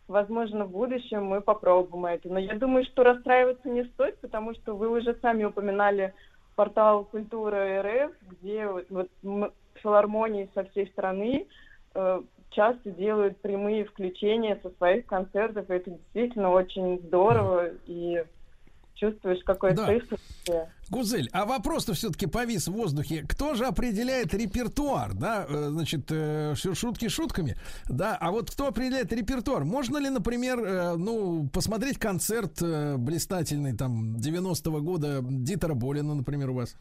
Возможно, 0.07 0.65
в 0.65 0.71
будущем 0.71 1.25
мы 1.25 1.41
попробуем 1.41 2.05
это. 2.05 2.29
Но 2.29 2.37
я 2.37 2.55
думаю, 2.55 2.85
что 2.85 3.03
расстраиваться 3.03 3.67
не 3.67 3.85
стоит, 3.85 4.19
потому 4.19 4.53
что 4.53 4.75
вы 4.75 4.89
уже 4.89 5.15
сами 5.21 5.43
упоминали 5.43 6.13
портал 6.55 7.05
Культура 7.05 7.81
РФ, 7.81 8.11
где 8.29 8.67
вот, 8.67 9.09
филармонии 9.81 10.49
со 10.53 10.65
всей 10.65 10.87
страны 10.87 11.47
э, 11.95 12.21
часто 12.51 12.91
делают 12.91 13.37
прямые 13.41 13.85
включения 13.85 14.59
со 14.61 14.69
своих 14.71 15.07
концертов. 15.07 15.67
И 15.69 15.73
это 15.73 15.91
действительно 15.91 16.51
очень 16.51 16.99
здорово, 16.99 17.69
и 17.87 18.23
чувствуешь 19.01 19.43
какое-то 19.43 19.77
Да. 19.77 19.87
присутствие. 19.87 20.71
Гузель, 20.89 21.29
а 21.33 21.45
вопрос-то 21.45 21.93
все-таки 21.93 22.27
повис 22.27 22.67
в 22.67 22.73
воздухе. 22.73 23.25
Кто 23.27 23.55
же 23.55 23.65
определяет 23.65 24.33
репертуар, 24.33 25.13
да? 25.13 25.45
Э, 25.49 25.69
Значит, 25.71 26.11
э, 26.11 26.53
шутки 26.55 27.07
шутками, 27.07 27.55
да? 27.89 28.17
А 28.19 28.31
вот 28.31 28.51
кто 28.51 28.67
определяет 28.67 29.11
репертуар? 29.11 29.63
Можно 29.63 29.97
ли, 29.97 30.09
например, 30.09 30.59
э, 30.59 30.95
ну, 30.97 31.47
посмотреть 31.49 31.97
концерт 31.97 32.61
блистательный 32.61 33.75
там 33.75 34.15
90-го 34.17 34.81
года 34.81 35.21
Дитера 35.23 35.73
Болина, 35.73 36.13
например, 36.13 36.51
у 36.51 36.55
вас? 36.55 36.75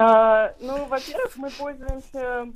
А, 0.00 0.54
ну, 0.60 0.86
во-первых, 0.86 1.36
мы 1.36 1.50
пользуемся, 1.50 2.46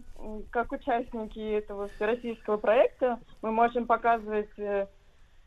как 0.51 0.71
участники 0.73 1.41
этого 1.41 1.89
всероссийского 1.97 2.57
проекта, 2.57 3.19
мы 3.43 3.51
можем 3.51 3.87
показывать 3.87 4.49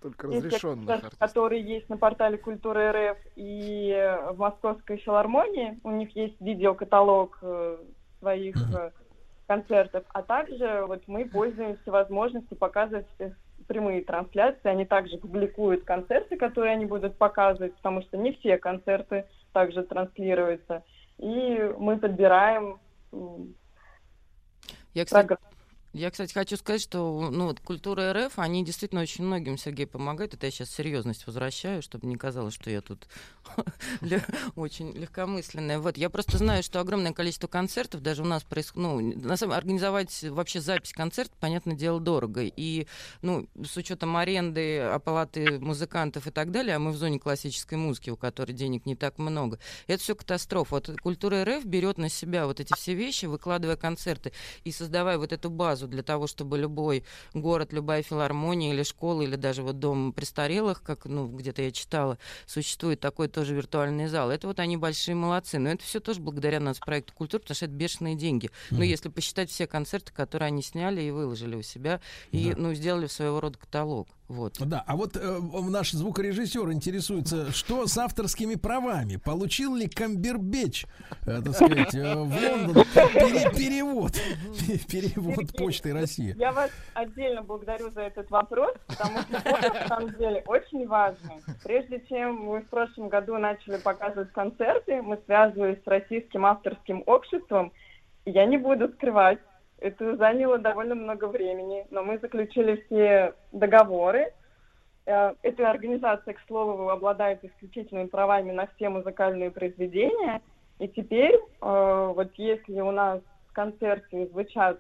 Только 0.02 0.28
разрешенных 0.28 0.90
артистов. 0.90 1.20
которые 1.20 1.62
есть 1.62 1.90
на 1.90 1.98
портале 1.98 2.38
Культуры 2.38 2.92
РФ 2.92 3.18
и 3.36 4.18
в 4.32 4.38
Московской 4.38 4.98
филармонии. 4.98 5.80
У 5.84 5.92
них 5.92 6.16
есть 6.16 6.40
видеокаталог 6.40 7.40
э, 7.42 7.78
своих 8.20 8.56
э, 8.76 8.92
концертов. 9.48 10.04
А 10.10 10.22
также 10.22 10.86
вот 10.88 11.04
мы 11.08 11.26
пользуемся 11.26 11.92
возможностью 11.92 12.58
показывать 12.58 13.08
э, 13.20 13.32
прямые 13.68 14.04
трансляции. 14.04 14.68
Они 14.70 14.86
также 14.86 15.18
публикуют 15.18 15.86
концерты, 15.86 16.38
которые 16.38 16.74
они 16.74 16.86
будут 16.86 17.18
показывать, 17.18 17.76
потому 17.76 18.02
что 18.02 18.18
не 18.18 18.34
все 18.34 18.58
концерты 18.58 19.26
также 19.54 19.84
транслируются. 19.84 20.84
И 21.18 21.74
мы 21.78 21.98
подбираем 21.98 22.80
Я, 24.94 25.06
кстати. 25.06 25.38
Я, 25.96 26.12
кстати, 26.12 26.34
хочу 26.34 26.58
сказать, 26.58 26.82
что 26.82 27.30
ну, 27.32 27.46
вот 27.46 27.62
культура 27.62 28.14
РФ, 28.14 28.38
они 28.38 28.66
действительно 28.66 29.02
очень 29.02 29.24
многим, 29.24 29.58
Сергей, 29.58 29.88
помогают. 29.88 30.34
Это 30.34 30.46
я 30.46 30.52
сейчас 30.52 30.70
серьезность 30.70 31.26
возвращаю, 31.26 31.82
чтобы 31.82 32.06
не 32.08 32.18
казалось, 32.18 32.54
что 32.54 32.70
я 32.70 32.82
тут 32.82 33.08
очень 34.58 34.92
легкомысленная. 34.92 35.80
Вот, 35.80 35.98
я 35.98 36.10
просто 36.10 36.38
знаю, 36.38 36.64
что 36.64 36.82
огромное 36.82 37.14
количество 37.14 37.48
концертов, 37.48 38.02
даже 38.02 38.24
у 38.24 38.26
нас 38.26 38.44
происходит, 38.44 38.76
ну, 38.76 39.28
на 39.28 39.38
самом 39.38 39.54
организовать 39.54 40.22
вообще 40.24 40.60
запись 40.60 40.92
концерта, 40.92 41.34
понятное 41.40 41.76
дело, 41.76 42.02
дорого. 42.02 42.42
И, 42.44 42.88
ну, 43.22 43.48
с 43.64 43.78
учетом 43.78 44.18
аренды, 44.18 44.82
оплаты 44.82 45.60
музыкантов 45.60 46.28
и 46.28 46.32
так 46.32 46.52
далее, 46.52 46.76
а 46.76 46.80
мы 46.80 46.92
в 46.92 46.98
зоне 46.98 47.20
классической 47.20 47.78
музыки, 47.78 48.10
у 48.10 48.18
которой 48.18 48.52
денег 48.52 48.86
не 48.86 48.98
так 48.98 49.18
много, 49.18 49.60
это 49.88 50.04
все 50.04 50.14
катастрофа. 50.14 50.76
Вот 50.76 51.00
культура 51.02 51.46
РФ 51.46 51.64
берет 51.64 51.98
на 51.98 52.10
себя 52.10 52.48
вот 52.48 52.60
эти 52.60 52.74
все 52.74 52.96
вещи, 52.96 53.28
выкладывая 53.28 53.78
концерты 53.78 54.34
и 54.66 54.74
создавая 54.74 55.18
вот 55.18 55.32
эту 55.32 55.50
базу 55.50 55.85
для 55.88 56.04
того, 56.04 56.28
чтобы 56.28 56.58
любой 56.58 57.04
город, 57.34 57.74
любая 57.74 58.04
филармония 58.04 58.74
или 58.74 58.84
школа, 58.84 59.22
или 59.22 59.36
даже 59.36 59.64
вот 59.64 59.80
дом 59.80 60.14
престарелых, 60.14 60.82
как, 60.84 61.06
ну, 61.06 61.28
где-то 61.28 61.62
я 61.62 61.72
читала, 61.72 62.18
существует 62.46 63.00
такой 63.00 63.28
тоже 63.28 63.56
виртуальный 63.56 64.08
зал. 64.08 64.32
Это 64.32 64.48
вот 64.48 64.60
они 64.60 64.78
большие 64.78 65.16
молодцы. 65.16 65.60
Но 65.60 65.70
это 65.70 65.84
все 65.84 66.00
тоже 66.00 66.20
благодаря 66.20 66.60
нас 66.60 66.80
проекту 66.80 67.14
культуры, 67.14 67.42
потому 67.42 67.56
что 67.56 67.66
это 67.66 67.74
бешеные 67.74 68.16
деньги. 68.16 68.50
Ну, 68.72 68.82
если 68.82 69.10
посчитать 69.10 69.50
все 69.50 69.68
концерты, 69.68 70.12
которые 70.14 70.48
они 70.48 70.62
сняли 70.62 71.02
и 71.02 71.12
выложили 71.12 71.56
у 71.56 71.62
себя, 71.62 72.02
и, 72.32 72.52
Да. 72.52 72.56
ну, 72.58 72.74
сделали 72.74 73.08
своего 73.08 73.40
рода 73.40 73.58
каталог. 73.58 74.08
Вот. 74.28 74.56
Да, 74.60 74.84
а 74.88 74.96
вот 74.96 75.16
э, 75.18 75.40
наш 75.70 75.92
звукорежиссер 75.92 76.72
интересуется, 76.72 77.52
что 77.52 77.86
с 77.86 77.96
авторскими 77.98 78.56
правами? 78.56 79.18
Получил 79.18 79.76
ли 79.76 79.88
Камбербеч, 79.88 80.88
э, 81.28 81.42
так 81.44 81.54
сказать, 81.54 81.94
э, 81.94 82.16
в 82.16 82.34
Лондон 82.34 82.84
пере- 82.94 83.52
перевод, 83.56 84.14
перевод 84.88 85.56
почты 85.56 85.94
России? 85.94 86.36
Я 86.40 86.52
вас 86.52 86.72
отдельно 86.96 87.44
благодарю 87.44 87.92
за 87.92 88.02
этот 88.02 88.32
вопрос, 88.32 88.74
потому 88.88 89.20
что 89.20 89.38
это 89.38 89.74
на 89.74 89.88
самом 89.88 90.16
деле 90.16 90.44
очень 90.48 90.88
важно. 90.88 91.34
Прежде 91.64 92.04
чем 92.10 92.36
мы 92.36 92.62
в 92.62 92.68
прошлом 92.70 93.10
году 93.10 93.38
начали 93.38 93.78
показывать 93.78 94.32
концерты, 94.32 95.04
мы 95.04 95.20
связывались 95.26 95.84
с 95.84 95.88
Российским 95.88 96.48
авторским 96.48 97.04
обществом, 97.06 97.72
и 98.26 98.32
я 98.32 98.48
не 98.48 98.58
буду 98.58 98.90
скрывать, 98.94 99.38
это 99.86 100.16
заняло 100.18 100.58
довольно 100.58 100.96
много 100.96 101.26
времени, 101.26 101.86
но 101.92 102.04
мы 102.04 102.18
заключили 102.20 102.84
все 102.86 103.34
договоры, 103.52 104.34
Э, 105.06 105.34
Эта 105.44 105.70
организация, 105.70 106.34
к 106.34 106.42
слову, 106.48 106.90
обладает 106.90 107.44
исключительными 107.44 108.08
правами 108.08 108.52
на 108.52 108.68
все 108.76 108.90
музыкальные 108.90 109.52
произведения. 109.52 110.42
И 110.80 110.88
теперь, 110.88 111.36
э, 111.36 112.12
вот 112.16 112.32
если 112.36 112.82
у 112.82 112.92
нас 112.92 113.22
в 113.50 113.54
концерте 113.54 114.28
звучат 114.28 114.80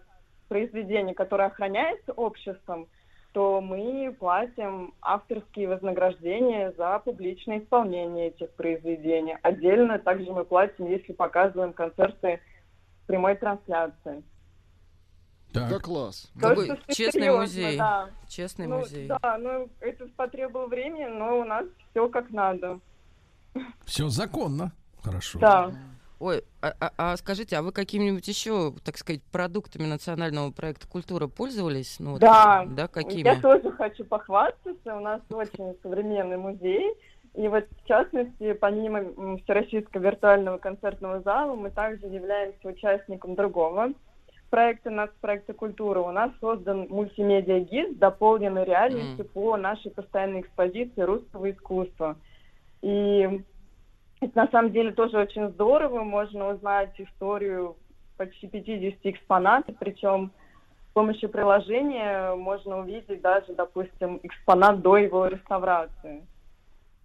произведения, 0.50 1.14
которые 1.14 1.48
охраняются 1.48 2.12
обществом, 2.14 2.88
то 3.34 3.60
мы 3.60 4.16
платим 4.18 4.94
авторские 5.02 5.68
вознаграждения 5.68 6.72
за 6.78 7.00
публичное 7.00 7.60
исполнение 7.60 8.28
этих 8.30 8.50
произведений. 8.52 9.36
Отдельно 9.42 10.00
также 10.00 10.32
мы 10.32 10.46
платим, 10.46 10.86
если 10.86 11.12
показываем 11.12 11.74
концерты 11.74 12.40
в 13.04 13.08
прямой 13.08 13.36
трансляции. 13.36 14.24
Да 15.62 15.80
класс. 15.80 16.30
То, 16.40 16.50
Какой 16.50 16.66
что 16.66 16.78
честный 16.94 17.22
серьезно, 17.22 17.42
музей. 17.42 17.78
да. 17.78 18.10
Честный 18.28 18.68
Ну, 18.68 18.80
музей. 18.80 19.08
Да, 19.08 19.38
ну 19.40 19.70
это 19.80 20.08
потребовало 20.16 20.68
времени, 20.68 21.06
но 21.06 21.40
у 21.40 21.44
нас 21.44 21.66
все 21.92 22.08
как 22.10 22.30
надо. 22.32 22.80
Все 23.86 24.10
законно. 24.10 24.72
Хорошо. 25.04 25.40
Да. 25.40 25.72
Ой, 26.20 26.44
а, 26.62 26.74
а- 26.80 26.92
а 26.98 27.18
скажите, 27.18 27.58
а 27.58 27.62
вы 27.62 27.72
какими-нибудь 27.72 28.28
еще, 28.28 28.74
так 28.84 28.98
сказать, 28.98 29.22
продуктами 29.32 29.86
национального 29.86 30.50
проекта 30.52 30.88
«Культура» 30.88 31.28
пользовались? 31.28 31.98
Ну, 32.00 32.12
вот, 32.14 32.22
Да, 32.22 32.66
Да, 32.70 32.88
какими? 32.88 33.26
я 33.26 33.40
тоже 33.40 33.72
хочу 33.74 34.06
похвастаться. 34.06 34.96
У 34.96 35.02
нас 35.02 35.22
очень 35.30 35.76
современный 35.84 36.38
музей. 36.38 36.94
И 37.34 37.50
вот, 37.50 37.66
в 37.84 37.88
частности, 37.88 38.54
помимо 38.54 39.38
Всероссийского 39.40 40.02
виртуального 40.02 40.58
концертного 40.58 41.20
зала, 41.22 41.54
мы 41.54 41.70
также 41.70 42.06
являемся 42.08 42.70
участником 42.70 43.36
другого 43.36 43.90
проекта 44.50 44.90
нацпроекта 44.90 45.54
«Культура». 45.54 46.00
У 46.00 46.12
нас 46.12 46.32
создан 46.40 46.88
мультимедиа-гид, 46.90 48.00
дополненный 48.00 48.64
реальностью 48.66 49.26
по 49.26 49.58
нашей 49.58 49.92
постоянной 49.92 50.42
экспозиции 50.42 51.02
русского 51.02 51.52
искусства. 51.52 52.16
И 52.82 53.44
это 54.22 54.38
на 54.38 54.48
самом 54.48 54.72
деле 54.72 54.92
тоже 54.92 55.18
очень 55.18 55.50
здорово. 55.50 56.04
Можно 56.04 56.50
узнать 56.50 57.00
историю 57.00 57.76
почти 58.18 58.48
50 58.48 59.00
экспонатов, 59.04 59.76
причем 59.80 60.32
с 60.90 60.94
помощью 60.94 61.30
приложения 61.30 62.34
можно 62.36 62.80
увидеть 62.80 63.22
даже, 63.22 63.54
допустим, 63.54 64.20
экспонат 64.24 64.82
до 64.82 64.98
его 64.98 65.28
реставрации. 65.28 66.26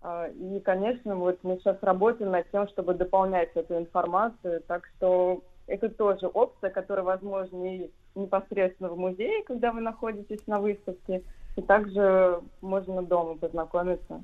А, 0.03 0.29
И, 0.29 0.61
конечно, 0.61 1.17
вот 1.17 1.39
мы 1.43 1.57
сейчас 1.57 1.77
работаем 1.83 2.31
над 2.31 2.51
тем, 2.51 2.69
чтобы 2.69 2.95
дополнять 2.95 3.51
эту 3.55 3.77
информацию, 3.77 4.63
так 4.67 4.87
что 4.97 5.43
это 5.71 5.89
тоже 5.89 6.27
опция, 6.27 6.71
которая 6.71 7.05
возможна 7.05 7.65
и 7.65 7.91
непосредственно 8.15 8.91
в 8.91 8.99
музее, 8.99 9.43
когда 9.45 9.73
вы 9.73 9.81
находитесь 9.81 10.45
на 10.47 10.61
выставке, 10.61 11.23
и 11.57 11.63
также 11.63 12.41
можно 12.61 13.03
дома 13.03 13.37
познакомиться. 13.37 14.23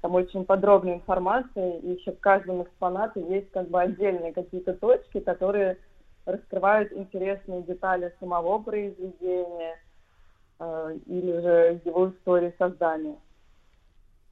Там 0.00 0.14
очень 0.14 0.44
подробная 0.44 0.94
информация, 0.94 1.78
и 1.78 1.94
еще 1.94 2.12
в 2.12 2.20
каждом 2.20 2.62
экспонате 2.62 3.20
есть 3.28 3.50
как 3.50 3.68
бы 3.68 3.80
отдельные 3.80 4.32
какие-то 4.32 4.74
точки, 4.74 5.20
которые 5.20 5.78
раскрывают 6.26 6.92
интересные 6.92 7.62
детали 7.62 8.12
самого 8.20 8.58
произведения 8.58 9.78
э, 10.58 10.98
или 11.06 11.40
же 11.40 11.80
его 11.84 12.10
истории 12.10 12.52
создания. 12.58 13.16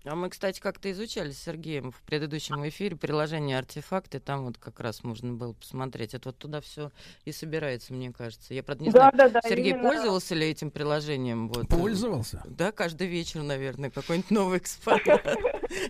А 0.08 0.14
мы, 0.14 0.30
кстати, 0.30 0.60
как-то 0.60 0.88
изучали 0.92 1.32
с 1.32 1.38
Сергеем 1.42 1.90
в 1.90 2.00
предыдущем 2.02 2.66
эфире 2.68 2.94
приложение 2.94 3.58
«Артефакты», 3.58 4.20
там 4.20 4.44
вот 4.44 4.56
как 4.56 4.78
раз 4.78 5.02
можно 5.02 5.32
было 5.32 5.52
посмотреть. 5.52 6.14
Это 6.14 6.28
вот 6.28 6.38
туда 6.38 6.60
все 6.60 6.92
и 7.24 7.32
собирается, 7.32 7.92
мне 7.92 8.12
кажется. 8.12 8.54
Я, 8.54 8.62
правда, 8.62 8.84
не 8.84 8.90
Да, 8.92 9.10
знаю, 9.10 9.12
да, 9.16 9.28
да, 9.28 9.48
Сергей 9.48 9.72
именно. 9.72 9.88
пользовался 9.88 10.36
ли 10.36 10.46
этим 10.48 10.70
приложением? 10.70 11.48
Вот. 11.48 11.66
Пользовался? 11.68 12.40
Да, 12.46 12.70
каждый 12.70 13.08
вечер, 13.08 13.42
наверное, 13.42 13.90
какой-нибудь 13.90 14.30
новый 14.30 14.58
экспонат. 14.58 15.26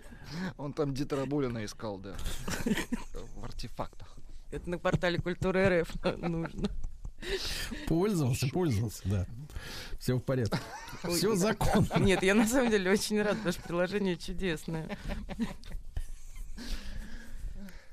Он 0.57 0.73
там 0.73 0.95
Дитера 0.95 1.25
Булина 1.27 1.63
искал, 1.63 1.99
да. 1.99 2.15
В 3.35 3.45
артефактах. 3.45 4.15
Это 4.51 4.67
на 4.67 4.79
портале 4.79 5.19
культуры 5.19 5.81
РФ 5.81 5.89
нужно. 6.17 6.69
Пользовался, 7.87 8.47
пользовался, 8.47 9.01
да. 9.05 9.27
Все 9.99 10.15
в 10.15 10.19
порядке. 10.19 10.57
Все 11.09 11.35
законно. 11.35 11.87
Нет, 11.99 12.23
я 12.23 12.35
на 12.35 12.47
самом 12.47 12.71
деле 12.71 12.91
очень 12.91 13.21
рад, 13.21 13.35
потому 13.37 13.51
что 13.53 13.61
приложение 13.63 14.17
чудесное. 14.17 14.97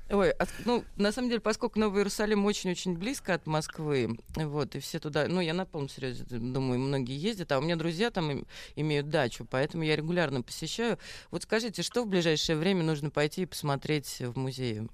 Ой, 0.07 0.29
а, 0.31 0.45
ну, 0.65 0.83
на 0.97 1.11
самом 1.11 1.29
деле, 1.29 1.41
поскольку 1.41 1.79
Новый 1.79 2.01
Иерусалим 2.01 2.45
очень-очень 2.45 2.95
близко 2.95 3.33
от 3.33 3.47
Москвы, 3.47 4.19
вот, 4.35 4.75
и 4.75 4.79
все 4.79 4.99
туда, 4.99 5.27
ну, 5.27 5.41
я 5.41 5.55
на 5.55 5.65
полном 5.65 5.89
серьезе 5.89 6.23
думаю, 6.25 6.79
многие 6.79 7.17
ездят, 7.17 7.51
а 7.51 7.57
у 7.57 7.61
меня 7.61 7.75
друзья 7.75 8.11
там 8.11 8.29
им- 8.29 8.47
имеют 8.75 9.09
дачу, 9.09 9.47
поэтому 9.49 9.83
я 9.83 9.95
регулярно 9.95 10.43
посещаю. 10.43 10.99
Вот 11.31 11.41
скажите, 11.41 11.81
что 11.81 12.03
в 12.03 12.07
ближайшее 12.07 12.55
время 12.55 12.83
нужно 12.83 13.09
пойти 13.09 13.41
и 13.41 13.45
посмотреть 13.47 14.17
в 14.19 14.37
музее? 14.37 14.87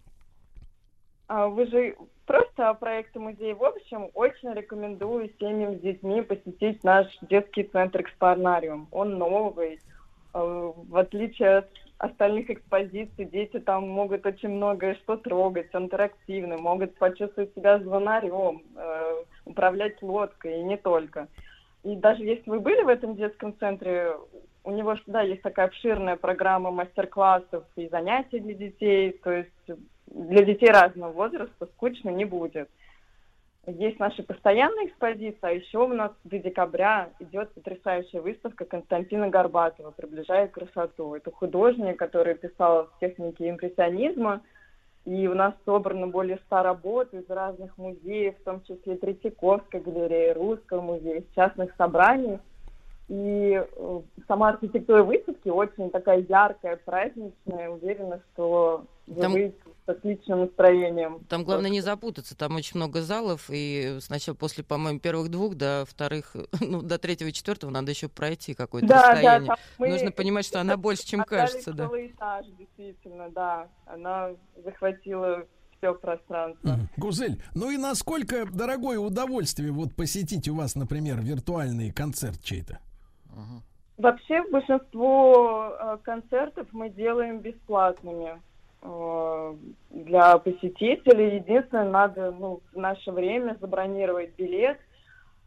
А 1.34 1.48
Вы 1.48 1.66
же 1.68 1.96
просто 2.26 2.74
проекты 2.74 3.18
музей 3.18 3.54
в 3.54 3.64
общем 3.64 4.10
очень 4.16 4.54
рекомендую 4.54 5.30
семьям 5.40 5.78
с 5.78 5.80
детьми 5.80 6.22
посетить 6.22 6.84
наш 6.84 7.08
детский 7.22 7.64
центр 7.64 8.02
«Экспонариум». 8.02 8.90
Он 8.92 9.18
новый. 9.18 9.80
Э, 10.34 10.72
В 10.76 10.98
отличие 10.98 11.60
от 11.60 11.70
остальных 12.00 12.50
экспозиций, 12.50 13.24
дети 13.24 13.62
там 13.62 13.88
могут 13.88 14.26
очень 14.26 14.50
многое 14.50 14.96
что 14.96 15.16
трогать, 15.16 15.70
интерактивно, 15.72 16.58
могут 16.58 16.98
почувствовать 16.98 17.56
себя 17.56 17.80
звонарем, 17.80 18.64
э, 18.76 19.24
управлять 19.46 20.02
лодкой 20.02 20.60
и 20.60 20.64
не 20.64 20.76
только. 20.76 21.30
И 21.84 21.96
даже 21.96 22.26
если 22.26 22.50
вы 22.50 22.60
были 22.60 22.82
в 22.84 22.90
этом 22.90 23.16
детском 23.16 23.58
центре, 23.58 24.18
у 24.66 24.72
него 24.72 24.96
всегда 24.96 25.22
есть 25.22 25.44
такая 25.44 25.68
обширная 25.68 26.18
программа 26.18 26.72
мастер-классов 26.72 27.64
и 27.78 27.88
занятий 27.88 28.42
для 28.42 28.54
детей, 28.54 29.14
то 29.24 29.32
есть 29.32 29.80
для 30.12 30.44
детей 30.44 30.70
разного 30.70 31.12
возраста 31.12 31.66
скучно 31.66 32.10
не 32.10 32.26
будет. 32.26 32.70
Есть 33.68 34.00
наши 34.00 34.24
постоянные 34.24 34.88
экспозиции, 34.88 35.38
а 35.42 35.52
еще 35.52 35.80
у 35.80 35.94
нас 35.94 36.12
до 36.24 36.40
декабря 36.40 37.10
идет 37.20 37.54
потрясающая 37.54 38.20
выставка 38.20 38.66
Константина 38.66 39.30
Горбатова 39.30 39.92
«Приближая 39.92 40.48
красоту». 40.48 41.14
Это 41.14 41.32
художник, 41.32 41.98
который 41.98 42.34
писал 42.34 42.88
в 42.88 43.00
технике 43.00 43.50
импрессионизма, 43.50 44.42
и 45.06 45.28
у 45.28 45.36
нас 45.36 45.54
собрано 45.64 46.08
более 46.08 46.38
ста 46.46 46.64
работ 46.64 47.14
из 47.14 47.30
разных 47.30 47.78
музеев, 47.78 48.36
в 48.40 48.44
том 48.44 48.64
числе 48.64 48.96
Третьяковской 48.96 49.80
галереи, 49.80 50.32
Русского 50.32 50.82
музея, 50.82 51.24
частных 51.36 51.76
собраний. 51.76 52.40
И 53.12 53.62
э, 53.62 54.02
сама 54.26 54.52
архитектура 54.52 55.04
выставки 55.04 55.50
очень 55.50 55.90
такая 55.92 56.26
яркая, 56.30 56.78
праздничная. 56.78 57.70
Уверена, 57.70 58.22
что 58.32 58.86
вы 59.06 59.22
Там- 59.22 59.34
выйдете 59.34 59.58
с 59.86 59.90
отличным 59.90 60.40
настроением. 60.40 61.20
Там 61.28 61.44
главное 61.44 61.70
не 61.70 61.82
запутаться, 61.82 62.38
там 62.38 62.56
очень 62.56 62.78
много 62.78 63.02
залов, 63.02 63.50
и 63.50 63.98
сначала 64.00 64.34
после, 64.34 64.64
по-моему, 64.64 65.02
первых 65.02 65.30
двух 65.30 65.56
до 65.56 65.84
вторых, 65.90 66.38
ну, 66.62 66.82
до 66.82 66.98
третьего 66.98 67.28
и 67.28 67.34
четвертого 67.34 67.70
надо 67.70 67.92
еще 67.92 68.08
пройти 68.08 68.54
какое-то 68.54 68.88
Да, 68.88 69.02
да, 69.02 69.12
расстояние. 69.12 69.48
там 69.48 69.58
мы 69.78 69.90
Нужно 69.90 70.12
понимать, 70.14 70.46
что 70.46 70.62
она 70.62 70.78
больше, 70.78 71.06
чем 71.06 71.26
кажется, 71.26 71.74
да. 71.74 71.88
этаж, 71.88 72.46
действительно, 72.58 73.30
да. 73.32 73.68
Она 73.88 74.30
захватила 74.64 75.46
все 75.78 75.94
пространство. 75.96 76.80
Гузель, 76.96 77.44
ну 77.56 77.72
и 77.72 77.76
насколько 77.76 78.46
дорогое 78.46 79.00
удовольствие 79.00 79.74
вот 79.74 79.96
посетить 79.96 80.48
у 80.48 80.56
вас, 80.56 80.76
например, 80.76 81.20
виртуальный 81.20 81.92
концерт 81.92 82.42
чей-то? 82.42 82.80
Вообще 83.98 84.42
большинство 84.50 85.76
э, 85.80 85.98
концертов 86.04 86.68
мы 86.72 86.90
делаем 86.90 87.40
бесплатными 87.40 88.42
э, 88.82 89.56
для 89.92 90.38
посетителей. 90.40 91.36
Единственное, 91.36 91.90
надо 91.90 92.32
ну, 92.32 92.62
в 92.74 92.78
наше 92.78 93.12
время 93.12 93.58
забронировать 93.62 94.36
билет. 94.36 94.80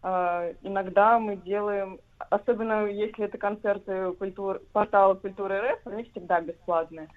Э, 0.04 0.54
иногда 0.62 1.18
мы 1.18 1.36
делаем, 1.36 1.98
особенно 2.30 2.86
если 2.86 3.24
это 3.24 3.38
концерты 3.38 4.12
культур, 4.12 4.62
портала 4.72 5.14
Культуры 5.14 5.72
РФ, 5.72 5.86
они 5.86 6.04
всегда 6.04 6.40
бесплатные. 6.40 7.08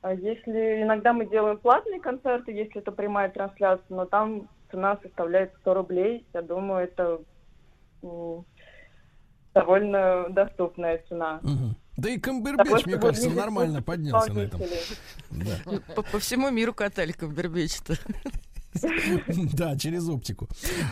А 0.00 0.14
Если 0.14 0.82
иногда 0.82 1.12
мы 1.12 1.26
делаем 1.26 1.58
платные 1.58 2.00
концерты, 2.00 2.52
если 2.52 2.80
это 2.80 2.92
прямая 2.92 3.30
трансляция, 3.30 3.84
но 3.88 4.04
там 4.04 4.48
цена 4.70 4.96
составляет 5.02 5.52
100 5.62 5.74
рублей. 5.74 6.26
Я 6.34 6.42
думаю, 6.42 6.84
это 6.84 7.20
довольно 9.60 10.26
доступная 10.30 11.02
цена. 11.08 11.40
Да 11.96 12.08
и 12.10 12.18
Камбербэтч, 12.18 12.86
мне 12.86 12.96
кажется, 12.96 13.30
нормально 13.30 13.82
поднялся 13.82 14.32
на 14.32 14.40
этом. 14.40 14.60
Да. 15.30 15.56
Ну, 15.66 15.80
По, 15.96 16.02
по 16.02 16.18
всему 16.20 16.48
миру 16.50 16.72
катали 16.72 17.12
Камбербэтч-то. 17.12 17.96
Да, 19.54 19.76
через 19.76 20.08
оптику. 20.08 20.48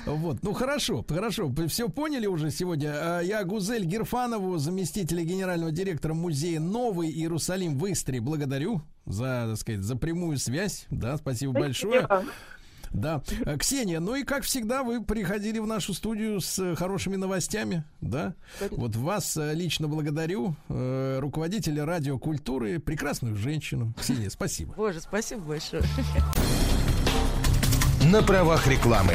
Вот, 0.06 0.42
ну 0.42 0.52
хорошо, 0.52 1.04
хорошо, 1.08 1.52
все 1.68 1.88
поняли 1.88 2.26
уже 2.26 2.50
сегодня. 2.50 3.18
А, 3.18 3.20
Я 3.20 3.44
Гузель 3.44 3.84
Герфанову, 3.84 4.58
заместителя 4.58 5.22
генерального 5.22 5.70
директора 5.70 6.14
музея 6.14 6.58
Новый 6.58 7.10
Иерусалим 7.10 7.78
в 7.78 7.90
Истре, 7.92 8.20
благодарю 8.20 8.82
за, 9.04 9.46
так 9.50 9.56
сказать, 9.58 9.82
за 9.82 9.96
прямую 9.96 10.38
связь. 10.38 10.86
Да, 10.90 11.16
спасибо 11.16 11.52
большое. 11.52 12.08
Да. 12.96 13.22
Э, 13.44 13.56
Ксения, 13.58 14.00
ну 14.00 14.14
и 14.14 14.24
как 14.24 14.44
всегда, 14.44 14.82
вы 14.82 15.04
приходили 15.04 15.58
в 15.58 15.66
нашу 15.66 15.92
студию 15.92 16.40
с 16.40 16.58
э, 16.58 16.74
хорошими 16.74 17.16
новостями, 17.16 17.84
да? 18.00 18.34
Вот 18.70 18.96
вас 18.96 19.36
э, 19.36 19.54
лично 19.54 19.86
благодарю, 19.86 20.56
руководителя 20.68 21.84
радиокультуры, 21.84 22.78
прекрасную 22.78 23.36
женщину. 23.36 23.92
Ксения, 23.98 24.30
спасибо. 24.30 24.74
Боже, 24.74 25.00
спасибо 25.00 25.42
большое. 25.42 25.82
На 28.10 28.22
правах 28.22 28.66
рекламы. 28.66 29.14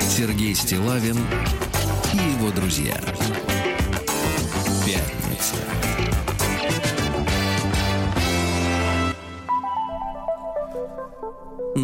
Сергей 0.00 0.54
Стилавин 0.54 1.16
и 2.12 2.16
его 2.16 2.50
друзья. 2.50 3.00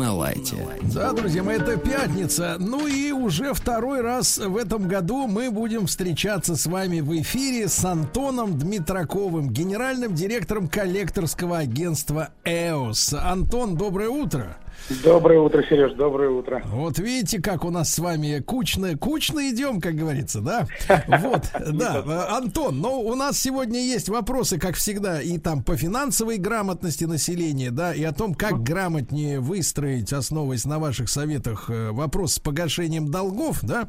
На 0.07 0.15
лайте. 0.15 0.55
Да, 0.95 1.13
друзья 1.13 1.43
мои, 1.43 1.57
это 1.57 1.77
пятница. 1.77 2.59
Ну 2.61 2.87
и 2.87 3.11
уже 3.11 3.53
второй 3.53 4.03
раз 4.03 4.39
в 4.39 4.57
этом 4.57 4.87
году 4.87 5.27
мы 5.27 5.51
будем 5.51 5.89
встречаться 5.89 6.55
с 6.55 6.67
вами 6.67 7.01
в 7.01 7.13
эфире 7.23 7.67
с 7.67 7.85
Антоном 7.85 8.57
Дмитраковым, 8.57 9.51
генеральным 9.51 10.15
директором 10.15 10.69
коллекторского 10.69 11.59
агентства 11.59 12.29
«ЭОС». 12.45 13.15
Антон, 13.15 13.75
доброе 13.75 14.09
утро. 14.09 14.57
Доброе 15.03 15.41
утро, 15.41 15.65
Сереж, 15.69 15.95
доброе 15.95 16.31
утро. 16.31 16.63
Вот 16.67 16.99
видите, 17.01 17.43
как 17.43 17.65
у 17.65 17.71
нас 17.71 17.93
с 17.93 17.99
вами 17.99 18.39
кучно, 18.39 18.97
кучно 18.97 19.51
идем, 19.51 19.81
как 19.81 19.97
говорится, 19.97 20.41
да? 20.41 20.67
Вот, 21.09 21.43
да. 21.73 22.03
Э, 22.07 22.37
Антон, 22.37 22.81
но 22.81 23.01
у 23.01 23.15
нас 23.17 23.37
сегодня 23.37 23.81
есть 23.81 24.09
вопросы, 24.09 24.61
как 24.61 24.77
всегда, 24.77 25.21
и 25.21 25.39
там 25.39 25.65
по 25.65 25.77
финансовой 25.77 26.39
грамотности 26.39 27.05
населения, 27.05 27.73
да, 27.73 27.93
и 27.95 28.05
о 28.05 28.13
том, 28.13 28.35
как 28.35 28.63
грамотнее 28.63 29.41
выстроить, 29.41 30.13
основываясь 30.13 30.65
на 30.65 30.79
ваших 30.79 31.09
советах, 31.09 31.69
э, 31.69 31.91
вопрос 31.91 32.35
с 32.35 32.39
погашением 32.39 33.11
долгов, 33.11 33.59
да? 33.63 33.89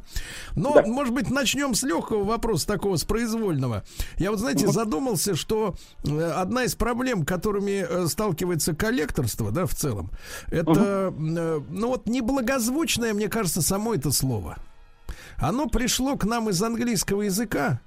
Но, 0.56 0.82
может 0.84 1.14
быть, 1.14 1.30
начнем 1.30 1.74
с 1.74 1.84
легкого 1.84 2.24
вопроса, 2.24 2.66
такого 2.66 2.96
с 2.96 3.04
произвольного. 3.04 3.84
Я 4.16 4.30
вот, 4.30 4.40
знаете, 4.40 4.66
задумался, 4.66 5.36
что 5.36 5.76
э, 6.04 6.32
одна 6.36 6.64
из 6.64 6.74
проблем, 6.74 7.24
которыми 7.24 8.08
сталкивается 8.08 8.74
коллекторство, 8.74 9.52
да, 9.52 9.64
в 9.64 9.74
целом, 9.74 10.10
это, 10.50 10.77
э, 10.84 11.60
ну 11.70 11.88
вот, 11.88 12.06
неблагозвучное, 12.06 13.12
мне 13.14 13.28
кажется, 13.28 13.62
само 13.62 13.94
это 13.94 14.10
слово. 14.12 14.56
Оно 15.38 15.66
пришло 15.68 16.16
к 16.16 16.24
нам 16.24 16.48
из 16.50 16.62
английского 16.62 17.22
языка. 17.22 17.80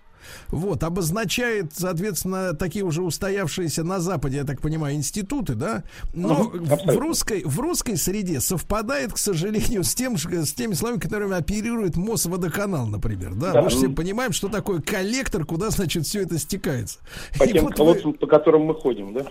Вот, 0.50 0.84
обозначает, 0.84 1.74
соответственно, 1.76 2.54
такие 2.54 2.86
уже 2.86 3.02
устоявшиеся 3.02 3.84
на 3.84 4.00
Западе, 4.00 4.38
я 4.38 4.44
так 4.44 4.62
понимаю, 4.62 4.96
институты, 4.96 5.56
да? 5.56 5.84
Но 6.14 6.44
Мгм, 6.44 6.64
в, 6.66 6.98
русской, 7.00 7.42
в 7.44 7.60
русской 7.60 7.98
среде 7.98 8.40
совпадает, 8.40 9.14
к 9.14 9.18
сожалению, 9.18 9.84
с, 9.84 9.96
тем, 9.96 10.18
с 10.18 10.54
теми 10.54 10.74
словами, 10.76 11.00
которыми 11.00 11.36
оперирует 11.36 11.98
Мосводоканал, 11.98 12.86
например, 12.86 13.34
да? 13.34 13.52
Да, 13.52 13.62
Мы 13.64 13.72
же 13.72 13.78
все 13.78 13.88
ну- 13.88 13.96
понимаем, 13.96 14.32
что 14.32 14.48
такое 14.48 14.80
коллектор, 14.80 15.44
куда, 15.44 15.72
значит, 15.72 16.06
все 16.06 16.22
это 16.22 16.38
стекается. 16.38 17.00
По 17.40 17.46
И 17.46 17.54
тем 17.54 17.64
вот 17.64 17.72
вы- 17.72 17.78
колодцам, 17.78 18.14
по 18.14 18.28
которым 18.28 18.66
мы 18.66 18.76
ходим, 18.76 19.14
да? 19.16 19.26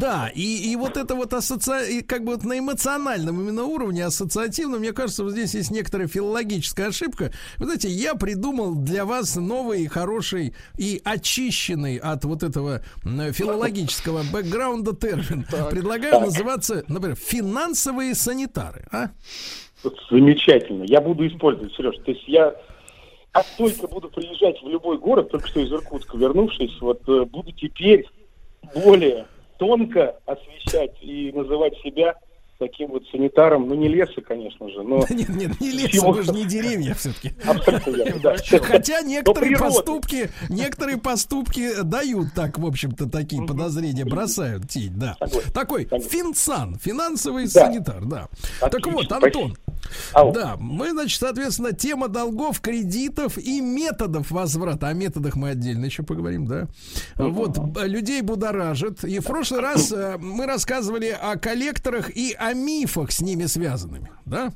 Да, 0.00 0.30
и, 0.34 0.72
и 0.72 0.76
вот 0.76 0.96
это 0.96 1.14
вот 1.14 1.32
ассоци... 1.32 1.98
и 1.98 2.02
как 2.02 2.24
бы 2.24 2.32
вот 2.32 2.44
на 2.44 2.58
эмоциональном 2.58 3.40
именно 3.40 3.64
уровне, 3.64 4.04
ассоциативном, 4.04 4.80
мне 4.80 4.92
кажется, 4.92 5.24
вот 5.24 5.32
здесь 5.32 5.54
есть 5.54 5.70
некоторая 5.70 6.08
филологическая 6.08 6.88
ошибка. 6.88 7.32
Вы 7.56 7.64
знаете, 7.64 7.88
я 7.88 8.14
придумал 8.14 8.74
для 8.74 9.04
вас 9.04 9.36
новый, 9.36 9.86
хороший 9.86 10.54
и 10.76 11.00
очищенный 11.04 11.96
от 11.96 12.24
вот 12.24 12.42
этого 12.42 12.82
филологического 13.04 14.22
бэкграунда 14.32 14.94
термин. 14.94 15.44
Предлагаю 15.70 16.12
Так. 16.12 16.22
называться, 16.22 16.84
например, 16.88 17.16
финансовые 17.16 18.14
санитары. 18.14 18.86
А? 18.92 19.08
Замечательно. 20.10 20.84
Я 20.84 21.00
буду 21.00 21.26
использовать, 21.26 21.72
Сереж. 21.74 21.96
То 22.04 22.10
есть 22.10 22.26
я 22.26 22.54
как 23.32 23.46
только 23.56 23.86
буду 23.86 24.08
приезжать 24.08 24.60
в 24.62 24.68
любой 24.68 24.98
город, 24.98 25.30
только 25.30 25.46
что 25.48 25.60
из 25.60 25.70
Иркутска 25.70 26.16
вернувшись, 26.16 26.80
вот 26.80 27.02
э, 27.08 27.24
буду 27.24 27.52
теперь 27.52 28.06
более 28.74 29.26
тонко 29.58 30.18
освещать 30.26 30.96
и 31.02 31.32
называть 31.32 31.76
себя 31.78 32.14
таким 32.58 32.90
вот 32.90 33.04
санитаром, 33.10 33.68
ну 33.68 33.74
не 33.74 33.88
леса, 33.88 34.20
конечно 34.20 34.68
же, 34.68 34.82
но... 34.82 35.04
Нет, 35.10 35.28
нет, 35.28 35.60
не 35.60 35.70
лес, 35.70 35.90
всего- 35.90 36.12
мы 36.12 36.22
же 36.22 36.32
не 36.32 36.44
деревья 36.46 36.94
все-таки. 36.94 37.32
Да. 38.22 38.36
Хотя 38.62 39.00
некоторые 39.02 39.56
поступки, 39.56 40.30
некоторые 40.48 40.98
поступки 40.98 41.82
дают 41.82 42.34
так, 42.34 42.58
в 42.58 42.66
общем-то, 42.66 43.08
такие 43.08 43.46
подозрения, 43.46 44.04
бросают 44.04 44.68
тень, 44.68 44.92
да. 44.96 45.16
Такой 45.54 45.86
финсан, 45.86 46.76
финансовый 46.78 47.44
Да. 47.44 47.66
санитар, 47.66 48.04
да. 48.04 48.28
Так 48.60 48.86
вот. 48.86 49.10
Антон, 49.12 49.56
да, 50.14 50.56
мы, 50.58 50.90
значит, 50.90 51.18
соответственно, 51.20 51.72
тема 51.72 52.08
долгов, 52.08 52.60
кредитов 52.60 53.38
и 53.38 53.60
методов 53.60 54.30
возврата. 54.30 54.88
О 54.88 54.92
методах 54.92 55.36
мы 55.36 55.50
отдельно 55.50 55.84
еще 55.84 56.02
поговорим, 56.02 56.46
да. 56.46 56.66
Вот, 57.16 57.58
людей 57.82 58.22
будоражит. 58.22 59.04
И 59.04 59.18
в 59.20 59.24
прошлый 59.24 59.60
раз 59.60 59.92
э, 59.92 60.16
мы 60.18 60.46
рассказывали 60.46 61.16
о 61.20 61.36
коллекторах 61.36 62.10
и 62.14 62.34
о 62.38 62.47
мифах 62.52 63.12
с 63.12 63.20
ними 63.20 63.46
связанными, 63.46 64.10
да. 64.26 64.52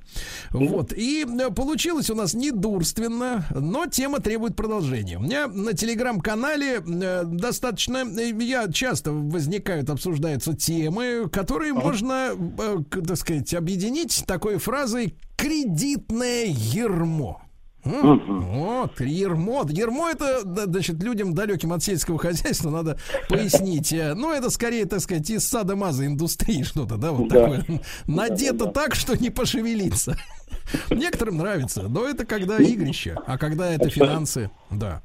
Вот, 0.50 0.92
и 0.92 1.24
э, 1.26 1.50
получилось 1.50 2.10
у 2.10 2.14
нас 2.14 2.34
недурственно, 2.34 3.46
но 3.54 3.86
тема 3.86 4.20
требует 4.20 4.56
продолжения. 4.56 5.18
У 5.18 5.22
меня 5.22 5.48
на 5.48 5.72
телеграм-канале 5.72 6.80
э, 6.84 7.22
достаточно, 7.24 7.98
э, 7.98 8.30
я 8.42 8.70
часто 8.72 9.12
возникают, 9.12 9.90
обсуждаются 9.90 10.54
темы, 10.54 11.28
которые 11.32 11.72
можно, 11.72 12.30
э, 12.58 12.78
к- 12.90 13.06
так 13.06 13.16
сказать, 13.16 13.52
объединить 13.54 14.24
такой 14.26 14.58
фразой 14.58 15.16
«кредитное 15.36 16.46
ермо». 16.46 17.42
Вот, 17.84 19.00
ермо. 19.00 19.66
Ермо 19.68 20.08
это, 20.10 20.42
да, 20.44 20.64
значит, 20.66 21.02
людям 21.02 21.34
далеким 21.34 21.72
от 21.72 21.82
сельского 21.82 22.18
хозяйства 22.18 22.70
надо 22.70 22.98
пояснить. 23.28 23.92
Э, 23.92 24.14
Ну, 24.14 24.32
это 24.32 24.50
скорее, 24.50 24.86
так 24.86 25.00
сказать, 25.00 25.28
из 25.30 25.46
сада 25.48 25.74
маза 25.76 26.06
индустрии 26.06 26.62
что-то, 26.64 26.96
да, 26.96 27.12
вот 27.12 27.28
Да. 27.28 27.40
такое. 27.40 27.80
Надето 28.06 28.66
так, 28.66 28.94
что 28.94 29.16
не 29.16 29.30
пошевелиться. 29.30 30.16
Некоторым 30.90 31.38
нравится, 31.38 31.82
но 31.88 32.06
это 32.06 32.24
когда 32.24 32.58
игрище, 32.58 33.16
а 33.26 33.36
когда 33.38 33.72
это 33.72 33.90
финансы, 33.90 34.50
да. 34.70 35.02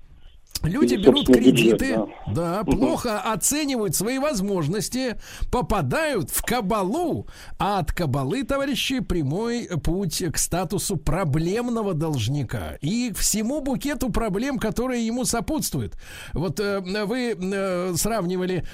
Люди 0.64 0.96
Или 0.96 1.04
берут 1.04 1.28
собственный 1.28 1.52
бюджет, 1.52 1.80
кредиты, 1.80 1.98
да. 2.28 2.58
да, 2.58 2.64
плохо 2.64 3.20
оценивают 3.22 3.96
свои 3.96 4.18
возможности, 4.20 5.18
попадают 5.52 6.30
в 6.30 6.42
кабалу, 6.44 7.28
а 7.60 7.80
от 7.80 7.92
кабалы, 7.92 8.44
товарищи, 8.44 9.00
прямой 9.00 9.68
путь 9.84 10.24
к 10.34 10.38
статусу 10.38 10.98
проблемного 10.98 11.94
должника 11.94 12.78
и 12.82 13.12
всему 13.16 13.62
букету 13.62 14.10
проблем, 14.12 14.58
которые 14.58 15.06
ему 15.06 15.26
сопутствуют. 15.26 15.96
Вот 16.34 16.60
э, 16.60 16.80
вы 17.06 17.36
э, 17.40 17.94
сравнивали 17.96 18.66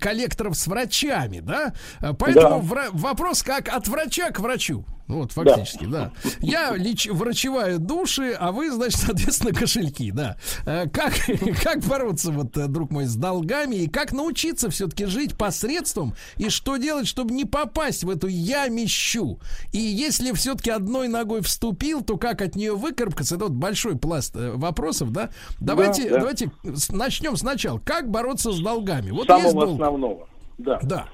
коллекторов 0.00 0.56
с 0.56 0.66
врачами, 0.66 1.40
да? 1.40 1.72
Э, 2.00 2.12
Поэтому 2.18 2.62
Да. 2.68 2.88
вопрос 2.92 3.42
как 3.42 3.68
от 3.68 3.88
врача 3.88 4.30
к 4.30 4.40
врачу. 4.40 4.84
Вот, 5.06 5.32
фактически, 5.32 5.84
да. 5.84 6.12
Я 6.40 6.74
леч, 6.76 7.06
врачеваю 7.10 7.78
души, 7.78 8.32
а 8.38 8.52
вы, 8.52 8.70
значит, 8.70 9.00
соответственно, 9.04 9.52
кошельки, 9.52 10.10
да. 10.10 10.36
Э, 10.64 10.88
Как, 10.88 11.12
как 11.62 11.80
бороться, 11.84 12.32
вот, 12.32 12.56
э, 12.56 12.68
друг 12.68 12.90
мой, 12.90 13.04
с 13.04 13.14
долгами, 13.14 13.76
и 13.76 13.88
как 13.88 14.12
научиться 14.12 14.70
все-таки 14.70 15.04
жить 15.06 15.36
посредством, 15.36 16.14
и 16.38 16.48
что 16.48 16.76
делать, 16.78 17.06
чтобы 17.06 17.34
не 17.34 17.44
попасть 17.44 18.04
в 18.04 18.08
эту 18.10 18.28
ямищу? 18.28 19.38
И 19.72 19.78
если 19.78 20.32
все-таки 20.32 20.70
одной 20.70 21.08
ногой 21.08 21.42
вступил, 21.42 22.02
то 22.02 22.16
как 22.16 22.40
от 22.40 22.56
нее 22.56 22.74
выкарабкаться? 22.74 23.34
Это 23.36 23.44
вот 23.44 23.52
большой 23.54 23.96
пласт 23.98 24.34
э, 24.36 24.52
вопросов, 24.52 25.10
да? 25.12 25.28
Давайте, 25.60 26.08
да. 26.08 26.18
давайте 26.20 26.50
с- 26.64 26.90
начнем 26.90 27.36
сначала. 27.36 27.78
Как 27.78 28.10
бороться 28.10 28.52
с 28.52 28.60
долгами? 28.60 29.10
Вот 29.10 29.26
Самого 29.26 29.42
есть 29.44 29.54
долг. 29.54 29.72
основного. 29.80 30.28
Да. 30.56 30.78
Да. 30.82 31.08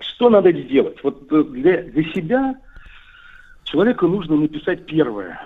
Что 0.00 0.30
надо 0.30 0.52
сделать? 0.52 1.02
Вот 1.02 1.30
э, 1.32 1.44
для, 1.44 1.82
для 1.82 2.04
себя 2.12 2.54
человеку 3.64 4.06
нужно 4.06 4.36
написать 4.36 4.86
первое. 4.86 5.40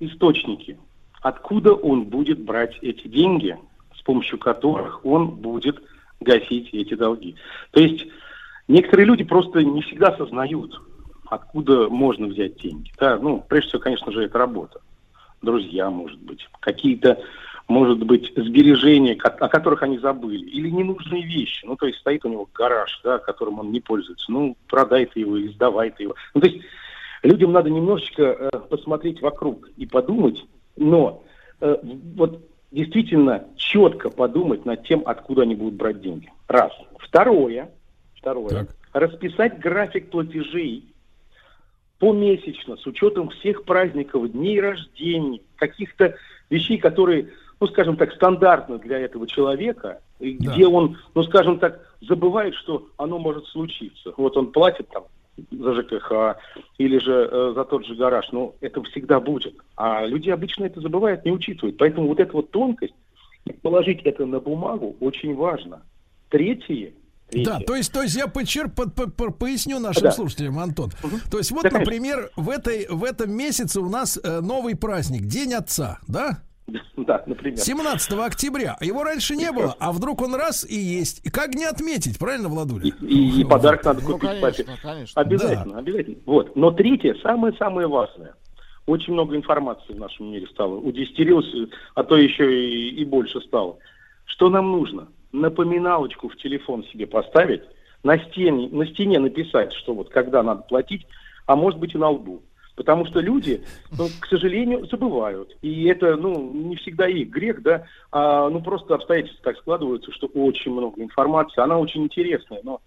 Источники. 0.00 0.78
Откуда 1.20 1.74
он 1.74 2.04
будет 2.04 2.40
брать 2.40 2.78
эти 2.82 3.08
деньги, 3.08 3.56
с 3.96 4.02
помощью 4.02 4.38
которых 4.38 5.04
он 5.04 5.28
будет 5.28 5.82
гасить 6.20 6.70
эти 6.72 6.94
долги. 6.94 7.34
То 7.72 7.80
есть 7.80 8.06
некоторые 8.68 9.06
люди 9.06 9.24
просто 9.24 9.62
не 9.62 9.82
всегда 9.82 10.08
осознают, 10.08 10.80
откуда 11.26 11.88
можно 11.88 12.26
взять 12.26 12.56
деньги. 12.60 12.92
Да, 12.98 13.18
ну, 13.18 13.44
прежде 13.48 13.68
всего, 13.68 13.82
конечно 13.82 14.12
же, 14.12 14.24
это 14.24 14.38
работа. 14.38 14.80
Друзья, 15.42 15.90
может 15.90 16.18
быть, 16.20 16.48
какие-то, 16.60 17.20
может 17.68 18.04
быть, 18.04 18.32
сбережения, 18.34 19.14
о 19.14 19.48
которых 19.48 19.82
они 19.82 19.98
забыли, 19.98 20.44
или 20.46 20.70
ненужные 20.70 21.24
вещи. 21.24 21.64
Ну, 21.66 21.76
то 21.76 21.86
есть 21.86 21.98
стоит 21.98 22.24
у 22.24 22.28
него 22.28 22.48
гараж, 22.52 23.00
да, 23.04 23.18
которым 23.18 23.60
он 23.60 23.70
не 23.70 23.80
пользуется. 23.80 24.32
Ну, 24.32 24.56
продай 24.68 25.06
ты 25.06 25.20
его 25.20 25.36
или 25.36 25.48
сдавай 25.52 25.90
ты 25.90 26.04
его. 26.04 26.14
Ну, 26.34 26.40
то 26.40 26.46
есть 26.46 26.64
людям 27.22 27.52
надо 27.52 27.68
немножечко 27.70 28.22
э, 28.22 28.50
посмотреть 28.70 29.20
вокруг 29.20 29.68
и 29.76 29.86
подумать, 29.86 30.42
но 30.76 31.22
э, 31.60 31.76
вот 32.16 32.42
действительно 32.70 33.44
четко 33.56 34.10
подумать 34.10 34.64
над 34.64 34.86
тем, 34.86 35.02
откуда 35.04 35.42
они 35.42 35.54
будут 35.54 35.74
брать 35.74 36.00
деньги. 36.00 36.32
Раз. 36.48 36.72
Второе, 36.98 37.70
Второе. 38.18 38.66
Расписать 38.92 39.58
график 39.60 40.10
платежей 40.10 40.84
помесячно, 41.98 42.76
с 42.76 42.86
учетом 42.86 43.28
всех 43.30 43.64
праздников, 43.64 44.30
дней 44.30 44.60
рождения, 44.60 45.40
каких-то 45.56 46.14
вещей, 46.50 46.78
которые, 46.78 47.30
ну, 47.60 47.66
скажем 47.68 47.96
так, 47.96 48.12
стандартны 48.14 48.78
для 48.78 48.98
этого 48.98 49.26
человека, 49.26 50.00
Да. 50.20 50.26
где 50.54 50.66
он, 50.66 50.96
ну, 51.14 51.22
скажем 51.24 51.58
так, 51.58 51.80
забывает, 52.00 52.54
что 52.54 52.88
оно 52.96 53.18
может 53.18 53.46
случиться. 53.46 54.12
Вот 54.16 54.36
он 54.36 54.52
платит 54.52 54.88
там 54.90 55.04
за 55.50 55.74
ЖКХ 55.74 56.36
или 56.78 56.98
же 56.98 57.28
э, 57.30 57.52
за 57.54 57.64
тот 57.64 57.86
же 57.86 57.94
гараж, 57.94 58.26
но 58.32 58.54
это 58.60 58.82
всегда 58.84 59.20
будет. 59.20 59.54
А 59.76 60.04
люди 60.06 60.30
обычно 60.30 60.64
это 60.64 60.80
забывают, 60.80 61.24
не 61.24 61.30
учитывают. 61.32 61.76
Поэтому 61.78 62.08
вот 62.08 62.20
эта 62.20 62.32
вот 62.32 62.50
тонкость, 62.50 62.94
положить 63.62 64.02
это 64.04 64.26
на 64.26 64.40
бумагу 64.40 64.96
очень 65.00 65.34
важно. 65.34 65.82
Третье, 66.28 66.92
третье. 67.30 67.44
Да, 67.52 67.60
то 67.60 67.74
есть, 67.76 67.92
то 67.92 68.02
есть 68.02 68.14
я 68.16 68.26
почер, 68.26 68.68
по- 68.68 68.90
по- 68.90 69.08
по- 69.10 69.30
поясню 69.32 69.78
нашим 69.78 70.02
Да. 70.04 70.10
слушателям, 70.10 70.58
Антон. 70.58 70.90
То 71.30 71.38
есть 71.38 71.50
вот, 71.52 71.62
Да, 71.62 71.70
например, 71.78 72.30
в 72.36 72.50
этой 72.50 72.86
в 72.88 73.04
этом 73.04 73.30
месяце 73.32 73.80
у 73.80 73.88
нас 73.88 74.18
э, 74.22 74.40
новый 74.40 74.76
праздник, 74.76 75.22
День 75.22 75.54
Отца, 75.54 75.98
да? 76.08 76.42
Да, 76.96 77.22
например. 77.26 77.58
17 77.58 78.12
октября. 78.18 78.76
Его 78.80 79.02
раньше 79.04 79.34
не 79.36 79.50
было, 79.52 79.74
а 79.78 79.92
вдруг 79.92 80.20
он 80.22 80.34
раз 80.34 80.68
и 80.68 80.76
есть. 80.76 81.24
И 81.24 81.30
как 81.30 81.54
не 81.54 81.64
отметить, 81.64 82.18
правильно, 82.18 82.48
Владуля? 82.48 82.86
И, 82.86 83.40
и 83.40 83.44
подарок 83.44 83.84
надо 83.84 84.00
Ну, 84.02 84.12
купить 84.12 84.28
конечно, 84.28 84.64
папе. 84.64 84.78
конечно. 84.82 85.20
Обязательно, 85.22 85.78
обязательно. 85.78 86.16
Вот. 86.26 86.56
Но 86.56 86.70
третье, 86.70 87.14
самое-самое 87.22 87.86
важное. 87.88 88.34
Очень 88.86 89.12
много 89.12 89.36
информации 89.36 89.92
в 89.92 89.98
нашем 89.98 90.30
мире 90.32 90.46
стало. 90.48 90.76
Удестерилось, 90.76 91.70
а 91.94 92.04
то 92.04 92.16
еще 92.16 92.44
и, 92.68 92.90
и 93.00 93.04
больше 93.04 93.40
стало. 93.42 93.78
Что 94.24 94.48
нам 94.50 94.72
нужно? 94.72 95.08
Напоминалочку 95.32 96.28
в 96.28 96.36
телефон 96.36 96.84
себе 96.84 97.06
поставить, 97.06 97.62
на 98.02 98.18
стене, 98.18 98.68
на 98.70 98.86
стене 98.86 99.18
написать, 99.18 99.72
что 99.74 99.94
вот 99.94 100.08
когда 100.08 100.42
надо 100.42 100.62
платить, 100.62 101.06
а 101.46 101.56
может 101.56 101.78
быть 101.78 101.94
и 101.94 101.98
на 101.98 102.08
лбу. 102.10 102.42
Потому 102.78 103.06
что 103.06 103.18
люди, 103.18 103.64
ну, 103.98 104.06
к 104.20 104.26
сожалению, 104.28 104.86
забывают. 104.86 105.56
И 105.62 105.86
это, 105.86 106.14
ну, 106.14 106.52
не 106.52 106.76
всегда 106.76 107.08
их 107.08 107.28
грех, 107.28 107.60
да, 107.60 107.86
а, 108.12 108.48
ну, 108.48 108.62
просто 108.62 108.94
обстоятельства 108.94 109.42
так 109.42 109.58
складываются, 109.58 110.12
что 110.12 110.28
очень 110.28 110.70
много 110.70 111.02
информации. 111.02 111.60
Она 111.60 111.76
очень 111.76 112.04
интересная, 112.04 112.60
но, 112.62 112.80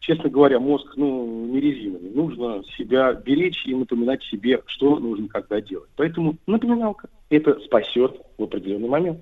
честно 0.00 0.30
говоря, 0.30 0.58
мозг, 0.58 0.90
ну, 0.96 1.48
не 1.52 1.60
резиновый. 1.60 2.10
Нужно 2.14 2.62
себя 2.78 3.12
беречь 3.12 3.66
и 3.66 3.74
напоминать 3.74 4.22
себе, 4.24 4.62
что 4.64 4.98
нужно 4.98 5.28
когда 5.28 5.60
делать. 5.60 5.90
Поэтому 5.96 6.36
напоминалка. 6.46 7.10
Это 7.28 7.60
спасет 7.60 8.18
в 8.38 8.42
определенный 8.42 8.88
момент. 8.88 9.20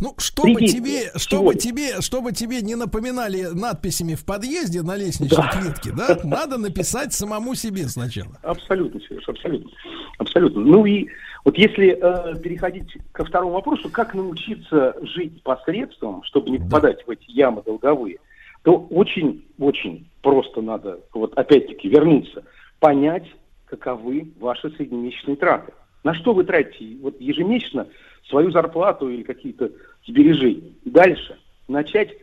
Ну, 0.00 0.14
чтобы 0.18 0.54
Среди 0.56 0.72
тебе, 0.72 0.98
всего 1.10 1.18
чтобы 1.18 1.52
лишь. 1.54 1.62
тебе, 1.62 2.00
чтобы 2.00 2.32
тебе 2.32 2.60
не 2.62 2.74
напоминали 2.74 3.46
надписями 3.52 4.14
в 4.14 4.24
подъезде 4.24 4.82
на 4.82 4.96
лестничной 4.96 5.36
Да. 5.36 5.50
клетке, 5.50 5.92
да, 5.96 6.18
надо 6.24 6.58
написать 6.58 7.12
самому 7.12 7.54
себе 7.54 7.84
сначала. 7.88 8.38
Абсолютно, 8.42 9.00
Сереж, 9.00 9.28
абсолютно. 9.28 9.70
Абсолютно. 10.18 10.60
Ну 10.60 10.84
и 10.86 11.08
вот 11.44 11.56
если 11.56 11.96
э, 12.00 12.40
переходить 12.42 12.96
ко 13.12 13.24
второму 13.24 13.52
вопросу, 13.54 13.88
как 13.90 14.14
научиться 14.14 14.94
жить 15.02 15.42
посредством, 15.42 16.22
чтобы 16.24 16.50
не 16.50 16.58
попадать 16.58 17.06
в 17.06 17.10
эти 17.10 17.30
ямы 17.30 17.62
долговые, 17.64 18.18
то 18.62 18.76
очень-очень 18.90 20.08
просто 20.22 20.60
надо, 20.60 21.00
вот 21.14 21.32
опять-таки, 21.38 21.88
вернуться, 21.88 22.44
понять, 22.80 23.24
каковы 23.66 24.32
ваши 24.40 24.70
среднемесячные 24.70 25.36
траты. 25.36 25.72
На 26.04 26.14
что 26.14 26.32
вы 26.32 26.44
тратите 26.44 26.96
вот 27.00 27.20
ежемесячно 27.20 27.86
свою 28.28 28.50
зарплату 28.50 29.08
или 29.08 29.22
какие-то 29.22 29.70
сбережения. 30.06 30.72
Дальше 30.84 31.38
начать 31.66 32.16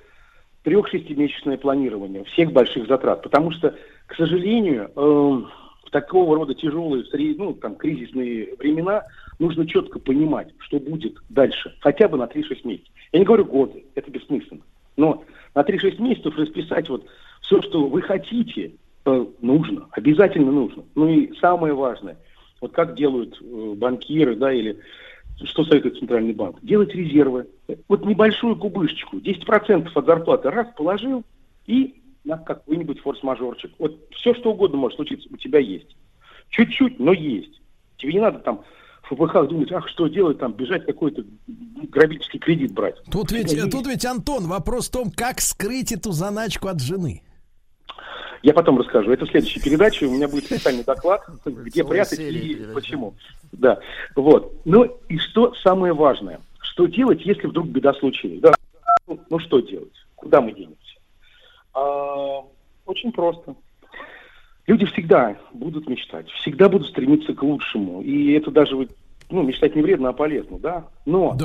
трех-шестимесячное 0.63 1.57
планирование 1.57 2.23
всех 2.25 2.51
больших 2.51 2.87
затрат. 2.87 3.21
Потому 3.21 3.51
что, 3.51 3.75
к 4.07 4.15
сожалению, 4.15 4.91
э, 4.95 5.41
такого 5.91 6.35
рода 6.35 6.53
тяжелые, 6.53 7.05
ну, 7.37 7.53
там, 7.53 7.75
кризисные 7.75 8.55
времена 8.57 9.03
нужно 9.39 9.67
четко 9.67 9.99
понимать, 9.99 10.49
что 10.59 10.79
будет 10.79 11.17
дальше, 11.29 11.75
хотя 11.79 12.07
бы 12.07 12.17
на 12.17 12.25
3-6 12.25 12.65
месяцев. 12.65 12.91
Я 13.13 13.19
не 13.19 13.25
говорю 13.25 13.45
годы, 13.45 13.85
это 13.95 14.09
бессмысленно. 14.11 14.61
Но 14.97 15.23
на 15.53 15.61
3-6 15.61 16.01
месяцев 16.01 16.35
расписать 16.37 16.89
вот 16.89 17.05
все, 17.41 17.61
что 17.61 17.87
вы 17.87 18.01
хотите, 18.01 18.73
э, 19.05 19.25
нужно, 19.41 19.87
обязательно 19.91 20.51
нужно. 20.51 20.83
Ну 20.95 21.07
и 21.07 21.33
самое 21.39 21.73
важное, 21.73 22.17
вот 22.59 22.71
как 22.71 22.95
делают 22.95 23.37
э, 23.39 23.73
банкиры, 23.77 24.35
да, 24.35 24.51
или 24.51 24.79
что 25.43 25.65
советует 25.65 25.97
Центральный 25.99 26.33
банк? 26.33 26.57
Делать 26.61 26.93
резервы. 26.93 27.47
Вот 27.87 28.05
небольшую 28.05 28.55
кубышечку, 28.55 29.17
10% 29.17 29.89
от 29.93 30.05
зарплаты 30.05 30.49
раз 30.49 30.67
положил 30.75 31.23
и 31.65 32.01
на 32.23 32.37
какой-нибудь 32.37 32.99
форс-мажорчик. 32.99 33.71
Вот 33.77 33.99
все, 34.11 34.33
что 34.33 34.51
угодно 34.51 34.77
может 34.77 34.95
случиться, 34.95 35.27
у 35.31 35.37
тебя 35.37 35.59
есть. 35.59 35.95
Чуть-чуть, 36.49 36.99
но 36.99 37.13
есть. 37.13 37.61
Тебе 37.97 38.13
не 38.13 38.19
надо 38.19 38.39
там 38.39 38.63
в 39.03 39.15
ФПХ 39.15 39.47
думать, 39.47 39.71
ах, 39.71 39.87
что 39.89 40.07
делать, 40.07 40.39
там, 40.39 40.53
бежать 40.53 40.85
какой-то 40.85 41.23
грабительский 41.47 42.39
кредит 42.39 42.73
брать. 42.73 42.95
Тут 43.11 43.31
ведь, 43.31 43.51
есть. 43.51 43.71
тут 43.71 43.87
ведь, 43.87 44.05
Антон, 44.05 44.45
вопрос 44.45 44.87
в 44.87 44.91
том, 44.91 45.11
как 45.11 45.41
скрыть 45.41 45.91
эту 45.91 46.11
заначку 46.11 46.67
от 46.67 46.81
жены. 46.81 47.21
Я 48.43 48.53
потом 48.53 48.77
расскажу. 48.79 49.11
Это 49.11 49.25
в 49.25 49.29
следующей 49.29 49.61
передаче. 49.61 50.05
У 50.05 50.11
меня 50.11 50.27
будет 50.27 50.45
специальный 50.45 50.83
доклад, 50.85 51.23
где 51.45 51.83
прятать 51.83 52.19
и 52.19 52.65
почему. 52.73 53.13
Да. 53.51 53.79
Вот. 54.15 54.53
Ну 54.65 54.83
и 55.09 55.17
что 55.17 55.53
самое 55.55 55.93
важное? 55.93 56.41
Что 56.59 56.85
делать, 56.87 57.21
если 57.25 57.47
вдруг 57.47 57.67
беда 57.67 57.93
случилась? 57.93 58.39
Да. 58.39 58.53
Ну, 59.07 59.19
ну, 59.29 59.39
что 59.39 59.59
делать? 59.59 59.93
Куда 60.15 60.41
мы 60.41 60.51
денемся? 60.51 60.75
А, 61.73 62.43
очень 62.85 63.11
просто. 63.11 63.55
Люди 64.67 64.85
всегда 64.87 65.37
будут 65.53 65.87
мечтать, 65.87 66.27
всегда 66.31 66.69
будут 66.69 66.87
стремиться 66.87 67.33
к 67.33 67.43
лучшему. 67.43 68.01
И 68.01 68.31
это 68.33 68.49
даже 68.49 68.75
ну, 69.29 69.43
мечтать 69.43 69.75
не 69.75 69.81
вредно, 69.81 70.09
а 70.09 70.13
полезно, 70.13 70.57
да? 70.57 70.87
Но 71.05 71.37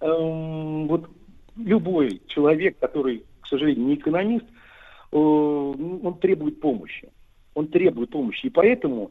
эм, 0.00 0.86
вот 0.86 1.08
любой 1.56 2.20
человек, 2.28 2.78
который, 2.78 3.24
к 3.40 3.46
сожалению, 3.48 3.86
не 3.86 3.94
экономист, 3.94 4.46
он 5.10 6.18
требует 6.20 6.60
помощи. 6.60 7.10
Он 7.54 7.66
требует 7.68 8.10
помощи. 8.10 8.46
И 8.46 8.50
поэтому 8.50 9.10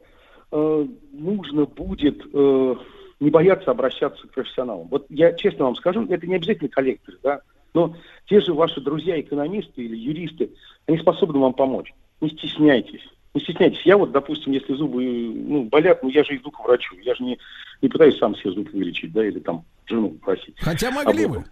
э, 0.52 0.88
нужно 1.12 1.66
будет 1.66 2.22
э, 2.34 2.76
не 3.20 3.30
бояться 3.30 3.72
обращаться 3.72 4.28
к 4.28 4.32
профессионалам. 4.32 4.88
Вот 4.90 5.06
я 5.10 5.34
честно 5.34 5.66
вам 5.66 5.76
скажу, 5.76 6.06
это 6.06 6.28
не 6.28 6.36
обязательно 6.36 6.70
коллекторы, 6.70 7.18
да, 7.24 7.42
но 7.74 7.96
те 8.28 8.42
же 8.42 8.54
ваши 8.54 8.82
друзья-экономисты 8.82 9.84
или 9.84 9.96
юристы, 9.96 10.52
они 10.88 10.98
способны 10.98 11.40
вам 11.40 11.54
помочь. 11.54 11.94
Не 12.22 12.30
стесняйтесь. 12.30 13.04
Не 13.34 13.42
стесняйтесь. 13.42 13.82
Я 13.86 13.98
вот, 13.98 14.12
допустим, 14.12 14.52
если 14.54 14.74
зубы 14.74 15.04
ну, 15.04 15.64
болят, 15.66 16.02
ну 16.02 16.10
я 16.10 16.24
же 16.24 16.36
иду 16.36 16.50
к 16.50 16.64
врачу. 16.64 16.96
Я 17.04 17.14
же 17.16 17.24
не, 17.24 17.38
не 17.82 17.90
пытаюсь 17.90 18.18
сам 18.18 18.36
себе 18.36 18.52
зуб 18.52 18.72
вылечить, 18.72 19.14
да, 19.14 19.26
или 19.26 19.40
там 19.40 19.64
жену 19.86 20.10
просить. 20.12 20.56
Хотя 20.60 20.90
могли 20.90 21.26
А 21.26 21.30
бы. 21.30 21.44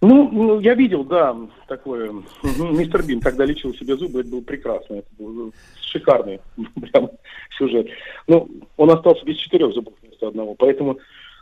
Ну, 0.00 0.30
ну, 0.30 0.60
я 0.60 0.74
видел, 0.74 1.04
да, 1.04 1.36
такое. 1.66 2.12
Мистер 2.42 3.02
Бин, 3.04 3.20
когда 3.20 3.44
лечил 3.44 3.74
себе 3.74 3.96
зубы, 3.96 4.20
это 4.20 4.30
было 4.30 4.40
прекрасно. 4.42 4.96
Это 4.96 5.08
был 5.18 5.52
шикарный 5.80 6.40
прям 6.92 7.10
сюжет. 7.56 7.88
Но 8.28 8.46
он 8.76 8.90
остался 8.90 9.24
без 9.24 9.36
четырех 9.36 9.72
зубов 9.74 9.94
вместо 10.00 10.28
одного. 10.28 10.54
Поэтому 10.54 10.98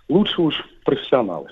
лучше 0.08 0.40
уж 0.40 0.54
профессионалы. 0.84 1.50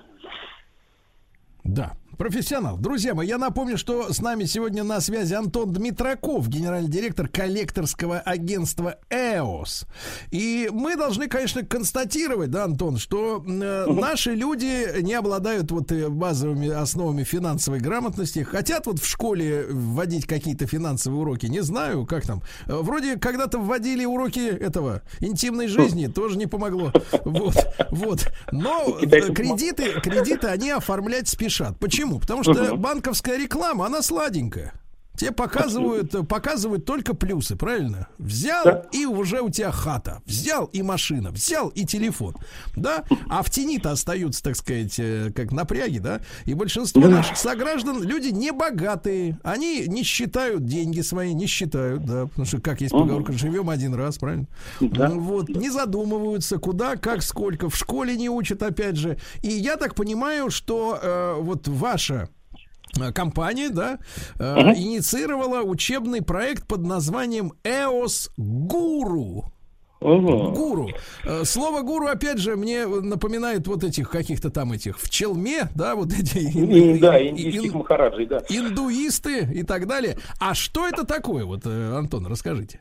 Да. 1.65 1.93
Профессионал. 2.19 2.77
Друзья 2.77 3.15
мои, 3.15 3.27
я 3.27 3.39
напомню, 3.39 3.77
что 3.77 4.13
с 4.13 4.21
нами 4.21 4.45
сегодня 4.45 4.85
на 4.85 5.01
связи 5.01 5.35
Антон 5.35 5.73
Дмитраков, 5.73 6.49
генеральный 6.49 6.91
директор 6.91 7.29
коллекторского 7.29 8.19
агентства 8.19 8.99
ЭОС. 9.11 9.87
И 10.31 10.71
мы 10.73 10.97
должны, 10.97 11.29
конечно, 11.29 11.65
констатировать, 11.65 12.51
да, 12.51 12.65
Антон, 12.65 12.99
что 12.99 13.45
э, 13.45 13.87
наши 13.89 14.35
люди 14.35 15.01
не 15.03 15.15
обладают 15.15 15.71
вот 15.73 15.91
э, 15.91 16.09
базовыми 16.09 16.69
основами 16.69 17.25
финансовой 17.25 17.81
грамотности. 17.81 18.45
Хотят 18.45 18.87
вот 18.87 19.01
в 19.01 19.07
школе 19.07 19.67
вводить 19.69 20.27
какие-то 20.27 20.67
финансовые 20.67 21.21
уроки, 21.21 21.47
не 21.47 21.63
знаю, 21.63 22.07
как 22.07 22.27
там. 22.27 22.43
Э, 22.67 22.75
Вроде 22.81 23.17
когда-то 23.17 23.59
вводили 23.59 24.05
уроки 24.05 24.47
этого 24.47 25.03
интимной 25.21 25.67
жизни, 25.67 26.07
тоже 26.07 26.39
не 26.39 26.47
помогло. 26.47 26.93
Вот, 27.25 27.57
вот. 27.91 28.29
Но 28.53 28.99
э, 29.01 29.07
кредиты, 29.33 30.01
кредиты 30.01 30.47
они 30.49 30.71
оформлять 30.71 31.29
спешат. 31.29 31.79
Почему? 31.79 32.04
Потому 32.21 32.43
что 32.43 32.77
банковская 32.77 33.39
реклама, 33.39 33.87
она 33.87 34.03
сладенькая. 34.03 34.73
Тебе 35.17 35.31
показывают, 35.33 36.29
показывают 36.29 36.85
только 36.85 37.15
плюсы, 37.15 37.55
правильно? 37.57 38.09
Взял, 38.19 38.85
и 38.93 39.07
уже 39.07 39.41
у 39.43 39.49
тебя 39.51 39.71
хата. 39.71 40.23
Взял 40.27 40.65
и 40.67 40.83
машина. 40.83 41.31
Взял 41.31 41.69
и 41.69 41.85
телефон. 41.85 42.35
Да? 42.75 43.05
А 43.29 43.43
в 43.43 43.51
тени-то 43.51 43.93
остаются, 43.93 44.43
так 44.43 44.57
сказать, 44.57 44.95
э, 44.99 45.31
как 45.35 45.53
напряги, 45.53 45.99
да? 45.99 46.21
И 46.47 46.55
большинство 46.55 47.03
Да. 47.03 47.09
наших 47.09 47.37
сограждан 47.37 48.03
люди 48.03 48.29
не 48.29 48.51
богатые. 48.53 49.39
Они 49.45 49.85
не 49.87 50.03
считают 50.03 50.65
деньги 50.67 51.01
свои, 51.01 51.33
не 51.33 51.47
считают, 51.47 52.05
да. 52.05 52.27
Потому 52.27 52.47
что, 52.47 52.61
как 52.61 52.81
есть 52.81 52.93
поговорка, 52.93 53.33
живем 53.33 53.71
один 53.71 53.95
раз, 53.95 54.19
правильно? 54.19 54.47
Ну, 54.81 55.21
Вот, 55.21 55.49
не 55.49 55.71
задумываются, 55.71 56.59
куда, 56.59 56.97
как, 56.97 57.23
сколько. 57.23 57.69
В 57.71 57.77
школе 57.77 58.17
не 58.17 58.29
учат, 58.29 58.63
опять 58.63 58.97
же. 58.97 59.19
И 59.43 59.49
я 59.49 59.77
так 59.77 59.95
понимаю, 59.95 60.51
что 60.51 60.99
э, 61.01 61.37
вот 61.41 61.69
ваша 61.69 62.29
компания, 63.15 63.69
да, 63.71 63.99
э, 64.39 64.55
Мгм. 64.61 64.73
инициировала 64.75 65.63
учебный 65.63 66.23
проект 66.23 66.67
под 66.67 66.81
названием 66.87 67.53
EOS 67.65 68.31
Гуру. 68.37 69.45
Мгм. 70.01 70.53
Гуру. 70.53 70.89
Э, 71.25 71.45
Слово 71.45 71.81
гуру, 71.81 72.09
опять 72.09 72.37
же, 72.39 72.57
мне 72.57 72.87
напоминает 72.87 73.67
вот 73.67 73.85
этих 73.85 74.11
каких-то 74.11 74.51
там 74.51 74.73
этих 74.73 74.99
в 74.99 75.09
челме, 75.09 75.69
да, 75.75 75.95
вот 75.95 76.09
эти 76.13 76.39
И- 76.39 76.99
Да, 76.99 77.27
индийских 77.27 77.73
ин- 77.73 77.79
махараджей, 77.79 78.27
да. 78.27 78.43
индуисты 78.51 79.49
и 79.55 79.63
так 79.63 79.87
далее. 79.87 80.19
А 80.41 80.53
что 80.55 80.87
это 80.87 81.07
такое, 81.07 81.47
вот, 81.47 81.63
э, 81.65 81.95
Антон, 81.97 82.27
расскажите. 82.27 82.81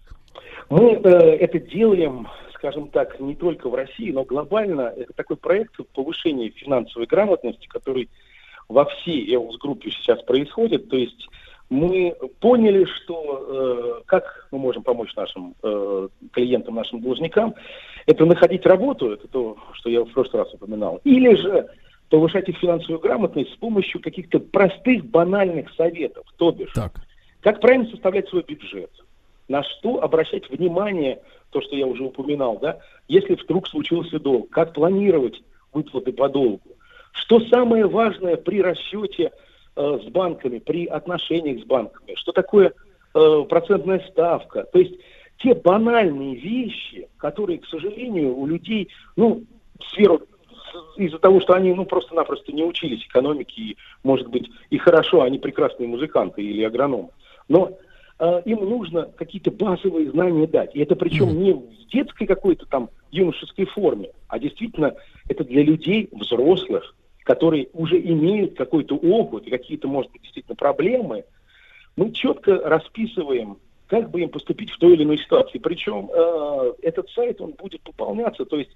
Мы 0.70 0.96
э, 0.96 1.08
это 1.38 1.60
делаем, 1.60 2.28
скажем 2.56 2.90
так, 2.90 3.18
не 3.22 3.36
только 3.36 3.70
в 3.70 3.76
России, 3.76 4.12
но 4.12 4.26
глобально. 4.26 4.92
Это 4.98 5.14
такой 5.14 5.38
проект 5.38 5.76
повышения 5.94 6.50
финансовой 6.50 7.08
грамотности, 7.08 7.68
который 7.68 8.10
во 8.70 8.86
всей 8.86 9.34
EOS-группе 9.34 9.92
сейчас 9.92 10.22
происходит. 10.24 10.90
То 10.90 10.98
есть 10.98 11.28
мы 11.70 12.16
поняли, 12.40 12.86
что 12.86 13.46
э, 13.48 14.02
как 14.06 14.48
мы 14.52 14.60
можем 14.60 14.84
помочь 14.84 15.16
нашим 15.16 15.56
э, 15.64 16.08
клиентам, 16.32 16.76
нашим 16.76 17.02
должникам, 17.02 17.56
это 18.06 18.26
находить 18.26 18.66
работу, 18.66 19.12
это 19.12 19.28
то, 19.28 19.58
что 19.74 19.90
я 19.90 20.02
в 20.02 20.12
прошлый 20.12 20.44
раз 20.44 20.54
упоминал, 20.54 21.00
или 21.04 21.36
же 21.36 21.68
повышать 22.10 22.48
их 22.50 22.58
финансовую 22.60 23.00
грамотность 23.00 23.54
с 23.54 23.56
помощью 23.56 24.02
каких-то 24.02 24.40
простых, 24.40 25.06
банальных 25.06 25.74
советов. 25.74 26.26
То 26.38 26.52
бишь, 26.52 26.74
как 27.42 27.60
правильно 27.60 27.90
составлять 27.90 28.30
свой 28.30 28.44
бюджет, 28.44 28.92
на 29.48 29.64
что 29.64 30.04
обращать 30.04 30.50
внимание, 30.50 31.22
то, 31.50 31.62
что 31.62 31.76
я 31.76 31.88
уже 31.88 32.04
упоминал, 32.04 32.60
да, 32.60 32.80
если 33.08 33.36
вдруг 33.36 33.68
случился 33.68 34.20
долг, 34.20 34.50
как 34.50 34.74
планировать 34.74 35.42
выплаты 35.72 36.14
по 36.14 36.30
долгу, 36.30 36.73
что 37.14 37.40
самое 37.48 37.86
важное 37.88 38.36
при 38.36 38.62
расчете 38.62 39.32
э, 39.76 40.00
с 40.04 40.10
банками, 40.10 40.60
при 40.60 40.86
отношениях 40.86 41.62
с 41.64 41.66
банками, 41.66 42.16
что 42.16 42.32
такое 42.32 42.74
э, 43.14 43.44
процентная 43.48 44.00
ставка, 44.12 44.64
то 44.64 44.80
есть 44.80 44.96
те 45.40 45.54
банальные 45.54 46.36
вещи, 46.36 47.08
которые, 47.18 47.60
к 47.60 47.66
сожалению, 47.66 48.36
у 48.36 48.46
людей, 48.46 48.90
ну, 49.16 49.44
сферу 49.90 50.22
с- 50.50 51.00
из-за 51.00 51.20
того, 51.20 51.40
что 51.42 51.54
они, 51.54 51.74
ну, 51.74 51.86
просто-напросто 51.86 52.52
не 52.52 52.64
учились 52.64 53.06
экономике, 53.06 53.62
и, 53.62 53.78
может 54.04 54.28
быть, 54.28 54.50
и 54.70 54.78
хорошо, 54.78 55.22
они 55.22 55.40
прекрасные 55.40 55.88
музыканты 55.88 56.42
или 56.44 56.64
агрономы, 56.64 57.10
но 57.48 57.72
э, 58.20 58.42
им 58.46 58.70
нужно 58.70 59.12
какие-то 59.18 59.52
базовые 59.52 60.10
знания 60.12 60.48
дать. 60.48 60.76
И 60.76 60.80
это 60.80 60.96
причем 60.96 61.30
не 61.44 61.54
в 61.54 61.88
детской 61.92 62.26
какой-то 62.26 62.66
там 62.68 62.90
юношеской 63.12 63.66
форме, 63.66 64.12
а 64.28 64.40
действительно 64.40 64.96
это 65.30 65.44
для 65.44 65.64
людей 65.64 66.10
взрослых, 66.12 66.96
которые 67.24 67.70
уже 67.74 68.00
имеют 68.00 68.56
какой-то 68.58 68.96
опыт 68.96 69.48
и 69.48 69.52
какие-то, 69.52 69.88
может 69.88 70.12
быть, 70.12 70.22
действительно 70.22 70.56
проблемы. 70.56 71.24
Мы 71.96 72.12
четко 72.12 72.58
расписываем, 72.58 73.58
как 73.88 74.10
бы 74.10 74.22
им 74.22 74.30
поступить 74.30 74.72
в 74.72 74.78
той 74.78 74.94
или 74.94 75.04
иной 75.04 75.18
ситуации. 75.18 75.60
Причем 75.60 76.10
э, 76.14 76.74
этот 76.82 77.10
сайт, 77.12 77.40
он 77.40 77.52
будет 77.52 77.82
пополняться, 77.82 78.46
то 78.46 78.58
есть 78.58 78.72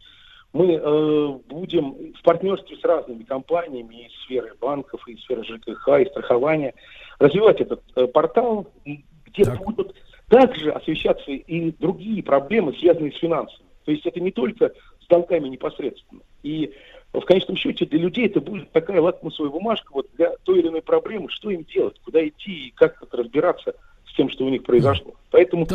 мы 0.54 0.74
э, 0.74 1.28
будем 1.50 2.14
в 2.14 2.24
партнерстве 2.24 2.78
с 2.78 2.84
разными 2.84 3.24
компаниями 3.24 4.08
из 4.08 4.14
сферы 4.24 4.54
банков, 4.60 5.08
из 5.08 5.22
сферы 5.22 5.44
ЖКХ, 5.44 6.00
и 6.00 6.06
страхования 6.06 6.74
развивать 7.20 7.60
этот 7.60 7.82
э, 7.96 8.08
портал, 8.08 8.68
где 8.86 9.52
будут 9.52 9.94
также 10.30 10.72
освещаться 10.72 11.32
и 11.32 11.72
другие 11.72 12.24
проблемы, 12.24 12.74
связанные 12.74 13.12
с 13.12 13.18
финансами. 13.18 13.68
То 13.86 13.92
есть 13.92 14.06
это 14.06 14.20
не 14.20 14.32
только 14.32 14.74
с 15.02 15.08
долгами 15.08 15.48
непосредственно. 15.48 16.22
И 16.44 16.74
в 17.14 17.22
конечном 17.22 17.58
счете 17.58 17.86
для 17.86 18.00
людей 18.00 18.28
это 18.28 18.42
будет 18.42 18.72
такая 18.72 19.02
лакмусовая 19.02 19.52
бумажка 19.52 19.92
вот 19.94 20.08
для 20.18 20.32
той 20.44 20.60
или 20.60 20.68
иной 20.68 20.82
проблемы, 20.82 21.30
что 21.30 21.50
им 21.50 21.64
делать, 21.64 22.00
куда 22.04 22.26
идти 22.28 22.68
и 22.68 22.72
как 22.72 23.00
тут 23.00 23.14
разбираться 23.14 23.74
с 24.10 24.16
тем, 24.16 24.30
что 24.30 24.46
у 24.46 24.50
них 24.50 24.64
произошло. 24.64 25.14
Поэтому 25.32 25.68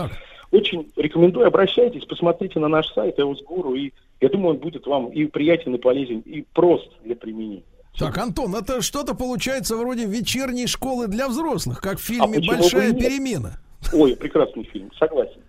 очень 0.51 0.93
рекомендую, 0.97 1.47
обращайтесь, 1.47 2.05
посмотрите 2.05 2.61
на 2.61 2.69
наш 2.69 2.87
сайт 2.93 3.19
EOS 3.19 3.79
и 3.79 3.93
я 4.21 4.29
думаю, 4.29 4.55
он 4.55 4.61
будет 4.61 4.87
вам 4.87 5.09
и 5.09 5.25
приятен, 5.27 5.75
и 5.75 5.79
полезен, 5.79 6.21
и 6.21 6.43
прост 6.55 6.89
для 7.03 7.17
применения. 7.17 7.65
Так, 7.99 8.17
Антон, 8.19 8.55
это 8.55 8.81
что-то 8.81 9.15
получается 9.15 9.77
вроде 9.77 10.07
вечерней 10.07 10.67
школы 10.67 11.09
для 11.09 11.29
взрослых, 11.29 11.81
как 11.81 11.99
в 11.99 12.05
А 12.05 12.13
фильме 12.13 12.39
бы 12.39 12.47
«Большая 12.47 12.93
перемена». 12.93 13.59
Ой, 13.93 14.17
прекрасный 14.17 14.65
фильм, 14.65 14.91
согласен? 14.99 15.41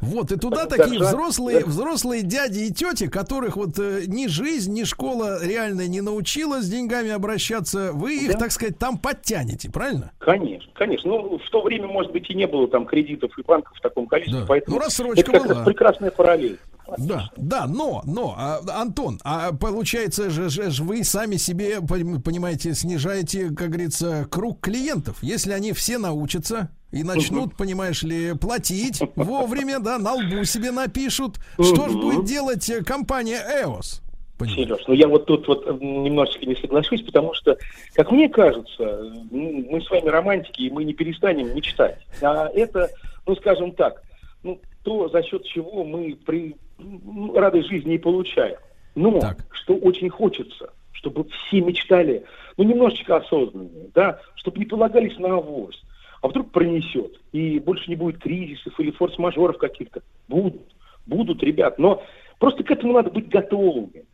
Вот, 0.00 0.32
и 0.32 0.36
туда 0.36 0.64
Да, 0.64 0.76
такие 0.76 0.98
да, 0.98 1.06
взрослые, 1.08 1.60
да. 1.60 1.66
взрослые 1.66 2.22
дяди 2.22 2.60
и 2.60 2.72
тети, 2.72 3.06
которых 3.08 3.56
вот 3.56 3.78
э, 3.78 4.02
ни 4.06 4.26
жизнь, 4.28 4.72
ни 4.72 4.84
школа 4.84 5.44
реально 5.44 5.86
не 5.88 6.00
научила 6.00 6.62
с 6.62 6.68
деньгами 6.68 7.10
обращаться, 7.10 7.92
вы 7.92 8.14
их, 8.16 8.38
так 8.38 8.50
сказать, 8.52 8.78
там 8.78 8.98
подтянете, 8.98 9.70
правильно? 9.70 10.12
Конечно, 10.18 10.70
конечно. 10.74 11.10
Ну, 11.10 11.38
в 11.38 11.50
то 11.50 11.62
время, 11.62 11.86
может 11.88 12.12
быть, 12.12 12.28
и 12.30 12.34
не 12.34 12.46
было 12.46 12.66
там 12.68 12.86
кредитов 12.86 13.30
и 13.38 13.42
банков 13.42 13.76
в 13.76 13.80
таком 13.82 14.06
количестве, 14.06 14.44
поэтому 14.46 14.76
Ну, 14.76 14.82
рассрочка 14.82 15.20
это 15.20 15.32
как 15.32 15.42
была. 15.42 15.54
раз 15.56 15.64
прекрасная 15.66 16.10
параллель. 16.10 16.58
Да, 16.98 17.30
да, 17.36 17.66
но, 17.68 18.02
но, 18.04 18.34
а, 18.36 18.60
Антон, 18.80 19.20
а 19.22 19.52
получается 19.52 20.28
же, 20.28 20.48
же 20.48 20.70
ж 20.72 20.80
вы 20.80 21.04
сами 21.04 21.36
себе, 21.36 21.76
пон- 21.76 22.20
понимаете, 22.20 22.74
снижаете, 22.74 23.50
как 23.50 23.68
говорится, 23.68 24.26
круг 24.28 24.60
клиентов. 24.60 25.18
Если 25.22 25.52
они 25.52 25.72
все 25.72 25.98
научатся 25.98 26.70
и 26.92 27.04
начнут, 27.04 27.56
понимаешь 27.56 28.02
ли, 28.02 28.34
платить 28.34 29.00
вовремя, 29.16 29.78
да, 29.78 29.98
на 29.98 30.14
лбу 30.14 30.44
себе 30.44 30.70
напишут, 30.70 31.36
что 31.54 31.88
же 31.88 31.96
будет 31.96 32.24
делать 32.24 32.68
э, 32.68 32.82
компания 32.82 33.40
EOS? 33.62 34.02
Сереж, 34.46 34.80
ну 34.86 34.94
я 34.94 35.06
вот 35.06 35.26
тут 35.26 35.46
вот 35.48 35.66
э, 35.66 35.72
немножечко 35.72 36.46
не 36.46 36.56
соглашусь, 36.56 37.02
потому 37.02 37.34
что, 37.34 37.58
как 37.94 38.10
мне 38.10 38.28
кажется, 38.28 39.12
ну, 39.30 39.66
мы 39.70 39.82
с 39.82 39.90
вами 39.90 40.08
романтики, 40.08 40.62
и 40.62 40.70
мы 40.70 40.84
не 40.84 40.94
перестанем 40.94 41.54
мечтать. 41.54 41.98
А 42.22 42.48
это, 42.48 42.88
ну 43.26 43.36
скажем 43.36 43.72
так, 43.72 44.02
ну, 44.42 44.58
то, 44.82 45.08
за 45.08 45.22
счет 45.22 45.44
чего 45.44 45.84
мы 45.84 46.16
при 46.24 46.56
ну, 46.78 47.34
радость 47.34 47.68
жизни 47.68 47.94
и 47.94 47.98
получаем. 47.98 48.56
Но 48.94 49.20
что 49.52 49.74
очень 49.76 50.08
хочется, 50.08 50.70
чтобы 50.92 51.26
все 51.28 51.60
мечтали, 51.60 52.24
ну, 52.56 52.64
немножечко 52.64 53.16
осознаннее, 53.16 53.90
да, 53.94 54.20
чтобы 54.36 54.58
не 54.58 54.64
полагались 54.64 55.18
на 55.18 55.34
авось. 55.34 55.80
А 56.22 56.28
вдруг 56.28 56.50
пронесет, 56.50 57.18
и 57.32 57.58
больше 57.58 57.88
не 57.88 57.96
будет 57.96 58.18
кризисов 58.18 58.78
или 58.78 58.90
форс-мажоров 58.90 59.56
каких-то. 59.56 60.02
Будут, 60.28 60.62
будут, 61.06 61.42
ребят, 61.42 61.78
но 61.78 62.02
просто 62.38 62.62
к 62.62 62.70
этому 62.70 62.92
надо 62.92 63.10
быть 63.10 63.28
готовыми. 63.28 64.04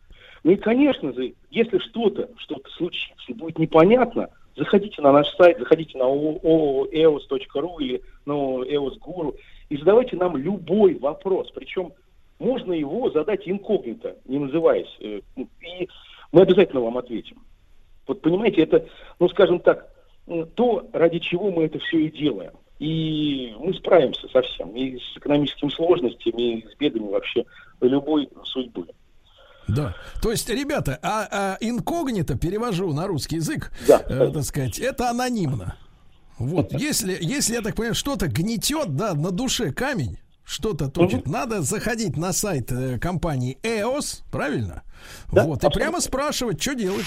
Ну 0.45 0.53
и, 0.53 0.57
конечно 0.57 1.12
же, 1.12 1.35
если 1.51 1.78
что-то, 1.78 2.31
что-то 2.37 2.70
случится 2.70 3.35
будет 3.35 3.59
непонятно, 3.59 4.28
заходите 4.57 5.03
на 5.03 5.11
наш 5.11 5.28
сайт, 5.35 5.59
заходите 5.59 5.99
на 5.99 6.05
eos.ru 6.05 7.77
или 7.81 8.03
на 8.24 8.33
EOS.Guru 8.33 9.37
и 9.69 9.77
задавайте 9.77 10.16
нам 10.16 10.37
любой 10.37 10.95
вопрос. 10.95 11.51
Причем 11.53 11.93
можно 12.39 12.73
его 12.73 13.11
задать 13.11 13.49
инкогнито, 13.49 14.16
не 14.27 14.39
называясь. 14.39 14.95
э, 15.01 15.20
И 15.37 15.89
мы 16.31 16.43
обязательно 16.43 16.81
вам 16.81 16.99
ответим. 16.99 17.39
Вот 18.07 18.20
понимаете, 18.20 18.62
это, 18.62 18.87
ну 19.19 19.28
скажем 19.28 19.59
так, 19.59 19.91
то, 20.55 20.89
ради 20.93 21.19
чего 21.19 21.51
мы 21.51 21.65
это 21.65 21.78
все 21.78 22.07
и 22.07 22.11
делаем. 22.11 22.53
И 22.78 23.55
мы 23.59 23.73
справимся 23.74 24.28
со 24.28 24.43
всем. 24.43 24.70
И 24.77 24.98
с 24.98 25.16
экономическими 25.16 25.70
сложностями, 25.70 26.59
и 26.59 26.66
с 26.69 26.77
бедами 26.77 27.09
вообще 27.09 27.44
любой 27.81 28.28
судьбы. 28.44 28.86
Да. 29.69 29.94
То 30.23 30.31
есть, 30.31 30.48
ребята, 30.48 30.98
а, 31.03 31.28
а 31.31 31.57
инкогнито 31.61 32.36
перевожу 32.36 32.93
на 32.93 33.07
русский 33.07 33.36
язык, 33.36 33.73
Да. 33.89 34.03
э, 34.09 34.31
так 34.32 34.44
сказать, 34.44 34.78
это 34.78 35.11
анонимно. 35.11 35.77
Вот, 36.39 36.73
если, 36.73 37.16
если 37.20 37.55
я 37.55 37.62
так 37.62 37.74
понимаю, 37.74 37.94
что-то 37.94 38.28
гнетет, 38.28 38.94
да, 38.94 39.15
на 39.15 39.31
душе 39.31 39.73
камень, 39.73 40.19
что-то 40.44 40.89
точит, 40.89 41.27
надо 41.27 41.62
заходить 41.62 42.16
на 42.16 42.32
сайт 42.32 42.70
э, 42.70 42.98
компании 42.98 43.59
EOS, 43.62 44.23
правильно? 44.31 44.82
вот, 45.28 45.65
и 45.65 45.70
прямо 45.70 46.01
спрашивать, 46.01 46.61
что 46.62 46.74
делать. 46.74 47.07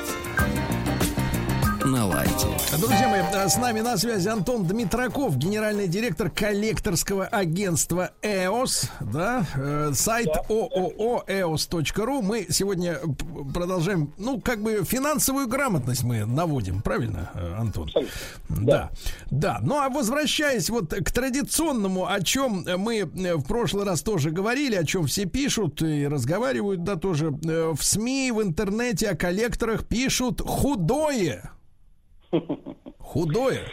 На 1.91 2.05
лайте. 2.05 2.47
Друзья 2.79 3.09
мои, 3.09 3.19
э, 3.19 3.49
с 3.49 3.57
нами 3.57 3.81
на 3.81 3.97
связи 3.97 4.29
Антон 4.29 4.65
Дмитраков, 4.65 5.37
генеральный 5.37 5.89
директор 5.89 6.29
коллекторского 6.29 7.25
агентства 7.25 8.11
EOS, 8.21 8.89
да, 9.01 9.45
э, 9.55 9.91
сайт 9.93 10.29
ООО 10.47 11.25
EOS.ru. 11.27 12.21
Мы 12.21 12.47
сегодня 12.49 12.97
продолжаем, 13.53 14.13
ну, 14.17 14.39
как 14.39 14.63
бы 14.63 14.85
финансовую 14.85 15.47
грамотность 15.47 16.03
мы 16.03 16.23
наводим, 16.23 16.81
правильно, 16.81 17.29
э, 17.33 17.55
Антон? 17.59 17.91
Да. 18.47 18.89
Да. 19.29 19.59
Ну, 19.61 19.77
а 19.77 19.89
возвращаясь 19.89 20.69
вот 20.69 20.93
к 20.93 21.11
традиционному, 21.11 22.07
о 22.07 22.21
чем 22.21 22.65
мы 22.77 23.03
в 23.03 23.43
прошлый 23.43 23.83
раз 23.83 24.01
тоже 24.01 24.31
говорили, 24.31 24.75
о 24.75 24.85
чем 24.85 25.07
все 25.07 25.25
пишут 25.25 25.81
и 25.81 26.07
разговаривают, 26.07 26.85
да, 26.85 26.95
тоже 26.95 27.31
в 27.31 27.81
СМИ, 27.81 28.31
в 28.31 28.41
интернете 28.41 29.09
о 29.09 29.15
коллекторах 29.15 29.85
пишут 29.85 30.39
худое. 30.39 31.51
Худое. 32.99 33.67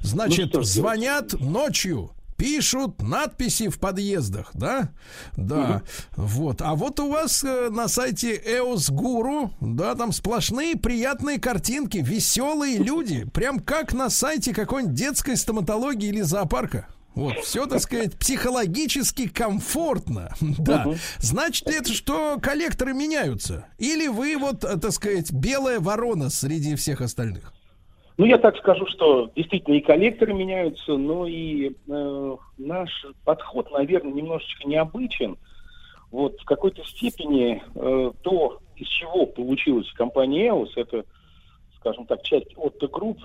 Значит, 0.00 0.54
Ну, 0.54 0.62
звонят 0.62 1.32
ночью. 1.40 2.10
Пишут 2.36 3.00
надписи 3.00 3.68
в 3.68 3.78
подъездах, 3.78 4.50
да? 4.54 4.90
Да. 5.36 5.82
Вот. 6.16 6.62
А 6.62 6.74
вот 6.74 6.98
у 6.98 7.08
вас 7.08 7.44
э, 7.44 7.70
на 7.70 7.86
сайте 7.86 8.36
EOS 8.36 8.90
Guru, 8.90 9.50
да, 9.60 9.94
там 9.94 10.10
сплошные 10.10 10.74
приятные 10.76 11.38
картинки, 11.38 11.98
веселые 11.98 12.78
люди. 12.78 13.24
Прям 13.32 13.60
как 13.60 13.94
на 13.94 14.10
сайте 14.10 14.52
какой-нибудь 14.52 14.94
детской 14.96 15.36
стоматологии 15.36 16.08
или 16.08 16.22
зоопарка. 16.22 16.88
Вот, 17.14 17.36
все, 17.44 17.66
так 17.66 17.80
сказать, 17.80 18.18
психологически 18.18 19.28
комфортно. 19.28 20.34
Да. 20.40 20.86
Значит 21.20 21.68
ли 21.68 21.76
это, 21.76 21.92
что 21.92 22.38
коллекторы 22.42 22.94
меняются? 22.94 23.66
Или 23.78 24.08
вы 24.08 24.36
вот, 24.36 24.64
э, 24.64 24.76
так 24.76 24.90
сказать, 24.90 25.30
белая 25.32 25.78
ворона 25.78 26.30
среди 26.30 26.74
всех 26.74 27.00
остальных? 27.00 27.53
Ну, 28.16 28.26
я 28.26 28.38
так 28.38 28.56
скажу, 28.58 28.86
что 28.86 29.30
действительно 29.34 29.74
и 29.74 29.80
коллекторы 29.80 30.34
меняются, 30.34 30.96
но 30.96 31.26
и 31.26 31.72
э, 31.88 32.36
наш 32.58 33.06
подход, 33.24 33.72
наверное, 33.72 34.12
немножечко 34.12 34.68
необычен. 34.68 35.36
Вот 36.12 36.40
в 36.40 36.44
какой-то 36.44 36.84
степени 36.84 37.60
э, 37.74 38.12
то, 38.22 38.60
из 38.76 38.86
чего 38.86 39.26
получилась 39.26 39.90
компания 39.94 40.46
EOS, 40.48 40.70
это, 40.76 41.04
скажем 41.80 42.06
так, 42.06 42.22
часть 42.22 42.54
Otto 42.54 42.88
Group, 42.88 43.18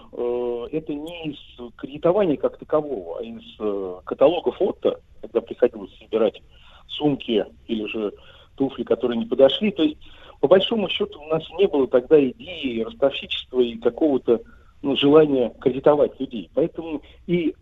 э, 0.71 0.75
это 0.77 0.91
не 0.95 1.33
из 1.33 1.71
кредитования 1.75 2.37
как 2.37 2.57
такового, 2.57 3.19
а 3.19 3.23
из 3.23 3.43
э, 3.59 3.95
каталогов 4.05 4.59
Otto, 4.59 4.99
когда 5.21 5.41
приходилось 5.41 5.95
собирать 5.99 6.41
сумки 6.87 7.45
или 7.67 7.85
же 7.85 8.11
туфли, 8.55 8.81
которые 8.81 9.19
не 9.19 9.25
подошли. 9.27 9.69
То 9.69 9.83
есть, 9.83 9.99
по 10.39 10.47
большому 10.47 10.89
счету, 10.89 11.21
у 11.21 11.27
нас 11.27 11.43
не 11.59 11.67
было 11.67 11.87
тогда 11.87 12.19
идеи 12.19 12.81
ростовщичества 12.81 13.61
и 13.61 13.77
какого-то 13.77 14.41
ну, 14.81 14.95
желания 14.95 15.53
кредитовать 15.59 16.19
людей. 16.19 16.49
Поэтому 16.53 17.01
и 17.27 17.53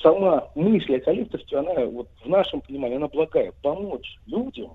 сама 0.00 0.48
мысль 0.54 0.96
о 0.96 1.00
коллекторстве, 1.00 1.58
она 1.58 1.86
вот 1.86 2.08
в 2.24 2.28
нашем 2.28 2.60
понимании, 2.60 2.96
она 2.96 3.08
благая. 3.08 3.52
Помочь 3.62 4.18
людям 4.26 4.72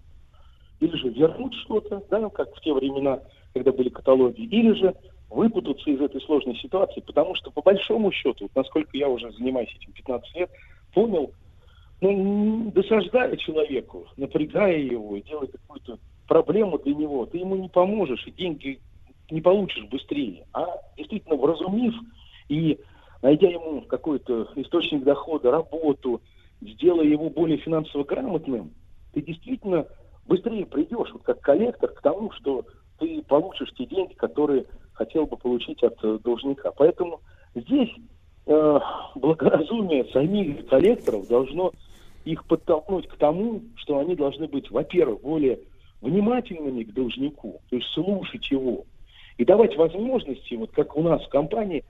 или 0.80 0.96
же 0.96 1.10
вернуть 1.10 1.54
что-то, 1.56 2.04
да, 2.10 2.30
как 2.30 2.56
в 2.56 2.62
те 2.62 2.74
времена, 2.74 3.20
когда 3.54 3.72
были 3.72 3.90
каталоги, 3.90 4.42
или 4.42 4.74
же 4.74 4.96
выпутаться 5.30 5.90
из 5.90 6.00
этой 6.00 6.22
сложной 6.22 6.56
ситуации, 6.56 7.02
потому 7.02 7.36
что 7.36 7.52
по 7.52 7.62
большому 7.62 8.12
счету, 8.12 8.46
вот 8.46 8.52
насколько 8.56 8.96
я 8.96 9.10
уже 9.10 9.32
занимаюсь 9.34 9.74
этим 9.76 9.92
15 9.92 10.36
лет, 10.36 10.50
понял, 10.94 11.32
ну, 12.00 12.72
досаждая 12.74 13.36
человеку, 13.38 14.06
напрягая 14.16 14.78
его, 14.78 15.18
делая 15.18 15.48
какую-то 15.48 15.98
проблему 16.28 16.78
для 16.80 16.94
него, 16.94 17.26
ты 17.26 17.40
ему 17.40 17.56
не 17.56 17.70
поможешь, 17.70 18.26
и 18.28 18.32
деньги 18.32 18.80
не 19.30 19.42
получишь 19.42 19.86
быстрее. 19.86 20.46
А 20.54 20.66
действительно, 20.96 21.36
вразумив 21.36 21.94
и 22.50 22.80
найдя 23.22 23.50
ему 23.50 23.82
какой-то 23.82 24.50
источник 24.56 25.04
дохода, 25.04 25.52
работу, 25.52 26.22
сделая 26.62 27.06
его 27.06 27.30
более 27.30 27.58
финансово 27.58 28.04
грамотным, 28.04 28.72
ты 29.14 29.22
действительно 29.22 29.88
быстрее 30.28 30.66
придешь, 30.66 31.12
вот 31.12 31.24
как 31.24 31.42
коллектор, 31.42 31.90
к 31.90 32.02
тому, 32.02 32.32
что 32.32 32.66
ты 33.00 33.22
получишь 33.24 33.74
те 33.78 33.86
деньги, 33.86 34.14
которые 34.14 34.66
хотел 34.94 35.26
бы 35.26 35.38
получить 35.38 35.82
от 35.84 36.04
э, 36.04 36.20
должника. 36.24 36.72
Поэтому 36.72 37.22
здесь 37.54 37.90
э, 38.46 38.80
благоразумие 39.16 40.06
самих 40.06 40.68
коллекторов 40.68 41.28
должно 41.28 41.72
их 42.26 42.44
подтолкнуть 42.46 43.08
к 43.08 43.16
тому, 43.16 43.62
что 43.76 44.00
они 44.00 44.16
должны 44.16 44.48
быть, 44.48 44.70
во-первых, 44.70 45.22
более 45.22 45.60
внимательными 46.02 46.84
к 46.84 46.94
должнику, 46.94 47.62
то 47.70 47.76
есть 47.76 47.88
слушать 47.94 48.50
его, 48.52 48.86
и 49.38 49.46
давать 49.46 49.76
возможности, 49.78 50.56
вот 50.56 50.72
как 50.72 50.96
у 50.96 51.04
нас 51.04 51.24
в 51.24 51.30
компании, 51.30 51.84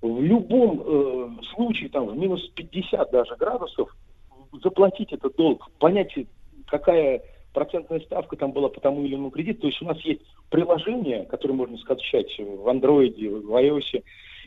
в 0.00 0.22
любом 0.22 0.82
э, 0.84 1.28
случае, 1.54 1.90
там, 1.90 2.06
в 2.06 2.16
минус 2.16 2.48
50 2.54 3.10
даже 3.10 3.36
градусов, 3.36 3.94
заплатить 4.62 5.12
этот 5.12 5.36
долг, 5.36 5.70
понять, 5.78 6.14
какая 6.66 7.22
процентная 7.52 8.00
ставка 8.00 8.36
там 8.36 8.52
была 8.52 8.68
по 8.68 8.80
тому 8.80 9.04
или 9.04 9.14
иному 9.14 9.30
кредиту. 9.30 9.62
То 9.62 9.66
есть 9.66 9.82
у 9.82 9.84
нас 9.84 10.00
есть 10.00 10.22
приложение, 10.48 11.24
которое 11.24 11.54
можно 11.54 11.76
скачать 11.78 12.34
в 12.38 12.68
андроиде, 12.68 13.28
в 13.28 13.50
iOS, 13.54 14.02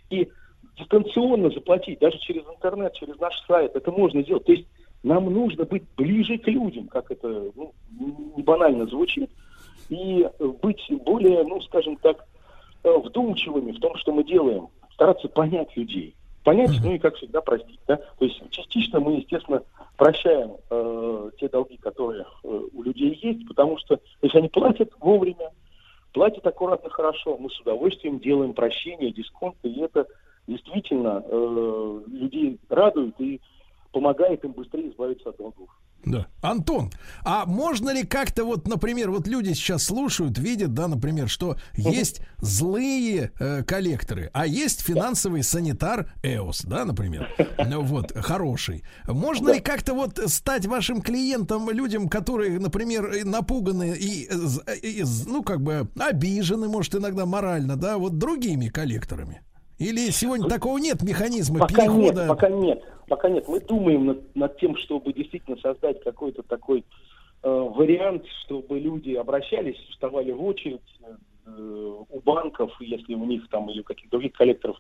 и 0.10 0.30
дистанционно 0.78 1.50
заплатить, 1.52 2.00
даже 2.00 2.18
через 2.20 2.44
интернет, 2.48 2.94
через 2.94 3.20
наш 3.20 3.40
сайт, 3.46 3.76
это 3.76 3.92
можно 3.92 4.24
сделать. 4.24 4.46
То 4.46 4.54
есть 4.54 4.68
нам 5.04 5.32
нужно 5.32 5.66
быть 5.66 5.84
ближе 5.96 6.38
к 6.38 6.48
людям, 6.48 6.88
как 6.88 7.12
это 7.12 7.52
ну, 7.56 7.74
банально 8.38 8.88
звучит, 8.88 9.30
и 9.90 10.28
быть 10.62 10.86
более, 11.06 11.44
ну, 11.44 11.62
скажем 11.62 11.98
так, 11.98 12.26
э, 12.84 12.98
вдумчивыми 12.98 13.72
в 13.72 13.80
том, 13.80 13.96
что 13.98 14.12
мы 14.12 14.24
делаем, 14.24 14.70
стараться 14.94 15.28
понять 15.28 15.76
людей. 15.76 16.16
Понять, 16.44 16.72
ну 16.84 16.94
и, 16.94 17.00
как 17.00 17.16
всегда, 17.16 17.42
простить. 17.42 17.80
Да? 17.88 17.96
То 17.96 18.26
есть 18.26 18.42
частично 18.52 19.00
мы, 19.00 19.16
естественно, 19.16 19.64
прощаем 19.96 20.58
э, 20.70 21.30
те 21.40 21.48
долги, 21.48 21.78
которые 21.78 22.26
э, 22.44 22.62
у 22.74 22.84
людей 22.84 23.18
есть, 23.22 23.48
потому 23.48 23.78
что 23.78 24.00
если 24.22 24.40
они 24.40 24.50
платят 24.50 24.92
вовремя, 25.00 25.52
платят 26.12 26.46
аккуратно, 26.46 26.90
хорошо, 26.90 27.38
мы 27.38 27.50
с 27.50 27.60
удовольствием 27.62 28.20
делаем 28.20 28.54
прощение, 28.54 29.12
дисконты, 29.12 29.70
и 29.70 29.82
это 29.82 30.06
действительно 30.48 31.24
э, 31.26 32.02
людей 32.08 32.60
радует 32.70 33.20
и 33.20 33.40
помогает 33.94 34.44
им 34.44 34.52
быстрее 34.52 34.90
избавиться 34.90 35.30
от 35.30 35.38
долгов. 35.38 35.70
Да. 36.06 36.28
Антон, 36.42 36.92
а 37.24 37.46
можно 37.46 37.92
ли 37.92 38.04
как-то 38.04 38.44
вот, 38.44 38.68
например, 38.68 39.12
вот 39.12 39.28
люди 39.28 39.54
сейчас 39.54 39.84
слушают, 39.84 40.38
видят, 40.38 40.74
да, 40.74 40.88
например, 40.88 41.30
что 41.30 41.56
есть 41.76 42.22
злые 42.40 43.32
э, 43.40 43.64
коллекторы, 43.64 44.30
а 44.34 44.46
есть 44.46 44.82
финансовый 44.82 45.44
санитар 45.44 46.12
ЭОС, 46.22 46.64
да, 46.64 46.84
например, 46.84 47.30
ну, 47.58 47.82
вот, 47.82 48.12
хороший. 48.16 48.84
Можно 49.08 49.52
ли 49.52 49.60
как-то 49.62 49.94
вот 49.94 50.20
стать 50.28 50.66
вашим 50.66 51.02
клиентом, 51.02 51.70
людям, 51.70 52.10
которые, 52.10 52.60
например, 52.60 53.24
напуганы 53.24 53.96
и, 53.98 54.28
э, 54.30 54.36
э, 54.68 54.76
и 54.76 55.04
ну, 55.26 55.42
как 55.42 55.62
бы 55.62 55.88
обижены, 55.98 56.68
может, 56.68 56.96
иногда 56.96 57.26
морально, 57.26 57.78
да, 57.78 57.98
вот 57.98 58.18
другими 58.18 58.68
коллекторами? 58.68 59.42
Или 59.80 60.12
сегодня 60.12 60.48
такого 60.48 60.78
нет 60.78 61.02
механизма 61.02 61.60
Пока 61.60 61.76
перехода? 61.76 62.22
нет, 62.22 62.28
пока 62.28 62.50
нет, 62.50 62.84
пока 63.08 63.30
нет. 63.30 63.48
Мы 63.48 63.60
думаем 63.60 64.06
над, 64.06 64.36
над 64.36 64.58
тем, 64.58 64.76
чтобы 64.78 65.14
действительно 65.14 65.58
создать 65.58 66.02
какой-то 66.04 66.44
такой 66.44 66.86
э, 67.44 67.50
вариант, 67.50 68.26
чтобы 68.44 68.80
люди 68.80 69.14
обращались, 69.14 69.78
вставали 69.90 70.32
в 70.32 70.44
очередь 70.44 70.82
э, 71.46 71.50
у 72.10 72.20
банков, 72.22 72.72
если 72.80 73.14
у 73.16 73.26
них 73.26 73.48
там 73.50 73.70
или 73.70 73.82
у 73.82 73.84
каких-то 73.84 74.12
других 74.12 74.34
коллекторов, 74.34 74.78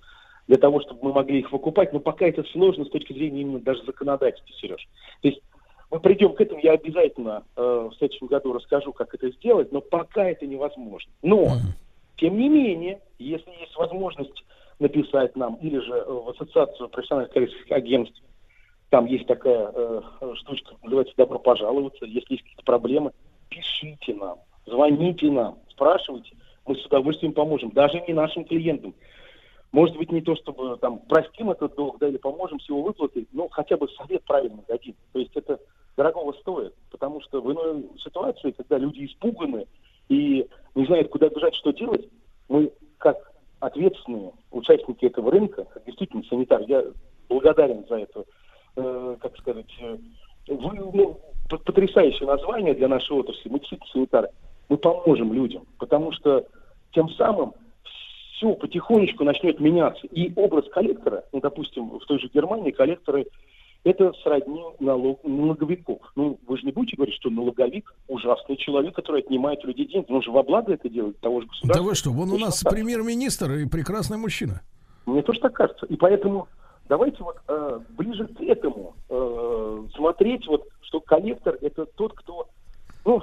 для 0.48 0.58
того, 0.58 0.82
чтобы 0.82 1.00
мы 1.04 1.14
могли 1.14 1.40
их 1.40 1.52
выкупать. 1.52 1.94
Но 1.94 2.00
пока 2.00 2.26
это 2.26 2.44
сложно 2.45 2.86
с 2.86 2.90
точки 2.90 3.14
зрения 3.14 3.41
именно 3.41 3.60
даже 3.60 3.84
законодательства, 3.84 4.54
Сереж. 4.56 4.88
То 5.22 5.28
есть 5.28 5.41
мы 5.90 6.00
придем 6.00 6.34
к 6.34 6.41
этому, 6.41 6.60
я 6.62 6.72
обязательно 6.72 7.44
э, 7.56 7.90
в 7.91 7.95
следующем 7.98 8.28
году 8.28 8.54
расскажу, 8.54 8.94
как 8.94 9.14
это 9.14 9.30
сделать, 9.32 9.72
но 9.72 9.80
пока 9.80 10.28
это 10.28 10.48
невозможно. 10.48 11.12
Но, 11.22 11.58
тем 12.18 12.38
не 12.38 12.50
менее, 12.50 13.00
если 13.20 13.52
есть 13.60 13.76
возможность 13.76 14.44
написать 14.84 15.35
нам, 15.35 15.55
или 15.55 15.80
же 15.80 15.93
э, 15.93 16.11
в 16.11 16.30
Ассоциацию 16.30 16.89
профессиональных 16.89 17.34
коллекторских 17.34 17.72
агентств, 17.72 18.22
там 18.89 19.05
есть 19.05 19.26
такая 19.26 19.72
э, 19.73 20.01
штучка, 20.35 20.76
называется 20.84 21.15
«Добро 21.18 21.39
пожаловаться». 21.39 22.05
Если 22.05 22.34
есть 22.34 22.43
какие-то 22.43 22.64
проблемы, 22.64 23.11
пишите 23.49 24.14
нам, 24.14 24.38
звоните 24.65 25.31
нам, 25.31 25.57
спрашивайте. 25.69 26.35
Мы 26.68 26.76
с 26.76 26.85
удовольствием 26.85 27.34
поможем, 27.34 27.72
даже 27.72 27.99
не 28.01 28.14
нашим 28.14 28.45
клиентам. 28.45 28.93
Может 29.72 29.97
быть, 29.97 30.11
не 30.11 30.22
то, 30.22 30.35
чтобы 30.35 30.77
там 30.77 30.99
простим 30.99 31.49
этот 31.49 31.76
долг, 31.76 31.97
да, 31.99 32.07
или 32.07 32.18
поможем 32.18 32.60
с 32.60 32.69
его 32.69 32.84
выплатой, 32.84 33.27
но 33.31 33.49
хотя 33.49 33.76
бы 33.76 33.89
совет 33.89 34.23
правильно 34.23 34.64
дадим. 34.68 34.95
То 35.11 35.19
есть 35.19 35.31
это 35.35 35.60
дорогого 35.97 36.34
стоит, 36.34 36.76
потому 36.91 37.22
что 37.22 37.41
в 37.41 37.51
иной 37.51 37.89
ситуации, 37.97 38.51
когда 38.51 38.77
люди 38.77 39.05
испуганы 39.05 39.65
и 40.10 40.47
не 40.76 40.85
знают, 40.85 41.10
куда 41.10 41.30
бежать, 41.30 41.55
что 41.55 41.72
делать, 41.72 42.07
мы 42.47 42.72
как 42.99 43.32
ответственные 43.64 44.34
участники 44.52 45.06
этого 45.06 45.31
рынка, 45.31 45.65
действительно 45.85 46.23
санитар, 46.23 46.61
я 46.68 46.84
благодарен 47.30 47.85
за 47.88 47.99
это, 47.99 48.26
э, 48.76 49.15
как 49.22 49.38
сказать, 49.38 49.73
э, 49.80 49.98
вы, 50.48 50.76
ну, 50.94 51.19
потрясающее 51.49 52.27
название 52.27 52.73
для 52.73 52.90
нашей 52.90 53.15
отрасли, 53.15 53.48
мы 53.49 53.60
действительно 53.60 53.91
санитары, 53.91 54.30
мы 54.68 54.77
поможем 54.77 55.31
людям, 55.31 55.65
потому 55.80 56.11
что 56.11 56.45
тем 56.91 57.10
самым 57.11 57.53
все 58.35 58.53
потихонечку 58.56 59.23
начнет 59.23 59.60
меняться. 59.61 60.06
И 60.07 60.34
образ 60.35 60.68
коллектора, 60.69 61.23
ну, 61.31 61.40
допустим, 61.40 61.90
в 61.99 62.06
той 62.06 62.19
же 62.19 62.30
Германии 62.34 62.72
коллекторы 62.72 63.27
это 63.84 64.14
сродни 64.23 64.64
налог, 64.80 65.19
налоговиков. 65.23 65.99
Ну, 66.15 66.39
вы 66.47 66.57
же 66.57 66.65
не 66.65 66.72
будете 66.72 66.95
говорить, 66.95 67.15
что 67.15 67.30
налоговик 67.30 67.93
ужасный 68.07 68.55
человек, 68.55 68.95
который 68.95 69.22
отнимает 69.22 69.64
у 69.64 69.68
людей 69.68 69.88
деньги. 69.88 70.11
Он 70.11 70.22
же 70.22 70.31
во 70.31 70.43
благо 70.43 70.73
это 70.73 70.89
делает, 70.89 71.19
того 71.19 71.41
же 71.41 71.47
государства. 71.47 71.84
Да 71.84 71.89
вы 71.89 71.95
что, 71.95 72.11
вон 72.11 72.31
у 72.31 72.38
нас 72.38 72.64
премьер-министр 72.64 73.51
и 73.53 73.65
прекрасный 73.68 74.18
мужчина. 74.18 74.61
Мне 75.05 75.22
тоже 75.22 75.39
так 75.41 75.53
кажется. 75.53 75.85
И 75.88 75.97
поэтому 75.97 76.47
давайте 76.88 77.22
вот 77.23 77.38
э, 77.47 77.80
ближе 77.89 78.27
к 78.27 78.41
этому 78.41 78.95
э, 79.10 79.84
смотреть, 79.95 80.47
вот, 80.47 80.65
что 80.81 81.01
коллектор 81.01 81.57
это 81.61 81.85
тот, 81.85 82.14
кто 82.14 82.47
ну, 83.03 83.22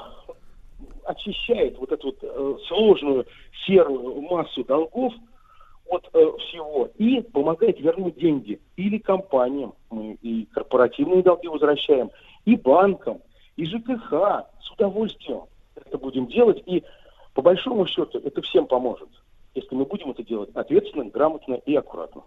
очищает 1.05 1.79
вот 1.79 1.91
эту 1.91 2.09
вот 2.09 2.19
э, 2.21 2.57
сложную 2.69 3.27
серую 3.67 4.21
массу 4.23 4.63
долгов 4.65 5.15
от 5.91 6.09
э, 6.13 6.33
всего 6.39 6.89
и 6.97 7.21
помогает 7.21 7.79
вернуть 7.81 8.17
деньги 8.17 8.61
или 8.77 8.99
компаниям, 8.99 9.75
мы 9.91 10.15
и 10.23 10.47
корпоративные 10.47 11.23
долги 11.23 11.49
возвращаем, 11.49 12.11
и 12.45 12.57
банкам, 12.57 13.21
и 13.57 13.67
ЖКХ 13.67 14.47
с 14.63 14.71
удовольствием 14.73 15.43
это 15.75 15.99
будем 15.99 16.27
делать. 16.29 16.63
И 16.67 16.85
по 17.35 17.43
большому 17.43 17.87
счету 17.87 18.19
это 18.19 18.41
всем 18.43 18.67
поможет, 18.67 19.09
если 19.55 19.75
мы 19.75 19.85
будем 19.85 20.11
это 20.11 20.23
делать 20.23 20.51
ответственно, 20.55 21.11
грамотно 21.11 21.55
и 21.55 21.75
аккуратно. 21.75 22.23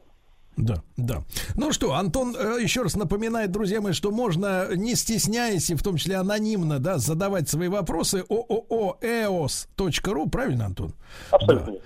Да, 0.55 0.83
да. 0.97 1.23
Ну 1.55 1.71
что, 1.71 1.95
Антон 1.95 2.35
э, 2.37 2.59
еще 2.61 2.83
раз 2.83 2.95
напоминает, 2.95 3.51
друзья 3.51 3.81
мои, 3.81 3.93
что 3.93 4.11
можно, 4.11 4.67
не 4.75 4.95
стесняясь, 4.95 5.71
и 5.71 5.75
в 5.75 5.81
том 5.81 5.97
числе 5.97 6.17
анонимно, 6.17 6.79
да, 6.79 6.99
задавать 6.99 7.49
свои 7.49 7.69
вопросы 7.69 8.23
ooeos.ru, 8.29 10.29
правильно, 10.29 10.65
Антон? 10.65 10.93
Абсолютно. 11.31 11.73
Да. 11.73 11.79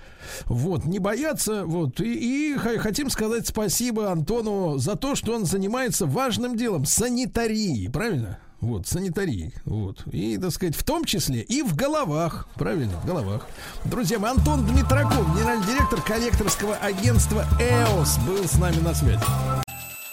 Вот, 0.46 0.84
не 0.84 0.98
бояться, 0.98 1.64
вот, 1.64 2.00
и, 2.00 2.52
и 2.52 2.56
хотим 2.56 3.08
сказать 3.08 3.46
спасибо 3.46 4.10
Антону 4.10 4.76
за 4.76 4.96
то, 4.96 5.14
что 5.14 5.34
он 5.34 5.46
занимается 5.46 6.04
важным 6.04 6.56
делом, 6.56 6.84
санитарией, 6.84 7.90
правильно? 7.90 8.38
Вот, 8.60 8.88
санитарией, 8.88 9.54
вот. 9.64 10.02
И, 10.12 10.36
так 10.36 10.50
сказать, 10.50 10.74
в 10.74 10.82
том 10.82 11.04
числе 11.04 11.42
и 11.42 11.62
в 11.62 11.76
головах, 11.76 12.48
правильно, 12.56 12.98
в 13.00 13.06
головах. 13.06 13.46
Друзья 13.84 14.18
мои, 14.18 14.32
Антон 14.32 14.66
Дмитраков, 14.66 15.36
генеральный 15.36 15.64
директор 15.64 16.02
коллекторского 16.02 16.74
агентства 16.74 17.46
«ЭОС» 17.60 18.18
был 18.26 18.44
с 18.44 18.58
нами 18.58 18.80
на 18.80 18.94
связи. 18.94 19.22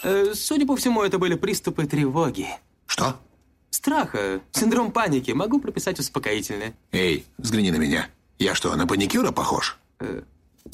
Э, 0.04 0.32
Судя 0.34 0.64
по 0.64 0.76
всему, 0.76 1.02
это 1.02 1.18
были 1.18 1.34
приступы 1.34 1.86
тревоги. 1.86 2.46
Что? 2.86 3.16
Страха, 3.70 4.40
синдром 4.52 4.92
паники. 4.92 5.32
Могу 5.32 5.60
прописать 5.60 5.98
успокоительное. 5.98 6.74
Эй, 6.92 7.26
взгляни 7.38 7.72
на 7.72 7.76
меня. 7.76 8.08
Я 8.38 8.54
что, 8.54 8.74
на 8.76 8.86
паникюра 8.86 9.32
похож? 9.32 9.76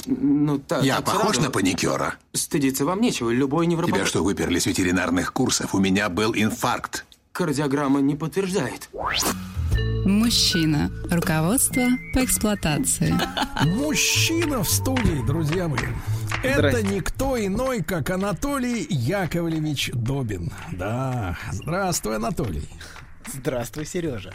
Ну, 0.07 0.59
так. 0.59 0.85
Я 0.85 0.97
так 0.97 1.07
похож 1.07 1.37
сразу. 1.37 1.43
на 1.43 1.51
паникюра? 1.51 2.17
Стыдиться 2.33 2.85
вам 2.85 3.01
нечего. 3.01 3.31
Любой 3.31 3.67
невропат... 3.67 3.95
Тебя 3.95 4.07
что, 4.07 4.23
выперли 4.23 4.59
с 4.59 4.67
ветеринарных 4.67 5.33
курсов? 5.33 5.75
У 5.75 5.79
меня 5.79 6.09
был 6.09 6.35
инфаркт. 6.35 7.07
Кардиограмма 7.33 8.01
не 8.01 8.15
подтверждает. 8.15 8.89
Мужчина. 10.05 10.91
Руководство 11.11 11.83
по 12.13 12.25
эксплуатации. 12.25 13.15
Мужчина 13.65 14.63
в 14.63 14.69
студии, 14.69 15.25
друзья 15.27 15.69
мои. 15.69 15.79
Это 16.43 16.71
Здрасте. 16.71 16.83
никто 16.89 17.39
иной, 17.47 17.83
как 17.83 18.11
Анатолий 18.11 18.87
Яковлевич 18.91 19.91
Добин. 19.95 20.53
Да, 20.73 21.39
здравствуй, 21.53 22.17
Анатолий. 22.17 22.69
Здравствуй, 23.33 23.87
Сережа. 23.87 24.33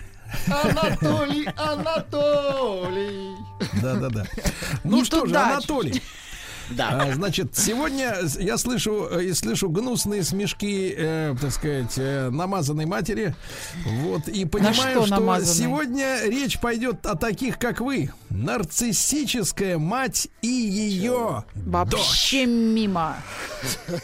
Анатолий, 0.48 1.48
Анатолий. 1.56 3.36
Да-да-да. 3.82 4.26
Ну 4.84 4.98
Не 4.98 5.04
что 5.06 5.26
же, 5.26 5.36
Анатолий. 5.36 6.02
Да. 6.72 7.02
А, 7.02 7.14
значит, 7.14 7.58
сегодня 7.58 8.16
я 8.40 8.58
слышу, 8.58 9.08
э, 9.12 9.26
и 9.26 9.34
слышу 9.34 9.70
гнусные 9.70 10.24
смешки, 10.24 10.94
э, 10.98 11.36
так 11.40 11.52
сказать, 11.52 11.94
э, 11.98 12.30
намазанной 12.30 12.86
матери. 12.86 13.36
Вот, 13.86 14.28
и 14.28 14.46
понимаю, 14.46 14.76
что 14.76 15.06
что, 15.06 15.16
намазанной? 15.16 15.56
сегодня 15.56 16.20
речь 16.26 16.60
пойдет 16.60 17.06
о 17.06 17.16
таких, 17.16 17.58
как 17.58 17.80
вы. 17.80 18.12
Нарциссическая 18.30 19.78
мать 19.78 20.28
и 20.42 20.48
ее 20.48 21.44
Вообще 21.56 22.46
мимо. 22.46 23.18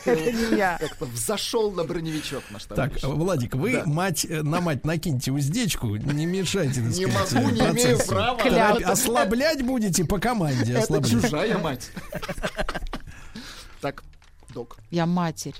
Это 0.05 0.31
не 0.31 0.57
я. 0.57 0.77
Как-то 0.79 1.05
взошел 1.05 1.71
на 1.71 1.83
броневичок 1.83 2.43
наш 2.49 2.63
Так. 2.63 2.91
Владик, 3.03 3.55
вы 3.55 3.73
Да. 3.73 3.83
мать 3.85 4.25
э, 4.27 4.41
на 4.41 4.61
мать 4.61 4.85
накиньте 4.85 5.31
уздечку, 5.31 5.95
не 5.95 6.25
мешайте. 6.25 6.81
так 6.81 6.89
Не 6.97 7.05
сказать, 7.11 7.33
могу, 7.33 7.49
не 7.49 7.59
имею 7.59 7.97
права. 8.07 8.39
Ослаблять 8.85 9.63
будете 9.63 10.05
по 10.05 10.19
команде. 10.19 10.73
Это 10.73 11.03
чужая 11.03 11.57
мать. 11.57 11.91
Так, 13.81 14.03
док. 14.53 14.77
Я 14.91 15.05
матерь. 15.05 15.55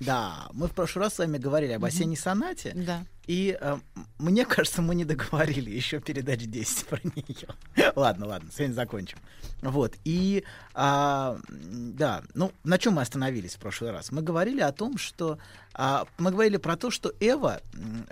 Да, 0.00 0.48
мы 0.52 0.68
в 0.68 0.72
прошлый 0.72 1.04
раз 1.04 1.14
с 1.14 1.18
вами 1.18 1.38
говорили 1.38 1.72
об 1.72 1.84
осенней 1.84 2.16
сонате. 2.16 2.72
Да. 2.74 3.04
И 3.26 3.58
э, 3.60 3.78
мне 4.18 4.46
кажется, 4.46 4.80
мы 4.80 4.94
не 4.94 5.04
договорили 5.04 5.70
еще 5.70 6.00
передач 6.00 6.40
10 6.40 6.86
про 6.86 7.00
нее. 7.02 7.92
ладно, 7.96 8.26
ладно, 8.26 8.48
сегодня 8.50 8.74
закончим. 8.74 9.18
Вот. 9.60 9.96
И 10.04 10.44
м, 10.74 11.42
да, 11.46 12.22
ну, 12.34 12.52
на 12.64 12.78
чем 12.78 12.94
мы 12.94 13.02
остановились 13.02 13.56
в 13.56 13.58
прошлый 13.58 13.90
раз? 13.90 14.12
Мы 14.12 14.22
говорили 14.22 14.60
о 14.60 14.72
том, 14.72 14.96
что 14.98 15.38
а, 15.80 16.08
мы 16.18 16.32
говорили 16.32 16.56
про 16.56 16.76
то, 16.76 16.90
что 16.90 17.12
Эва, 17.20 17.62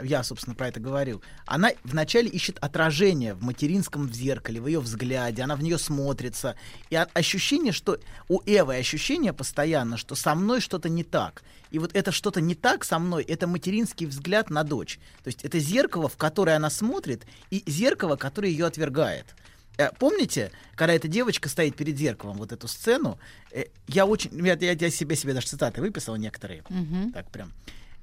я, 0.01 0.23
собственно, 0.23 0.55
про 0.55 0.69
это 0.69 0.79
говорил, 0.79 1.21
она 1.47 1.73
вначале 1.83 2.29
ищет 2.29 2.59
отражение 2.61 3.35
в 3.35 3.43
материнском 3.43 4.07
в 4.07 4.15
зеркале, 4.15 4.61
в 4.61 4.69
ее 4.69 4.79
взгляде, 4.79 5.43
она 5.43 5.57
в 5.57 5.63
нее 5.65 5.77
смотрится. 5.77 6.55
И 6.91 6.95
ощущение, 6.95 7.73
что 7.73 7.99
у 8.29 8.41
Эвы 8.47 8.77
ощущение 8.77 9.33
постоянно, 9.33 9.97
что 9.97 10.15
со 10.15 10.37
мной 10.37 10.61
что-то 10.61 10.89
не 10.89 11.03
так. 11.03 11.43
И 11.73 11.81
вот 11.81 11.91
это 11.97 12.13
что-то 12.13 12.41
не 12.41 12.55
так 12.55 12.85
со 12.85 13.01
мной, 13.01 13.25
это 13.25 13.49
материнский 13.49 14.07
взгляд 14.07 14.49
на 14.49 14.63
дочь. 14.63 15.01
То 15.25 15.29
есть 15.29 15.45
это 15.45 15.59
зеркало, 15.59 16.09
в 16.09 16.17
которое 16.17 16.55
она 16.55 16.71
смотрит, 16.71 17.27
и 17.51 17.65
зеркало, 17.67 18.15
которое 18.15 18.49
ее 18.49 18.67
отвергает. 18.67 19.35
Э, 19.79 19.91
Помните, 19.99 20.51
когда 20.75 20.95
эта 20.95 21.09
девочка 21.09 21.49
стоит 21.49 21.77
перед 21.77 21.97
зеркалом, 21.97 22.37
вот 22.39 22.53
эту 22.53 22.69
сцену, 22.69 23.19
э, 23.53 23.65
я 23.89 24.07
очень, 24.07 24.31
я, 24.47 24.55
я, 24.55 24.73
я 24.73 24.91
себе 24.91 25.17
себе 25.17 25.35
даже 25.35 25.47
цитаты 25.49 25.81
выписал 25.81 26.17
некоторые, 26.17 26.63
Мгм. 26.69 27.13
так 27.13 27.31
прям. 27.31 27.53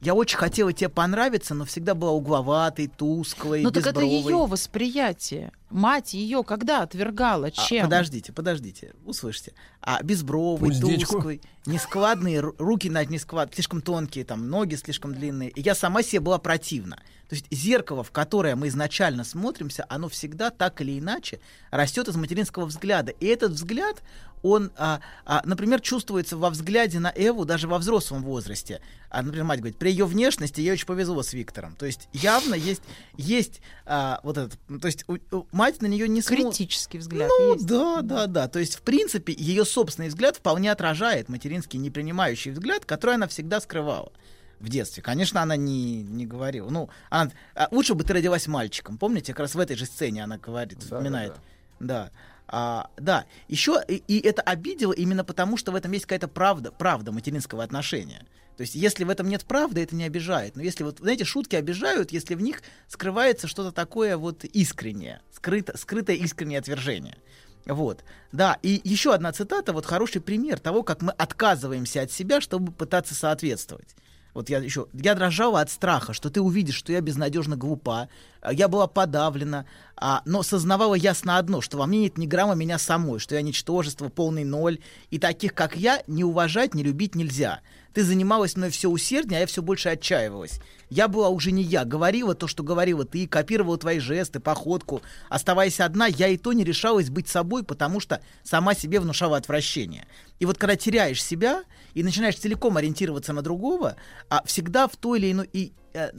Я 0.01 0.13
очень 0.15 0.37
хотела 0.37 0.73
тебе 0.73 0.89
понравиться, 0.89 1.53
но 1.55 1.63
всегда 1.63 1.95
была 1.95 2.11
угловатой, 2.11 2.87
тусклой, 2.87 3.63
Ну 3.63 3.71
так 3.71 3.87
это 3.87 4.01
ее 4.01 4.45
восприятие. 4.45 5.51
Мать 5.73 6.13
ее 6.13 6.43
когда 6.43 6.83
отвергала? 6.83 7.47
А, 7.47 7.51
Чем? 7.51 7.85
подождите, 7.85 8.31
подождите, 8.31 8.93
услышьте. 9.05 9.53
А 9.81 10.01
безбровый, 10.03 10.69
Уздечку. 10.69 11.13
тусклый, 11.15 11.41
нескладные, 11.65 12.39
ру- 12.41 12.55
руки 12.59 12.89
на 12.89 13.03
не 13.05 13.17
склад, 13.17 13.53
слишком 13.55 13.81
тонкие, 13.81 14.23
там, 14.23 14.47
ноги 14.49 14.75
слишком 14.75 15.13
длинные. 15.15 15.49
И 15.49 15.61
я 15.61 15.73
сама 15.73 16.03
себе 16.03 16.19
была 16.19 16.37
противна. 16.37 16.97
То 17.27 17.35
есть 17.35 17.47
зеркало, 17.49 18.03
в 18.03 18.11
которое 18.11 18.55
мы 18.55 18.67
изначально 18.67 19.23
смотримся, 19.23 19.85
оно 19.89 20.09
всегда 20.09 20.51
так 20.51 20.79
или 20.81 20.99
иначе 20.99 21.39
растет 21.71 22.07
из 22.07 22.15
материнского 22.15 22.65
взгляда. 22.65 23.11
И 23.11 23.25
этот 23.25 23.53
взгляд, 23.53 24.03
он, 24.43 24.71
а, 24.77 24.99
а, 25.25 25.41
например, 25.45 25.79
чувствуется 25.81 26.37
во 26.37 26.49
взгляде 26.51 26.99
на 26.99 27.11
Эву 27.15 27.45
даже 27.45 27.67
во 27.67 27.79
взрослом 27.79 28.23
возрасте. 28.23 28.81
А, 29.09 29.21
например, 29.21 29.45
мать 29.45 29.59
говорит, 29.59 29.77
при 29.77 29.89
ее 29.89 30.05
внешности 30.05 30.59
ей 30.59 30.73
очень 30.73 30.85
повезло 30.85 31.23
с 31.23 31.33
Виктором. 31.33 31.75
То 31.75 31.85
есть 31.85 32.09
явно 32.13 32.53
есть, 32.55 32.81
есть 33.15 33.61
а, 33.85 34.19
вот 34.23 34.37
этот, 34.37 34.59
то 34.81 34.85
есть 34.87 35.05
у- 35.07 35.17
у- 35.35 35.47
мать 35.63 35.81
на 35.81 35.85
нее 35.87 36.07
не 36.07 36.21
смотрит. 36.21 36.47
Критический 36.47 36.97
взгляд 36.97 37.29
Ну, 37.39 37.53
есть. 37.53 37.65
да, 37.65 38.01
да, 38.01 38.27
да. 38.27 38.47
То 38.47 38.59
есть, 38.59 38.75
в 38.75 38.81
принципе, 38.81 39.33
ее 39.33 39.65
собственный 39.65 40.09
взгляд 40.09 40.37
вполне 40.37 40.71
отражает 40.71 41.29
материнский 41.29 41.79
непринимающий 41.79 42.51
взгляд, 42.51 42.85
который 42.85 43.15
она 43.15 43.27
всегда 43.27 43.61
скрывала 43.61 44.11
в 44.59 44.69
детстве. 44.69 45.01
Конечно, 45.01 45.41
она 45.41 45.55
не, 45.55 46.03
не 46.03 46.25
говорила. 46.25 46.69
Ну, 46.69 46.89
она, 47.09 47.31
а, 47.55 47.67
лучше 47.71 47.93
бы 47.93 48.03
ты 48.03 48.13
родилась 48.13 48.47
мальчиком. 48.47 48.97
Помните, 48.97 49.33
как 49.33 49.39
раз 49.41 49.55
в 49.55 49.59
этой 49.59 49.75
же 49.75 49.85
сцене 49.85 50.23
она 50.23 50.37
говорит, 50.37 50.79
вспоминает. 50.81 51.33
Да. 51.79 52.11
А, 52.47 52.89
да, 52.97 53.25
еще 53.47 53.81
и, 53.87 54.03
и 54.07 54.19
это 54.19 54.41
обидело 54.41 54.91
именно 54.91 55.23
потому, 55.23 55.57
что 55.57 55.71
в 55.71 55.75
этом 55.75 55.91
есть 55.93 56.05
какая-то 56.05 56.27
правда, 56.27 56.71
правда 56.71 57.11
материнского 57.11 57.63
отношения. 57.63 58.25
То 58.57 58.61
есть, 58.61 58.75
если 58.75 59.03
в 59.03 59.09
этом 59.09 59.27
нет 59.29 59.45
правды, 59.45 59.81
это 59.81 59.95
не 59.95 60.03
обижает. 60.03 60.55
Но 60.55 60.61
если 60.61 60.83
вот, 60.83 60.99
знаете, 60.99 61.25
шутки 61.25 61.55
обижают, 61.55 62.11
если 62.11 62.35
в 62.35 62.41
них 62.41 62.61
скрывается 62.87 63.47
что-то 63.47 63.71
такое 63.71 64.17
вот 64.17 64.43
искреннее, 64.45 65.21
скрыто, 65.31 65.77
скрытое 65.77 66.15
искреннее 66.17 66.59
отвержение. 66.59 67.17
Вот, 67.65 68.03
да, 68.33 68.57
и 68.61 68.81
еще 68.83 69.13
одна 69.13 69.31
цитата, 69.31 69.71
вот 69.71 69.85
хороший 69.85 70.21
пример 70.21 70.59
того, 70.59 70.83
как 70.83 71.01
мы 71.01 71.13
отказываемся 71.13 72.01
от 72.01 72.11
себя, 72.11 72.41
чтобы 72.41 72.73
пытаться 72.73 73.15
соответствовать. 73.15 73.95
Вот 74.33 74.49
я 74.49 74.57
еще, 74.57 74.87
я 74.93 75.13
дрожала 75.13 75.61
от 75.61 75.69
страха, 75.69 76.13
что 76.13 76.29
ты 76.29 76.41
увидишь, 76.41 76.75
что 76.75 76.91
я 76.91 77.01
безнадежно 77.01 77.55
глупа, 77.55 78.09
а, 78.41 78.51
я 78.51 78.67
была 78.67 78.87
подавлена, 78.87 79.65
а, 79.95 80.23
но 80.25 80.41
сознавала 80.41 80.95
ясно 80.95 81.37
одно, 81.37 81.61
что 81.61 81.77
во 81.77 81.85
мне 81.85 81.99
нет 82.01 82.17
ни 82.17 82.25
грамма 82.25 82.55
меня 82.55 82.79
самой, 82.79 83.19
что 83.19 83.35
я 83.35 83.41
ничтожество, 83.41 84.09
полный 84.09 84.43
ноль, 84.43 84.79
и 85.11 85.19
таких, 85.19 85.53
как 85.53 85.75
я, 85.77 86.01
не 86.07 86.23
уважать, 86.23 86.73
не 86.73 86.83
любить 86.83 87.15
нельзя. 87.15 87.61
Ты 87.93 88.03
занималась 88.03 88.55
мной 88.55 88.69
все 88.69 88.89
усерднее, 88.89 89.37
а 89.37 89.41
я 89.41 89.47
все 89.47 89.61
больше 89.61 89.89
отчаивалась. 89.89 90.59
Я 90.93 91.07
была 91.07 91.29
уже 91.29 91.51
не 91.51 91.63
я, 91.63 91.85
говорила 91.85 92.35
то, 92.35 92.47
что 92.47 92.61
говорила 92.61 93.03
ты, 93.03 93.27
копировала 93.27 93.79
твои 93.79 93.97
жесты, 93.97 94.39
походку. 94.39 95.01
Оставаясь 95.27 95.79
одна, 95.79 96.05
я 96.05 96.27
и 96.27 96.37
то 96.37 96.53
не 96.53 96.63
решалась 96.63 97.09
быть 97.09 97.27
собой, 97.27 97.63
потому 97.63 97.99
что 97.99 98.21
сама 98.43 98.75
себе 98.75 98.99
внушала 98.99 99.37
отвращение. 99.37 100.05
И 100.39 100.45
вот 100.45 100.59
когда 100.59 100.75
теряешь 100.75 101.23
себя 101.23 101.63
и 101.93 102.03
начинаешь 102.03 102.35
целиком 102.35 102.77
ориентироваться 102.77 103.33
на 103.33 103.41
другого, 103.41 103.95
а 104.29 104.43
всегда 104.45 104.87
в 104.87 104.95
той 104.95 105.17
или 105.17 105.31
иной... 105.31 105.49
И, 105.53 105.73
э, 105.93 106.11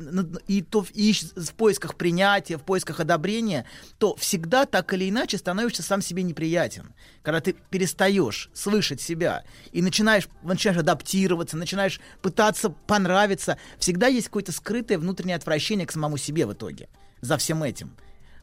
и 0.48 0.62
то 0.62 0.84
и 0.92 1.12
в 1.12 1.52
поисках 1.54 1.96
принятия, 1.96 2.56
в 2.56 2.62
поисках 2.62 3.00
одобрения, 3.00 3.66
то 3.98 4.16
всегда 4.16 4.66
так 4.66 4.92
или 4.94 5.10
иначе 5.10 5.36
становишься 5.38 5.82
сам 5.82 6.00
себе 6.00 6.22
неприятен. 6.22 6.94
Когда 7.22 7.40
ты 7.40 7.54
перестаешь 7.70 8.50
слышать 8.54 9.00
себя 9.00 9.44
и 9.72 9.82
начинаешь, 9.82 10.28
начинаешь 10.42 10.80
адаптироваться, 10.80 11.56
начинаешь 11.56 12.00
пытаться 12.22 12.70
понравиться, 12.70 13.58
всегда 13.78 14.06
есть 14.06 14.28
какое-то 14.28 14.52
скрытое 14.64 14.96
внутреннее 14.96 15.36
отвращение 15.36 15.86
к 15.86 15.92
самому 15.92 16.16
себе 16.16 16.46
в 16.46 16.54
итоге 16.54 16.88
за 17.20 17.36
всем 17.36 17.62
этим. 17.62 17.94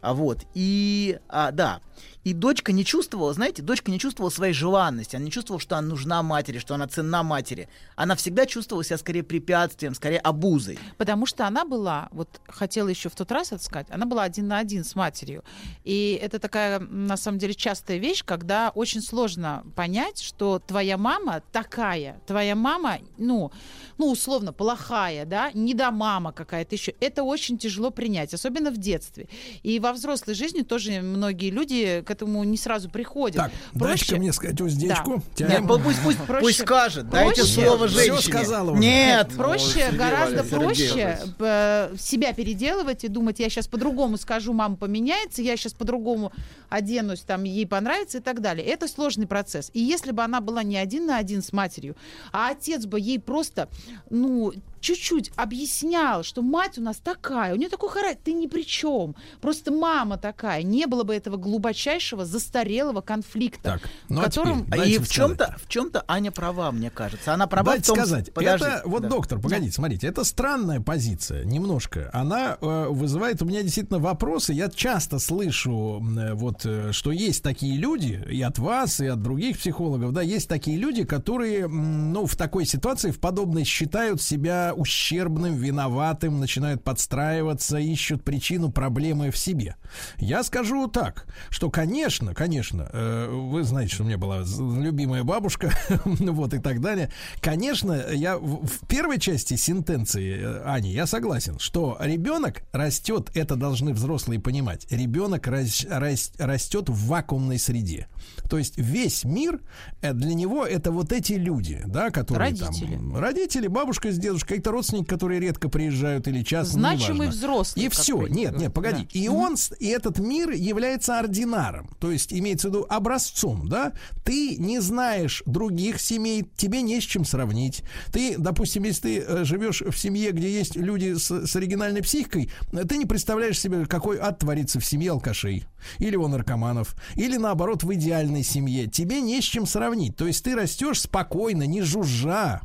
А 0.02 0.14
вот, 0.14 0.40
и, 0.54 1.20
а, 1.30 1.52
да, 1.52 1.82
и 2.24 2.34
дочка 2.34 2.72
не 2.72 2.86
чувствовала, 2.86 3.34
знаете, 3.34 3.62
дочка 3.62 3.90
не 3.92 4.00
чувствовала 4.00 4.30
своей 4.30 4.54
желанности, 4.54 5.16
она 5.16 5.26
не 5.26 5.32
чувствовала, 5.32 5.60
что 5.60 5.78
она 5.78 5.88
нужна 5.88 6.22
матери, 6.22 6.60
что 6.60 6.76
она 6.76 6.88
ценна 6.88 7.24
матери. 7.24 7.68
Она 7.96 8.16
всегда 8.16 8.46
чувствовала 8.46 8.84
себя 8.84 8.98
скорее 8.98 9.24
препятствием, 9.24 9.96
скорее 9.96 10.20
обузой. 10.20 10.78
Потому 10.98 11.26
что 11.26 11.48
она 11.48 11.66
была, 11.66 12.10
вот 12.12 12.42
хотела 12.48 12.90
еще 12.90 13.10
в 13.10 13.16
тот 13.16 13.32
раз 13.32 13.52
это 13.52 13.64
сказать, 13.64 13.88
она 13.90 14.06
была 14.06 14.24
один 14.24 14.48
на 14.48 14.60
один 14.60 14.84
с 14.84 14.96
матерью. 14.96 15.44
И 15.84 16.20
это 16.22 16.40
такая, 16.40 16.80
на 16.80 17.18
самом 17.18 17.40
деле, 17.40 17.54
частая 17.54 17.98
вещь, 17.98 18.24
когда 18.24 18.72
очень 18.76 19.02
сложно 19.02 19.64
понять, 19.76 20.22
что 20.22 20.60
твоя 20.60 20.98
мама 20.98 21.42
такая, 21.52 22.22
твоя 22.28 22.56
мама, 22.56 23.00
ну, 23.18 23.52
ну 23.98 24.12
условно, 24.12 24.54
плохая, 24.54 25.26
да, 25.26 25.52
не 25.54 25.74
до 25.74 25.90
мама 25.92 26.32
какая-то 26.32 26.76
еще. 26.76 26.94
Это 27.00 27.24
очень 27.24 27.58
тяжело 27.58 27.90
принять, 27.90 28.34
особенно 28.34 28.70
в 28.70 28.78
детстве. 28.78 29.28
И 29.64 29.80
во 29.80 29.91
взрослой 29.94 30.34
жизни 30.34 30.62
тоже 30.62 31.02
многие 31.02 31.50
люди 31.50 32.04
к 32.06 32.12
этому 32.12 32.44
не 32.44 32.58
сразу 32.58 32.90
приходят. 32.90 33.38
Так, 33.38 33.52
дайте-ка 33.74 34.18
мне 34.18 34.34
сказать 34.34 34.60
уздечку. 34.62 35.24
Да. 35.38 35.48
Нет, 35.48 35.64
пусть, 35.68 36.00
пусть, 36.04 36.18
Проще- 36.20 36.42
пусть 36.42 36.62
скажет, 36.62 37.10
дайте 37.10 37.42
проще- 37.42 37.54
слово 37.64 37.88
Всё 37.88 38.00
женщине. 38.00 38.22
сказала 38.22 38.72
уже. 38.72 38.80
Нет, 38.82 39.30
проще, 39.36 39.70
Сергей 39.74 39.98
гораздо 39.98 40.44
проще 40.44 41.20
э, 41.40 41.96
себя 41.98 42.34
переделывать 42.34 43.04
и 43.04 43.08
думать, 43.08 43.40
я 43.40 43.50
сейчас 43.50 43.68
по-другому 43.68 44.18
скажу, 44.18 44.54
мама 44.54 44.76
поменяется, 44.76 45.42
я 45.42 45.56
сейчас 45.58 45.74
по-другому 45.74 46.32
оденусь, 46.70 47.22
там 47.22 47.44
ей 47.44 47.68
понравится 47.68 48.20
и 48.20 48.22
так 48.22 48.42
далее. 48.42 48.66
Это 48.66 48.88
сложный 48.88 49.28
процесс. 49.28 49.70
И 49.74 49.80
если 49.82 50.12
бы 50.12 50.24
она 50.24 50.42
была 50.42 50.64
не 50.64 50.78
один 50.78 51.06
на 51.06 51.18
один 51.18 51.42
с 51.42 51.52
матерью, 51.54 51.96
а 52.32 52.50
отец 52.52 52.86
бы 52.86 53.00
ей 53.00 53.20
просто, 53.20 53.68
ну, 54.10 54.54
чуть-чуть 54.82 55.32
объяснял, 55.36 56.24
что 56.24 56.42
мать 56.42 56.78
у 56.78 56.82
нас 56.82 56.98
такая, 56.98 57.54
у 57.54 57.58
нее 57.58 57.70
такой 57.70 57.90
характер, 57.90 58.22
ты 58.26 58.34
ни 58.34 58.48
при 58.48 58.64
чем. 58.64 59.16
Просто 59.40 59.72
мама 59.72 60.18
такая. 60.18 60.64
Не 60.64 60.86
было 60.86 61.04
бы 61.04 61.16
этого 61.16 61.38
глубочайшего, 61.38 62.26
застарелого 62.26 63.02
конфликта, 63.02 63.80
Так, 63.80 63.82
ну 64.10 64.18
в 64.18 64.20
а 64.22 64.24
котором... 64.26 64.66
теперь 64.66 64.90
И 64.90 64.98
в 64.98 65.10
чем-то, 65.10 65.56
в 65.64 65.68
чем-то 65.68 66.04
Аня 66.08 66.32
права, 66.32 66.72
мне 66.72 66.90
кажется. 66.90 67.34
Она 67.34 67.48
права 67.48 67.72
Дайте 67.72 67.84
в 67.84 67.88
том... 67.88 67.98
сказать, 67.98 68.34
Подожди, 68.34 68.66
это 68.66 68.82
вот 68.86 69.04
да. 69.04 69.10
доктор, 69.10 69.40
погодите, 69.40 69.74
смотрите, 69.74 70.08
это 70.08 70.24
странная 70.24 70.82
позиция, 70.82 71.44
немножко. 71.46 72.10
Она 72.14 72.58
э, 72.60 72.88
вызывает 72.90 73.42
у 73.42 73.46
меня 73.46 73.62
действительно 73.64 74.00
вопросы. 74.00 74.54
Я 74.54 74.70
часто 74.70 75.20
слышу, 75.20 76.04
э, 76.18 76.34
вот, 76.34 76.66
э, 76.66 76.92
что 76.92 77.12
есть 77.12 77.44
такие 77.44 77.78
люди, 77.78 78.24
и 78.30 78.42
от 78.42 78.60
вас, 78.60 79.00
и 79.00 79.08
от 79.08 79.22
других 79.22 79.58
психологов, 79.58 80.12
да, 80.14 80.22
есть 80.22 80.50
такие 80.50 80.78
люди, 80.78 81.04
которые, 81.04 81.68
ну, 81.68 82.26
в 82.26 82.36
такой 82.36 82.66
ситуации, 82.66 83.12
в 83.12 83.20
подобной, 83.20 83.64
считают 83.64 84.22
себя 84.22 84.71
ущербным, 84.74 85.56
виноватым, 85.56 86.40
начинают 86.40 86.84
подстраиваться, 86.84 87.78
ищут 87.78 88.24
причину 88.24 88.72
проблемы 88.72 89.32
в 89.32 89.38
себе. 89.38 89.76
Я 90.18 90.44
скажу 90.44 90.88
так, 90.88 91.26
что, 91.50 91.70
конечно, 91.70 92.34
конечно, 92.34 92.90
э, 92.92 93.30
вы 93.30 93.64
знаете, 93.64 93.94
что 93.96 94.04
у 94.04 94.08
меня 94.08 94.18
была 94.18 94.44
любимая 94.80 95.24
бабушка, 95.24 95.72
вот 96.06 96.54
и 96.54 96.60
так 96.60 96.82
далее. 96.82 97.12
Конечно, 97.42 97.94
я 98.12 98.38
в, 98.38 98.66
в 98.66 98.88
первой 98.88 99.20
части 99.20 99.56
сентенции, 99.56 100.40
э, 100.40 100.64
Ани, 100.66 100.92
я 100.92 101.06
согласен, 101.06 101.60
что 101.60 101.98
ребенок 102.00 102.64
растет, 102.72 103.30
это 103.34 103.56
должны 103.56 103.94
взрослые 103.94 104.40
понимать, 104.40 104.88
ребенок 104.92 105.48
рас- 105.48 105.86
рас- 105.90 106.32
растет 106.38 106.90
в 106.90 107.08
вакуумной 107.08 107.60
среде. 107.60 108.08
То 108.50 108.58
есть 108.58 108.78
весь 108.78 109.24
мир 109.24 109.60
э, 110.02 110.14
для 110.14 110.34
него 110.34 110.66
это 110.66 110.92
вот 110.92 111.12
эти 111.12 111.34
люди, 111.34 111.82
да, 111.86 112.10
которые 112.10 112.50
Родители. 112.50 112.96
там 112.96 113.18
родители, 113.18 113.68
бабушка 113.68 114.12
с 114.12 114.18
дедушкой, 114.18 114.60
какие-то 114.62 114.72
родственники, 114.72 115.08
которые 115.08 115.40
редко 115.40 115.70
приезжают 115.70 116.28
или 116.28 116.44
часто, 116.44 116.76
ну, 116.78 116.82
Значимый 116.82 117.30
взрослый 117.30 117.86
И 117.86 117.90
все, 117.90 118.28
нет, 118.28 118.58
нет, 118.58 118.74
погоди. 118.74 119.04
Да. 119.04 119.10
И 119.20 119.28
он, 119.28 119.56
и 119.80 119.88
этот 119.88 120.20
мир 120.20 120.52
является 120.52 121.18
ординаром, 121.18 121.90
то 122.00 122.12
есть 122.12 122.32
имеется 122.32 122.70
в 122.70 122.72
виду 122.72 122.86
образцом, 122.88 123.68
да? 123.68 123.94
Ты 124.24 124.58
не 124.58 124.80
знаешь 124.80 125.42
других 125.46 126.00
семей, 126.00 126.48
тебе 126.56 126.82
не 126.84 127.02
с 127.02 127.04
чем 127.04 127.26
сравнить. 127.26 127.84
Ты, 128.12 128.38
допустим, 128.38 128.84
если 128.84 129.02
ты 129.02 129.20
э, 129.20 129.44
живешь 129.46 129.82
в 129.82 129.98
семье, 129.98 130.32
где 130.32 130.50
есть 130.52 130.76
люди 130.76 131.16
с, 131.16 131.48
с 131.48 131.56
оригинальной 131.56 132.04
психикой, 132.04 132.52
э, 132.72 132.84
ты 132.86 132.98
не 132.98 133.06
представляешь 133.06 133.60
себе, 133.60 133.86
какой 133.86 134.20
ад 134.20 134.40
творится 134.40 134.80
в 134.80 134.86
семье 134.86 135.12
алкашей 135.12 135.66
или 135.98 136.16
у 136.16 136.28
наркоманов, 136.28 136.96
или 137.16 137.38
наоборот 137.38 137.84
в 137.84 137.94
идеальной 137.94 138.44
семье. 138.44 138.88
Тебе 138.88 139.22
не 139.22 139.42
с 139.42 139.44
чем 139.44 139.66
сравнить. 139.66 140.16
То 140.16 140.28
есть 140.28 140.44
ты 140.44 140.56
растешь 140.56 141.02
спокойно, 141.02 141.64
не 141.64 141.82
жужжа, 141.82 142.62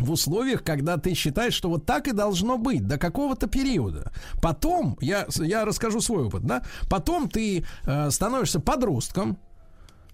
в 0.00 0.10
условиях, 0.10 0.62
когда 0.62 0.96
ты 0.96 1.14
считаешь, 1.14 1.54
что 1.54 1.68
вот 1.68 1.86
так 1.86 2.08
и 2.08 2.12
должно 2.12 2.58
быть 2.58 2.86
до 2.86 2.98
какого-то 2.98 3.46
периода. 3.46 4.12
Потом, 4.42 4.96
я, 5.00 5.26
я 5.36 5.64
расскажу 5.64 6.00
свой 6.00 6.24
опыт, 6.24 6.42
да, 6.42 6.62
потом 6.88 7.28
ты 7.28 7.64
э, 7.84 8.10
становишься 8.10 8.60
подростком, 8.60 9.38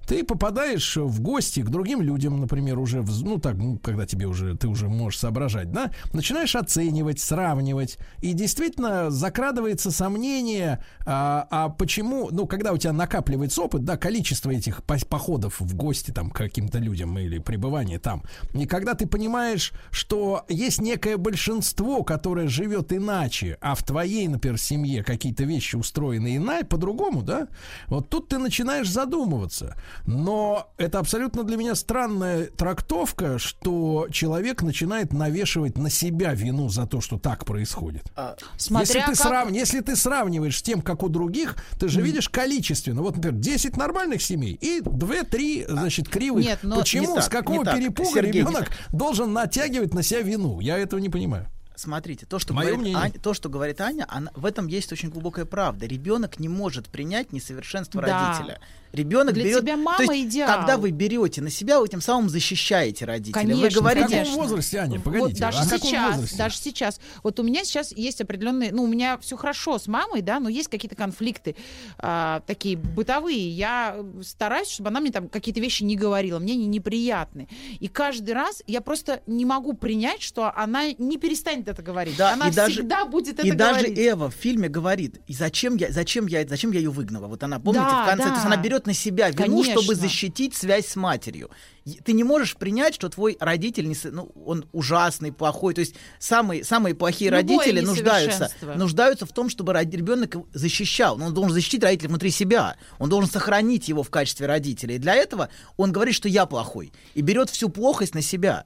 ты 0.07 0.25
попадаешь 0.25 0.97
в 0.97 1.21
гости 1.21 1.61
к 1.61 1.69
другим 1.69 2.01
людям, 2.01 2.41
например, 2.41 2.79
уже, 2.79 3.01
в- 3.03 3.25
ну 3.25 3.39
так, 3.39 3.57
ну, 3.57 3.79
когда 3.79 4.07
тебе 4.07 4.27
уже, 4.27 4.57
ты 4.57 4.69
уже 4.69 4.89
можешь 4.89 5.19
соображать, 5.21 5.73
да, 5.73 5.91
начинаешь 6.13 6.55
оценивать, 6.57 7.21
сравнивать, 7.21 7.99
и 8.23 8.33
действительно 8.33 9.11
закрадывается 9.11 9.91
сомнение, 9.91 10.85
а, 11.05 11.47
а 11.51 11.69
почему, 11.69 12.29
ну, 12.31 12.47
когда 12.47 12.73
у 12.73 12.79
тебя 12.79 12.93
накапливается 12.93 13.63
опыт, 13.63 13.85
да, 13.85 13.97
количество 13.97 14.51
этих 14.51 14.85
по- 14.85 14.97
походов 15.09 15.61
в 15.61 15.75
гости 15.75 16.11
там 16.11 16.31
к 16.31 16.37
каким-то 16.37 16.79
людям 16.79 17.19
или 17.19 17.39
пребывание 17.39 17.99
там, 17.99 18.23
и 18.55 18.67
когда 18.67 18.95
ты 18.95 19.07
понимаешь, 19.07 19.73
что 19.91 20.45
есть 20.49 20.81
некое 20.81 21.17
большинство, 21.17 22.03
которое 22.05 22.49
живет 22.49 22.93
иначе, 22.93 23.59
а 23.61 23.75
в 23.75 23.83
твоей, 23.83 24.29
например, 24.29 24.59
семье 24.59 25.03
какие-то 25.03 25.45
вещи 25.45 25.77
устроены 25.77 26.37
иначе, 26.37 26.67
по-другому, 26.67 27.23
да, 27.23 27.49
вот 27.89 28.09
тут 28.09 28.29
ты 28.29 28.39
начинаешь 28.39 28.89
задумываться. 28.91 29.77
Но 30.05 30.73
это 30.77 30.99
абсолютно 30.99 31.45
для 31.45 31.57
меня 31.57 31.75
странная 31.75 32.47
трактовка, 32.47 33.39
что 33.39 34.09
человек 34.11 34.63
начинает 34.63 35.13
навешивать 35.13 35.79
на 35.79 35.91
себя 35.91 36.35
вину 36.35 36.69
за 36.69 36.87
то, 36.87 37.01
что 37.01 37.19
так 37.19 37.45
происходит. 37.45 38.05
Смотря 38.57 38.81
если, 38.83 39.01
ты 39.01 39.07
как- 39.07 39.17
срав- 39.17 39.51
если 39.53 39.81
ты 39.81 39.97
сравниваешь 39.97 40.59
с 40.59 40.63
тем, 40.63 40.83
как 40.83 41.03
у 41.03 41.09
других, 41.09 41.57
ты 41.79 41.89
же 41.89 42.03
видишь 42.03 42.29
количественно. 42.29 43.03
Вот, 43.03 43.17
например, 43.17 43.39
10 43.41 43.77
нормальных 43.77 44.23
семей 44.23 44.55
и 44.61 44.81
2-3, 44.81 45.67
значит, 45.69 46.09
кривых. 46.09 46.45
Нет, 46.45 46.59
но 46.63 46.77
Почему, 46.81 47.09
не 47.09 47.15
так, 47.15 47.25
с 47.25 47.29
какого 47.29 47.59
не 47.59 47.65
так. 47.65 47.77
перепуга 47.77 48.11
Сергей, 48.11 48.43
ребенок 48.43 48.71
должен 48.93 49.33
натягивать 49.33 49.95
на 49.95 50.03
себя 50.03 50.23
вину? 50.23 50.61
Я 50.61 50.79
этого 50.79 51.01
не 51.01 51.09
понимаю. 51.09 51.47
Смотрите, 51.79 52.25
то, 52.25 52.39
что, 52.39 52.55
говорит 52.55 52.79
мнение. 52.79 52.97
Аня, 52.99 53.13
то, 53.23 53.35
что 53.35 53.51
говорит 53.51 53.83
Аня, 53.83 54.07
она, 54.09 54.31
в 54.35 54.47
этом 54.47 54.67
есть 54.67 54.91
очень 54.93 55.11
глубокая 55.11 55.45
правда. 55.45 55.85
Ребенок 55.85 56.39
не 56.41 56.49
может 56.49 56.89
принять 56.89 57.33
несовершенство 57.35 58.01
Да. 58.01 58.29
родителя. 58.33 58.61
Ребенок 58.93 59.35
Для 59.35 59.45
берет. 59.45 59.61
тебя 59.61 59.77
мама 59.77 59.97
то 60.05 60.13
есть, 60.13 60.29
идеал. 60.31 60.59
Когда 60.59 60.77
вы 60.77 60.91
берете 60.91 61.43
на 61.43 61.51
себя, 61.51 61.81
вы 61.81 61.89
тем 61.89 62.01
самым 62.01 62.29
защищаете 62.29 63.05
родителя. 63.05 63.41
вы 63.43 63.49
Конечно, 63.49 63.81
говорите, 63.81 64.07
В 64.07 64.11
каком 64.29 64.35
возрасте, 64.43 64.79
Аня? 64.79 64.95
Вот 64.97 65.05
Погодите, 65.05 65.41
даже 65.41 65.59
а 65.59 65.65
сейчас, 65.65 66.15
возрасте? 66.17 66.37
даже 66.39 66.57
сейчас. 66.57 67.01
Вот 67.23 67.39
у 67.41 67.43
меня 67.43 67.65
сейчас 67.65 67.93
есть 67.93 68.21
определенные, 68.21 68.73
ну, 68.73 68.85
у 68.85 68.87
меня 68.87 69.19
все 69.19 69.37
хорошо 69.37 69.79
с 69.79 69.87
мамой, 69.87 70.23
да, 70.23 70.41
но 70.41 70.49
есть 70.49 70.69
какие-то 70.69 70.97
конфликты 70.97 71.57
а, 71.99 72.41
такие 72.47 72.77
бытовые. 72.77 73.51
Я 73.51 73.97
стараюсь, 74.23 74.69
чтобы 74.71 74.89
она 74.89 75.01
мне 75.01 75.11
там 75.13 75.29
какие-то 75.29 75.61
вещи 75.61 75.83
не 75.83 75.97
говорила, 75.97 76.39
мне 76.39 76.55
они 76.55 76.67
неприятны. 76.67 77.49
И 77.81 77.89
каждый 77.89 78.35
раз 78.35 78.63
я 78.67 78.81
просто 78.81 79.21
не 79.27 79.45
могу 79.45 79.75
принять, 79.75 80.23
что 80.23 80.53
она 80.57 80.93
не 80.99 81.19
перестанет 81.19 81.69
это 81.69 81.83
говорить. 81.83 82.17
Да, 82.17 82.33
Она 82.33 82.49
и 82.49 82.53
даже- 82.53 82.75
всегда 82.75 83.05
будет 83.05 83.39
это 83.39 83.47
и 83.47 83.53
даже 83.53 83.81
говорить. 83.81 83.99
Эва 83.99 84.31
в 84.31 84.35
фильме 84.35 84.69
говорит, 84.69 85.21
и 85.27 85.33
зачем 85.35 85.77
я, 85.77 85.91
зачем 85.93 86.27
я, 86.27 86.47
зачем 86.47 86.71
я 86.73 86.79
ее 86.81 86.91
выгнала? 86.91 87.27
Вот 87.27 87.43
она, 87.43 87.59
помните, 87.59 87.85
Да, 87.87 88.05
в 88.05 88.09
конце, 88.09 88.25
да. 88.25 88.29
то 88.31 88.35
есть 88.37 88.47
она 88.47 88.57
берет 88.57 88.86
на 88.87 88.95
себя 88.95 89.31
вину, 89.31 89.63
Конечно. 89.63 89.73
чтобы 89.73 89.95
защитить 89.95 90.55
связь 90.55 90.87
с 90.87 90.97
матерью. 90.97 91.51
Ты 92.05 92.13
не 92.13 92.25
можешь 92.25 92.57
принять, 92.57 92.95
что 92.95 93.09
твой 93.09 93.37
родитель, 93.39 93.87
не 93.87 93.97
ну, 94.11 94.33
он 94.45 94.67
ужасный, 94.73 95.31
плохой. 95.31 95.73
То 95.75 95.81
есть 95.81 95.95
самые, 96.19 96.65
самые 96.65 96.95
плохие 96.97 97.31
Любое 97.31 97.59
родители 97.59 97.81
нуждаются, 97.81 98.51
нуждаются 98.75 99.25
в 99.25 99.33
том, 99.33 99.49
чтобы 99.49 99.73
ребенок 99.73 100.37
защищал. 100.53 101.17
Но 101.17 101.27
он 101.27 101.35
должен 101.35 101.53
защитить 101.53 101.85
родителя 101.85 102.09
внутри 102.09 102.31
себя. 102.31 102.77
Он 102.99 103.09
должен 103.09 103.31
сохранить 103.31 103.89
его 103.89 104.03
в 104.03 104.11
качестве 104.11 104.47
родителя. 104.47 104.97
И 104.97 104.99
для 104.99 105.15
этого 105.15 105.49
он 105.77 105.93
говорит, 105.93 106.15
что 106.15 106.29
я 106.29 106.47
плохой. 106.47 106.93
И 107.15 107.21
берет 107.21 107.51
всю 107.51 107.69
плохость 107.69 108.15
на 108.15 108.23
себя. 108.23 108.65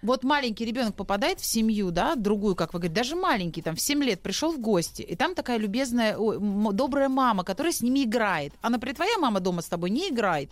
Вот 0.00 0.22
маленький 0.22 0.64
ребенок 0.64 0.94
попадает 0.94 1.40
в 1.40 1.44
семью, 1.44 1.90
да, 1.90 2.14
другую, 2.14 2.54
как 2.54 2.72
вы 2.72 2.78
говорите, 2.78 2.94
даже 2.94 3.16
маленький, 3.16 3.62
там, 3.62 3.74
в 3.74 3.80
7 3.80 4.04
лет 4.04 4.22
пришел 4.22 4.52
в 4.52 4.60
гости, 4.60 5.02
и 5.02 5.16
там 5.16 5.34
такая 5.34 5.58
любезная, 5.58 6.16
ой, 6.16 6.38
добрая 6.72 7.08
мама, 7.08 7.42
которая 7.42 7.72
с 7.72 7.82
ними 7.82 8.04
играет. 8.04 8.52
А, 8.62 8.70
например, 8.70 8.94
твоя 8.94 9.18
мама 9.18 9.40
дома 9.40 9.60
с 9.60 9.66
тобой 9.66 9.90
не 9.90 10.08
играет. 10.08 10.50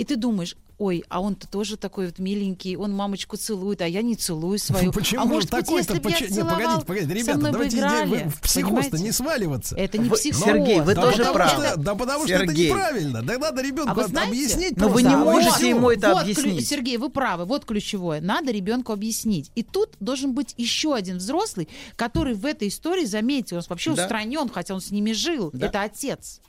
И 0.00 0.04
ты 0.04 0.16
думаешь, 0.16 0.56
ой, 0.78 1.04
а 1.10 1.20
он-то 1.20 1.46
тоже 1.46 1.76
такой 1.76 2.06
вот 2.06 2.18
миленький, 2.18 2.74
он 2.74 2.90
мамочку 2.94 3.36
целует, 3.36 3.82
а 3.82 3.86
я 3.86 4.00
не 4.00 4.16
целую 4.16 4.58
свою. 4.58 4.92
Почему 4.94 5.20
а 5.20 5.24
же 5.24 5.28
может 5.30 5.50
быть, 5.50 5.60
такой-то? 5.66 5.92
если 5.92 6.02
бы 6.02 6.08
я 6.10 6.16
поч- 6.16 6.30
Не, 6.30 6.34
целовал, 6.36 6.56
погодите, 6.56 6.86
погодите, 6.86 7.14
ребята, 7.14 7.38
давайте 7.52 7.76
играли, 7.76 8.28
в 8.30 8.40
психоз-то 8.40 8.76
понимаете? 8.90 9.04
не 9.04 9.12
сваливаться. 9.12 9.76
Это 9.76 9.98
не 9.98 10.08
Вы- 10.08 10.16
психоз. 10.16 10.42
Сергей, 10.42 10.80
вы 10.80 10.94
Да 10.94 11.02
тоже 11.02 11.24
правы. 11.34 11.50
что- 11.66 11.76
да 11.76 11.94
потому 11.94 12.24
что 12.24 12.32
это 12.34 12.46
Сергей. 12.46 12.68
неправильно. 12.70 13.22
Да 13.22 13.36
надо 13.38 13.60
ребенку 13.62 13.90
А 13.90 13.94
вы 13.94 14.04
знаете? 14.06 14.30
объяснить 14.30 14.76
Но 14.78 14.88
вы 14.88 15.02
не 15.02 15.12
А 15.12 15.18
можете 15.18 15.52
всё. 15.56 15.68
ему 15.68 15.90
это 15.90 16.14
вот, 16.14 16.22
объяснить. 16.22 16.66
Сергей, 16.66 16.96
вы 16.96 17.10
правы, 17.10 17.44
вот 17.44 17.66
ключевое. 17.66 18.22
Надо 18.22 18.50
ребенку 18.50 18.94
объяснить. 18.94 19.50
И 19.54 19.62
тут 19.62 19.90
должен 20.00 20.32
быть 20.32 20.54
еще 20.56 20.94
один 20.94 21.18
взрослый, 21.18 21.68
который 21.96 22.32
в 22.32 22.46
этой 22.46 22.68
истории, 22.68 23.04
заметьте, 23.04 23.54
он 23.54 23.62
вообще 23.68 23.92
Да. 23.92 24.04
устранен, 24.04 24.48
хотя 24.48 24.72
он 24.74 24.80
с 24.80 24.90
ними 24.90 25.12
жил. 25.12 25.50
Да. 25.52 25.66
Это 25.66 25.82
отец. 25.82 26.40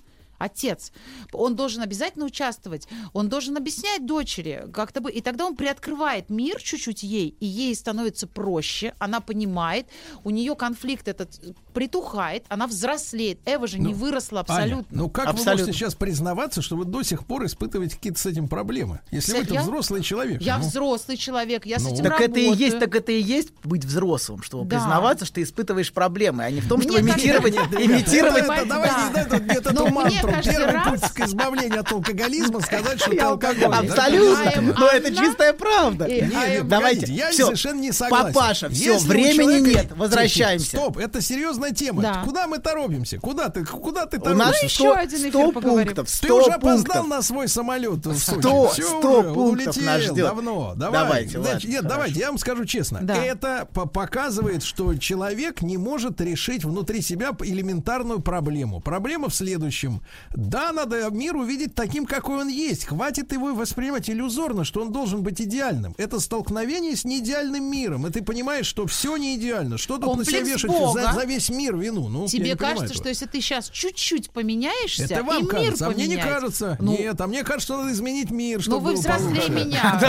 Отец. 0.41 0.91
Он 1.31 1.55
должен 1.55 1.81
обязательно 1.81 2.25
участвовать. 2.25 2.87
Он 3.13 3.29
должен 3.29 3.57
объяснять 3.57 4.05
дочери 4.05 4.65
как-то 4.73 5.01
бы. 5.01 5.11
И 5.11 5.21
тогда 5.21 5.45
он 5.45 5.55
приоткрывает 5.55 6.29
мир 6.29 6.61
чуть-чуть 6.61 7.03
ей, 7.03 7.35
и 7.39 7.45
ей 7.45 7.75
становится 7.75 8.27
проще. 8.27 8.93
Она 8.99 9.19
понимает, 9.19 9.87
у 10.23 10.29
нее 10.29 10.55
конфликт 10.55 11.07
этот 11.07 11.39
притухает, 11.73 12.45
она 12.49 12.67
взрослеет. 12.67 13.39
Эва 13.45 13.67
же 13.67 13.79
не 13.79 13.93
выросла 13.93 14.41
абсолютно. 14.41 14.77
Аня, 14.77 14.85
ну 14.91 15.09
как 15.09 15.25
вы 15.25 15.31
Абсолютно. 15.31 15.65
можете 15.65 15.77
сейчас 15.77 15.95
признаваться, 15.95 16.61
что 16.61 16.75
вы 16.75 16.85
до 16.85 17.03
сих 17.03 17.25
пор 17.25 17.45
испытываете 17.45 17.95
какие-то 17.95 18.19
с 18.19 18.25
этим 18.25 18.47
проблемы? 18.47 18.99
Если 19.11 19.33
вы 19.39 19.45
Я- 19.49 19.61
взрослый 19.61 20.01
человек. 20.01 20.41
Я 20.41 20.57
ну. 20.57 20.65
взрослый 20.65 21.17
человек, 21.17 21.65
я 21.65 21.79
с 21.79 21.83
Ну. 21.83 21.93
этим 21.93 22.03
Так 22.03 22.21
это 22.21 22.39
и 22.39 22.45
работаю. 22.45 22.65
есть, 22.65 22.79
так 22.79 22.95
это 22.95 23.11
и 23.11 23.21
есть 23.21 23.49
быть 23.63 23.85
взрослым, 23.85 24.41
чтобы 24.43 24.65
Да. 24.69 24.77
признаваться, 24.77 25.25
что 25.25 25.35
ты 25.35 25.43
испытываешь 25.43 25.91
проблемы, 25.93 26.43
а 26.43 26.51
не 26.51 26.61
в 26.61 26.67
том, 26.67 26.81
чтобы 26.81 26.99
Мне 27.01 27.11
кажется, 27.13 27.27
имитировать, 27.29 27.55
имитировать. 27.55 28.43
Это, 28.43 28.53
это, 28.53 28.65
давайте 28.65 28.95
Да. 29.13 29.53
эту 29.53 29.87
мантру. 29.91 30.31
Первый 30.43 30.71
раз- 30.73 31.01
путь 31.01 31.11
к 31.11 31.19
избавлению 31.27 31.79
от 31.81 31.91
алкоголизма 31.91 32.61
сказать, 32.61 32.99
что 33.01 33.11
ты 33.11 33.19
алкоголик. 33.19 33.91
Абсолютно. 33.91 34.61
Но 34.77 34.87
это 34.87 35.15
чистая 35.15 35.53
правда. 35.53 36.07
Не, 36.07 36.19
am- 36.21 36.63
Давайте. 36.63 37.11
я 37.13 37.31
совершенно 37.31 37.79
не 37.79 37.91
согласен. 37.91 38.33
Папаша, 38.33 38.69
все, 38.69 38.97
времени 38.99 39.69
нет, 39.69 39.91
возвращаемся. 39.95 40.77
Стоп, 40.77 40.97
это 40.97 41.21
серьезная 41.69 41.71
тема. 41.71 42.01
Да. 42.01 42.23
Куда 42.25 42.47
мы 42.47 42.57
торопимся? 42.59 43.19
Куда 43.19 43.49
ты, 43.49 43.65
куда 43.65 44.05
ты 44.05 44.17
У 44.17 44.21
торопишься? 44.21 44.45
нас 44.47 44.55
Ну, 44.61 44.65
еще 44.67 44.83
100, 44.83 44.93
один 44.93 45.19
эфир 45.19 45.31
100 45.31 45.51
поговорим. 45.51 45.85
пунктов, 45.87 46.07
Ты 46.09 46.15
100 46.27 46.35
уже 46.37 46.51
опоздал 46.51 46.75
пунктов. 47.03 47.07
на 47.07 47.21
свой 47.21 47.47
самолет 47.47 48.05
в 48.05 48.17
Сочи. 48.17 48.39
100, 48.41 48.67
Всё 48.69 48.83
100 48.99 49.19
уже, 49.19 49.33
пунктов 49.33 49.37
улетел 49.37 49.83
нас 49.85 50.01
ждет. 50.01 50.15
давно. 50.15 50.73
Давай. 50.75 51.01
Давайте, 51.03 51.29
Значит, 51.41 51.45
ладно, 51.53 51.67
нет, 51.67 51.77
хорошо. 51.81 51.89
давайте, 51.95 52.19
я 52.19 52.27
вам 52.27 52.37
скажу 52.37 52.65
честно. 52.65 52.99
Да. 53.01 53.15
Это 53.15 53.67
по- 53.73 53.85
показывает, 53.87 54.63
что 54.63 54.95
человек 54.95 55.61
не 55.61 55.77
может 55.77 56.19
решить 56.21 56.63
внутри 56.63 57.01
себя 57.01 57.31
элементарную 57.41 58.19
проблему. 58.21 58.79
Проблема 58.79 59.29
в 59.29 59.35
следующем. 59.35 60.01
Да, 60.35 60.71
надо 60.71 61.09
мир 61.11 61.35
увидеть 61.35 61.75
таким, 61.75 62.05
какой 62.05 62.41
он 62.41 62.47
есть. 62.47 62.85
Хватит 62.85 63.31
его 63.31 63.53
воспринимать 63.53 64.09
иллюзорно, 64.09 64.63
что 64.63 64.81
он 64.81 64.91
должен 64.91 65.21
быть 65.23 65.41
идеальным. 65.41 65.93
Это 65.97 66.19
столкновение 66.19 66.95
с 66.95 67.03
неидеальным 67.05 67.63
миром. 67.63 68.07
И 68.07 68.11
ты 68.11 68.21
понимаешь, 68.23 68.65
что 68.65 68.85
все 68.87 69.17
не 69.17 69.35
идеально. 69.35 69.77
Что 69.77 69.97
тут 69.97 70.17
на 70.17 70.25
себя 70.25 70.39
Комплекс 70.39 70.63
вешать 70.63 70.71
Бога. 70.71 71.01
за, 71.01 71.13
за 71.13 71.25
весь 71.25 71.49
мир 71.51 71.75
вину? 71.75 72.07
Ну, 72.09 72.27
Тебе 72.27 72.55
кажется, 72.55 72.85
этого. 72.85 72.97
что 72.97 73.09
если 73.09 73.25
ты 73.25 73.41
сейчас 73.41 73.69
чуть-чуть 73.69 74.31
поменяешься, 74.31 75.03
Это 75.03 75.23
вам 75.23 75.39
и 75.39 75.41
мир 75.43 75.51
кажется, 75.51 75.85
а 75.87 75.89
мне 75.91 76.07
не 76.07 76.15
поменяется. 76.15 76.33
кажется. 76.33 76.77
Ну, 76.79 76.97
Нет, 76.97 77.21
а 77.21 77.27
мне 77.27 77.43
кажется, 77.43 77.65
что 77.65 77.77
надо 77.77 77.91
изменить 77.93 78.31
мир, 78.31 78.61
ну 78.67 78.79
вы 78.79 78.93
взрослее 78.93 79.49
меня. 79.49 79.99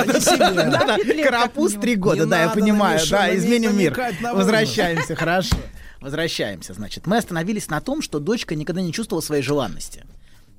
Карапуз 1.24 1.74
три 1.74 1.96
года, 1.96 2.26
да, 2.26 2.42
я 2.42 2.48
понимаю, 2.50 3.00
да, 3.10 3.34
изменим 3.36 3.76
мир. 3.76 3.98
Возвращаемся, 4.32 5.14
хорошо. 5.14 5.56
Возвращаемся, 6.00 6.74
значит. 6.74 7.06
Мы 7.06 7.16
остановились 7.18 7.68
на 7.68 7.80
том, 7.80 8.02
что 8.02 8.18
дочка 8.18 8.56
никогда 8.56 8.80
не 8.82 8.92
чувствовала 8.92 9.22
своей 9.22 9.42
желанности. 9.42 10.04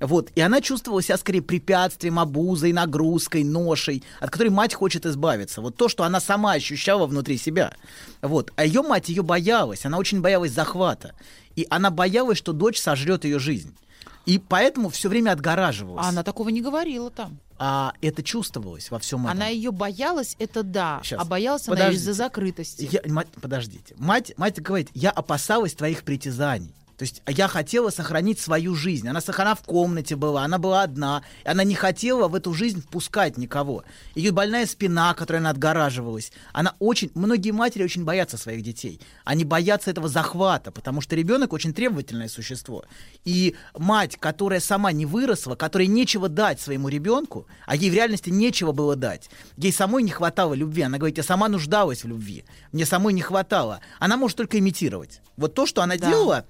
Вот, 0.00 0.30
и 0.34 0.40
она 0.40 0.60
чувствовала 0.60 1.00
себя 1.02 1.16
скорее 1.16 1.40
препятствием, 1.42 2.18
обузой, 2.18 2.72
нагрузкой, 2.72 3.44
ношей, 3.44 4.02
от 4.20 4.30
которой 4.30 4.48
мать 4.48 4.74
хочет 4.74 5.06
избавиться. 5.06 5.60
Вот 5.60 5.76
то, 5.76 5.88
что 5.88 6.04
она 6.04 6.20
сама 6.20 6.52
ощущала 6.52 7.06
внутри 7.06 7.38
себя. 7.38 7.72
Вот. 8.20 8.52
А 8.56 8.64
ее 8.64 8.82
мать 8.82 9.08
ее 9.08 9.22
боялась, 9.22 9.86
она 9.86 9.98
очень 9.98 10.20
боялась 10.20 10.52
захвата. 10.52 11.14
И 11.56 11.66
она 11.70 11.90
боялась, 11.90 12.38
что 12.38 12.52
дочь 12.52 12.80
сожрет 12.80 13.24
ее 13.24 13.38
жизнь. 13.38 13.74
И 14.26 14.38
поэтому 14.38 14.88
все 14.88 15.08
время 15.08 15.32
отгораживалась. 15.32 16.04
А 16.04 16.08
она 16.08 16.22
такого 16.22 16.48
не 16.48 16.60
говорила 16.60 17.10
там. 17.10 17.38
А 17.58 17.92
это 18.00 18.22
чувствовалось 18.22 18.90
во 18.90 18.98
всем 18.98 19.26
этом. 19.26 19.36
Она 19.36 19.48
ее 19.48 19.70
боялась, 19.70 20.34
это 20.38 20.62
да. 20.62 21.00
Щас. 21.04 21.20
А 21.20 21.24
боялась 21.24 21.68
она 21.68 21.76
Подождите. 21.76 22.00
из-за 22.02 22.12
закрытости. 22.14 22.88
Я- 22.90 23.02
мать, 23.12 23.28
подождите. 23.40 23.94
Мать, 23.96 24.32
мать 24.36 24.60
говорит, 24.60 24.88
я 24.94 25.10
опасалась 25.10 25.74
твоих 25.74 26.02
притязаний. 26.02 26.74
То 27.04 27.06
есть 27.06 27.22
я 27.26 27.48
хотела 27.48 27.90
сохранить 27.90 28.40
свою 28.40 28.74
жизнь. 28.74 29.06
Она, 29.06 29.20
она 29.36 29.54
в 29.54 29.60
комнате 29.60 30.16
была, 30.16 30.42
она 30.42 30.56
была 30.56 30.82
одна. 30.84 31.22
и 31.44 31.48
Она 31.48 31.62
не 31.62 31.74
хотела 31.74 32.28
в 32.28 32.34
эту 32.34 32.54
жизнь 32.54 32.80
впускать 32.80 33.36
никого. 33.36 33.84
Ее 34.14 34.32
больная 34.32 34.64
спина, 34.64 35.12
которой 35.12 35.36
она 35.36 35.50
отгораживалась. 35.50 36.32
Она 36.54 36.74
очень... 36.78 37.10
Многие 37.14 37.50
матери 37.50 37.82
очень 37.84 38.04
боятся 38.04 38.38
своих 38.38 38.62
детей. 38.62 39.02
Они 39.26 39.44
боятся 39.44 39.90
этого 39.90 40.08
захвата, 40.08 40.72
потому 40.72 41.02
что 41.02 41.14
ребенок 41.14 41.52
очень 41.52 41.74
требовательное 41.74 42.28
существо. 42.28 42.86
И 43.26 43.54
мать, 43.76 44.16
которая 44.18 44.60
сама 44.60 44.90
не 44.92 45.04
выросла, 45.04 45.56
которой 45.56 45.88
нечего 45.88 46.30
дать 46.30 46.58
своему 46.58 46.88
ребенку, 46.88 47.46
а 47.66 47.76
ей 47.76 47.90
в 47.90 47.94
реальности 47.94 48.30
нечего 48.30 48.72
было 48.72 48.96
дать. 48.96 49.28
Ей 49.58 49.74
самой 49.74 50.04
не 50.04 50.10
хватало 50.10 50.54
любви. 50.54 50.80
Она 50.80 50.96
говорит, 50.96 51.18
я 51.18 51.22
сама 51.22 51.48
нуждалась 51.50 52.02
в 52.02 52.08
любви. 52.08 52.46
Мне 52.72 52.86
самой 52.86 53.12
не 53.12 53.20
хватало. 53.20 53.80
Она 54.00 54.16
может 54.16 54.38
только 54.38 54.58
имитировать. 54.58 55.20
Вот 55.36 55.52
то, 55.54 55.66
что 55.66 55.82
она 55.82 55.96
Да. 55.96 56.08
делала, 56.08 56.46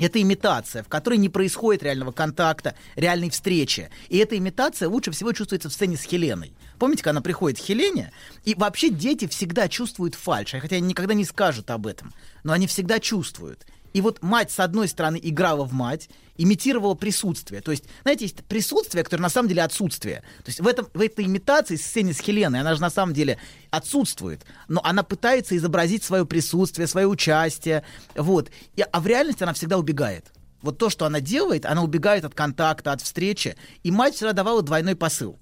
это 0.00 0.20
имитация, 0.20 0.82
в 0.82 0.88
которой 0.88 1.18
не 1.18 1.28
происходит 1.28 1.82
реального 1.82 2.12
контакта, 2.12 2.74
реальной 2.96 3.30
встречи. 3.30 3.90
И 4.08 4.18
эта 4.18 4.36
имитация 4.36 4.88
лучше 4.88 5.10
всего 5.10 5.32
чувствуется 5.32 5.68
в 5.68 5.72
сцене 5.72 5.96
с 5.96 6.02
Хеленой. 6.02 6.52
Помните, 6.78 7.02
когда 7.02 7.10
она 7.10 7.20
приходит 7.20 7.58
к 7.58 7.62
Хелене? 7.62 8.12
И 8.44 8.54
вообще 8.54 8.88
дети 8.88 9.26
всегда 9.26 9.68
чувствуют 9.68 10.14
фальшь, 10.14 10.54
хотя 10.58 10.76
они 10.76 10.88
никогда 10.88 11.14
не 11.14 11.24
скажут 11.24 11.70
об 11.70 11.86
этом. 11.86 12.12
Но 12.42 12.52
они 12.52 12.66
всегда 12.66 12.98
чувствуют. 12.98 13.66
И 13.92 14.00
вот 14.00 14.22
мать, 14.22 14.50
с 14.50 14.60
одной 14.60 14.88
стороны, 14.88 15.18
играла 15.22 15.64
в 15.64 15.72
мать, 15.72 16.08
имитировала 16.36 16.94
присутствие. 16.94 17.60
То 17.60 17.70
есть, 17.70 17.84
знаете, 18.02 18.24
есть 18.24 18.44
присутствие, 18.44 19.04
которое 19.04 19.22
на 19.22 19.28
самом 19.28 19.48
деле 19.48 19.62
отсутствие. 19.62 20.22
То 20.38 20.48
есть 20.48 20.60
в, 20.60 20.66
этом, 20.66 20.88
в 20.94 21.00
этой 21.00 21.26
имитации 21.26 21.76
сцене 21.76 22.12
с 22.12 22.20
Хеленой, 22.20 22.60
она 22.60 22.74
же 22.74 22.80
на 22.80 22.90
самом 22.90 23.12
деле 23.12 23.38
отсутствует. 23.70 24.44
Но 24.68 24.80
она 24.84 25.02
пытается 25.02 25.56
изобразить 25.56 26.04
свое 26.04 26.24
присутствие, 26.24 26.86
свое 26.86 27.06
участие. 27.06 27.84
Вот. 28.14 28.50
И, 28.76 28.82
а 28.90 29.00
в 29.00 29.06
реальности 29.06 29.42
она 29.42 29.52
всегда 29.52 29.76
убегает. 29.76 30.32
Вот 30.62 30.78
то, 30.78 30.90
что 30.90 31.06
она 31.06 31.20
делает, 31.20 31.66
она 31.66 31.82
убегает 31.82 32.24
от 32.24 32.34
контакта, 32.34 32.92
от 32.92 33.02
встречи. 33.02 33.56
И 33.82 33.90
мать 33.90 34.14
всегда 34.14 34.32
давала 34.32 34.62
двойной 34.62 34.96
посыл 34.96 35.38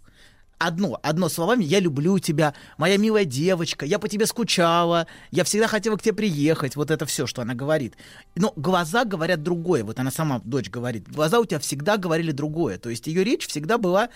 одно, 0.59 0.99
одно 1.03 1.29
словами, 1.29 1.65
я 1.65 1.81
люблю 1.81 2.19
тебя, 2.19 2.55
моя 2.77 2.97
милая 2.97 3.25
девочка, 3.25 3.87
я 3.87 3.99
по 3.99 4.09
тебе 4.09 4.27
скучала, 4.27 5.07
я 5.31 5.45
всегда 5.45 5.69
хотела 5.69 5.97
к 5.97 6.03
тебе 6.03 6.15
приехать, 6.15 6.77
вот 6.77 6.91
это 6.91 7.07
все, 7.07 7.27
что 7.27 7.43
она 7.43 7.55
говорит. 7.55 7.95
Но 8.35 8.53
глаза 8.57 9.05
говорят 9.05 9.43
другое, 9.43 9.85
вот 9.85 9.99
она 9.99 10.11
сама, 10.11 10.41
дочь 10.45 10.69
говорит, 10.71 11.09
глаза 11.09 11.41
у 11.41 11.45
тебя 11.45 11.61
всегда 11.61 11.97
говорили 11.97 12.33
другое, 12.33 12.79
то 12.79 12.91
есть 12.91 13.07
ее 13.07 13.25
речь 13.25 13.47
всегда 13.47 13.79
была, 13.79 14.11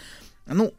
ну, 0.47 0.75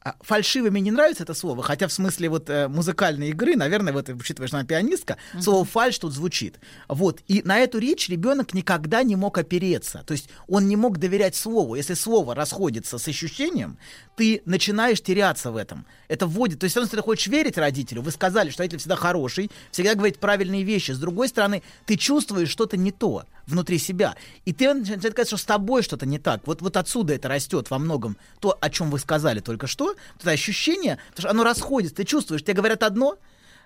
а, 0.00 0.14
фальшивый 0.20 0.70
мне 0.70 0.80
не 0.80 0.90
нравится 0.90 1.24
это 1.24 1.34
слово, 1.34 1.62
хотя 1.62 1.88
в 1.88 1.92
смысле 1.92 2.28
вот 2.28 2.48
э, 2.48 2.68
музыкальной 2.68 3.30
игры, 3.30 3.56
наверное, 3.56 3.92
вот 3.92 4.08
учитывая, 4.08 4.46
что 4.46 4.58
она 4.58 4.66
пианистка, 4.66 5.16
слово 5.40 5.64
фальш 5.64 5.98
тут 5.98 6.12
звучит. 6.12 6.60
Вот. 6.88 7.20
И 7.26 7.42
на 7.44 7.58
эту 7.58 7.78
речь 7.78 8.08
ребенок 8.08 8.54
никогда 8.54 9.02
не 9.02 9.16
мог 9.16 9.38
опереться. 9.38 10.04
То 10.06 10.12
есть 10.12 10.30
он 10.46 10.68
не 10.68 10.76
мог 10.76 10.98
доверять 10.98 11.34
слову. 11.34 11.74
Если 11.74 11.94
слово 11.94 12.34
расходится 12.34 12.98
с 12.98 13.08
ощущением, 13.08 13.76
ты 14.16 14.42
начинаешь 14.44 15.00
теряться 15.02 15.50
в 15.50 15.56
этом. 15.56 15.84
Это 16.06 16.26
вводит. 16.26 16.60
То 16.60 16.64
есть, 16.64 16.76
если 16.76 16.96
ты 16.96 17.02
хочешь 17.02 17.26
верить 17.26 17.58
родителю, 17.58 18.02
вы 18.02 18.10
сказали, 18.10 18.50
что 18.50 18.62
родитель 18.62 18.78
всегда 18.78 18.96
хороший, 18.96 19.50
всегда 19.70 19.94
говорит 19.94 20.18
правильные 20.18 20.62
вещи. 20.62 20.92
С 20.92 20.98
другой 20.98 21.28
стороны, 21.28 21.62
ты 21.86 21.96
чувствуешь 21.96 22.50
что-то 22.50 22.76
не 22.76 22.92
то 22.92 23.24
внутри 23.46 23.78
себя. 23.78 24.14
И 24.44 24.52
ты 24.52 24.72
начинаешь 24.74 25.00
сказать, 25.00 25.28
что 25.28 25.36
с 25.36 25.44
тобой 25.44 25.82
что-то 25.82 26.06
не 26.06 26.18
так. 26.18 26.46
Вот, 26.46 26.62
вот 26.62 26.76
отсюда 26.76 27.14
это 27.14 27.28
растет 27.28 27.70
во 27.70 27.78
многом. 27.78 28.16
То, 28.40 28.56
о 28.60 28.70
чем 28.70 28.90
вы 28.90 28.98
сказали 28.98 29.40
только 29.40 29.66
что, 29.66 29.87
это 30.18 30.30
ощущение, 30.30 30.98
потому 31.10 31.22
что 31.22 31.30
оно 31.30 31.44
расходится. 31.44 31.96
Ты 31.96 32.04
чувствуешь, 32.04 32.42
тебе 32.42 32.54
говорят 32.54 32.82
одно, 32.82 33.18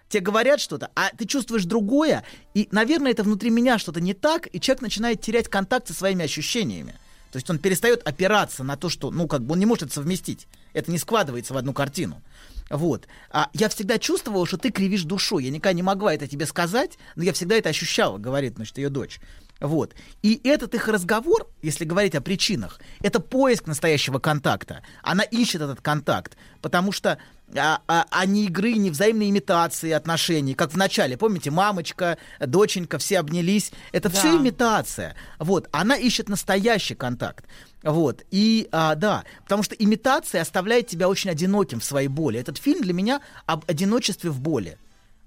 Тебе 0.09 0.21
говорят 0.21 0.61
что-то, 0.61 0.91
а 0.95 1.09
ты 1.17 1.25
чувствуешь 1.25 1.65
другое, 1.65 2.23
и, 2.53 2.69
наверное, 2.71 3.13
это 3.13 3.23
внутри 3.23 3.49
меня 3.49 3.79
что-то 3.79 3.99
не 3.99 4.13
так, 4.13 4.47
и 4.53 4.61
человек 4.61 4.83
начинает 4.83 5.23
терять 5.23 5.49
контакт 5.49 5.89
со 5.89 5.95
своими 5.95 6.27
ощущениями. 6.27 6.93
То 7.31 7.39
есть 7.39 7.49
он 7.49 7.59
перестает 7.59 8.07
опираться 8.07 8.63
на 8.63 8.77
то, 8.77 8.91
что, 8.91 9.11
ну, 9.11 9.27
как 9.27 9.43
бы 9.43 9.55
он 9.55 9.59
не 9.59 9.65
может 9.65 9.85
это 9.85 9.95
совместить. 9.95 10.49
Это 10.75 10.91
не 10.91 10.99
складывается 10.99 11.55
в 11.55 11.57
одну 11.57 11.73
картину. 11.73 12.23
Вот. 12.69 13.09
А 13.31 13.49
я 13.55 13.71
всегда 13.71 13.99
чувствовала, 13.99 14.47
что 14.47 14.59
ты 14.59 14.71
кривишь 14.71 15.05
душой. 15.05 15.45
Я 15.45 15.51
никогда 15.51 15.73
не 15.73 15.83
могла 15.83 16.15
это 16.15 16.29
тебе 16.29 16.45
сказать, 16.45 16.99
но 17.17 17.23
я 17.23 17.33
всегда 17.33 17.55
это 17.55 17.71
ощущала, 17.71 18.19
говорит, 18.19 18.57
значит, 18.57 18.77
ее 18.77 18.91
дочь. 18.91 19.19
Вот. 19.63 19.95
И 20.23 20.41
этот 20.43 20.75
их 20.75 20.89
разговор, 20.89 21.49
если 21.63 21.85
говорить 21.85 22.17
о 22.17 22.21
причинах, 22.21 22.81
это 23.01 23.21
поиск 23.21 23.69
настоящего 23.69 24.19
контакта. 24.19 24.83
Она 25.03 25.23
ищет 25.23 25.63
этот 25.63 25.81
контакт, 25.81 26.37
потому 26.61 26.91
что 26.91 27.19
а, 27.55 27.81
а, 27.87 28.07
а 28.11 28.27
не 28.27 28.47
игры, 28.47 28.73
не 28.73 28.91
взаимной 28.91 29.31
имитации 29.31 29.93
отношений, 29.93 30.55
как 30.55 30.73
в 30.73 30.77
начале, 30.77 31.17
помните, 31.17 31.53
мамочка, 31.53 32.19
доченька, 32.41 32.99
все 32.99 33.21
обнялись. 33.21 33.71
Это 33.93 34.09
Да. 34.09 34.19
все 34.19 34.37
имитация. 34.37 35.15
Вот. 35.39 35.69
Она 35.71 35.95
ищет 35.95 36.29
настоящий 36.29 36.97
контакт. 36.97 37.45
Вот. 37.85 38.25
И 38.33 38.69
а, 38.73 38.97
да, 38.97 39.23
потому 39.45 39.63
что 39.63 39.77
имитация 39.77 40.43
оставляет 40.43 40.89
тебя 40.89 41.09
очень 41.09 41.31
одиноким 41.31 41.79
в 41.79 41.85
своей 41.85 42.09
боли. 42.09 42.41
Этот 42.41 42.59
фильм 42.59 42.83
для 42.83 42.95
меня 42.95 43.21
об 43.47 43.65
одиночестве 43.71 44.31
в 44.31 44.41
боли. 44.41 44.77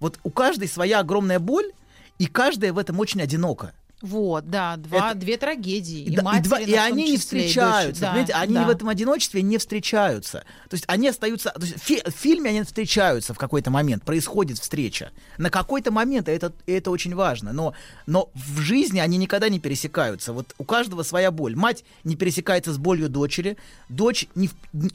Вот 0.01 0.19
у 0.23 0.29
каждой 0.29 0.67
своя 0.67 0.99
огромная 0.99 1.39
боль, 1.39 1.71
и 2.19 2.25
каждая 2.27 2.73
в 2.73 2.77
этом 2.77 2.99
очень 2.99 3.21
одинока. 3.21 3.73
Вот, 4.05 4.49
да, 4.49 4.77
два, 4.77 5.15
две 5.15 5.37
трагедии. 5.37 6.01
И, 6.03 6.15
Да, 6.15 6.21
и, 6.21 6.25
матери, 6.25 6.47
два- 6.47 6.59
и 6.59 6.65
в 6.65 6.69
том 6.75 6.83
они 6.83 7.03
не 7.05 7.13
и 7.15 7.17
встречаются. 7.17 8.01
Да, 8.01 8.07
понимаете, 8.09 8.33
они 8.33 8.53
да. 8.53 8.65
в 8.65 8.69
этом 8.69 8.89
одиночестве 8.89 9.41
не 9.41 9.57
встречаются. 9.57 10.43
То 10.69 10.73
есть 10.75 10.83
они 10.87 11.07
остаются, 11.07 11.49
то 11.49 11.61
есть 11.61 11.75
в 11.75 11.79
фи- 11.83 12.03
в 12.05 12.11
фильме 12.13 12.51
они 12.51 12.61
встречаются 12.63 13.33
в 13.33 13.37
какой-то 13.37 13.71
момент, 13.71 14.03
происходит 14.03 14.59
встреча. 14.59 15.11
На 15.37 15.49
какой-то 15.49 15.91
момент, 15.91 16.29
и 16.29 16.31
это, 16.31 16.53
и 16.67 16.73
это 16.73 16.91
очень 16.91 17.15
важно, 17.15 17.51
но, 17.51 17.73
но 18.05 18.29
в 18.35 18.59
жизни 18.59 18.99
они 18.99 19.17
никогда 19.17 19.49
не 19.49 19.59
пересекаются. 19.59 20.33
Вот 20.33 20.53
у 20.57 20.63
каждого 20.63 21.03
своя 21.03 21.31
боль. 21.31 21.55
Мать 21.55 21.83
не 22.03 22.15
пересекается 22.15 22.71
с 22.71 22.77
болью 22.77 23.09
дочери, 23.09 23.57
дочь 23.89 24.27
не, 24.35 24.49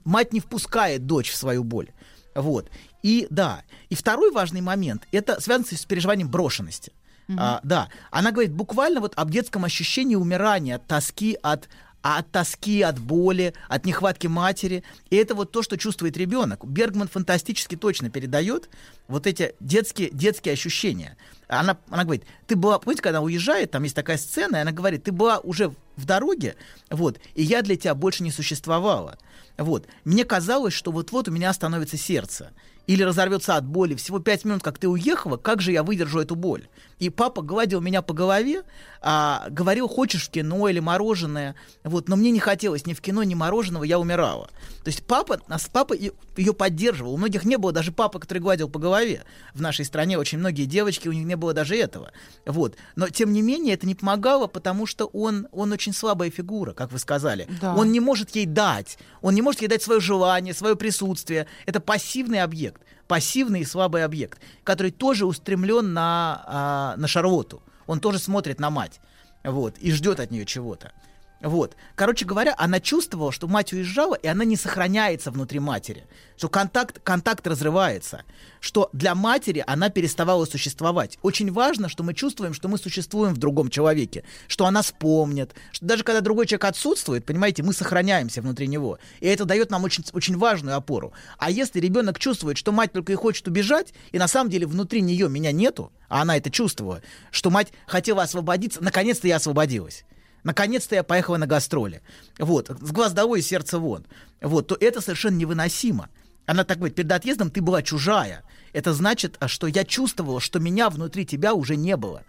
мать 0.05 0.33
не 0.33 0.39
впускает 0.41 1.07
дочь 1.07 1.31
в 1.31 1.37
свою 1.37 1.65
боль. 1.65 1.89
Вот. 2.35 2.71
И 3.03 3.27
да. 3.31 3.63
И 3.89 3.95
второй 3.95 4.31
важный 4.31 4.61
момент, 4.61 5.03
это 5.11 5.41
связано 5.41 5.67
с 5.77 5.85
переживанием 5.85 6.29
брошенности. 6.29 6.93
А, 7.39 7.61
да, 7.63 7.89
она 8.11 8.33
говорит 8.33 8.53
буквально 8.53 9.01
вот 9.01 9.13
об 9.17 9.31
детском 9.31 9.65
ощущении 9.65 10.15
умирания, 10.15 10.77
от 10.77 10.87
тоски, 10.87 11.39
от, 11.43 11.69
а 12.03 12.19
от 12.19 12.31
тоски, 12.31 12.83
от 12.83 12.99
боли, 12.99 13.55
от 13.69 13.85
нехватки 13.85 14.27
матери. 14.27 14.83
И 15.11 15.17
это 15.17 15.35
вот 15.35 15.53
то, 15.53 15.63
что 15.63 15.77
чувствует 15.77 16.17
ребенок. 16.17 16.65
Бергман 16.65 17.09
фантастически 17.09 17.77
точно 17.77 18.11
передает 18.11 18.71
вот 19.09 19.27
эти 19.27 19.55
детские, 19.61 20.11
детские 20.11 20.55
ощущения. 20.55 21.17
Она, 21.49 21.79
она 21.91 22.05
говорит, 22.05 22.25
ты 22.47 22.57
была, 22.57 22.79
помните, 22.79 23.03
когда 23.03 23.19
она 23.19 23.25
уезжает, 23.25 23.71
там 23.71 23.83
есть 23.83 23.97
такая 23.97 24.19
сцена, 24.19 24.57
и 24.57 24.61
она 24.61 24.73
говорит, 24.73 25.05
ты 25.05 25.13
была 25.13 25.39
уже 25.39 25.73
в 25.97 26.05
дороге, 26.07 26.55
вот, 26.91 27.19
и 27.35 27.43
я 27.43 27.63
для 27.63 27.77
тебя 27.77 27.95
больше 27.95 28.23
не 28.23 28.31
существовала. 28.31 29.19
Вот. 29.59 29.87
Мне 30.05 30.25
казалось, 30.25 30.73
что 30.73 30.91
вот-вот 30.91 31.29
у 31.29 31.33
меня 31.33 31.51
остановится 31.51 31.97
сердце. 31.97 32.53
Или 32.87 33.03
разорвется 33.03 33.57
от 33.57 33.67
боли. 33.67 33.95
Всего 33.95 34.19
пять 34.19 34.45
минут, 34.45 34.63
как 34.63 34.79
ты 34.79 34.89
уехала, 34.89 35.37
как 35.37 35.61
же 35.61 35.71
я 35.71 35.83
выдержу 35.83 36.19
эту 36.19 36.35
боль? 36.35 36.67
И 37.01 37.09
папа 37.09 37.41
гладил 37.41 37.81
меня 37.81 38.03
по 38.03 38.13
голове, 38.13 38.63
а, 39.01 39.47
говорил, 39.49 39.89
хочешь 39.89 40.29
в 40.29 40.31
кино 40.31 40.69
или 40.69 40.81
мороженое. 40.81 41.57
Вот. 41.83 42.09
Но 42.09 42.17
мне 42.17 42.31
не 42.31 42.41
хотелось 42.41 42.87
ни 42.87 42.93
в 42.93 43.01
кино, 43.01 43.23
ни 43.23 43.35
мороженого, 43.35 43.85
я 43.85 43.99
умирала. 43.99 44.51
То 44.85 44.89
есть 44.89 45.03
папа, 45.05 45.41
нас, 45.49 45.67
папа 45.73 45.95
ее 45.95 46.53
поддерживал. 46.53 47.15
У 47.15 47.17
многих 47.17 47.45
не 47.45 47.57
было 47.57 47.73
даже 47.73 47.91
папы, 47.91 48.19
который 48.19 48.41
гладил 48.41 48.69
по 48.69 48.79
голове. 48.79 49.25
В 49.55 49.63
нашей 49.63 49.87
стране 49.87 50.19
очень 50.19 50.39
многие 50.39 50.67
девочки, 50.67 51.09
у 51.09 51.13
них 51.13 51.25
не 51.25 51.37
было 51.37 51.55
даже 51.55 51.75
этого. 51.75 52.13
Вот. 52.45 52.77
Но, 52.97 53.09
тем 53.09 53.33
не 53.33 53.41
менее, 53.41 53.75
это 53.75 53.87
не 53.87 53.95
помогало, 53.95 54.47
потому 54.47 54.85
что 54.85 55.07
он, 55.07 55.49
он 55.53 55.73
очень 55.73 55.95
слабая 55.95 56.31
фигура, 56.31 56.75
как 56.75 56.93
вы 56.93 56.99
сказали. 56.99 57.49
Да. 57.63 57.75
Он 57.75 57.93
не 57.93 58.01
может 58.01 58.37
ей 58.37 58.45
дать. 58.45 58.99
Он 59.23 59.35
не 59.35 59.41
может 59.41 59.63
ей 59.63 59.69
дать 59.69 59.83
свое 59.83 60.01
желание, 60.01 60.53
свое 60.53 60.77
присутствие. 60.77 61.47
Это 61.65 61.81
пассивный 61.81 62.43
объект. 62.43 62.83
Пассивный 63.11 63.63
и 63.63 63.65
слабый 63.65 64.05
объект, 64.05 64.41
который 64.63 64.93
тоже 64.93 65.27
устремлен 65.27 65.93
на, 65.93 66.45
а, 66.47 66.95
на 66.97 67.09
Шарлоту. 67.09 67.61
Он 67.89 67.99
тоже 67.99 68.21
смотрит 68.21 68.61
на 68.61 68.71
мать. 68.71 69.01
Вот, 69.43 69.77
и 69.79 69.91
ждет 69.91 70.21
от 70.21 70.31
нее 70.31 70.47
чего-то. 70.47 70.93
Вот. 71.41 71.75
Короче 71.95 72.27
говоря, 72.27 72.55
она 72.59 72.81
чувствовала, 72.81 73.33
что 73.33 73.49
мать 73.49 73.73
уезжала, 73.73 74.15
и 74.15 74.27
она 74.27 74.45
не 74.45 74.57
сохраняется 74.57 75.31
внутри 75.31 75.59
матери. 75.59 76.05
Что 76.37 76.51
контакт, 76.51 77.01
контакт 77.03 77.47
разрывается. 77.47 78.25
Что 78.61 78.91
для 78.93 79.15
матери 79.15 79.65
она 79.67 79.89
переставала 79.89 80.45
существовать. 80.45 81.19
Очень 81.23 81.51
важно, 81.51 81.89
что 81.89 82.03
мы 82.03 82.13
чувствуем, 82.13 82.53
что 82.53 82.69
мы 82.69 82.77
существуем 82.77 83.35
в 83.35 83.39
другом 83.39 83.71
человеке. 83.71 84.25
Что 84.49 84.67
она 84.67 84.83
вспомнит. 84.83 85.55
Что 85.73 85.87
даже 85.87 86.05
когда 86.05 86.21
другой 86.21 86.47
человек 86.47 86.67
отсутствует, 86.67 87.25
понимаете, 87.25 87.63
мы 87.63 87.73
сохраняемся 87.73 88.43
внутри 88.43 88.67
него. 88.67 88.99
И 89.21 89.27
это 89.27 89.47
дает 89.47 89.71
нам 89.71 89.85
очень, 89.85 90.05
очень 90.13 90.37
важную 90.37 90.77
опору. 90.77 91.15
А 91.39 91.51
если 91.51 91.81
ребенок 91.81 92.19
чувствует, 92.19 92.59
что 92.59 92.71
мать 92.71 92.93
только 92.93 93.13
и 93.13 93.17
хочет 93.17 93.49
убежать, 93.49 93.95
и 94.13 94.19
на 94.19 94.29
самом 94.29 94.51
деле 94.51 94.67
внутри 94.67 95.01
нее 95.01 95.31
меня 95.31 95.53
нету, 95.53 95.91
а 96.11 96.21
она 96.21 96.37
это 96.37 96.51
чувствовала, 96.51 97.01
что 97.31 97.49
мать 97.49 97.73
хотела 97.87 98.25
освободиться, 98.25 98.83
наконец-то 98.83 99.27
я 99.27 99.37
освободилась. 99.37 100.05
Наконец-то 100.45 100.95
я 100.95 101.03
поехала 101.03 101.37
на 101.37 101.47
гастроли. 101.47 102.03
Вот, 102.39 102.69
с 102.69 102.91
глаз 102.93 103.13
долой 103.13 103.41
и 103.41 103.43
сердце 103.43 103.79
вон. 103.79 104.07
Вот, 104.41 104.69
то 104.69 104.77
это 104.81 105.01
совершенно 105.01 105.37
невыносимо. 105.37 106.09
Она 106.47 106.65
так 106.65 106.79
говорит, 106.79 106.97
перед 106.97 107.13
отъездом 107.13 107.51
ты 107.51 107.61
была 107.61 107.83
чужая. 107.83 108.43
Это 108.73 108.93
значит, 108.93 109.37
а, 109.41 109.49
что 109.49 109.67
я 109.67 109.85
чувствовала, 109.85 110.41
что 110.41 110.59
меня 110.59 110.91
внутри 110.91 111.27
тебя 111.27 111.55
уже 111.55 111.77
не 111.77 111.97
было. 111.97 112.23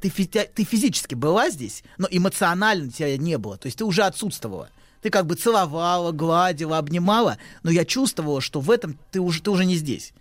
Ты, 0.00 0.08
фи- 0.08 0.26
ты 0.26 0.64
физически 0.64 1.14
была 1.14 1.50
здесь, 1.50 1.84
но 1.96 2.08
эмоционально 2.10 2.90
тебя 2.90 3.16
не 3.16 3.38
было. 3.38 3.56
То 3.56 3.66
есть 3.66 3.78
ты 3.78 3.84
уже 3.84 4.02
отсутствовала. 4.02 4.68
Ты 5.00 5.10
как 5.10 5.26
бы 5.26 5.34
целовала, 5.34 6.12
гладила, 6.12 6.78
обнимала, 6.78 7.38
но 7.62 7.70
я 7.70 7.84
чувствовала, 7.84 8.40
что 8.40 8.60
в 8.60 8.70
этом 8.70 8.98
ты 9.10 9.20
уже, 9.20 9.42
ты 9.42 9.50
уже 9.50 9.64
не 9.64 9.76
здесь. 9.76 10.12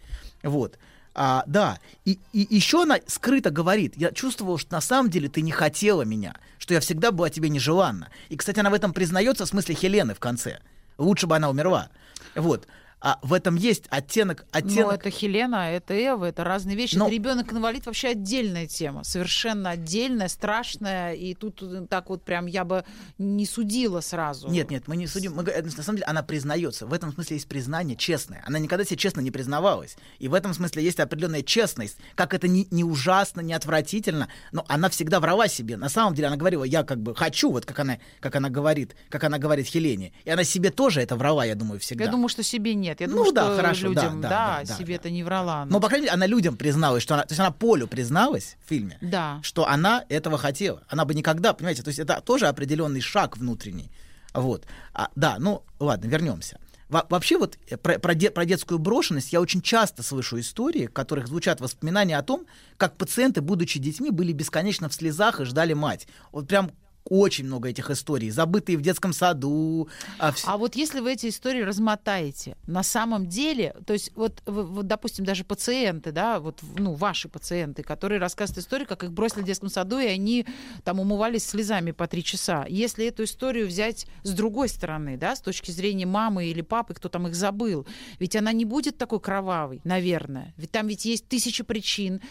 Вот. 0.44 0.78
А, 1.14 1.44
да, 1.46 1.80
и, 2.06 2.20
и 2.32 2.56
еще 2.56 2.84
она 2.84 3.00
скрыто 3.08 3.50
говорит, 3.50 3.94
я 3.98 4.12
чувствовала, 4.12 4.58
что 4.58 4.74
на 4.74 4.82
самом 4.82 5.10
деле 5.10 5.28
ты 5.28 5.42
не 5.42 5.52
хотела 5.52 6.04
меня, 6.04 6.36
что 6.58 6.74
я 6.74 6.80
всегда 6.80 7.12
была 7.12 7.30
тебе 7.30 7.50
нежеланна. 7.50 8.10
И, 8.30 8.38
кстати, 8.38 8.60
она 8.60 8.70
в 8.70 8.74
этом 8.74 8.94
признается 8.94 9.46
в 9.46 9.50
смысле 9.50 9.76
Хелены 9.76 10.14
в 10.14 10.20
конце. 10.20 10.60
Лучше 10.98 11.28
бы 11.28 11.36
она 11.36 11.50
умерла. 11.50 11.90
Вот. 12.36 12.68
А 13.02 13.18
в 13.24 13.34
этом 13.34 13.56
есть 13.56 13.86
оттенок, 13.90 14.46
Но 14.54 14.60
оттенок. 14.60 14.94
это 15.00 15.10
Хелена, 15.10 15.72
это 15.72 15.96
Эва, 15.96 16.26
это 16.26 16.44
разные 16.44 16.76
вещи. 16.76 16.96
Но- 16.96 17.06
Это 17.08 17.16
ребенок-инвалид 17.16 17.88
вообще 17.88 18.10
отдельная 18.10 18.68
тема, 18.68 19.04
совершенно 19.04 19.72
отдельная, 19.72 20.28
страшная. 20.28 21.14
И 21.14 21.34
тут 21.34 21.64
э, 21.64 21.88
так 21.90 22.10
вот 22.10 22.24
прям 22.24 22.46
я 22.46 22.64
бы 22.64 22.86
не 23.18 23.48
судила 23.48 24.02
сразу. 24.02 24.50
Нет, 24.50 24.70
нет, 24.70 24.88
мы 24.88 24.98
не 24.98 25.08
судим. 25.08 25.34
Мы, 25.34 25.42
говорим, 25.44 25.66
на 25.66 25.84
самом 25.84 25.98
деле 25.98 26.06
она 26.06 26.22
признается. 26.22 26.86
В 26.86 26.94
этом 26.94 27.12
смысле 27.12 27.38
есть 27.38 27.48
признание 27.48 27.96
честное. 27.98 28.44
Она 28.46 28.60
никогда 28.60 28.86
себе 28.86 28.98
честно 28.98 29.22
не 29.22 29.32
признавалась. 29.32 29.98
И 30.20 30.28
в 30.28 30.36
этом 30.36 30.54
смысле 30.54 30.84
есть 30.84 31.00
определенная 31.00 31.42
честность. 31.42 31.98
Как 32.14 32.36
это 32.36 32.48
не, 32.48 32.68
не 32.70 32.84
ужасно, 32.84 33.42
не 33.42 33.54
отвратительно, 33.54 34.28
но 34.52 34.64
она 34.68 34.90
всегда 34.90 35.20
врала 35.20 35.48
себе. 35.48 35.76
На 35.76 35.90
самом 35.90 36.14
деле 36.14 36.28
она 36.28 36.38
говорила, 36.38 36.64
я 36.64 36.84
как 36.84 37.02
бы 37.02 37.16
хочу, 37.16 37.52
вот 37.52 37.66
как 37.66 37.80
она, 37.80 37.98
как 38.20 38.36
она 38.36 38.50
говорит, 38.50 38.96
как 39.10 39.24
она 39.24 39.40
говорит 39.40 39.66
Хелене. 39.66 40.14
И 40.24 40.30
она 40.30 40.44
себе 40.44 40.70
тоже 40.70 41.02
это 41.02 41.16
врала, 41.16 41.46
я 41.46 41.56
думаю, 41.56 41.80
всегда. 41.80 42.06
Я 42.06 42.12
думаю, 42.12 42.30
что 42.30 42.44
себе 42.44 42.76
нет. 42.76 42.91
Я 43.00 43.08
Ну 43.08 43.16
думаю, 43.18 43.34
да, 43.34 43.46
что 43.46 43.56
хорошо, 43.56 43.82
да, 43.82 43.88
людям, 43.90 44.22
да, 44.22 44.30
да, 44.30 44.60
да, 44.60 44.64
да, 44.66 44.76
себе 44.78 44.96
это 44.96 45.10
не 45.10 45.24
врала. 45.24 45.62
она. 45.62 45.72
Но, 45.72 45.80
по 45.80 45.88
крайней 45.88 46.06
мере, 46.06 46.14
она 46.16 46.26
людям 46.26 46.58
призналась, 46.58 47.04
что 47.04 47.14
она... 47.16 47.24
То 47.24 47.32
есть 47.32 47.40
она 47.40 47.52
Полю 47.52 47.88
призналась 47.88 48.58
в 48.66 48.70
фильме, 48.70 48.98
Да. 49.02 49.40
что 49.44 49.68
она 49.68 50.04
этого 50.10 50.38
хотела. 50.38 50.84
Она 50.90 51.06
бы 51.06 51.14
никогда, 51.14 51.54
понимаете, 51.54 51.84
то 51.84 51.88
есть 51.90 52.00
это 52.00 52.22
тоже 52.22 52.48
определенный 52.48 53.02
шаг 53.02 53.38
внутренний. 53.38 53.92
Вот. 54.34 54.66
А, 54.94 55.10
да, 55.16 55.38
ну 55.40 55.64
ладно, 55.80 56.08
вернемся. 56.08 56.58
Во- 56.90 57.06
вообще 57.10 57.38
вот 57.38 57.58
э, 57.70 57.78
про, 57.78 58.00
про 58.00 58.14
де- 58.16 58.32
про 58.32 58.44
детскую 58.46 58.78
брошенность 58.78 59.32
я 59.32 59.40
очень 59.40 59.62
часто 59.62 60.04
слышу 60.04 60.40
истории, 60.40 60.88
в 60.88 60.92
которых 60.94 61.28
звучат 61.28 61.62
воспоминания 61.62 62.18
о 62.18 62.22
том, 62.22 62.46
как 62.78 62.98
пациенты, 62.98 63.40
будучи 63.42 63.80
детьми, 63.80 64.10
были 64.10 64.34
бесконечно 64.34 64.90
в 64.90 64.94
слезах 64.94 65.40
и 65.40 65.46
ждали 65.46 65.72
мать. 65.74 66.08
Вот 66.34 66.48
прям 66.50 66.72
очень 67.10 67.46
много 67.46 67.70
этих 67.70 67.90
историй, 67.90 68.30
забытые 68.30 68.78
в 68.78 68.82
детском 68.82 69.12
саду. 69.14 69.90
а 70.20 70.32
вс- 70.32 70.44
А 70.46 70.58
вот 70.58 70.76
если 70.76 71.00
вы 71.00 71.14
эти 71.14 71.28
истории 71.30 71.62
размотаете, 71.62 72.56
на 72.68 72.84
самом 72.84 73.28
деле, 73.28 73.76
то 73.86 73.94
есть 73.94 74.12
вот, 74.16 74.42
вот, 74.46 74.88
допустим, 74.88 75.26
даже 75.26 75.44
пациенты, 75.44 76.12
да, 76.12 76.40
вот, 76.40 76.60
ну, 76.78 76.94
ваши 76.94 77.28
пациенты, 77.28 77.84
которые 77.84 78.20
рассказывают 78.20 78.60
историю, 78.64 78.88
как 78.88 79.04
их 79.04 79.12
бросили 79.12 79.42
в 79.42 79.46
детском 79.46 79.70
саду, 79.70 80.00
и 80.00 80.06
они 80.06 80.46
там 80.84 81.00
умывались 81.00 81.46
слезами 81.46 81.92
по 81.92 82.08
три 82.08 82.24
часа. 82.24 82.66
Если 82.70 83.06
эту 83.08 83.24
историю 83.24 83.68
взять 83.68 84.06
с 84.24 84.32
другой 84.32 84.70
стороны, 84.70 85.18
да, 85.18 85.36
с 85.36 85.42
точки 85.42 85.72
зрения 85.72 86.06
мамы 86.06 86.46
или 86.46 86.62
папы, 86.62 86.94
кто 86.94 87.10
там 87.10 87.28
их 87.28 87.36
забыл, 87.36 87.86
ведь 88.20 88.36
она 88.36 88.52
не 88.54 88.66
будет 88.66 88.98
такой 88.98 89.20
кровавой, 89.20 89.82
наверное. 89.84 90.54
Ведь 90.58 90.72
там 90.72 90.88
ведь 90.88 91.06
есть 91.06 91.28
тысячи 91.28 91.64
причин, 91.64 92.22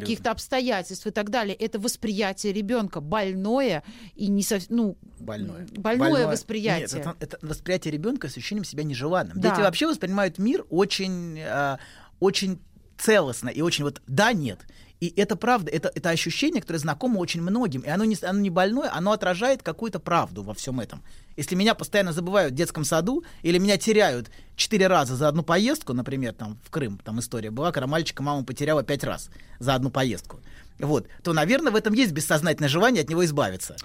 каких-то 0.00 0.30
обстоятельств 0.30 1.06
и 1.06 1.10
так 1.10 1.30
далее. 1.30 1.54
Это 1.54 1.78
восприятие 1.78 2.52
ребенка 2.52 3.00
больное 3.00 3.82
и 4.20 4.28
не 4.28 4.42
совсем, 4.42 4.76
ну, 4.76 4.98
Больное. 5.18 5.66
больное, 5.72 6.26
восприятие. 6.26 6.98
Нет, 6.98 7.06
это, 7.06 7.16
это 7.20 7.38
восприятие 7.40 7.92
ребенка 7.92 8.28
с 8.28 8.32
ощущением 8.32 8.64
себя 8.64 8.84
нежеланным. 8.84 9.40
Да. 9.40 9.50
Дети 9.50 9.62
вообще 9.62 9.86
воспринимают 9.86 10.36
мир 10.36 10.66
очень, 10.68 11.40
а, 11.40 11.78
очень 12.20 12.60
целостно 12.98 13.48
и 13.48 13.62
очень 13.62 13.84
вот 13.84 14.02
да, 14.06 14.34
нет. 14.34 14.58
И 15.00 15.10
это 15.16 15.36
правда, 15.36 15.70
это, 15.70 15.90
это 15.94 16.10
ощущение, 16.10 16.60
которое 16.60 16.78
знакомо 16.78 17.16
очень 17.16 17.40
многим. 17.40 17.80
И 17.80 17.88
оно 17.88 18.04
не, 18.04 18.14
оно 18.20 18.40
не 18.40 18.50
больное, 18.50 18.94
оно 18.94 19.12
отражает 19.12 19.62
какую-то 19.62 19.98
правду 19.98 20.42
во 20.42 20.52
всем 20.52 20.80
этом. 20.80 21.02
Если 21.38 21.54
меня 21.54 21.74
постоянно 21.74 22.12
забывают 22.12 22.52
в 22.52 22.56
детском 22.56 22.84
саду, 22.84 23.24
или 23.40 23.56
меня 23.56 23.78
теряют 23.78 24.30
четыре 24.54 24.88
раза 24.88 25.16
за 25.16 25.28
одну 25.28 25.42
поездку, 25.42 25.94
например, 25.94 26.34
там 26.34 26.58
в 26.62 26.68
Крым, 26.68 27.00
там 27.02 27.20
история 27.20 27.50
была, 27.50 27.72
когда 27.72 27.86
мальчика 27.86 28.22
мама 28.22 28.44
потеряла 28.44 28.82
пять 28.82 29.02
раз 29.02 29.30
за 29.58 29.74
одну 29.74 29.88
поездку, 29.88 30.40
вот, 30.78 31.06
то, 31.22 31.32
наверное, 31.32 31.72
в 31.72 31.76
этом 31.76 31.94
есть 31.94 32.12
бессознательное 32.12 32.68
желание 32.68 33.02
от 33.02 33.08
него 33.08 33.24
избавиться. 33.24 33.76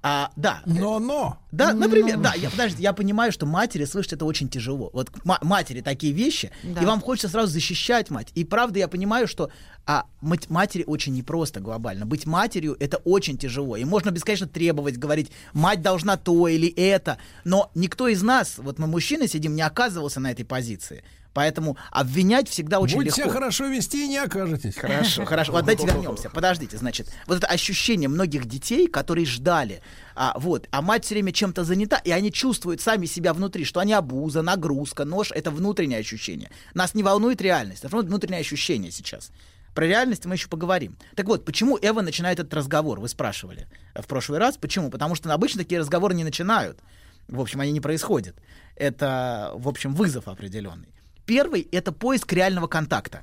А, 0.00 0.30
да. 0.36 0.62
Но, 0.64 1.00
но. 1.00 1.38
Да, 1.50 1.72
например, 1.72 2.18
да, 2.18 2.32
я, 2.34 2.50
подождите, 2.50 2.82
я 2.84 2.92
понимаю, 2.92 3.32
что 3.32 3.46
матери 3.46 3.84
слышать 3.84 4.12
это 4.12 4.24
очень 4.26 4.48
тяжело. 4.48 4.90
Вот 4.92 5.10
ма- 5.24 5.40
матери 5.42 5.80
такие 5.80 6.12
вещи, 6.12 6.52
Да. 6.62 6.82
и 6.82 6.84
вам 6.86 7.00
хочется 7.00 7.28
сразу 7.28 7.52
защищать 7.52 8.08
мать. 8.10 8.28
И 8.36 8.44
правда, 8.44 8.78
я 8.78 8.86
понимаю, 8.86 9.26
что 9.26 9.50
а, 9.86 10.04
мать- 10.20 10.50
матери 10.50 10.84
очень 10.86 11.14
непросто 11.14 11.58
глобально. 11.60 12.06
Быть 12.06 12.26
матерью 12.26 12.76
это 12.78 12.98
очень 12.98 13.38
тяжело. 13.38 13.76
И 13.76 13.84
можно 13.84 14.10
бесконечно 14.10 14.46
требовать, 14.46 14.98
говорить, 14.98 15.32
мать 15.52 15.82
должна 15.82 16.16
то 16.16 16.46
или 16.46 16.68
это. 16.68 17.18
Но 17.44 17.70
никто 17.74 18.06
из 18.06 18.22
нас, 18.22 18.58
вот 18.58 18.78
мы 18.78 18.86
мужчины 18.86 19.26
сидим, 19.26 19.56
не 19.56 19.62
оказывался 19.62 20.20
на 20.20 20.30
этой 20.30 20.44
позиции. 20.44 21.02
Поэтому 21.34 21.76
обвинять 21.90 22.48
всегда 22.48 22.80
очень 22.80 22.96
Будете 22.96 23.16
легко. 23.16 23.30
себя 23.30 23.40
хорошо 23.40 23.66
вести 23.66 24.04
и 24.04 24.08
не 24.08 24.18
окажетесь. 24.18 24.76
Хорошо, 24.76 25.24
хорошо. 25.24 25.52
Вот 25.52 25.60
давайте 25.60 25.86
вернемся. 25.86 26.30
Подождите, 26.30 26.76
значит, 26.76 27.10
вот 27.26 27.38
это 27.38 27.46
ощущение 27.46 28.08
многих 28.08 28.46
детей, 28.46 28.88
которые 28.88 29.26
ждали, 29.26 29.82
а, 30.14 30.34
вот, 30.38 30.66
а 30.70 30.82
мать 30.82 31.04
все 31.04 31.14
время 31.14 31.32
чем-то 31.32 31.64
занята, 31.64 31.98
и 31.98 32.10
они 32.10 32.32
чувствуют 32.32 32.80
сами 32.80 33.06
себя 33.06 33.32
внутри, 33.32 33.64
что 33.64 33.80
они 33.80 33.92
обуза, 33.92 34.42
нагрузка, 34.42 35.04
нож, 35.04 35.30
это 35.30 35.50
внутреннее 35.50 36.00
ощущение. 36.00 36.50
Нас 36.74 36.94
не 36.94 37.02
волнует 37.02 37.40
реальность, 37.40 37.84
это 37.84 37.96
внутреннее 37.96 38.40
ощущение 38.40 38.90
сейчас. 38.90 39.30
Про 39.74 39.86
реальность 39.86 40.24
мы 40.24 40.34
еще 40.34 40.48
поговорим. 40.48 40.96
Так 41.14 41.26
вот, 41.26 41.44
почему 41.44 41.78
Эва 41.80 42.00
начинает 42.00 42.40
этот 42.40 42.52
разговор? 42.52 42.98
Вы 42.98 43.08
спрашивали 43.08 43.68
э, 43.94 44.02
в 44.02 44.08
прошлый 44.08 44.40
раз. 44.40 44.56
Почему? 44.56 44.90
Потому 44.90 45.14
что 45.14 45.32
обычно 45.32 45.62
такие 45.62 45.78
разговоры 45.78 46.14
не 46.14 46.24
начинают. 46.24 46.80
В 47.28 47.40
общем, 47.40 47.60
они 47.60 47.70
не 47.70 47.80
происходят. 47.80 48.34
Это, 48.74 49.52
в 49.54 49.68
общем, 49.68 49.94
вызов 49.94 50.26
определенный. 50.26 50.88
Первый— 51.28 51.68
это 51.72 51.92
поиск 51.92 52.32
реального 52.32 52.68
контакта. 52.68 53.20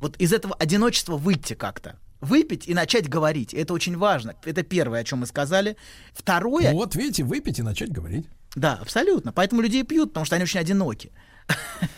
Вот 0.00 0.16
из 0.16 0.32
этого 0.32 0.54
одиночества 0.54 1.18
выйти 1.18 1.52
как-то. 1.52 1.98
Выпить 2.22 2.66
и 2.66 2.72
начать 2.72 3.10
говорить. 3.10 3.52
Это 3.52 3.74
очень 3.74 3.98
важно. 3.98 4.34
Это 4.46 4.62
первое, 4.62 5.00
о 5.00 5.04
чем 5.04 5.18
мы 5.18 5.26
сказали. 5.26 5.76
Второе... 6.14 6.72
Вот, 6.72 6.94
видите, 6.96 7.24
выпить 7.24 7.58
и 7.58 7.62
начать 7.62 7.92
говорить. 7.92 8.26
Да, 8.54 8.78
абсолютно. 8.80 9.32
Поэтому 9.32 9.60
люди 9.60 9.76
и 9.76 9.82
пьют, 9.82 10.10
потому 10.10 10.24
что 10.24 10.36
они 10.36 10.44
очень 10.44 10.60
одиноки. 10.60 11.12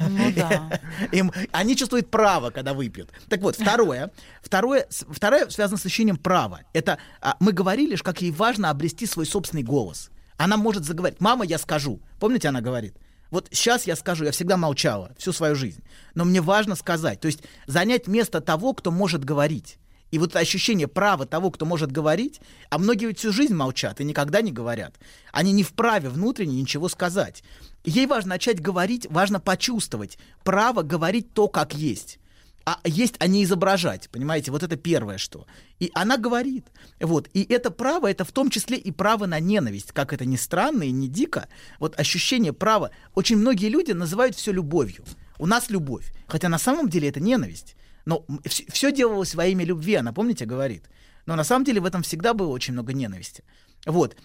Ну 0.00 0.32
да. 0.34 0.80
Им, 1.12 1.30
они 1.52 1.76
чувствуют 1.76 2.10
право, 2.10 2.50
когда 2.50 2.74
выпьют. 2.74 3.10
Так 3.28 3.40
вот, 3.40 3.54
второе, 3.54 4.10
второе, 4.42 4.88
второе 4.90 5.48
связано 5.50 5.78
с 5.78 5.86
ощущением 5.86 6.16
права. 6.16 6.62
Это 6.72 6.98
а, 7.20 7.36
мы 7.38 7.52
говорили, 7.52 7.94
что 7.94 8.06
как 8.06 8.22
ей 8.22 8.32
важно 8.32 8.70
обрести 8.70 9.06
свой 9.06 9.24
собственный 9.24 9.62
голос. 9.62 10.10
Она 10.36 10.56
может 10.56 10.84
заговорить. 10.84 11.20
Мама, 11.20 11.44
я 11.44 11.58
скажу. 11.58 12.00
Помните, 12.18 12.48
она 12.48 12.60
говорит? 12.60 12.96
Вот 13.34 13.48
сейчас 13.50 13.84
я 13.88 13.96
скажу, 13.96 14.24
я 14.24 14.30
всегда 14.30 14.56
молчала 14.56 15.10
всю 15.18 15.32
свою 15.32 15.56
жизнь. 15.56 15.82
Но 16.14 16.24
мне 16.24 16.40
важно 16.40 16.76
сказать. 16.76 17.18
То 17.18 17.26
есть 17.26 17.40
занять 17.66 18.06
место 18.06 18.40
того, 18.40 18.74
кто 18.74 18.92
может 18.92 19.24
говорить. 19.24 19.78
И 20.12 20.20
вот 20.20 20.36
ощущение 20.36 20.86
права 20.86 21.26
того, 21.26 21.50
кто 21.50 21.66
может 21.66 21.90
говорить, 21.90 22.40
а 22.70 22.78
многие 22.78 23.12
всю 23.12 23.32
жизнь 23.32 23.52
молчат 23.52 24.00
и 24.00 24.04
никогда 24.04 24.40
не 24.40 24.52
говорят. 24.52 24.94
Они 25.32 25.50
не 25.50 25.64
вправе 25.64 26.10
внутренне 26.10 26.60
ничего 26.60 26.88
сказать. 26.88 27.42
Ей 27.84 28.06
важно 28.06 28.28
начать 28.28 28.60
говорить, 28.60 29.08
важно 29.10 29.40
почувствовать 29.40 30.16
право 30.44 30.82
говорить 30.82 31.34
то, 31.34 31.48
как 31.48 31.74
есть. 31.74 32.20
А 32.66 32.80
есть, 32.84 33.16
а 33.18 33.26
не 33.26 33.44
изображать, 33.44 34.08
понимаете? 34.10 34.50
Вот 34.50 34.62
это 34.62 34.76
первое, 34.76 35.18
что. 35.18 35.46
И 35.80 35.90
она 35.94 36.16
говорит. 36.16 36.66
Вот. 36.98 37.28
И 37.34 37.44
это 37.52 37.70
право, 37.70 38.10
это 38.10 38.24
в 38.24 38.32
том 38.32 38.48
числе 38.48 38.78
и 38.78 38.90
право 38.90 39.26
на 39.26 39.38
ненависть. 39.38 39.92
Как 39.92 40.12
это 40.12 40.24
ни 40.24 40.36
странно 40.36 40.84
и 40.84 40.90
не 40.90 41.08
дико, 41.08 41.48
вот 41.78 42.00
ощущение 42.00 42.52
права. 42.52 42.90
Очень 43.14 43.36
многие 43.36 43.68
люди 43.68 43.92
называют 43.92 44.34
все 44.34 44.52
любовью. 44.52 45.04
У 45.38 45.46
нас 45.46 45.68
любовь. 45.68 46.12
Хотя 46.26 46.48
на 46.48 46.58
самом 46.58 46.88
деле 46.88 47.08
это 47.08 47.20
ненависть. 47.20 47.76
Но 48.06 48.24
все 48.44 48.92
делалось 48.92 49.34
во 49.34 49.46
имя 49.46 49.64
любви, 49.64 49.94
она, 49.94 50.12
помните, 50.12 50.46
говорит. 50.46 50.88
Но 51.26 51.36
на 51.36 51.44
самом 51.44 51.64
деле 51.64 51.80
в 51.80 51.86
этом 51.86 52.02
всегда 52.02 52.32
было 52.34 52.48
очень 52.48 52.72
много 52.72 52.92
ненависти. 52.92 53.44
Вот. 53.86 54.16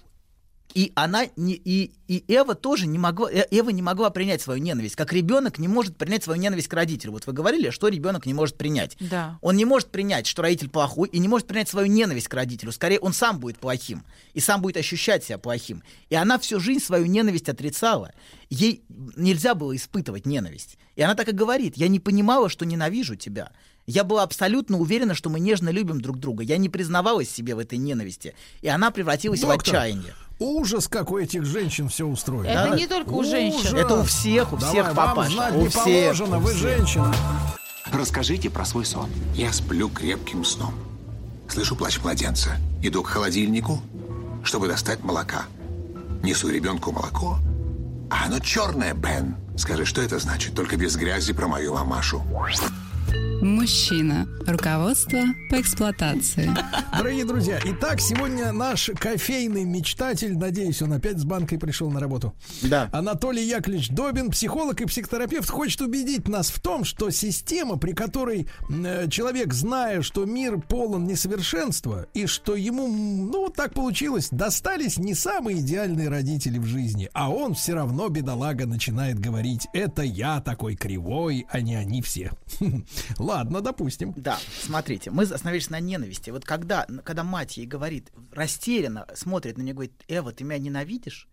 И 0.76 0.92
она 0.94 1.26
не, 1.36 1.54
и, 1.54 1.92
и 2.08 2.24
Эва 2.28 2.54
тоже 2.54 2.86
не 2.86 3.00
могла, 3.00 3.32
Э- 3.32 3.48
Эва 3.50 3.72
не 3.72 3.82
могла 3.82 4.12
принять 4.12 4.42
свою 4.42 4.62
ненависть. 4.62 4.96
Как 4.96 5.12
ребенок 5.12 5.58
не 5.58 5.68
может 5.68 5.98
принять 5.98 6.24
свою 6.24 6.40
ненависть 6.40 6.68
к 6.68 6.74
родителю. 6.74 7.14
Вот 7.14 7.26
вы 7.26 7.34
говорили, 7.34 7.72
что 7.72 7.88
ребенок 7.88 8.28
не 8.28 8.36
может 8.36 8.56
принять. 8.56 8.96
Да. 9.00 9.40
Он 9.42 9.56
не 9.56 9.66
может 9.66 9.90
принять, 9.90 10.28
что 10.28 10.44
родитель 10.44 10.70
плохой, 10.70 11.10
и 11.10 11.18
не 11.18 11.28
может 11.28 11.48
принять 11.48 11.70
свою 11.70 11.88
ненависть 11.88 12.28
к 12.28 12.34
родителю. 12.36 12.72
Скорее, 12.72 13.00
он 13.00 13.14
сам 13.14 13.40
будет 13.40 13.58
плохим. 13.58 14.04
И 14.34 14.40
сам 14.40 14.62
будет 14.62 14.78
ощущать 14.78 15.24
себя 15.24 15.40
плохим. 15.40 15.82
И 16.10 16.16
она 16.16 16.38
всю 16.38 16.60
жизнь 16.60 16.84
свою 16.84 17.08
ненависть 17.08 17.50
отрицала. 17.50 18.14
Ей 18.52 18.84
нельзя 19.16 19.56
было 19.56 19.76
испытывать 19.76 20.28
ненависть. 20.28 20.78
И 20.96 21.02
она 21.02 21.16
так 21.16 21.30
и 21.30 21.32
говорит, 21.32 21.78
я 21.78 21.88
не 21.88 22.00
понимала, 22.00 22.48
что 22.48 22.66
ненавижу 22.66 23.16
тебя. 23.16 23.52
Я 23.88 24.04
была 24.04 24.22
абсолютно 24.22 24.78
уверена, 24.78 25.16
что 25.16 25.32
мы 25.32 25.40
нежно 25.40 25.70
любим 25.70 26.00
друг 26.00 26.20
друга. 26.20 26.44
Я 26.44 26.58
не 26.58 26.70
признавалась 26.70 27.28
себе 27.28 27.56
в 27.56 27.60
этой 27.60 27.80
ненависти. 27.80 28.36
И 28.62 28.68
она 28.68 28.92
превратилась 28.92 29.40
в 29.40 29.48
Доктор, 29.48 29.76
отчаяние. 29.76 30.14
Ужас, 30.40 30.88
как 30.88 31.11
у 31.11 31.18
этих 31.18 31.45
женщин 31.45 31.90
все 31.90 32.06
устроено. 32.06 32.48
Это 32.48 32.76
не 32.77 32.88
только 32.88 33.09
у 33.09 33.24
женщин. 33.24 33.59
Ужас. 33.59 33.74
Это 33.74 33.95
у 34.00 34.03
всех, 34.03 34.53
у 34.53 34.58
Давай, 34.58 34.74
всех, 34.74 34.85
вам 34.93 34.95
папаша. 35.09 35.32
знать 35.32 35.53
у 35.53 35.61
не 35.61 35.68
всех, 35.68 35.84
положено, 35.84 36.38
у 36.38 36.40
вы 36.40 36.50
всех. 36.53 36.61
женщина. 36.61 37.14
Расскажите 37.92 38.50
про 38.50 38.64
свой 38.64 38.85
сон. 38.85 39.09
Я 39.35 39.51
сплю 39.51 39.90
крепким 39.90 40.45
сном. 40.45 40.74
Слышу 41.50 41.76
плач 41.76 42.00
младенца. 42.01 42.51
Иду 42.82 43.03
к 43.03 43.08
холодильнику, 43.08 43.82
чтобы 44.43 44.68
достать 44.69 45.03
молока. 45.03 45.43
Несу 46.24 46.50
ребенку 46.50 46.92
молоко. 46.93 47.38
А 48.09 48.26
оно 48.26 48.40
черное, 48.40 48.93
Бен. 48.93 49.35
Скажи, 49.58 49.84
что 49.85 50.01
это 50.01 50.19
значит? 50.19 50.56
Только 50.56 50.77
без 50.77 50.95
грязи 50.95 51.34
про 51.34 51.48
мою 51.48 51.74
мамашу. 51.74 52.24
Мужчина. 53.42 54.28
Руководство 54.46 55.20
по 55.50 55.62
эксплуатации. 55.62 56.50
Дорогие 56.98 57.24
друзья, 57.24 57.60
итак, 57.64 58.02
сегодня 58.02 58.52
наш 58.52 58.90
кофейный 59.00 59.64
мечтатель, 59.64 60.38
надеюсь, 60.38 60.82
он 60.82 60.94
опять 60.94 61.20
с 61.20 61.24
банкой 61.24 61.58
пришел 61.58 61.90
на 61.90 62.00
работу. 62.00 62.34
Да. 62.64 62.90
Анатолий 62.92 63.46
Яковлевич 63.46 63.90
Добин, 63.90 64.32
психолог 64.32 64.82
и 64.82 64.86
психотерапевт, 64.86 65.50
хочет 65.50 65.82
убедить 65.82 66.28
нас 66.28 66.50
в 66.50 66.60
том, 66.60 66.84
что 66.84 67.12
система, 67.12 67.78
при 67.78 67.94
которой 67.94 68.48
э, 68.70 69.08
человек, 69.10 69.54
зная, 69.54 70.02
что 70.02 70.26
мир 70.26 70.60
полон 70.60 71.06
несовершенства, 71.06 72.08
и 72.14 72.26
что 72.26 72.56
ему, 72.56 72.88
ну, 72.88 73.46
вот 73.46 73.56
так 73.56 73.74
получилось, 73.74 74.30
достались 74.32 74.98
не 74.98 75.14
самые 75.14 75.60
идеальные 75.60 76.10
родители 76.10 76.58
в 76.58 76.66
жизни, 76.66 77.10
а 77.14 77.30
он 77.30 77.54
все 77.54 77.74
равно, 77.74 78.10
бедолага, 78.10 78.66
начинает 78.66 79.20
говорить, 79.20 79.68
это 79.74 80.02
я 80.02 80.42
такой 80.42 80.76
кривой, 80.76 81.46
а 81.50 81.62
не 81.62 81.76
они 81.76 82.02
все. 82.02 82.32
Ладно, 83.18 83.61
допустим. 83.61 84.14
Да, 84.16 84.40
смотрите, 84.61 85.11
мы 85.11 85.24
остановились 85.24 85.69
на 85.69 85.80
ненависти. 85.80 86.30
Вот 86.30 86.45
когда, 86.45 86.86
когда 87.03 87.24
мать 87.24 87.58
ей 87.58 87.66
говорит, 87.66 88.11
растерянно 88.32 89.06
смотрит 89.16 89.58
на 89.58 89.61
нее, 89.61 89.74
говорит, 89.74 89.94
Эва, 90.08 90.32
ты 90.32 90.44
меня 90.44 90.58
ненавидишь? 90.58 91.28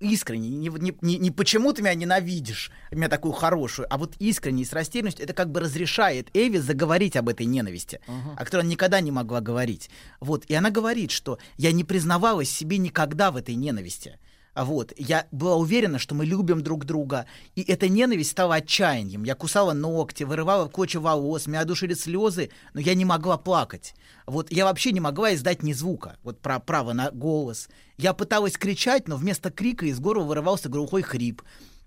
Искренне, 0.00 0.50
не, 0.50 0.68
не, 0.68 0.94
не, 1.00 1.18
не 1.18 1.30
почему 1.30 1.72
ты 1.72 1.80
меня 1.80 1.94
ненавидишь, 1.94 2.72
меня 2.90 3.08
такую 3.08 3.32
хорошую, 3.32 3.86
а 3.88 3.96
вот 3.96 4.16
искренне 4.18 4.62
и 4.62 4.64
с 4.66 4.72
растерянностью, 4.72 5.24
это 5.24 5.32
как 5.34 5.50
бы 5.50 5.60
разрешает 5.60 6.28
Эве 6.34 6.60
заговорить 6.60 7.16
об 7.16 7.28
этой 7.28 7.46
ненависти, 7.46 8.00
о 8.36 8.44
которой 8.44 8.62
она 8.62 8.70
никогда 8.70 9.00
не 9.00 9.12
могла 9.12 9.40
говорить. 9.40 9.90
Вот, 10.20 10.44
и 10.46 10.54
она 10.54 10.70
говорит, 10.70 11.12
что 11.12 11.38
я 11.56 11.70
не 11.72 11.84
признавалась 11.84 12.50
себе 12.50 12.78
никогда 12.78 13.30
в 13.30 13.36
этой 13.36 13.54
ненависти. 13.54 14.18
А 14.54 14.64
Вот, 14.64 14.92
я 14.96 15.26
была 15.32 15.56
уверена, 15.56 15.98
что 15.98 16.14
мы 16.14 16.24
любим 16.24 16.62
друг 16.62 16.84
друга, 16.84 17.26
и 17.56 17.62
эта 17.62 17.88
ненависть 17.88 18.30
стала 18.30 18.56
отчаянием. 18.56 19.24
Я 19.24 19.34
кусала 19.34 19.72
ногти, 19.72 20.22
вырывала 20.22 20.68
клочья 20.68 21.00
волос, 21.00 21.48
меня 21.48 21.64
душили 21.64 21.94
слезы, 21.94 22.50
но 22.72 22.80
я 22.80 22.94
не 22.94 23.04
могла 23.04 23.36
плакать. 23.36 23.94
Вот, 24.26 24.52
я 24.52 24.64
вообще 24.64 24.92
не 24.92 25.00
могла 25.00 25.34
издать 25.34 25.64
ни 25.64 25.72
звука, 25.72 26.18
вот 26.22 26.40
про 26.40 26.60
право 26.60 26.92
на 26.92 27.10
голос. 27.10 27.68
Я 27.98 28.14
пыталась 28.14 28.56
кричать, 28.56 29.08
но 29.08 29.16
вместо 29.16 29.50
крика 29.50 29.86
из 29.86 29.98
горла 29.98 30.22
вырывался 30.22 30.68
глухой 30.68 31.02
хрип. 31.02 31.42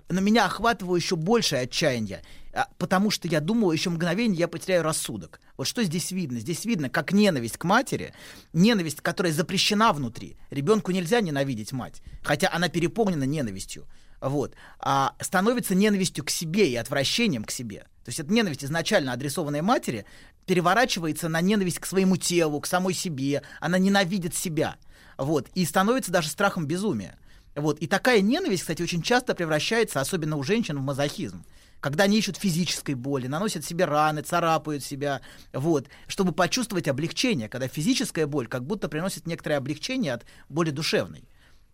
Но 0.09 0.21
меня 0.21 0.45
охватывало 0.45 0.95
еще 0.95 1.15
большее 1.15 1.63
отчаяние, 1.63 2.21
а, 2.53 2.69
потому 2.77 3.11
что 3.11 3.27
я 3.27 3.41
думала, 3.41 3.73
еще 3.73 3.89
мгновение 3.89 4.39
я 4.39 4.47
потеряю 4.47 4.83
рассудок. 4.83 5.41
Вот 5.57 5.67
что 5.67 5.83
здесь 5.83 6.11
видно? 6.11 6.39
Здесь 6.39 6.63
видно, 6.65 6.89
как 6.89 7.11
ненависть 7.11 7.57
к 7.57 7.65
матери, 7.65 8.13
ненависть, 8.53 9.01
которая 9.01 9.33
запрещена 9.33 9.91
внутри. 9.91 10.37
Ребенку 10.49 10.91
нельзя 10.91 11.19
ненавидеть 11.19 11.73
мать, 11.73 12.01
хотя 12.23 12.49
она 12.51 12.69
переполнена 12.69 13.25
ненавистью. 13.25 13.85
Вот, 14.19 14.55
а 14.79 15.13
становится 15.21 15.75
ненавистью 15.75 16.23
к 16.23 16.29
себе 16.29 16.71
и 16.71 16.75
отвращением 16.75 17.43
к 17.43 17.51
себе. 17.51 17.85
То 18.03 18.09
есть 18.09 18.19
эта 18.19 18.31
ненависть, 18.31 18.63
изначально 18.63 19.13
адресованная 19.13 19.61
матери, 19.61 20.05
переворачивается 20.45 21.29
на 21.29 21.41
ненависть 21.41 21.79
к 21.79 21.85
своему 21.85 22.17
телу, 22.17 22.59
к 22.61 22.65
самой 22.65 22.93
себе. 22.93 23.43
Она 23.59 23.77
ненавидит 23.77 24.33
себя. 24.33 24.77
Вот, 25.17 25.49
и 25.53 25.65
становится 25.65 26.11
даже 26.11 26.29
страхом 26.29 26.65
безумия. 26.65 27.19
Вот. 27.57 27.79
И 27.79 27.87
такая 27.87 28.21
ненависть, 28.21 28.61
кстати, 28.61 28.83
очень 28.83 29.01
часто 29.01 29.33
превращается, 29.33 29.99
особенно 29.99 30.37
у 30.37 30.43
женщин, 30.43 30.77
в 30.77 30.81
мазохизм. 30.81 31.43
когда 31.79 32.05
они 32.05 32.17
ищут 32.17 32.37
физической 32.37 32.95
боли, 32.95 33.27
наносят 33.27 33.63
себе 33.65 33.85
раны, 33.85 34.21
царапают 34.21 34.83
себя, 34.83 35.21
вот, 35.53 35.87
чтобы 36.07 36.31
почувствовать 36.31 36.87
облегчение, 36.87 37.49
когда 37.49 37.67
физическая 37.67 38.25
боль 38.25 38.47
как 38.47 38.65
будто 38.65 38.89
приносит 38.89 39.27
некоторое 39.27 39.57
облегчение 39.57 40.13
от 40.13 40.25
боли 40.49 40.71
душевной. 40.71 41.23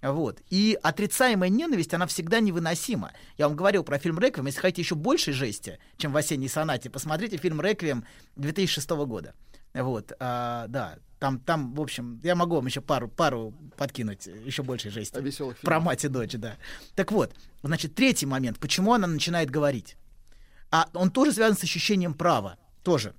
Вот. 0.01 0.41
И 0.49 0.77
отрицаемая 0.83 1.49
ненависть, 1.49 1.93
она 1.93 2.05
всегда 2.07 2.41
невыносима. 2.41 3.11
Я 3.37 3.47
вам 3.47 3.55
говорил 3.55 3.85
про 3.85 3.97
фильм 3.97 4.19
«Реквием». 4.19 4.47
Если 4.47 4.59
хотите 4.59 4.81
еще 4.81 4.95
большей 4.95 5.33
жести, 5.33 5.79
чем 5.97 6.11
в 6.11 6.17
«Осенней 6.17 6.49
сонате», 6.49 6.89
посмотрите 6.89 7.37
фильм 7.37 7.61
«Реквием» 7.61 8.05
2006 8.35 8.89
года. 9.05 9.33
Вот, 9.74 10.11
а, 10.19 10.68
да, 10.68 10.98
там, 11.24 11.40
там, 11.40 11.74
в 11.74 11.82
общем, 11.82 12.19
я 12.22 12.35
могу 12.35 12.56
вам 12.56 12.66
еще 12.66 12.82
пару, 12.82 13.08
пару 13.08 13.53
подкинуть, 13.77 14.27
еще 14.27 14.61
большей 14.61 14.92
жести. 14.92 15.19
веселых 15.22 15.58
Про 15.60 15.80
мать 15.80 16.03
и 16.03 16.10
дочь, 16.10 16.34
да. 16.34 16.58
Так 16.95 17.14
вот, 17.14 17.34
значит, 17.64 17.95
третий 17.95 18.26
момент. 18.26 18.60
Почему 18.60 18.93
она 18.93 19.08
начинает 19.08 19.50
говорить? 19.50 19.95
А 20.69 20.90
он 20.93 21.11
тоже 21.11 21.32
связан 21.32 21.58
с 21.58 21.64
ощущением 21.64 22.14
права. 22.14 22.58
Тоже. 22.84 23.16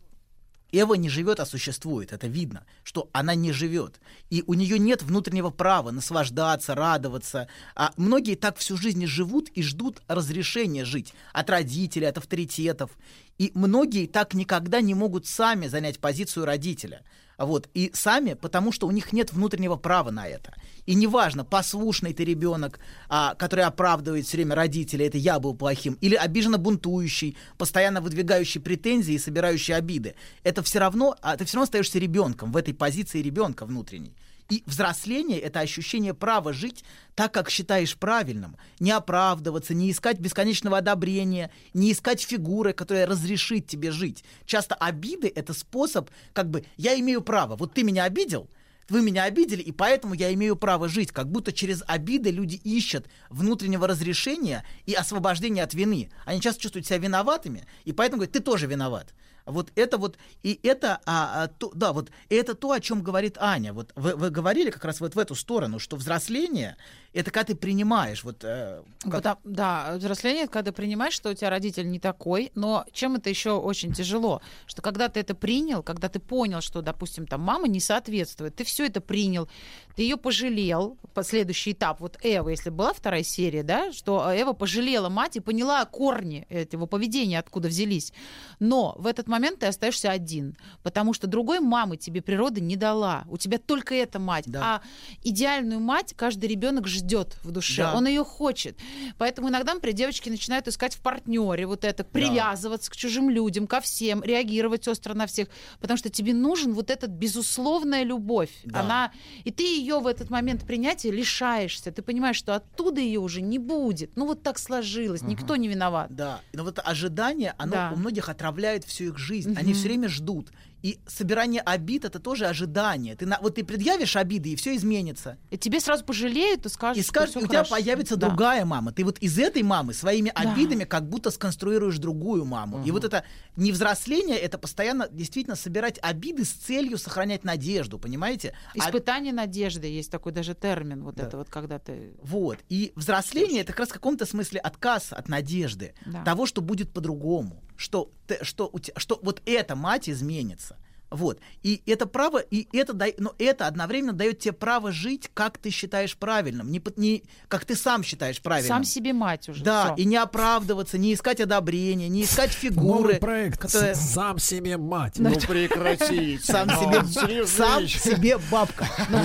Эва 0.76 0.94
не 0.94 1.08
живет, 1.08 1.38
а 1.38 1.46
существует. 1.46 2.12
Это 2.12 2.26
видно, 2.26 2.64
что 2.82 3.08
она 3.12 3.36
не 3.36 3.52
живет. 3.52 4.00
И 4.28 4.42
у 4.46 4.54
нее 4.54 4.78
нет 4.78 5.02
внутреннего 5.04 5.50
права 5.50 5.92
наслаждаться, 5.92 6.74
радоваться. 6.74 7.46
А 7.76 7.92
многие 7.96 8.34
так 8.34 8.58
всю 8.58 8.76
жизнь 8.76 9.06
живут 9.06 9.48
и 9.50 9.62
ждут 9.62 10.02
разрешения 10.08 10.84
жить 10.84 11.14
от 11.32 11.48
родителей, 11.48 12.08
от 12.08 12.18
авторитетов. 12.18 12.90
И 13.38 13.52
многие 13.54 14.06
так 14.06 14.34
никогда 14.34 14.80
не 14.80 14.94
могут 14.94 15.26
сами 15.26 15.68
занять 15.68 16.00
позицию 16.00 16.44
родителя. 16.44 17.04
Вот. 17.38 17.68
И 17.74 17.90
сами, 17.94 18.34
потому 18.34 18.72
что 18.72 18.86
у 18.86 18.90
них 18.90 19.12
нет 19.12 19.32
внутреннего 19.32 19.76
права 19.76 20.10
на 20.10 20.26
это. 20.26 20.54
И 20.86 20.94
неважно, 20.94 21.44
послушный 21.44 22.12
ты 22.12 22.24
ребенок, 22.24 22.78
а, 23.08 23.34
который 23.34 23.64
оправдывает 23.64 24.26
все 24.26 24.36
время 24.36 24.54
родителей, 24.54 25.06
это 25.06 25.18
я 25.18 25.38
был 25.38 25.54
плохим, 25.54 25.96
или 26.00 26.14
обиженно 26.14 26.58
бунтующий, 26.58 27.36
постоянно 27.56 28.00
выдвигающий 28.00 28.60
претензии 28.60 29.14
и 29.14 29.18
собирающий 29.18 29.74
обиды. 29.74 30.14
Это 30.42 30.62
все 30.62 30.78
равно, 30.78 31.16
а 31.22 31.36
ты 31.36 31.44
все 31.44 31.56
равно 31.56 31.64
остаешься 31.64 31.98
ребенком 31.98 32.52
в 32.52 32.56
этой 32.56 32.74
позиции 32.74 33.22
ребенка 33.22 33.64
внутренней. 33.64 34.14
И 34.50 34.62
взросление— 34.66 35.38
это 35.40 35.60
ощущение 35.60 36.12
права 36.12 36.52
жить 36.52 36.84
так, 37.14 37.32
как 37.32 37.48
считаешь 37.48 37.96
правильным. 37.96 38.56
Не 38.78 38.90
оправдываться, 38.90 39.72
не 39.72 39.90
искать 39.90 40.18
бесконечного 40.18 40.78
одобрения, 40.78 41.50
не 41.72 41.92
искать 41.92 42.20
фигуры, 42.20 42.74
которая 42.74 43.06
разрешит 43.06 43.66
тебе 43.66 43.90
жить. 43.90 44.22
Часто 44.44 44.74
обиды— 44.74 45.32
это 45.34 45.54
способ, 45.54 46.10
как 46.34 46.50
бы, 46.50 46.64
я 46.76 46.98
имею 47.00 47.22
право. 47.22 47.56
Вот 47.56 47.72
ты 47.72 47.82
меня 47.84 48.04
обидел, 48.04 48.50
вы 48.90 49.00
меня 49.00 49.24
обидели, 49.24 49.62
и 49.62 49.72
поэтому 49.72 50.12
я 50.12 50.32
имею 50.34 50.56
право 50.56 50.88
жить. 50.88 51.10
Как 51.10 51.30
будто 51.30 51.52
через 51.52 51.82
обиды 51.86 52.30
люди 52.30 52.56
ищут 52.56 53.06
внутреннего 53.30 53.86
разрешения 53.86 54.62
и 54.84 54.92
освобождения 54.92 55.62
от 55.62 55.72
вины. 55.72 56.10
Они 56.26 56.40
часто 56.42 56.60
чувствуют 56.60 56.86
себя 56.86 56.98
виноватыми, 56.98 57.66
и 57.84 57.92
поэтому 57.92 58.18
говорят, 58.18 58.32
ты 58.32 58.40
тоже 58.40 58.66
виноват. 58.66 59.14
Вот 59.46 59.70
это 59.74 59.98
вот, 59.98 60.16
и 60.42 60.58
это, 60.62 61.00
а, 61.04 61.44
а, 61.44 61.48
то, 61.48 61.70
да, 61.74 61.92
вот 61.92 62.10
это 62.30 62.54
то, 62.54 62.70
о 62.72 62.80
чем 62.80 63.02
говорит 63.02 63.36
Аня. 63.38 63.72
Вот 63.74 63.92
вы, 63.94 64.14
вы 64.16 64.30
говорили 64.30 64.70
как 64.70 64.84
раз 64.84 65.00
вот 65.00 65.14
в 65.14 65.18
эту 65.18 65.34
сторону, 65.34 65.78
что 65.78 65.96
взросление 65.96 66.76
это 67.14 67.30
когда 67.30 67.44
ты 67.44 67.54
принимаешь, 67.54 68.24
вот. 68.24 68.42
э, 68.42 68.82
как- 69.02 69.22
Да, 69.22 69.38
да, 69.44 69.94
взросление, 69.96 70.44
это 70.44 70.52
когда 70.52 70.72
принимаешь, 70.72 71.14
что 71.14 71.30
у 71.30 71.34
тебя 71.34 71.48
родитель 71.48 71.88
не 71.88 72.00
такой, 72.00 72.50
но 72.56 72.84
чем 72.92 73.14
это 73.14 73.30
еще 73.30 73.52
очень 73.52 73.92
тяжело, 73.92 74.42
что 74.66 74.82
когда 74.82 75.08
ты 75.08 75.20
это 75.20 75.34
принял, 75.34 75.82
когда 75.82 76.08
ты 76.08 76.18
понял, 76.18 76.60
что, 76.60 76.82
допустим, 76.82 77.26
там 77.26 77.40
мама 77.40 77.68
не 77.68 77.78
соответствует, 77.80 78.56
ты 78.56 78.64
все 78.64 78.86
это 78.86 79.00
принял, 79.00 79.48
ты 79.96 80.02
ее 80.02 80.16
пожалел, 80.16 80.98
последующий 81.14 81.72
этап, 81.72 82.00
вот 82.00 82.18
Эва, 82.22 82.48
если 82.48 82.70
была 82.70 82.92
вторая 82.92 83.22
серия, 83.22 83.62
да, 83.62 83.92
что 83.92 84.28
Эва 84.34 84.52
пожалела 84.52 85.08
мать 85.08 85.36
и 85.36 85.40
поняла 85.40 85.84
корни 85.84 86.46
этого 86.48 86.86
поведения, 86.86 87.38
откуда 87.38 87.68
взялись, 87.68 88.12
но 88.58 88.96
в 88.98 89.06
этот 89.06 89.28
момент 89.28 89.60
ты 89.60 89.66
остаешься 89.66 90.10
один, 90.10 90.56
потому 90.82 91.12
что 91.12 91.26
другой 91.28 91.60
мамы 91.60 91.96
тебе 91.96 92.20
природа 92.22 92.60
не 92.60 92.74
дала, 92.76 93.24
у 93.30 93.36
тебя 93.36 93.58
только 93.58 93.94
эта 93.94 94.18
мать, 94.18 94.46
а 94.54 94.82
идеальную 95.22 95.80
мать 95.80 96.14
каждый 96.16 96.46
ребенок 96.48 96.88
ждет 96.88 97.36
в 97.44 97.52
душе, 97.52 97.82
Да. 97.82 97.94
он 97.94 98.06
ее 98.08 98.24
хочет, 98.24 98.76
поэтому 99.18 99.48
иногда, 99.50 99.74
например, 99.74 99.94
девочки 99.96 100.28
начинают 100.28 100.66
искать 100.66 100.96
в 100.96 101.00
партнере 101.00 101.66
вот 101.66 101.84
это, 101.84 102.02
привязываться 102.02 102.90
к 102.90 102.96
чужим 102.96 103.30
людям, 103.30 103.68
ко 103.68 103.80
всем, 103.80 104.22
реагировать 104.24 104.88
остро 104.88 105.14
на 105.14 105.26
всех, 105.28 105.48
потому 105.80 105.96
что 105.96 106.08
тебе 106.08 106.34
нужен 106.34 106.72
вот 106.74 106.90
эта 106.90 107.06
безусловная 107.06 108.02
любовь, 108.02 108.50
Да. 108.64 108.80
она, 108.80 109.12
и 109.44 109.52
ты 109.52 109.62
ее 109.84 110.00
в 110.00 110.06
этот 110.06 110.30
момент 110.30 110.64
принятия 110.64 111.10
лишаешься, 111.10 111.92
ты 111.92 112.00
понимаешь, 112.02 112.36
что 112.36 112.54
оттуда 112.54 113.00
ее 113.00 113.20
уже 113.20 113.42
не 113.42 113.58
будет, 113.58 114.16
ну 114.16 114.26
вот 114.26 114.42
так 114.42 114.58
сложилось, 114.58 115.22
никто 115.22 115.56
не 115.56 115.68
виноват. 115.68 116.14
Да, 116.14 116.40
но 116.52 116.64
вот 116.64 116.80
ожидание, 116.82 117.54
оно 117.58 117.72
Да. 117.72 117.92
у 117.94 117.96
многих 117.96 118.28
отравляет 118.28 118.84
всю 118.84 119.04
их 119.04 119.18
жизнь. 119.18 119.50
Мгм. 119.50 119.58
Они 119.60 119.72
все 119.74 119.88
время 119.88 120.08
ждут. 120.08 120.50
И 120.84 120.98
собирание 121.06 121.62
обид 121.62 122.04
это 122.04 122.18
тоже 122.18 122.44
ожидание. 122.44 123.16
Ты 123.16 123.24
на, 123.24 123.38
вот 123.40 123.54
ты 123.54 123.64
предъявишь 123.64 124.16
обиды, 124.16 124.50
и 124.50 124.56
все 124.56 124.76
изменится. 124.76 125.38
И 125.50 125.56
тебе 125.56 125.80
сразу 125.80 126.04
пожалеют 126.04 126.66
и 126.66 126.68
скажут, 126.68 126.98
И 127.02 127.02
скажут, 127.06 127.36
у 127.36 127.40
тебя 127.40 127.64
хорошо. 127.64 127.70
появится 127.76 128.16
Да. 128.16 128.28
другая 128.28 128.66
мама. 128.66 128.92
Ты 128.92 129.02
вот 129.02 129.18
из 129.20 129.38
этой 129.38 129.62
мамы 129.62 129.94
своими 129.94 130.30
Да. 130.34 130.52
обидами 130.52 130.84
как 130.84 131.08
будто 131.08 131.30
сконструируешь 131.30 131.96
другую 131.96 132.44
маму. 132.44 132.84
И 132.84 132.90
вот 132.90 133.02
это 133.02 133.24
не 133.56 133.72
взросление, 133.72 134.36
это 134.36 134.58
постоянно 134.58 135.08
действительно 135.10 135.56
собирать 135.56 135.98
обиды 136.02 136.44
с 136.44 136.50
целью 136.50 136.98
сохранять 136.98 137.44
надежду, 137.44 137.98
понимаете? 137.98 138.54
А- 138.74 138.78
Испытание 138.90 139.32
надежды 139.32 139.86
есть 139.86 140.10
такой 140.10 140.32
даже 140.32 140.52
термин, 140.54 141.02
вот 141.02 141.18
это 141.18 141.38
вот, 141.38 141.48
когда 141.48 141.78
ты... 141.78 142.12
Вот. 142.22 142.58
И 142.68 142.92
взросление 142.94 143.62
это 143.62 143.72
как 143.72 143.80
раз 143.80 143.88
в 143.88 143.92
каком-то 143.94 144.26
смысле 144.26 144.60
отказ 144.60 145.14
от 145.14 145.30
надежды, 145.30 145.94
Да. 146.04 146.22
того, 146.24 146.44
что 146.44 146.60
будет 146.60 146.92
по-другому, 146.92 147.62
что, 147.76 148.10
ты- 148.26 148.38
что, 148.42 148.72
что 148.96 149.18
вот 149.22 149.42
эта 149.46 149.74
мать 149.76 150.08
изменится. 150.08 150.76
Вот. 151.10 151.38
И 151.62 151.80
это 151.86 152.06
право, 152.06 152.38
и 152.38 152.66
это, 152.76 152.92
дай- 152.92 153.14
но 153.18 153.34
это 153.38 153.68
одновременно 153.68 154.12
дает 154.14 154.40
тебе 154.40 154.52
право 154.52 154.90
жить, 154.90 155.30
как 155.32 155.58
ты 155.58 155.70
считаешь 155.70 156.16
правильным, 156.16 156.72
не, 156.72 156.80
под- 156.80 156.96
не 156.98 157.22
как 157.46 157.64
ты 157.64 157.76
сам 157.76 158.02
считаешь 158.02 158.40
правильным. 158.42 158.68
Сам 158.78 158.84
себе 158.84 159.12
мать 159.12 159.48
уже. 159.48 159.62
Да, 159.62 159.94
всё. 159.94 160.02
и 160.02 160.06
не 160.06 160.16
оправдываться, 160.16 160.98
не 160.98 161.14
искать 161.14 161.40
одобрения, 161.40 162.08
не 162.08 162.24
искать 162.24 162.50
фигуры. 162.50 162.98
Новый 163.02 163.14
проект 163.16 163.60
которые- 163.60 163.94
«Сам 163.94 164.40
себе 164.40 164.76
мать». 164.76 165.14
Ну 165.18 165.30
прекратите. 165.34 166.40
Сам 166.42 166.66
Ну, 166.66 167.06
себе, 167.06 167.46
сам 167.46 167.86
себе 167.86 168.38
бабка. 168.50 168.88
Ну, 169.08 169.18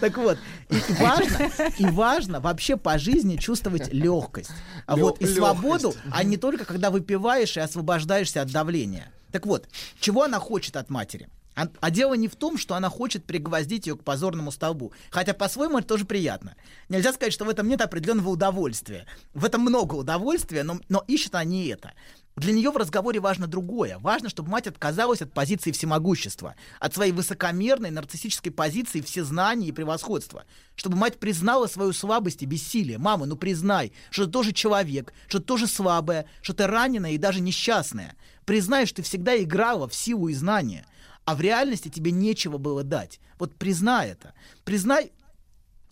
Так 0.00 0.16
вот, 0.16 0.38
и 0.70 0.92
важно, 1.00 1.50
и 1.78 1.86
важно 1.86 2.40
вообще 2.40 2.76
по 2.76 2.98
жизни 2.98 3.36
чувствовать 3.36 3.92
легкость. 3.92 4.50
А 4.86 4.96
вот 4.96 5.20
и 5.20 5.26
свободу, 5.26 5.94
а 6.10 6.24
не 6.24 6.36
только 6.36 6.64
когда 6.64 6.90
выпиваешь 6.90 7.56
и 7.56 7.60
освобождаешься 7.60 8.42
от 8.42 8.50
давления. 8.50 9.10
Так 9.32 9.46
вот, 9.46 9.68
чего 9.98 10.22
она 10.22 10.38
хочет 10.38 10.76
от 10.76 10.90
матери? 10.90 11.28
А, 11.56 11.68
а 11.80 11.90
дело 11.90 12.14
не 12.14 12.28
в 12.28 12.36
том, 12.36 12.58
что 12.58 12.74
она 12.74 12.88
хочет 12.88 13.24
пригвоздить 13.24 13.86
ее 13.86 13.96
к 13.96 14.02
позорному 14.02 14.50
столбу. 14.50 14.92
Хотя 15.10 15.34
по-своему 15.34 15.78
это 15.78 15.88
тоже 15.88 16.04
приятно. 16.04 16.56
Нельзя 16.88 17.12
сказать, 17.12 17.32
что 17.32 17.44
в 17.44 17.48
этом 17.48 17.68
нет 17.68 17.80
определенного 17.80 18.30
удовольствия. 18.30 19.06
В 19.34 19.44
этом 19.44 19.60
много 19.62 19.94
удовольствия, 19.94 20.64
но, 20.64 20.80
но 20.88 21.04
ищет 21.06 21.34
она 21.34 21.44
не 21.44 21.68
это. 21.68 21.92
Для 22.36 22.52
нее 22.52 22.70
в 22.72 22.76
разговоре 22.76 23.20
важно 23.20 23.46
другое. 23.46 23.98
Важно, 24.00 24.28
чтобы 24.28 24.50
мать 24.50 24.66
отказалась 24.66 25.22
от 25.22 25.32
позиции 25.32 25.70
всемогущества, 25.70 26.56
от 26.80 26.92
своей 26.92 27.12
высокомерной 27.12 27.92
нарциссической 27.92 28.50
позиции 28.50 29.00
всезнания 29.02 29.68
и 29.68 29.72
превосходства. 29.72 30.44
Чтобы 30.74 30.96
мать 30.96 31.20
признала 31.20 31.68
свою 31.68 31.92
слабость 31.92 32.42
и 32.42 32.46
бессилие. 32.46 32.98
Мама, 32.98 33.26
ну 33.26 33.36
признай, 33.36 33.92
что 34.10 34.24
ты 34.26 34.32
тоже 34.32 34.52
человек, 34.52 35.12
что 35.28 35.38
ты 35.38 35.44
тоже 35.44 35.68
слабая, 35.68 36.26
что 36.42 36.54
ты 36.54 36.66
раненая 36.66 37.12
и 37.12 37.18
даже 37.18 37.40
несчастная. 37.40 38.16
Признай, 38.44 38.86
что 38.86 38.96
ты 38.96 39.02
всегда 39.02 39.40
играла 39.40 39.88
в 39.88 39.94
силу 39.94 40.26
и 40.26 40.34
знания, 40.34 40.86
а 41.24 41.36
в 41.36 41.40
реальности 41.40 41.88
тебе 41.88 42.10
нечего 42.10 42.58
было 42.58 42.82
дать. 42.82 43.20
Вот 43.38 43.54
признай 43.54 44.10
это. 44.10 44.34
Признай, 44.64 45.12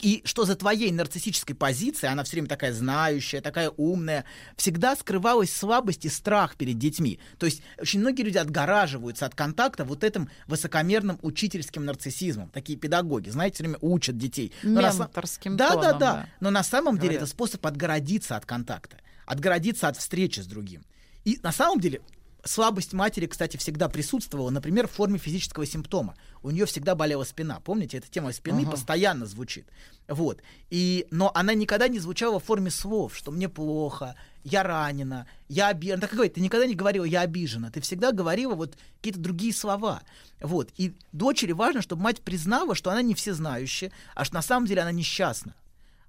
и 0.03 0.21
что 0.25 0.45
за 0.45 0.57
твоей 0.57 0.91
нарциссической 0.91 1.55
позицией, 1.55 2.11
она 2.11 2.25
все 2.25 2.33
время 2.33 2.49
такая 2.49 2.73
знающая, 2.73 3.41
такая 3.41 3.71
умная, 3.71 4.25
всегда 4.57 4.97
скрывалась 4.97 5.55
слабость 5.55 6.05
и 6.05 6.09
страх 6.09 6.57
перед 6.57 6.77
детьми. 6.77 7.21
То 7.39 7.47
есть 7.47 7.63
очень 7.79 8.01
многие 8.01 8.23
люди 8.23 8.37
отгораживаются 8.37 9.27
от 9.27 9.37
контакта 9.37 9.85
вот 9.85 10.03
этим 10.03 10.29
высокомерным 10.49 11.21
учительским 11.23 11.85
нарциссизмом. 11.85 12.51
Такие 12.51 12.77
педагоги, 12.77 13.31
знаете, 13.31 13.55
все 13.55 13.65
время 13.65 13.79
учат 13.81 14.19
детей. 14.19 14.53
Менторским 14.65 15.57
да, 15.57 15.71
да, 15.71 15.75
тоном, 15.75 15.99
да, 15.99 16.13
да. 16.15 16.29
Но 16.41 16.51
на 16.51 16.65
самом 16.65 16.97
деле 16.97 17.11
Говорят. 17.11 17.23
это 17.23 17.31
способ 17.31 17.65
отгородиться 17.65 18.37
от 18.37 18.45
контакта, 18.45 18.97
отгородиться 19.25 19.87
от 19.87 19.97
встречи 19.97 20.41
с 20.41 20.47
другим. 20.47 20.85
И 21.25 21.39
на 21.45 21.53
самом 21.53 21.79
деле 21.79 22.01
слабость 22.45 22.93
матери, 22.93 23.27
кстати, 23.27 23.57
всегда 23.57 23.89
присутствовала, 23.89 24.51
например, 24.51 24.89
в 24.89 24.91
форме 24.91 25.19
физического 25.19 25.67
симптома. 25.67 26.17
У 26.43 26.51
нее 26.51 26.67
всегда 26.67 26.95
болела 26.95 27.25
спина. 27.25 27.61
Помните, 27.61 27.99
эта 27.99 28.11
тема 28.11 28.33
спины 28.33 28.63
Ага. 28.63 28.73
постоянно 28.73 29.27
звучит. 29.27 29.67
Вот. 30.09 30.43
И, 30.71 31.07
но 31.11 31.31
она 31.35 31.55
никогда 31.55 31.89
не 31.89 31.99
звучала 31.99 32.41
в 32.41 32.45
форме 32.45 32.71
слов, 32.71 33.17
что 33.17 33.31
мне 33.31 33.49
плохо, 33.49 34.17
я 34.45 34.63
ранена, 34.63 35.27
я 35.49 35.69
обижена. 35.69 36.01
Так 36.01 36.13
и 36.13 36.17
говорит, 36.17 36.35
ты 36.35 36.41
никогда 36.41 36.67
не 36.67 36.75
говорила 36.75 37.05
«я 37.05 37.21
обижена», 37.21 37.71
ты 37.71 37.81
всегда 37.81 38.11
говорила 38.13 38.55
вот 38.55 38.77
какие-то 38.97 39.21
другие 39.21 39.55
слова. 39.55 40.03
Вот. 40.41 40.71
И 40.77 40.95
дочери 41.13 41.53
важно, 41.53 41.83
чтобы 41.83 42.03
мать 42.03 42.21
признала, 42.21 42.75
что 42.75 42.91
она 42.91 43.03
не 43.03 43.15
всезнающая, 43.15 43.93
а 44.15 44.25
что 44.25 44.35
на 44.35 44.43
самом 44.43 44.67
деле 44.67 44.83
она 44.83 44.93
несчастна. 44.93 45.55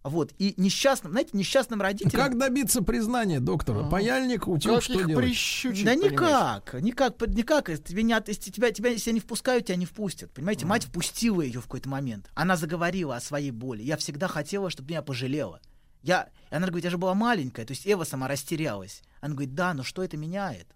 Вот. 0.04 0.34
И 0.38 0.54
несчастным, 0.58 1.14
знаете, 1.14 1.30
несчастным 1.34 1.82
родителям... 1.82 2.12
Как 2.12 2.38
добиться 2.38 2.82
признания 2.82 3.40
доктора? 3.40 3.90
Паяльник, 3.90 4.48
утюг, 4.48 4.76
Как 4.76 4.84
что 4.84 5.00
их 5.00 5.08
делать? 5.08 5.26
прищучить, 5.26 5.86
Да 5.86 5.92
понимаешь? 5.94 6.12
никак, 6.12 6.74
никак, 6.82 7.28
никак. 7.28 7.84
Тебя, 7.84 8.02
не 8.02 8.14
если 8.28 8.52
тебя, 8.52 8.72
тебя, 8.72 8.90
если 8.90 9.12
не 9.12 9.22
впускают, 9.22 9.66
тебя 9.68 9.78
не 9.78 9.86
впустят. 9.86 10.32
Понимаете, 10.32 10.66
мать 10.66 10.84
впустила 10.86 11.42
ее 11.42 11.62
в 11.62 11.64
какой-то 11.64 11.88
момент. 11.88 12.30
Она 12.36 12.58
заговорила 12.58 13.16
о 13.16 13.22
своей 13.22 13.52
боли. 13.52 13.82
Я 13.82 13.96
всегда 13.96 14.28
хотела, 14.28 14.70
чтобы 14.70 14.90
меня 14.90 15.02
пожалела. 15.02 15.62
Я, 16.02 16.28
и 16.52 16.56
она 16.56 16.68
говорит, 16.68 16.84
я 16.84 16.90
же 16.92 16.98
была 16.98 17.14
маленькая. 17.14 17.66
То 17.66 17.72
есть 17.72 17.88
Эва 17.88 18.04
сама 18.04 18.28
растерялась. 18.28 19.02
Она 19.22 19.36
говорит, 19.36 19.56
да, 19.56 19.74
но 19.74 19.84
что 19.84 20.04
это 20.04 20.18
меняет? 20.18 20.68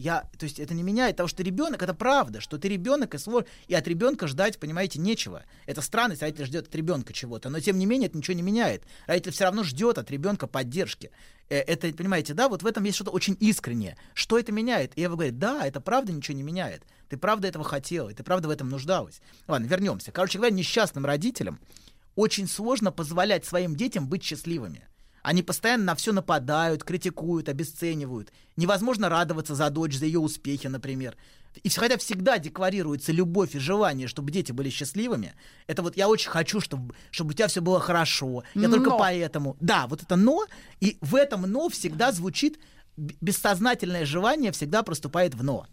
Я, 0.00 0.30
то 0.38 0.44
есть 0.44 0.58
это 0.58 0.72
не 0.72 0.82
меняет 0.82 1.16
того, 1.16 1.28
что 1.28 1.42
ребенок, 1.42 1.82
это 1.82 1.92
правда, 1.92 2.40
что 2.40 2.56
ты 2.56 2.68
ребенок, 2.68 3.14
и, 3.14 3.18
сло- 3.18 3.46
и 3.68 3.74
от 3.74 3.86
ребенка 3.86 4.28
ждать, 4.28 4.58
понимаете, 4.58 4.98
нечего. 4.98 5.44
Это 5.66 5.82
странность, 5.82 6.22
родитель 6.22 6.46
ждет 6.46 6.68
от 6.68 6.74
ребенка 6.74 7.12
чего-то, 7.12 7.50
но 7.50 7.60
тем 7.60 7.78
не 7.78 7.84
менее 7.84 8.08
это 8.08 8.16
ничего 8.16 8.34
не 8.34 8.40
меняет. 8.40 8.82
Родитель 9.06 9.32
все 9.32 9.44
равно 9.44 9.62
ждет 9.62 9.98
от 9.98 10.10
ребенка 10.10 10.46
поддержки. 10.46 11.10
Э, 11.50 11.58
Это, 11.58 11.92
понимаете, 11.92 12.32
да, 12.32 12.48
вот 12.48 12.62
в 12.62 12.66
этом 12.66 12.82
есть 12.84 12.96
что-то 12.96 13.10
очень 13.10 13.36
искреннее. 13.40 13.98
Что 14.14 14.38
это 14.38 14.52
меняет? 14.52 14.96
И 14.96 15.02
Ева 15.02 15.16
говорит, 15.16 15.38
да, 15.38 15.66
это 15.66 15.82
правда 15.82 16.12
ничего 16.12 16.34
не 16.34 16.44
меняет. 16.44 16.82
Ты 17.10 17.18
правда 17.18 17.48
этого 17.48 17.64
хотела, 17.64 18.08
и 18.08 18.14
ты 18.14 18.22
правда 18.22 18.48
в 18.48 18.52
этом 18.52 18.70
нуждалась. 18.70 19.20
Ладно, 19.48 19.66
вернемся. 19.66 20.12
Короче 20.12 20.38
говоря, 20.38 20.54
несчастным 20.54 21.04
родителям 21.04 21.60
очень 22.16 22.48
сложно 22.48 22.90
позволять 22.90 23.44
своим 23.44 23.76
детям 23.76 24.08
быть 24.08 24.24
счастливыми. 24.24 24.86
Они 25.22 25.42
постоянно 25.42 25.84
на 25.84 25.94
все 25.94 26.12
нападают, 26.12 26.84
критикуют, 26.84 27.48
обесценивают. 27.48 28.32
Невозможно 28.56 29.08
радоваться 29.08 29.54
за 29.54 29.70
дочь, 29.70 29.96
за 29.96 30.06
ее 30.06 30.18
успехи, 30.18 30.66
например. 30.66 31.16
И 31.62 31.68
хотя 31.68 31.98
всегда 31.98 32.38
декларируется 32.38 33.12
любовь 33.12 33.54
и 33.54 33.58
желание, 33.58 34.06
чтобы 34.06 34.30
дети 34.30 34.52
были 34.52 34.70
счастливыми, 34.70 35.34
это 35.66 35.82
вот 35.82 35.96
я 35.96 36.08
очень 36.08 36.30
хочу, 36.30 36.60
чтобы, 36.60 36.94
чтобы 37.10 37.30
у 37.30 37.32
тебя 37.32 37.48
все 37.48 37.60
было 37.60 37.80
хорошо. 37.80 38.44
Я 38.54 38.68
только 38.68 38.90
Но. 38.90 38.98
поэтому. 38.98 39.56
Да, 39.60 39.86
вот 39.88 40.02
это 40.02 40.16
но, 40.16 40.46
и 40.80 40.96
в 41.00 41.14
этом 41.16 41.42
но 41.42 41.68
всегда 41.68 42.12
звучит 42.12 42.58
бессознательное 42.96 44.04
желание 44.04 44.52
всегда 44.52 44.82
проступает 44.82 45.34
в 45.34 45.42
но. 45.42 45.66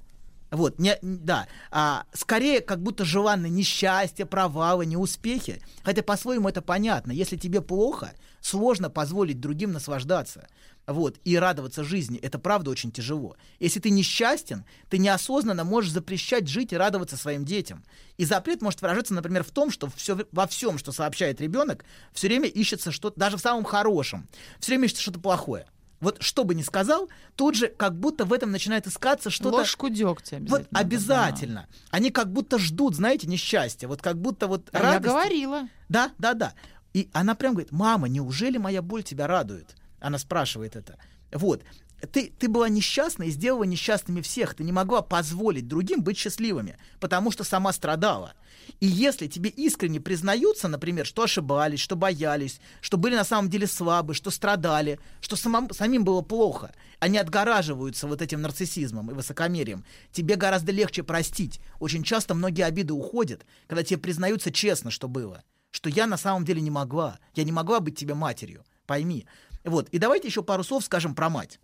Вот, 0.50 0.80
не, 0.80 0.98
да, 1.02 1.48
а, 1.72 2.06
скорее 2.14 2.62
как 2.62 2.82
будто 2.82 3.04
желанны 3.04 3.50
несчастье, 3.50 4.26
провалы, 4.26 4.86
неуспехи. 4.86 5.62
Хотя 5.84 6.04
по-своему 6.04 6.48
это 6.48 6.62
понятно. 6.62 7.12
Если 7.12 7.36
тебе 7.36 7.62
плохо, 7.62 8.14
сложно 8.40 8.90
позволить 8.90 9.42
другим 9.42 9.74
наслаждаться. 9.74 10.48
Вот, 10.86 11.18
и 11.26 11.38
радоваться 11.38 11.84
жизни. 11.84 12.18
Это 12.18 12.40
правда 12.40 12.72
очень 12.72 12.94
тяжело. 12.94 13.36
Если 13.60 13.82
ты 13.82 13.90
несчастен, 13.90 14.64
ты 14.90 15.00
неосознанно 15.00 15.66
можешь 15.66 15.92
запрещать 15.92 16.48
жить 16.48 16.72
и 16.72 16.78
радоваться 16.78 17.18
своим 17.18 17.44
детям. 17.44 17.84
И 18.16 18.24
запрет 18.24 18.62
может 18.62 18.82
выражаться, 18.82 19.14
например, 19.14 19.44
в 19.44 19.52
том, 19.52 19.70
что 19.70 19.90
все, 19.94 20.18
во 20.32 20.48
всем, 20.48 20.78
что 20.78 20.94
сообщает 20.94 21.42
ребенок, 21.42 21.84
все 22.14 22.30
время 22.30 22.48
ищется 22.48 22.94
что-то, 22.94 23.20
даже 23.20 23.36
в 23.36 23.42
самом 23.42 23.66
хорошем, 23.66 24.30
все 24.62 24.72
время 24.72 24.86
ищется 24.86 25.02
что-то 25.02 25.20
плохое. 25.20 25.68
Вот 26.00 26.22
что 26.22 26.44
бы 26.44 26.54
ни 26.54 26.62
сказал, 26.62 27.10
тут 27.36 27.56
же 27.56 27.68
как 27.70 27.98
будто 28.00 28.26
в 28.26 28.34
этом 28.34 28.52
начинает 28.52 28.86
искаться 28.88 29.30
что-то... 29.30 29.58
Ложку 29.58 29.90
дегтя 29.90 30.38
Вот 30.48 30.68
обязательно. 30.72 30.80
обязательно. 30.80 31.68
Они 31.90 32.12
как 32.12 32.32
будто 32.32 32.60
ждут, 32.60 32.96
знаете, 32.96 33.26
несчастья. 33.28 33.88
Вот 33.88 34.02
как 34.02 34.20
будто 34.20 34.48
вот 34.48 34.70
А 34.74 34.78
я 34.78 34.84
радости. 34.84 35.08
говорила. 35.10 35.68
Да, 35.90 36.12
да, 36.20 36.34
да. 36.34 36.54
И 36.94 37.10
она 37.14 37.34
прям 37.36 37.54
говорит, 37.54 37.72
мама, 37.72 38.08
неужели 38.08 38.58
моя 38.58 38.82
боль 38.82 39.04
тебя 39.04 39.26
радует? 39.28 39.76
Она 40.00 40.18
спрашивает 40.20 40.76
это. 40.76 40.98
Вот. 41.32 41.64
Ты, 42.12 42.32
ты 42.38 42.48
была 42.48 42.70
несчастна 42.70 43.24
и 43.24 43.32
сделала 43.32 43.64
несчастными 43.64 44.22
всех. 44.22 44.54
Ты 44.54 44.64
не 44.64 44.72
могла 44.72 45.02
позволить 45.02 45.68
другим 45.68 46.04
быть 46.04 46.18
счастливыми, 46.18 46.78
потому 47.00 47.32
что 47.32 47.44
сама 47.44 47.74
страдала. 47.74 48.34
И 48.80 48.86
если 48.86 49.28
тебе 49.28 49.50
искренне 49.50 50.00
признаются, 50.00 50.68
например, 50.68 51.06
что 51.06 51.24
ошибались, 51.24 51.80
что 51.80 51.96
боялись, 51.96 52.60
что 52.82 52.98
были 52.98 53.16
на 53.16 53.24
самом 53.24 53.50
деле 53.50 53.66
слабы, 53.66 54.14
что 54.14 54.30
страдали, 54.30 55.00
что 55.22 55.36
самом- 55.36 55.72
самим 55.72 56.04
было 56.04 56.22
плохо, 56.22 56.72
они 57.00 57.18
отгораживаются 57.18 58.08
вот 58.08 58.22
этим 58.22 58.42
нарциссизмом 58.42 59.10
и 59.10 59.14
высокомерием, 59.14 59.84
тебе 60.12 60.36
гораздо 60.36 60.72
легче 60.72 61.02
простить. 61.02 61.60
Очень 61.80 62.04
часто 62.04 62.36
многие 62.36 62.64
обиды 62.64 62.94
уходят, 62.94 63.46
когда 63.68 63.84
тебе 63.84 64.00
признаются 64.00 64.52
честно, 64.52 64.92
что 64.92 65.08
было. 65.08 65.44
Что 65.72 65.90
я 65.90 66.06
на 66.06 66.18
самом 66.18 66.46
деле 66.46 66.62
не 66.62 66.72
могла. 66.72 67.20
Я 67.34 67.44
не 67.44 67.52
могла 67.52 67.80
быть 67.80 67.98
тебе 67.98 68.14
матерью. 68.14 68.64
Пойми. 68.86 69.26
Вот. 69.64 69.90
И 69.90 69.98
давайте 69.98 70.28
еще 70.28 70.44
пару 70.44 70.64
слов 70.64 70.84
скажем 70.86 71.14
про 71.14 71.30
мать. 71.30 71.60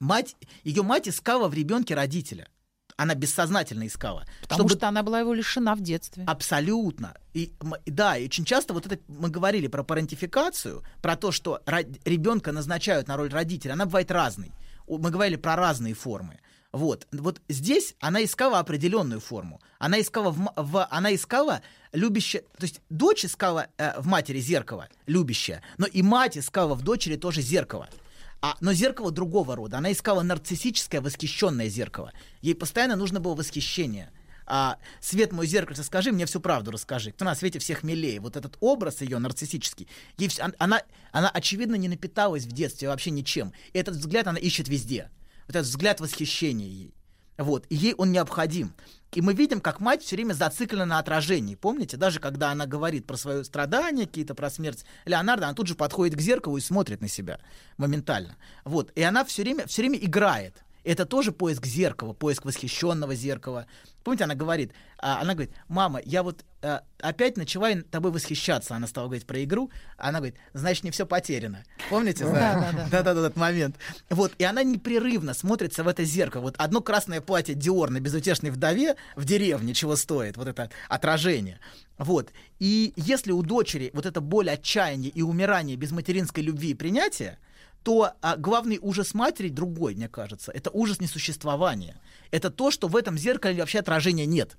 Мать, 0.00 0.36
ее 0.64 0.82
мать 0.82 1.08
искала 1.08 1.48
в 1.48 1.54
ребенке 1.54 1.94
родителя. 1.94 2.48
Она 2.98 3.14
бессознательно 3.14 3.86
искала. 3.86 4.24
Потому 4.42 4.60
чтобы- 4.68 4.78
что 4.78 4.88
она 4.88 5.02
была 5.02 5.20
его 5.20 5.34
лишена 5.34 5.74
в 5.74 5.80
детстве. 5.80 6.24
Абсолютно. 6.26 7.14
И, 7.34 7.52
да, 7.84 8.16
и 8.16 8.24
очень 8.26 8.44
часто 8.44 8.72
вот 8.72 8.86
это 8.86 8.98
мы 9.08 9.28
говорили 9.28 9.66
про 9.66 9.82
парентификацию, 9.82 10.82
про 11.02 11.16
то, 11.16 11.30
что 11.30 11.60
ребенка 12.04 12.52
назначают 12.52 13.06
на 13.08 13.16
роль 13.16 13.28
родителя. 13.30 13.72
Она 13.74 13.84
бывает 13.84 14.10
разной. 14.10 14.52
Мы 14.86 15.10
говорили 15.10 15.36
про 15.36 15.56
разные 15.56 15.92
формы. 15.94 16.38
Вот, 16.72 17.06
вот 17.12 17.40
здесь 17.48 17.94
она 18.00 18.22
искала 18.22 18.58
определенную 18.58 19.20
форму. 19.20 19.60
Она 19.78 20.00
искала, 20.00 20.30
в, 20.30 20.52
в- 20.56 20.86
она 20.90 21.14
искала 21.14 21.62
любящее, 21.92 22.42
то 22.58 22.64
есть 22.64 22.80
дочь 22.90 23.24
искала 23.24 23.68
э, 23.78 23.98
в 24.00 24.06
матери 24.06 24.40
зеркало, 24.40 24.88
любящее, 25.06 25.62
но 25.78 25.86
и 25.86 26.02
мать 26.02 26.36
искала 26.36 26.74
в 26.74 26.82
дочери 26.82 27.16
тоже 27.16 27.40
зеркало. 27.40 27.88
А, 28.46 28.56
но 28.60 28.72
зеркало 28.72 29.10
другого 29.10 29.56
рода. 29.56 29.78
Она 29.78 29.90
искала 29.90 30.22
нарциссическое, 30.22 31.00
восхищенное 31.00 31.68
зеркало. 31.68 32.12
Ей 32.42 32.54
постоянно 32.54 32.94
нужно 32.94 33.18
было 33.18 33.34
восхищение. 33.34 34.12
А, 34.46 34.78
свет 35.00 35.32
мой 35.32 35.48
зеркальце, 35.48 35.82
скажи 35.82 36.12
мне 36.12 36.26
всю 36.26 36.38
правду, 36.38 36.70
расскажи. 36.70 37.10
Кто 37.10 37.24
на 37.24 37.34
свете 37.34 37.58
всех 37.58 37.82
милее? 37.82 38.20
Вот 38.20 38.36
этот 38.36 38.56
образ 38.60 39.00
ее 39.00 39.18
нарциссический. 39.18 39.88
Ей 40.16 40.30
она, 40.60 40.80
она, 41.10 41.28
очевидно, 41.28 41.74
не 41.74 41.88
напиталась 41.88 42.44
в 42.44 42.52
детстве 42.52 42.86
вообще 42.86 43.10
ничем. 43.10 43.52
И 43.72 43.78
этот 43.80 43.96
взгляд 43.96 44.28
она 44.28 44.38
ищет 44.38 44.68
везде. 44.68 45.10
Вот 45.48 45.56
этот 45.56 45.66
взгляд 45.66 46.00
восхищения 46.00 46.68
ей. 46.68 46.94
Вот. 47.38 47.66
И 47.68 47.74
ей 47.74 47.94
он 47.94 48.12
необходим. 48.12 48.74
И 49.16 49.22
мы 49.22 49.32
видим, 49.32 49.62
как 49.62 49.80
мать 49.80 50.02
все 50.02 50.14
время 50.14 50.34
зациклена 50.34 50.84
на 50.84 50.98
отражении. 50.98 51.54
Помните, 51.54 51.96
даже 51.96 52.20
когда 52.20 52.50
она 52.50 52.66
говорит 52.66 53.06
про 53.06 53.16
свое 53.16 53.44
страдание, 53.44 54.06
какие-то 54.06 54.34
про 54.34 54.50
смерть 54.50 54.84
Леонардо, 55.06 55.46
она 55.46 55.54
тут 55.54 55.68
же 55.68 55.74
подходит 55.74 56.18
к 56.18 56.20
зеркалу 56.20 56.58
и 56.58 56.60
смотрит 56.60 57.00
на 57.00 57.08
себя 57.08 57.40
моментально. 57.78 58.36
Вот. 58.66 58.92
И 58.94 59.00
она 59.00 59.24
все 59.24 59.42
время, 59.42 59.66
все 59.66 59.80
время 59.80 59.96
играет. 59.96 60.65
Это 60.86 61.04
тоже 61.04 61.32
поиск 61.32 61.66
зеркала, 61.66 62.12
поиск 62.12 62.44
восхищенного 62.44 63.16
зеркала. 63.16 63.66
Помните, 64.04 64.22
она 64.22 64.36
говорит, 64.36 64.72
а, 64.98 65.20
она 65.20 65.34
говорит, 65.34 65.52
мама, 65.66 66.00
я 66.04 66.22
вот 66.22 66.44
а, 66.62 66.84
опять 67.00 67.36
начала 67.36 67.74
тобой 67.90 68.12
восхищаться. 68.12 68.76
Она 68.76 68.86
стала 68.86 69.06
говорить 69.06 69.26
про 69.26 69.42
игру. 69.42 69.68
Она 69.98 70.20
говорит, 70.20 70.36
значит, 70.52 70.84
не 70.84 70.92
все 70.92 71.04
потеряно. 71.04 71.64
Помните? 71.90 72.24
Да, 72.24 72.30
да, 72.32 72.72
да. 72.72 72.88
Да-да-да, 72.90 73.26
этот 73.26 73.36
момент. 73.36 73.74
Вот, 74.10 74.32
и 74.38 74.44
она 74.44 74.62
непрерывно 74.62 75.34
смотрится 75.34 75.82
в 75.82 75.88
это 75.88 76.04
зеркало. 76.04 76.42
Вот 76.42 76.54
одно 76.56 76.80
красное 76.80 77.20
платье 77.20 77.56
Диор 77.56 77.90
на 77.90 77.98
безутешной 77.98 78.50
вдове 78.50 78.94
в 79.16 79.24
деревне 79.24 79.74
чего 79.74 79.96
стоит, 79.96 80.36
вот 80.36 80.46
это 80.46 80.70
отражение. 80.88 81.58
Вот. 81.98 82.30
И 82.60 82.92
если 82.94 83.32
у 83.32 83.42
дочери 83.42 83.90
вот 83.92 84.06
эта 84.06 84.20
боль 84.20 84.50
отчаяния 84.50 85.08
и 85.08 85.22
умирания 85.22 85.74
без 85.76 85.90
материнской 85.90 86.44
любви 86.44 86.70
и 86.70 86.74
принятия, 86.74 87.40
то 87.86 88.14
а, 88.20 88.36
главный 88.36 88.80
ужас 88.82 89.14
матери 89.14 89.48
другой, 89.48 89.94
мне 89.94 90.08
кажется. 90.08 90.50
Это 90.50 90.70
ужас 90.72 90.98
несуществования. 90.98 92.00
Это 92.32 92.50
то, 92.50 92.72
что 92.72 92.88
в 92.88 92.96
этом 92.96 93.16
зеркале 93.16 93.60
вообще 93.60 93.78
отражения 93.78 94.26
нет. 94.26 94.56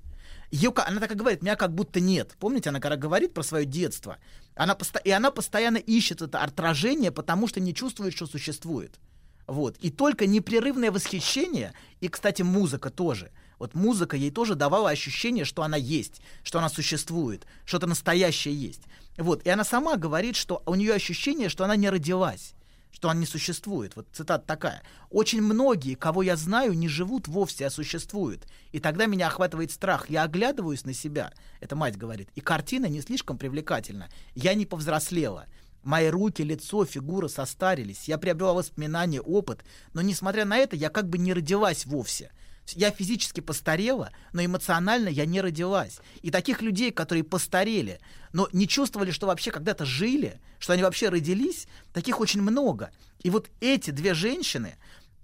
Ка- 0.74 0.88
она 0.88 1.02
так 1.02 1.12
и 1.12 1.16
говорит, 1.16 1.42
меня 1.42 1.58
как 1.58 1.76
будто 1.76 2.00
нет. 2.00 2.38
Помните, 2.40 2.70
она 2.70 2.80
когда 2.80 2.96
говорит 2.96 3.34
про 3.34 3.44
свое 3.44 3.66
детство, 3.66 4.16
она 4.56 4.78
и 5.04 5.12
она 5.12 5.30
постоянно 5.30 5.76
ищет 5.76 6.22
это 6.22 6.42
отражение, 6.42 7.12
потому 7.12 7.50
что 7.50 7.60
не 7.60 7.74
чувствует, 7.74 8.16
что 8.16 8.28
существует. 8.28 8.98
Вот. 9.46 9.76
И 9.80 9.92
только 9.92 10.26
непрерывное 10.26 10.90
восхищение, 10.90 11.74
и, 12.00 12.08
кстати, 12.08 12.44
музыка 12.44 12.90
тоже. 12.90 13.32
Вот 13.60 13.76
музыка 13.76 14.16
ей 14.16 14.32
тоже 14.32 14.56
давала 14.56 14.90
ощущение, 14.90 15.44
что 15.44 15.64
она 15.64 15.76
есть, 15.76 16.22
что 16.44 16.60
она 16.60 16.70
существует, 16.70 17.46
что-то 17.66 17.88
настоящее 17.88 18.56
есть. 18.56 18.84
Вот. 19.18 19.46
И 19.46 19.50
она 19.50 19.66
сама 19.66 19.98
говорит, 19.98 20.38
что 20.38 20.64
у 20.66 20.76
нее 20.76 20.94
ощущение, 20.94 21.50
что 21.50 21.66
она 21.66 21.76
не 21.76 21.90
родилась 21.90 22.54
что 22.92 23.10
она 23.10 23.20
не 23.20 23.26
существует. 23.26 23.96
Вот 23.96 24.08
цитата 24.12 24.46
такая. 24.46 24.82
«Очень 25.10 25.42
многие, 25.42 25.96
кого 25.96 26.24
я 26.24 26.36
знаю, 26.36 26.74
не 26.74 26.88
живут 26.88 27.28
вовсе, 27.28 27.68
а 27.68 27.70
существуют. 27.70 28.48
И 28.72 28.80
тогда 28.80 29.06
меня 29.06 29.28
охватывает 29.28 29.72
страх. 29.72 30.10
Я 30.10 30.24
оглядываюсь 30.24 30.86
на 30.86 30.94
себя». 30.94 31.32
Это 31.60 31.76
мать 31.76 31.98
говорит. 31.98 32.30
И 32.36 32.42
картина 32.42 32.88
не 32.88 33.02
слишком 33.02 33.38
привлекательна. 33.38 34.10
Я 34.36 34.54
не 34.54 34.66
повзрослела. 34.66 35.46
Мои 35.84 36.08
руки, 36.08 36.42
лицо, 36.42 36.86
фигура 36.86 37.28
состарились. 37.28 38.08
Я 38.08 38.18
приобрела 38.18 38.54
воспоминания, 38.54 39.22
опыт. 39.22 39.64
Но, 39.94 40.02
несмотря 40.02 40.44
на 40.44 40.58
это, 40.58 40.76
я 40.76 40.90
как 40.90 41.08
бы 41.08 41.18
не 41.18 41.34
родилась 41.34 41.86
вовсе. 41.86 42.32
Я 42.76 42.92
физически 42.92 43.40
постарела, 43.40 44.12
но 44.34 44.44
эмоционально 44.44 45.10
я 45.10 45.26
не 45.26 45.42
родилась. 45.42 46.00
И 46.22 46.32
таких 46.32 46.62
людей, 46.62 46.92
которые 46.92 47.24
постарели, 47.24 48.00
но 48.34 48.50
не 48.52 48.68
чувствовали, 48.68 49.12
что 49.12 49.28
вообще 49.28 49.52
когда-то 49.52 49.86
жили, 49.86 50.40
что 50.60 50.74
они 50.74 50.84
вообще 50.84 51.10
родились, 51.10 51.68
таких 51.94 52.20
очень 52.20 52.42
много. 52.42 52.92
И 53.20 53.30
вот 53.30 53.50
эти 53.62 53.92
две 53.92 54.14
женщины, 54.14 54.76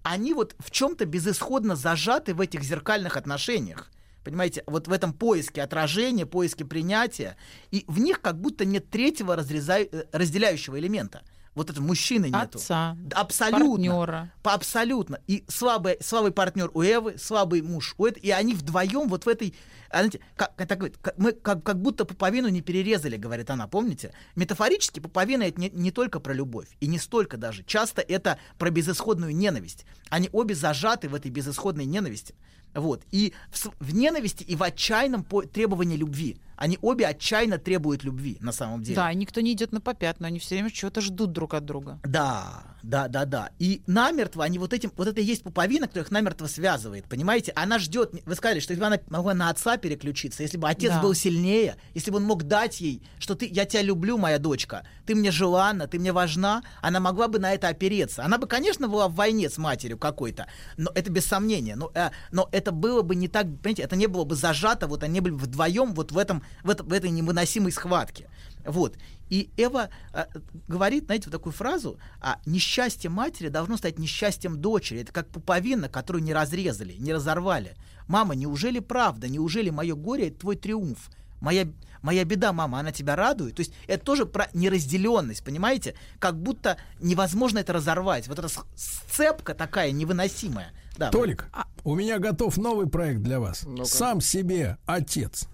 они 0.04 0.34
вот 0.34 0.56
в 0.60 0.72
чем-то 0.72 1.06
безысходно 1.06 1.76
зажаты 1.76 2.34
в 2.34 2.42
этих 2.42 2.64
зеркальных 2.64 3.18
отношениях. 3.18 3.92
Понимаете, 4.24 4.64
вот 4.68 4.88
в 4.88 4.92
этом 4.92 5.12
поиске 5.12 5.62
отражения, 5.62 6.26
поиске 6.26 6.64
принятия, 6.64 7.36
и 7.72 7.84
в 7.88 8.00
них 8.00 8.22
как 8.22 8.40
будто 8.40 8.64
нет 8.64 8.90
третьего 8.90 9.36
разрезай- 9.36 9.90
э, 9.92 10.06
разделяющего 10.14 10.80
элемента. 10.80 11.24
Вот 11.56 11.70
это 11.70 11.82
мужчины 11.82 12.26
нету. 12.28 12.58
Отца, 12.58 12.98
Абсолютно. 13.14 13.68
партнера. 13.70 14.32
По- 14.42 14.54
абсолютно. 14.54 15.20
И 15.28 15.44
слабый, 15.48 15.98
слабый 16.02 16.32
партнер 16.32 16.72
у 16.74 16.82
Эвы, 16.82 17.18
слабый 17.20 17.62
муж 17.62 17.94
у 17.98 18.06
этой, 18.08 18.22
и 18.24 18.32
они 18.32 18.56
вдвоем 18.56 19.08
вот 19.08 19.26
в 19.26 19.30
этой, 19.30 19.54
знаете, 19.92 20.20
как, 20.36 20.56
говорит, 20.58 20.98
как- 21.00 21.18
мы 21.18 21.32
как, 21.34 21.64
как 21.64 21.80
будто 21.80 22.06
пуповину 22.06 22.48
не 22.48 22.62
перерезали, 22.62 23.18
говорит 23.18 23.52
она, 23.52 23.68
помните? 23.68 24.14
Метафорически 24.36 25.00
пуповина 25.00 25.44
это 25.44 25.62
не, 25.62 25.70
не 25.70 25.92
только 25.92 26.20
про 26.20 26.34
любовь, 26.34 26.70
и 26.80 26.88
не 26.88 26.98
столько 26.98 27.38
даже. 27.38 27.64
Часто 27.64 28.02
это 28.02 28.40
про 28.58 28.72
безысходную 28.72 29.36
ненависть. 29.36 29.86
Они 30.10 30.30
обе 30.32 30.56
зажаты 30.56 31.08
в 31.08 31.14
этой 31.14 31.30
безысходной 31.30 31.86
ненависти. 31.86 32.34
Вот. 32.74 33.04
И 33.12 33.34
в, 33.52 33.70
в 33.80 33.94
ненависти 33.94 34.44
и 34.44 34.56
в 34.56 34.64
отчаянном 34.64 35.24
по- 35.24 35.44
требовании 35.44 35.96
любви. 35.98 36.38
Они 36.56 36.78
обе 36.82 37.08
отчаянно 37.08 37.58
требуют 37.58 38.04
любви, 38.04 38.38
на 38.42 38.52
самом 38.52 38.84
деле. 38.84 38.96
Да, 38.96 39.14
никто 39.14 39.42
не 39.42 39.54
идет 39.54 39.72
на 39.72 39.82
попятную, 39.82 40.28
они 40.28 40.40
все 40.40 40.56
время 40.56 40.72
чего-то 40.72 41.02
ждут 41.02 41.32
друг 41.32 41.54
от 41.54 41.66
друга. 41.66 42.00
Да, 42.04 42.64
да, 42.84 43.08
да, 43.08 43.26
да. 43.26 43.50
И 43.60 43.82
намертво 43.88 44.44
они 44.44 44.60
вот 44.60 44.74
этим, 44.74 44.92
вот 44.96 45.08
это 45.08 45.22
и 45.22 45.24
есть 45.24 45.44
пуповина, 45.44 45.88
которая 45.88 46.06
их 46.06 46.12
намертво 46.12 46.48
связывает, 46.48 47.06
понимаете? 47.06 47.54
Она 47.56 47.80
ждет, 47.80 48.14
вы 48.26 48.36
сказали, 48.36 48.60
что 48.60 48.72
если 48.74 48.82
бы 48.82 48.88
она 48.88 49.00
могла 49.10 49.34
на 49.34 49.50
отца 49.50 49.78
переключиться, 49.78 50.44
если 50.44 50.58
бы 50.58 50.70
отец 50.70 50.92
Да. 50.92 51.02
был 51.02 51.14
сильнее, 51.14 51.78
если 51.94 52.12
бы 52.12 52.18
он 52.18 52.24
мог 52.24 52.44
дать 52.44 52.82
ей, 52.82 53.02
что 53.20 53.36
ты, 53.36 53.48
я 53.48 53.66
тебя 53.66 53.82
люблю, 53.82 54.18
моя 54.18 54.38
дочка, 54.38 54.86
ты 55.06 55.16
мне 55.16 55.32
желанна, 55.32 55.88
ты 55.88 55.98
мне 55.98 56.12
важна, 56.12 56.64
она 56.82 57.00
могла 57.00 57.28
бы 57.28 57.40
на 57.40 57.54
это 57.54 57.68
опереться. 57.70 58.24
Она 58.24 58.38
бы, 58.38 58.48
конечно, 58.48 58.88
была 58.88 59.08
в 59.08 59.16
войне 59.16 59.50
с 59.50 59.58
матерью 59.58 59.98
какой-то, 59.98 60.48
но 60.78 60.92
это 60.94 61.12
без 61.12 61.26
сомнения. 61.26 61.76
Но, 61.76 61.92
э, 61.94 62.10
но 62.32 62.50
это 62.52 62.72
было 62.72 63.02
бы 63.02 63.16
не 63.16 63.28
так, 63.28 63.46
понимаете, 63.62 63.84
это 63.84 63.96
не 63.96 64.08
было 64.08 64.26
бы 64.26 64.36
зажато, 64.36 64.88
вот 64.88 65.04
они 65.04 65.22
были 65.22 65.34
бы 65.34 65.40
вдвоем 65.40 65.94
вот 65.94 66.12
в 66.12 66.18
этом, 66.18 66.43
в, 66.64 66.70
этом, 66.70 66.88
в 66.88 66.94
этой 66.94 67.10
невыносимой 67.10 67.72
схватке. 67.72 68.30
Вот. 68.66 68.98
И 69.30 69.50
Эва 69.58 69.90
э, 70.14 70.26
говорит, 70.68 71.06
знаете, 71.06 71.26
вот 71.26 71.32
такую 71.32 71.54
фразу, 71.54 71.98
а 72.22 72.40
несчастье 72.46 73.10
матери 73.10 73.48
должно 73.48 73.78
стать 73.78 73.98
несчастьем 74.00 74.60
дочери. 74.60 75.02
Это 75.02 75.12
как 75.12 75.28
пуповина, 75.30 75.90
которую 75.90 76.24
не 76.24 76.34
разрезали, 76.34 76.94
не 76.94 77.14
разорвали. 77.14 77.76
Мама, 78.08 78.36
неужели 78.36 78.80
правда, 78.80 79.28
неужели 79.28 79.70
мое 79.70 79.96
горе 79.96 80.28
это 80.28 80.42
твой 80.42 80.56
триумф? 80.56 81.10
Моя, 81.42 81.68
моя 82.02 82.24
беда, 82.26 82.54
мама, 82.54 82.80
она 82.80 82.92
тебя 82.92 83.16
радует. 83.16 83.56
То 83.56 83.62
есть 83.62 83.74
это 83.88 84.06
тоже 84.06 84.26
про 84.26 84.50
неразделенность, 84.54 85.44
понимаете? 85.44 85.96
Как 86.20 86.40
будто 86.40 86.78
невозможно 87.00 87.60
это 87.60 87.74
разорвать. 87.74 88.28
Вот 88.28 88.40
эта 88.40 88.50
сцепка 88.76 89.54
такая 89.54 89.92
невыносимая. 89.92 90.72
Да, 90.96 91.10
Толик, 91.10 91.50
у 91.84 91.96
меня 91.96 92.20
готов 92.20 92.56
новый 92.58 92.88
проект 92.88 93.22
для 93.22 93.40
вас. 93.40 93.64
Ну-ка. 93.64 93.86
Сам 93.86 94.22
себе 94.22 94.78
отец. 94.86 95.48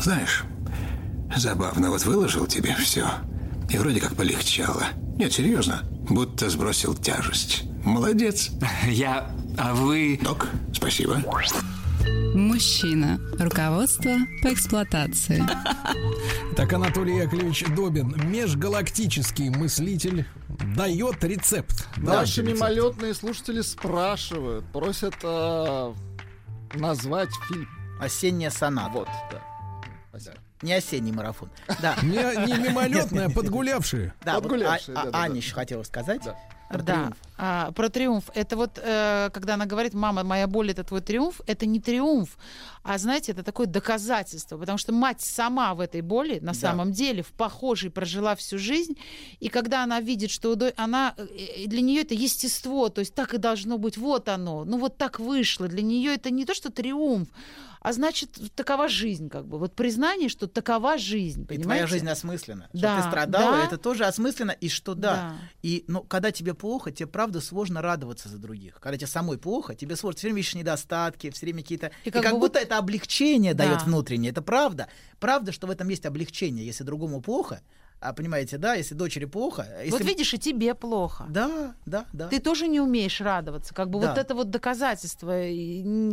Знаешь, 0.00 0.44
забавно, 1.34 1.90
вот 1.90 2.04
выложил 2.04 2.46
тебе 2.46 2.74
все, 2.76 3.06
и 3.70 3.78
вроде 3.78 4.00
как 4.00 4.14
полегчало. 4.14 4.84
Нет, 5.16 5.32
серьезно, 5.32 5.82
будто 6.08 6.48
сбросил 6.50 6.94
тяжесть. 6.94 7.64
Молодец. 7.84 8.50
Я... 8.86 9.30
А 9.58 9.74
вы... 9.74 10.18
Док, 10.22 10.48
спасибо. 10.74 11.22
Мужчина. 12.34 13.18
Руководство 13.38 14.16
по 14.42 14.52
эксплуатации. 14.52 15.44
Так 16.56 16.72
Анатолий 16.72 17.18
Яковлевич 17.18 17.64
Добин, 17.76 18.14
межгалактический 18.30 19.50
мыслитель, 19.50 20.24
дает 20.74 21.22
рецепт. 21.22 21.86
Наши 21.98 22.40
рецепт. 22.40 22.48
мимолетные 22.48 23.12
слушатели 23.12 23.60
спрашивают, 23.60 24.64
просят 24.72 25.14
э, 25.22 25.94
назвать 26.74 27.28
фильм. 27.46 27.68
Осенняя 28.00 28.50
соната. 28.50 28.90
Вот, 28.90 29.08
да. 29.30 29.42
Не 30.62 30.72
осенний 30.74 31.12
марафон. 31.12 31.50
Да. 31.82 31.96
Не, 32.02 32.46
не 32.46 32.68
мимолетные, 32.68 33.26
а 33.26 33.30
подгулявшие. 33.30 34.14
Да, 34.24 34.34
вот 34.34 34.44
Подгулявшие, 34.44 34.96
А- 34.96 35.00
а- 35.00 35.04
да-да-да. 35.04 35.24
Аня 35.24 35.36
еще 35.36 35.54
хотела 35.54 35.82
сказать. 35.82 36.22
Про 36.68 36.82
да, 36.82 36.94
триумф. 36.94 37.16
а, 37.38 37.70
про 37.72 37.88
триумф. 37.88 38.24
Это 38.34 38.56
вот, 38.56 38.80
э, 38.82 39.30
когда 39.32 39.54
она 39.54 39.66
говорит, 39.66 39.94
мама, 39.94 40.24
моя 40.24 40.48
боль 40.48 40.72
это 40.72 40.82
твой 40.82 41.00
триумф, 41.00 41.40
это 41.46 41.64
не 41.64 41.78
триумф, 41.78 42.36
а 42.82 42.98
знаете, 42.98 43.30
это 43.30 43.44
такое 43.44 43.68
доказательство, 43.68 44.58
потому 44.58 44.76
что 44.76 44.92
мать 44.92 45.20
сама 45.20 45.74
в 45.76 45.80
этой 45.80 46.00
боли, 46.00 46.40
на 46.40 46.54
Да. 46.54 46.58
самом 46.58 46.90
деле, 46.90 47.22
в 47.22 47.28
похожей 47.28 47.90
прожила 47.92 48.34
всю 48.34 48.58
жизнь, 48.58 48.96
и 49.38 49.48
когда 49.48 49.84
она 49.84 50.00
видит, 50.00 50.32
что 50.32 50.58
она, 50.76 51.14
э, 51.16 51.66
для 51.68 51.82
нее 51.82 52.00
это 52.02 52.14
естество, 52.14 52.88
то 52.88 52.98
есть 52.98 53.14
так 53.14 53.32
и 53.34 53.38
должно 53.38 53.78
быть, 53.78 53.96
вот 53.96 54.28
оно, 54.28 54.64
ну 54.64 54.78
вот 54.78 54.96
так 54.98 55.20
вышло, 55.20 55.68
для 55.68 55.82
нее 55.82 56.14
это 56.16 56.30
не 56.30 56.44
то, 56.44 56.52
что 56.52 56.72
триумф, 56.72 57.28
а 57.88 57.92
значит, 57.92 58.36
такова 58.56 58.88
жизнь, 58.88 59.28
как 59.28 59.46
бы, 59.46 59.58
вот 59.60 59.76
признание, 59.76 60.28
что 60.28 60.48
такова 60.48 60.98
жизнь, 60.98 61.42
И 61.42 61.46
понимаете? 61.46 61.62
твоя 61.64 61.86
жизнь 61.86 62.08
осмысленна. 62.08 62.68
Что 62.72 62.80
Да, 62.82 63.00
ты 63.00 63.08
страдала, 63.08 63.58
да. 63.58 63.64
это 63.64 63.78
тоже 63.78 64.06
осмысленно, 64.06 64.50
и 64.50 64.68
что 64.68 64.94
да. 64.96 65.14
Да. 65.14 65.36
И 65.62 65.84
ну, 65.86 66.02
когда 66.02 66.32
тебе 66.32 66.52
плохо, 66.54 66.90
тебе 66.90 67.06
правда 67.06 67.40
сложно 67.40 67.82
радоваться 67.82 68.28
за 68.28 68.38
других. 68.38 68.80
Когда 68.80 68.96
тебе 68.98 69.06
самой 69.06 69.38
плохо, 69.38 69.76
тебе 69.76 69.94
сложно, 69.94 70.18
все 70.18 70.26
время 70.26 70.38
видишь 70.38 70.56
недостатки, 70.56 71.30
все 71.30 71.46
время 71.46 71.62
какие-то. 71.62 71.92
И 72.04 72.10
как, 72.10 72.24
как 72.24 72.32
бы 72.32 72.40
будто 72.40 72.58
это 72.58 72.76
облегчение 72.78 73.54
Да. 73.54 73.64
дает 73.66 73.82
внутреннее. 73.84 74.32
Это 74.32 74.42
правда. 74.42 74.88
Правда, 75.20 75.52
что 75.52 75.68
в 75.68 75.70
этом 75.70 75.88
есть 75.88 76.06
облегчение. 76.06 76.66
Если 76.66 76.82
другому 76.82 77.20
плохо, 77.20 77.60
а 78.00 78.12
понимаете, 78.12 78.58
да, 78.58 78.74
если 78.74 78.94
дочери 78.94 79.24
плохо. 79.24 79.62
а 79.68 79.78
Если... 79.82 79.90
Вот 79.90 80.02
видишь, 80.02 80.34
и 80.34 80.38
тебе 80.38 80.74
плохо. 80.74 81.26
Да, 81.28 81.74
да, 81.86 82.06
да. 82.12 82.28
Ты 82.28 82.40
тоже 82.40 82.68
не 82.68 82.80
умеешь 82.80 83.20
радоваться. 83.20 83.74
Как 83.74 83.88
бы 83.90 84.00
Да. 84.00 84.08
вот 84.10 84.18
это 84.18 84.34
вот 84.34 84.50
доказательство 84.50 85.32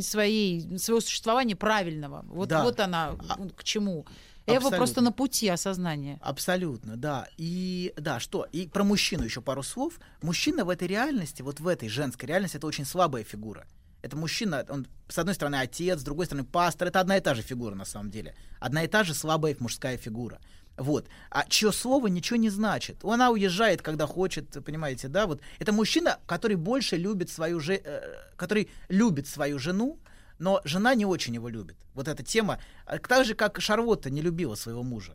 своей, 0.01 0.77
своего 0.79 1.01
существования 1.01 1.55
правильного. 1.55 2.23
Вот, 2.27 2.49
Да. 2.49 2.63
вот 2.63 2.79
она 2.79 3.15
м, 3.37 3.49
к 3.49 3.63
чему. 3.63 4.05
Эва 4.45 4.57
Абсолютно. 4.57 4.77
просто 4.77 5.01
на 5.01 5.11
пути 5.13 5.47
осознания. 5.47 6.19
Абсолютно, 6.21 6.97
да. 6.97 7.27
И 7.37 7.93
да, 7.95 8.19
что? 8.19 8.45
И 8.51 8.67
про 8.67 8.83
мужчину 8.83 9.23
еще 9.23 9.41
пару 9.41 9.63
слов. 9.63 9.99
Мужчина 10.21 10.65
в 10.65 10.69
этой 10.69 10.87
реальности, 10.87 11.41
вот 11.41 11.61
в 11.61 11.67
этой 11.67 11.87
женской 11.87 12.27
реальности, 12.27 12.57
это 12.57 12.67
очень 12.67 12.85
слабая 12.85 13.23
фигура. 13.23 13.65
Это 14.01 14.17
мужчина, 14.17 14.65
он, 14.67 14.85
с 15.07 15.17
одной 15.17 15.33
стороны, 15.35 15.55
отец, 15.61 16.01
с 16.01 16.03
другой 16.03 16.25
стороны, 16.25 16.45
пастор. 16.45 16.89
Это 16.89 16.99
одна 16.99 17.15
и 17.17 17.21
та 17.21 17.33
же 17.35 17.41
фигура, 17.41 17.73
на 17.73 17.85
самом 17.85 18.11
деле. 18.11 18.35
Одна 18.59 18.83
и 18.83 18.87
та 18.87 19.03
же 19.05 19.13
слабая 19.13 19.55
мужская 19.59 19.95
фигура. 19.97 20.39
Вот. 20.77 21.07
А 21.29 21.45
чье 21.47 21.71
слово 21.71 22.07
ничего 22.07 22.37
не 22.37 22.49
значит. 22.49 23.03
Она 23.03 23.29
уезжает, 23.29 23.81
когда 23.81 24.07
хочет, 24.07 24.63
понимаете, 24.65 25.07
да? 25.07 25.27
Вот. 25.27 25.41
Это 25.59 25.71
мужчина, 25.71 26.19
который 26.25 26.57
больше 26.57 26.97
любит 26.97 27.29
свою 27.29 27.59
же, 27.59 27.75
э, 27.75 28.01
который 28.35 28.69
любит 28.89 29.27
свою 29.27 29.59
жену, 29.59 29.99
но 30.39 30.61
жена 30.63 30.95
не 30.95 31.05
очень 31.05 31.35
его 31.35 31.47
любит. 31.47 31.77
Вот 31.93 32.07
эта 32.07 32.23
тема, 32.23 32.59
э, 32.87 32.97
так 32.97 33.25
же, 33.25 33.35
как 33.35 33.61
Шарлотта 33.61 34.09
не 34.09 34.21
любила 34.21 34.55
своего 34.55 34.83
мужа. 34.83 35.13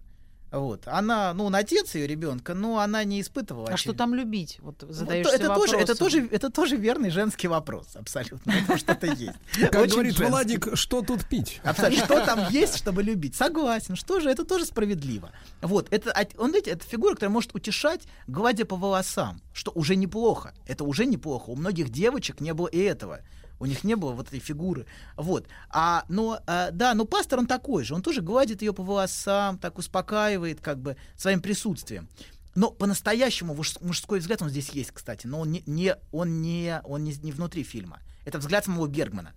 Вот. 0.51 0.83
Она, 0.87 1.35
ну, 1.35 1.45
он 1.45 1.55
отец 1.55 1.95
ее 1.95 2.07
ребенка, 2.07 2.55
но 2.55 2.79
она 2.79 3.05
не 3.05 3.21
испытывала. 3.21 3.69
А 3.71 3.77
что 3.77 3.93
там 3.93 4.15
любить? 4.15 4.59
Вот 4.61 4.83
Ну, 4.83 4.93
задаешься 4.93 5.35
это, 5.35 5.49
тоже, 5.55 5.77
это, 5.77 5.95
тоже, 5.95 6.27
это 6.31 6.51
тоже 6.51 6.77
верный 6.77 7.11
женский 7.11 7.49
вопрос, 7.49 7.89
абсолютно. 7.95 8.51
Это 8.53 8.79
что-то 8.79 9.07
есть. 9.15 9.33
Как 9.71 9.83
Очень 9.83 9.93
говорит 9.93 10.17
женский. 10.17 10.31
Владик, 10.31 10.69
что 10.75 11.03
тут 11.03 11.27
пить? 11.27 11.61
Абсолютно. 11.65 12.05
Что 12.07 12.25
там 12.25 12.49
есть, 12.51 12.77
чтобы 12.79 13.03
любить? 13.03 13.35
Согласен. 13.35 13.97
Что 13.97 14.21
же, 14.21 14.31
это 14.31 14.45
тоже 14.45 14.65
справедливо. 14.65 15.31
Вот, 15.61 15.89
это, 15.91 16.13
а- 16.13 16.27
он, 16.39 16.51
знаете, 16.51 16.71
это 16.71 16.85
фигура, 16.87 17.15
которая 17.15 17.33
может 17.33 17.55
утешать, 17.55 18.03
гладя 18.27 18.65
по 18.65 18.77
волосам, 18.77 19.41
что 19.53 19.71
уже 19.75 19.97
неплохо. 19.97 20.55
Это 20.67 20.85
уже 20.85 21.05
неплохо. 21.07 21.51
У 21.51 21.57
многих 21.57 21.91
девочек 21.91 22.41
не 22.41 22.55
было 22.55 22.69
и 22.69 22.79
этого. 22.79 23.21
У 23.61 23.67
них 23.67 23.85
не 23.85 23.97
было 23.97 24.13
вот 24.13 24.29
этой 24.29 24.41
фигуры. 24.41 24.87
Вот. 25.17 25.47
А, 25.71 26.05
но, 26.09 26.41
а, 26.47 26.71
да, 26.71 26.95
но 26.95 27.05
пастор, 27.05 27.41
он 27.41 27.47
такой 27.47 27.85
же. 27.85 27.95
Он 27.95 28.03
тоже 28.03 28.21
гладит 28.21 28.63
ее 28.63 28.73
по 28.73 28.83
волосам, 28.83 29.59
так 29.59 29.79
успокаивает, 29.79 30.61
как 30.61 30.81
бы, 30.81 30.97
своим 31.17 31.41
присутствием. 31.41 32.09
Но 32.55 32.71
по-настоящему 32.71 33.55
муж- 33.55 33.81
мужской 33.81 34.21
взгляд 34.21 34.43
он 34.43 34.49
здесь 34.49 34.71
есть, 34.71 34.91
кстати, 34.93 35.27
но 35.27 35.41
он 35.41 35.53
не, 35.53 35.63
не, 35.67 35.97
он 36.11 36.43
не, 36.43 36.81
он 36.85 37.05
не, 37.05 37.15
не 37.23 37.33
внутри 37.33 37.63
фильма. 37.63 38.01
Это 38.25 38.39
взгляд 38.39 38.65
самого 38.65 38.87
Бергмана. 38.87 39.33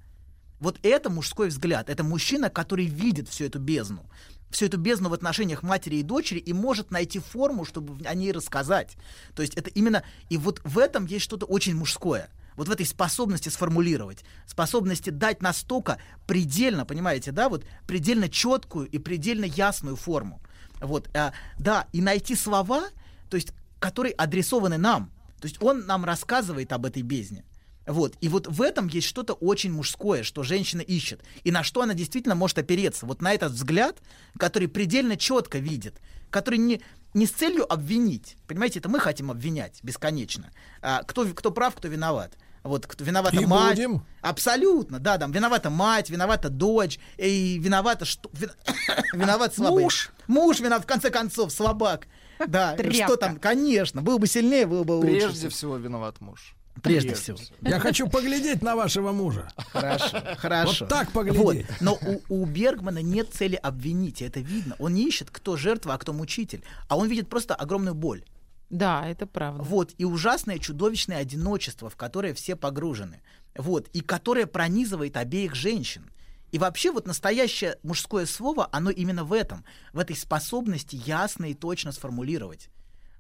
Вот 0.60 0.80
это 0.84 1.10
мужской 1.10 1.50
взгляд. 1.50 1.90
Это 1.90 2.04
мужчина, 2.04 2.50
который 2.50 2.86
видит 2.86 3.30
всю 3.30 3.46
эту 3.46 3.60
бездну. 3.60 4.06
Всю 4.52 4.66
эту 4.66 4.78
бездну 4.78 5.10
в 5.10 5.14
отношениях 5.14 5.64
матери 5.64 5.96
и 5.98 6.04
дочери 6.04 6.40
и 6.40 6.54
может 6.54 6.92
найти 6.92 7.20
форму, 7.20 7.66
чтобы 7.66 8.06
о 8.06 8.14
ней 8.14 8.32
рассказать. 8.32 8.98
То 9.36 9.42
есть 9.42 9.56
это 9.56 9.70
именно... 9.70 10.04
И 10.30 10.38
вот 10.38 10.62
в 10.64 10.78
этом 10.78 11.06
есть 11.06 11.24
что-то 11.24 11.46
очень 11.46 11.76
мужское. 11.76 12.30
Вот 12.62 12.68
в 12.68 12.72
этой 12.72 12.86
способности 12.86 13.50
сформулировать, 13.50 14.24
способности 14.46 15.10
дать 15.10 15.42
настолько 15.42 15.98
предельно, 16.28 16.86
понимаете, 16.86 17.32
да, 17.32 17.50
вот 17.50 17.66
предельно 17.88 18.30
четкую 18.30 18.88
и 18.88 19.00
предельно 19.00 19.46
ясную 19.46 19.96
форму. 19.96 20.40
Вот, 20.80 21.10
а, 21.16 21.34
да, 21.58 21.88
и 21.92 22.02
найти 22.02 22.36
слова, 22.36 22.84
то 23.32 23.36
есть, 23.36 23.54
которые 23.80 24.14
адресованы 24.14 24.78
нам. 24.78 25.12
То 25.40 25.48
есть 25.48 25.60
он 25.60 25.88
нам 25.88 26.06
рассказывает 26.06 26.72
об 26.72 26.86
этой 26.86 27.02
бездне. 27.02 27.44
Вот. 27.88 28.16
И 28.22 28.30
вот 28.30 28.46
в 28.46 28.62
этом 28.62 28.86
есть 28.90 29.08
что-то 29.08 29.34
очень 29.34 29.72
мужское, 29.72 30.22
что 30.22 30.44
женщина 30.44 30.82
ищет. 30.82 31.24
И 31.44 31.50
на 31.50 31.64
что 31.64 31.82
она 31.82 31.96
действительно 31.96 32.36
может 32.36 32.60
опереться. 32.60 33.08
Вот 33.08 33.24
на 33.24 33.34
этот 33.34 33.54
взгляд, 33.54 33.98
который 34.38 34.68
предельно 34.68 35.18
четко 35.18 35.58
видит, 35.58 36.00
который 36.30 36.60
не, 36.60 36.80
не 37.16 37.26
с 37.26 37.32
целью 37.32 37.72
обвинить. 37.74 38.38
Понимаете, 38.46 38.78
это 38.78 38.88
мы 38.88 39.00
хотим 39.00 39.32
обвинять 39.32 39.80
бесконечно. 39.82 40.52
А, 40.84 41.02
кто, 41.02 41.26
кто 41.34 41.50
прав, 41.50 41.74
кто 41.74 41.88
виноват. 41.88 42.38
Вот 42.64 42.86
кто 42.86 43.04
виновата 43.04 43.38
И 43.38 43.46
мать. 43.46 43.76
будем. 43.78 44.06
Абсолютно, 44.22 45.00
да, 45.00 45.18
там 45.18 45.32
виновата 45.32 45.70
мать, 45.70 46.10
виновата 46.10 46.50
дочь, 46.50 47.00
и 47.18 47.58
виновата 47.60 48.06
что? 48.06 48.30
вин- 48.34 48.52
Виноват 49.14 49.56
слабый. 49.56 49.84
Муж. 49.84 50.12
Муж 50.28 50.60
виноват, 50.60 50.84
в 50.84 50.88
конце 50.88 51.10
концов, 51.10 51.52
слабак. 51.52 52.08
Да, 52.48 52.74
что 52.76 52.84
Тряпка. 52.84 53.18
там, 53.18 53.36
конечно, 53.40 54.02
был 54.02 54.20
бы 54.20 54.28
сильнее, 54.28 54.66
был 54.68 54.84
бы 54.84 54.94
лучше. 54.94 55.12
Прежде 55.12 55.50
всего 55.50 55.78
виноват 55.78 56.22
муж. 56.22 56.56
Прежде 56.82 57.14
всего. 57.16 57.38
Я 57.62 57.80
хочу 57.80 58.08
поглядеть 58.08 58.62
на 58.62 58.76
вашего 58.76 59.12
мужа. 59.12 59.50
Хорошо, 59.74 60.20
хорошо. 60.38 60.86
Вот 60.86 60.90
так 60.90 61.12
поглядеть. 61.12 61.68
Вот. 61.68 61.82
Но 61.82 62.00
у, 62.30 62.42
у 62.42 62.46
Бергмана 62.46 63.02
нет 63.02 63.30
цели 63.34 63.56
обвинить, 63.56 64.22
это 64.22 64.40
видно. 64.40 64.76
Он 64.80 64.94
не 64.94 65.06
ищет, 65.08 65.30
кто 65.30 65.58
жертва, 65.58 65.94
а 65.96 65.98
кто 65.98 66.14
мучитель. 66.14 66.64
А 66.88 66.98
он 66.98 67.08
видит 67.10 67.30
просто 67.30 67.54
огромную 67.56 67.94
боль. 67.94 68.24
Да, 68.72 69.06
это 69.08 69.28
правда. 69.28 69.62
Вот, 69.62 69.94
и 69.98 70.06
ужасное 70.06 70.58
чудовищное 70.58 71.18
одиночество, 71.18 71.90
в 71.90 71.98
которое 71.98 72.34
все 72.34 72.56
погружены. 72.56 73.22
Вот, 73.56 73.90
и 73.90 74.00
которое 74.00 74.48
пронизывает 74.48 75.18
обеих 75.18 75.56
женщин. 75.56 76.10
И 76.52 76.58
вообще 76.58 76.92
вот 76.92 77.06
настоящее 77.06 77.78
мужское 77.84 78.26
слово, 78.26 78.70
оно 78.72 78.90
именно 78.90 79.26
в 79.26 79.34
этом, 79.34 79.66
в 79.92 80.00
этой 80.00 80.16
способности 80.16 80.96
ясно 81.06 81.46
и 81.46 81.54
точно 81.54 81.92
сформулировать. 81.92 82.70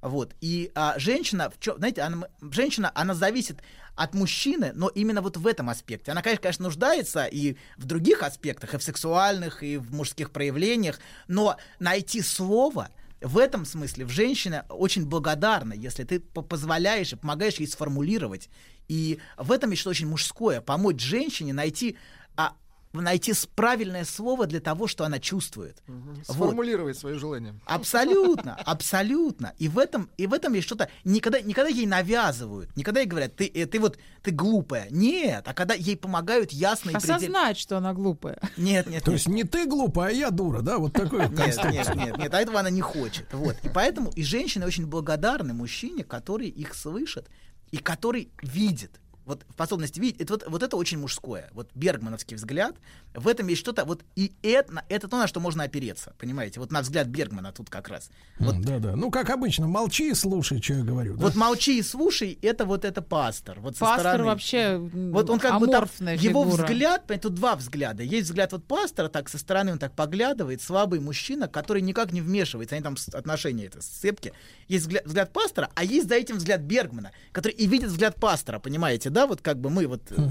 Вот. 0.02 0.36
И 0.42 0.72
а, 0.74 0.98
женщина, 0.98 1.52
знаете, 1.78 2.02
она, 2.02 2.28
женщина, 2.42 2.92
она 2.96 3.14
зависит 3.14 3.60
от 3.96 4.14
мужчины, 4.14 4.72
но 4.74 4.88
именно 4.88 5.22
вот 5.22 5.38
в 5.38 5.46
этом 5.46 5.70
аспекте. 5.70 6.12
Она, 6.12 6.22
конечно, 6.22 6.44
конечно, 6.44 6.64
нуждается 6.64 7.26
и 7.26 7.56
в 7.78 7.86
других 7.86 8.24
аспектах, 8.24 8.74
и 8.74 8.78
в 8.78 8.84
сексуальных, 8.84 9.64
и 9.64 9.78
в 9.78 9.94
мужских 9.94 10.32
проявлениях, 10.32 11.00
но 11.28 11.58
найти 11.80 12.22
слово 12.22 12.90
в 13.22 13.38
этом 13.38 13.66
смысле 13.66 14.06
в 14.06 14.09
женщине 14.09 14.64
очень 14.69 15.06
благодарна, 15.06 15.74
если 15.74 16.03
ты 16.03 16.19
по- 16.19 16.41
позволяешь 16.41 17.14
и 17.14 17.16
помогаешь 17.16 17.56
ей 17.56 17.67
сформулировать. 17.67 18.50
И 18.88 19.19
в 19.38 19.51
этом 19.51 19.69
есть 19.72 19.82
что-то 19.82 19.91
очень 19.91 20.08
мужское. 20.08 20.59
Помочь 20.61 21.01
женщине 21.01 21.53
найти, 21.53 21.98
а, 22.35 22.56
найти 22.94 23.34
правильное 23.56 24.03
слово 24.03 24.48
для 24.48 24.60
того, 24.60 24.88
что 24.88 25.06
она 25.06 25.20
чувствует. 25.20 25.82
Вот. 25.88 26.26
Сформулировать 26.26 26.98
свои 26.98 27.16
желания. 27.16 27.56
Абсолютно, 27.66 28.56
абсолютно. 28.66 29.53
И 29.58 29.70
в 29.70 29.80
этом, 29.80 30.10
и 30.18 30.28
в 30.28 30.34
этом 30.34 30.53
есть 30.53 30.68
что-то. 30.68 30.90
Никогда, 31.03 31.40
никогда 31.42 31.70
ей 31.70 31.86
навязывают, 31.86 32.76
никогда 32.76 33.02
ей 33.02 33.08
говорят, 33.08 33.36
ты, 33.36 33.48
э, 33.48 33.66
ты 33.66 33.80
вот 33.80 33.98
ты 34.22 34.32
глупая. 34.32 34.88
Нет, 34.90 35.48
а 35.48 35.53
когда 35.53 35.74
ей 35.74 35.95
помогают 35.95 36.52
ясно 36.52 36.90
и 36.90 36.94
предельно. 36.94 37.16
Осознать, 37.16 37.58
что 37.58 37.78
она 37.78 37.94
глупая. 37.94 38.40
Нет, 38.58 38.88
нет, 38.88 39.03
То 39.03 39.11
нет. 39.11 39.20
есть 39.20 39.28
не 39.28 39.44
ты 39.44 39.66
глупая, 39.66 40.10
а 40.10 40.11
я 40.11 40.30
дура, 40.30 40.61
да? 40.61 40.78
Вот 40.78 40.94
такой 40.94 41.28
вот 41.28 41.32
Нет, 41.32 41.58
нет, 41.72 41.95
нет, 41.95 42.18
нет, 42.18 42.34
а 42.34 42.42
этого 42.42 42.60
она 42.60 42.70
не 42.70 42.82
хочет. 42.82 43.28
Вот. 43.32 43.56
И 43.64 43.70
поэтому 43.70 44.11
и 44.11 44.24
женщины 44.24 44.66
очень 44.66 44.86
благодарны 44.86 45.53
мужчине, 45.53 46.03
который 46.03 46.50
их 46.50 46.76
слышит 46.76 47.30
и 47.72 47.78
который 47.78 48.32
видит. 48.42 49.00
Вот 49.32 49.45
способность 49.53 49.98
видеть, 49.98 50.19
это 50.19 50.34
вот, 50.34 50.43
вот 50.45 50.61
это 50.61 50.76
очень 50.76 50.98
мужское. 50.98 51.50
Вот 51.53 51.69
бергмановский 51.74 52.35
взгляд, 52.35 52.76
в 53.14 53.30
этом 53.30 53.48
есть 53.48 53.61
что-то, 53.61 53.85
вот 53.85 54.01
и 54.18 54.34
это, 54.43 54.84
это 54.90 55.08
то, 55.08 55.18
на 55.18 55.26
что 55.26 55.40
можно 55.40 55.64
опереться, 55.64 56.14
понимаете? 56.18 56.60
Вот 56.60 56.69
на 56.69 56.82
взгляд 56.82 57.08
Бергмана 57.08 57.53
тут 57.53 57.69
как 57.69 57.88
раз. 57.88 58.10
Вот 58.40 58.60
Да, 58.60 58.80
да. 58.80 58.98
Ну, 58.98 59.10
как 59.10 59.30
обычно, 59.30 59.68
молчи 59.68 60.11
и 60.11 60.14
слушай, 60.16 60.61
что 60.61 60.74
я 60.74 60.84
говорю. 60.84 61.16
да? 61.16 61.22
Вот 61.24 61.35
молчи 61.35 61.80
и 61.80 61.82
слушай, 61.82 62.38
это 62.42 62.66
вот 62.66 62.84
это 62.84 63.01
пастор. 63.01 63.61
Вот 63.61 63.77
Пастор 63.77 64.00
стороны. 64.00 64.26
вообще 64.26 64.77
Вот 64.77 65.30
он 65.30 65.40
как 65.40 65.61
бы 65.61 65.68
там, 65.68 65.76
аморфная 65.76 66.18
его 66.18 66.43
фигура. 66.43 66.64
взгляд, 66.66 67.08
тут 67.22 67.34
два 67.34 67.56
взгляда. 67.56 68.03
Есть 68.03 68.26
взгляд 68.27 68.51
вот 68.51 68.66
пастора, 68.66 69.08
так 69.08 69.30
со 69.30 69.38
стороны 69.38 69.72
он 69.72 69.80
так 69.80 69.93
поглядывает, 69.93 70.61
слабый 70.61 71.00
мужчина, 71.00 71.48
который 71.48 71.82
никак 71.82 72.11
не 72.11 72.19
вмешивается, 72.19 72.76
они 72.76 72.84
там 72.84 72.98
отношения 73.14 73.68
это 73.68 73.82
сцепки. 73.82 74.34
Есть 74.68 74.88
взгляд, 74.88 75.06
взгляд 75.06 75.32
пастора, 75.32 75.69
а 75.74 75.85
есть 75.85 76.10
за 76.10 76.16
этим 76.16 76.35
взгляд 76.35 76.60
Бергмана, 76.60 77.11
который 77.32 77.53
и 77.53 77.66
видит 77.66 77.88
взгляд 77.90 78.16
пастора, 78.19 78.60
понимаете, 78.60 79.10
да, 79.10 79.20
вот 79.27 79.41
как 79.41 79.59
бы 79.59 79.69
мы 79.69 79.88
вот 79.88 80.11
э, 80.11 80.30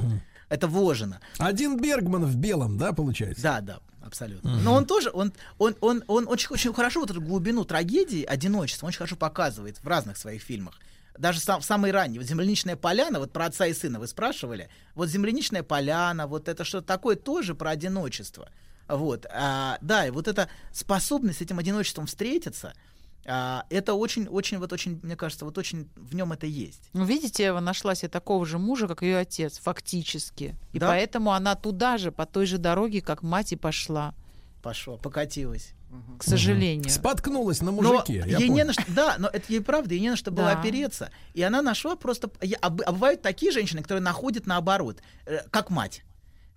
это 0.49 0.67
вложено. 0.67 1.21
Один 1.39 1.81
Бергман 1.81 2.25
в 2.25 2.37
белом, 2.37 2.77
да, 2.77 2.93
получается? 2.93 3.43
Да, 3.43 3.61
да, 3.61 3.81
абсолютно. 4.03 4.57
Но 4.61 4.75
он 4.75 4.85
тоже, 4.85 5.11
он, 5.13 5.33
он, 5.59 5.77
он, 5.81 6.05
он 6.07 6.29
очень, 6.29 6.49
очень 6.51 6.75
хорошо 6.75 7.01
вот 7.01 7.11
эту 7.11 7.21
глубину 7.21 7.65
трагедии, 7.65 8.25
одиночества, 8.25 8.87
он 8.87 8.89
очень 8.89 8.99
хорошо 8.99 9.17
показывает 9.17 9.79
в 9.79 9.87
разных 9.87 10.17
своих 10.17 10.43
фильмах. 10.43 10.79
Даже 11.19 11.39
сам, 11.41 11.61
в 11.61 11.65
самой 11.65 11.91
ранней. 11.91 12.19
Вот 12.19 12.27
«Земляничная 12.27 12.77
поляна», 12.77 13.19
вот 13.19 13.31
про 13.33 13.47
отца 13.47 13.67
и 13.67 13.75
сына 13.75 13.99
вы 14.01 14.09
спрашивали. 14.09 14.71
Вот 14.95 15.09
«Земляничная 15.09 15.63
поляна», 15.63 16.27
вот 16.27 16.49
это 16.49 16.65
что-то 16.65 16.87
такое 16.87 17.15
тоже 17.15 17.55
про 17.55 17.71
одиночество. 17.71 18.49
Вот, 18.89 19.27
а, 19.31 19.79
да, 19.83 20.07
и 20.07 20.11
вот 20.11 20.27
эта 20.27 20.49
способность 20.73 21.39
с 21.39 21.43
этим 21.43 21.59
одиночеством 21.59 22.07
встретиться, 22.07 22.73
а, 23.31 23.65
это 23.71 23.95
очень, 23.95 24.27
очень, 24.27 24.59
вот 24.59 24.73
очень, 24.73 24.99
мне 25.03 25.15
кажется, 25.17 25.45
вот 25.45 25.57
очень 25.57 25.89
в 25.97 26.15
нем 26.15 26.33
это 26.33 26.47
есть. 26.47 26.91
Ну, 26.93 27.05
видите, 27.05 27.47
Эва 27.47 27.61
нашла 27.61 27.95
себе 27.95 28.09
такого 28.09 28.45
же 28.45 28.59
мужа, 28.59 28.89
как 28.89 29.03
ее 29.03 29.19
отец, 29.19 29.59
фактически. 29.59 30.57
И 30.73 30.79
Да? 30.79 30.89
поэтому 30.89 31.33
она 31.33 31.55
туда 31.55 31.97
же, 31.99 32.11
по 32.13 32.27
той 32.27 32.47
же 32.47 32.59
дороге, 32.59 33.01
как 33.01 33.23
мать 33.23 33.53
и 33.53 33.57
пошла. 33.57 34.15
Пошло, 34.63 34.97
покатилась. 34.99 35.73
К 36.19 36.23
сожалению. 36.23 36.89
Споткнулась 36.89 37.61
на 37.63 37.73
Но 37.73 37.83
мужике. 37.83 38.23
я 38.27 38.39
ей 38.39 38.49
не 38.49 38.63
на 38.65 38.73
что, 38.73 38.85
да, 38.89 39.17
но 39.19 39.29
это 39.29 39.45
ей 39.53 39.61
правда, 39.61 39.95
ей 39.95 40.01
не 40.01 40.11
на 40.11 40.17
что 40.17 40.31
было 40.31 40.53
Да. 40.53 40.61
опереться. 40.61 41.11
И 41.35 41.43
она 41.43 41.63
нашла 41.63 41.97
просто... 41.97 42.31
А 42.61 42.67
а 42.67 42.93
бывают 42.93 43.23
такие 43.23 43.51
женщины, 43.51 43.83
которые 43.83 44.03
находят 44.03 44.47
наоборот, 44.47 45.01
э, 45.27 45.41
как 45.51 45.71
мать 45.71 46.05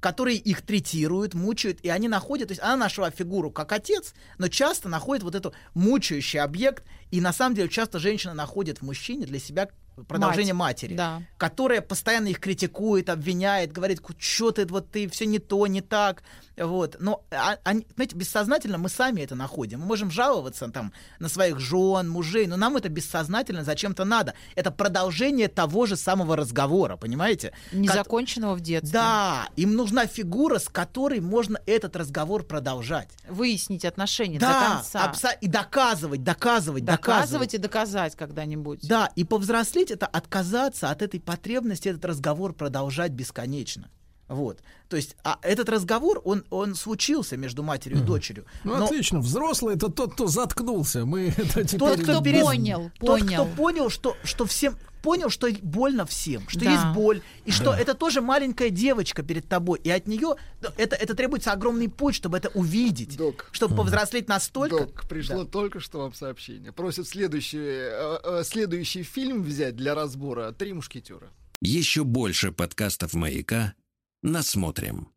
которые 0.04 0.36
их 0.36 0.64
третируют, 0.64 1.34
мучают, 1.34 1.80
и 1.82 1.88
они 1.88 2.10
находят, 2.10 2.50
то 2.50 2.52
есть 2.52 2.62
она 2.62 2.76
нашла 2.76 3.10
фигуру 3.10 3.50
как 3.52 3.72
отец, 3.72 4.14
но 4.38 4.50
часто 4.50 4.90
находит 4.90 5.24
вот 5.24 5.34
эту 5.34 5.54
мучающий 5.76 6.42
объект, 6.42 6.84
и 7.10 7.22
на 7.22 7.32
самом 7.32 7.56
деле 7.56 7.70
часто 7.70 8.00
женщина 8.00 8.34
находит 8.34 8.80
в 8.80 8.82
мужчине 8.82 9.26
для 9.26 9.40
себя 9.40 9.70
продолжение 10.08 10.54
Мать. 10.54 10.84
матери, 10.84 10.96
Да. 10.96 11.22
которая 11.38 11.82
постоянно 11.82 12.28
их 12.28 12.40
критикует, 12.40 13.10
обвиняет, 13.10 13.72
говорит, 13.72 14.02
что 14.20 14.52
ты, 14.52 14.66
вот 14.66 14.90
ты 14.92 15.08
все 15.10 15.26
не 15.26 15.40
то, 15.40 15.66
не 15.68 15.82
так, 15.82 16.24
вот. 16.58 16.98
Но, 17.00 17.24
а- 17.32 17.58
они, 17.64 17.86
знаете, 17.96 18.16
бессознательно 18.16 18.78
мы 18.78 18.90
сами 18.90 19.22
это 19.22 19.36
находим. 19.36 19.80
Мы 19.80 19.86
можем 19.88 20.12
жаловаться 20.12 20.68
там 20.70 20.94
на 21.20 21.30
своих 21.30 21.60
жен, 21.60 22.10
мужей, 22.10 22.46
но 22.48 22.58
нам 22.58 22.78
это 22.78 22.90
бессознательно 22.90 23.64
зачем-то 23.64 24.06
надо. 24.06 24.34
Это 24.56 24.70
продолжение 24.72 25.48
того 25.48 25.86
же 25.86 25.96
самого 25.96 26.36
разговора, 26.36 26.96
понимаете? 26.98 27.54
Незаконченного 27.72 28.56
в 28.56 28.62
детстве. 28.62 28.92
Да, 28.94 29.48
им 29.56 29.76
нужна 29.76 30.06
фигура, 30.06 30.60
с 30.60 30.70
которой 30.70 31.20
можно 31.22 31.60
этот 31.66 31.96
разговор 31.96 32.44
продолжать. 32.44 33.10
Выяснить 33.28 33.84
отношения 33.86 34.40
до 34.40 34.46
Да, 34.48 34.68
конца. 34.76 35.06
абсо- 35.12 35.38
и 35.42 35.48
доказывать, 35.48 36.24
доказывать, 36.24 36.86
доказывать. 36.86 37.24
Доказывать 37.24 37.54
и 37.56 37.58
доказать 37.58 38.16
когда-нибудь. 38.16 38.88
Да, 38.88 39.10
и 39.16 39.24
повзрослеть 39.24 39.83
это 39.92 40.06
отказаться 40.06 40.90
от 40.90 41.02
этой 41.02 41.20
потребности 41.20 41.90
этот 41.90 42.06
разговор 42.06 42.54
продолжать 42.54 43.12
бесконечно. 43.12 43.90
Вот. 44.28 44.60
То 44.90 44.96
есть, 44.96 45.16
а 45.24 45.38
этот 45.42 45.70
разговор, 45.70 46.22
он, 46.24 46.44
он 46.50 46.76
случился 46.76 47.38
между 47.38 47.62
матерью 47.62 48.00
и 48.00 48.02
дочерью. 48.02 48.46
Ну, 48.64 48.78
Но 48.78 48.86
отлично. 48.86 49.20
Взрослый 49.20 49.76
это 49.76 49.90
тот, 49.90 50.14
кто 50.14 50.28
заткнулся. 50.28 51.06
Мы 51.06 51.34
это 51.38 51.64
теперь... 51.64 51.80
тот, 51.80 52.02
кто, 52.02 52.22
перес- 52.22 52.42
понял, 52.42 52.92
тот, 53.00 53.20
понял. 53.20 53.46
кто 53.46 53.56
понял, 53.56 53.90
что, 53.90 54.16
что 54.24 54.46
всем 54.46 54.78
понял, 55.04 55.30
что 55.30 55.48
больно 55.62 56.06
всем, 56.08 56.48
что 56.48 56.62
Да. 56.62 56.72
есть 56.72 56.86
боль, 56.96 57.22
и 57.46 57.52
что 57.52 57.66
Да. 57.66 57.80
это 57.80 57.94
тоже 57.94 58.22
маленькая 58.22 58.70
девочка 58.72 59.22
перед 59.22 59.48
тобой, 59.48 59.80
и 59.84 59.90
от 59.92 60.08
нее 60.08 60.36
это, 60.78 60.96
это 60.96 61.14
требуется 61.14 61.52
огромный 61.52 61.90
путь, 61.90 62.16
чтобы 62.16 62.38
это 62.38 62.50
увидеть, 62.56 63.18
Док. 63.18 63.50
чтобы 63.52 63.76
повзрослеть 63.76 64.28
настолько. 64.30 64.86
Док, 64.86 65.08
пришло 65.08 65.44
только 65.44 65.80
что 65.82 66.00
вам 66.00 66.14
сообщение. 66.14 66.72
Просят 66.72 67.08
следующий, 67.08 67.60
э, 67.60 68.20
э, 68.24 68.44
следующий 68.46 69.04
фильм 69.04 69.44
взять 69.44 69.76
для 69.76 69.94
разбора 69.94 70.54
«Три 70.54 70.74
мушкетера». 70.74 71.30
Еще 71.60 72.04
больше 72.06 72.52
подкастов 72.54 73.14
«Маяка» 73.14 73.74
насмотрим. 74.22 75.10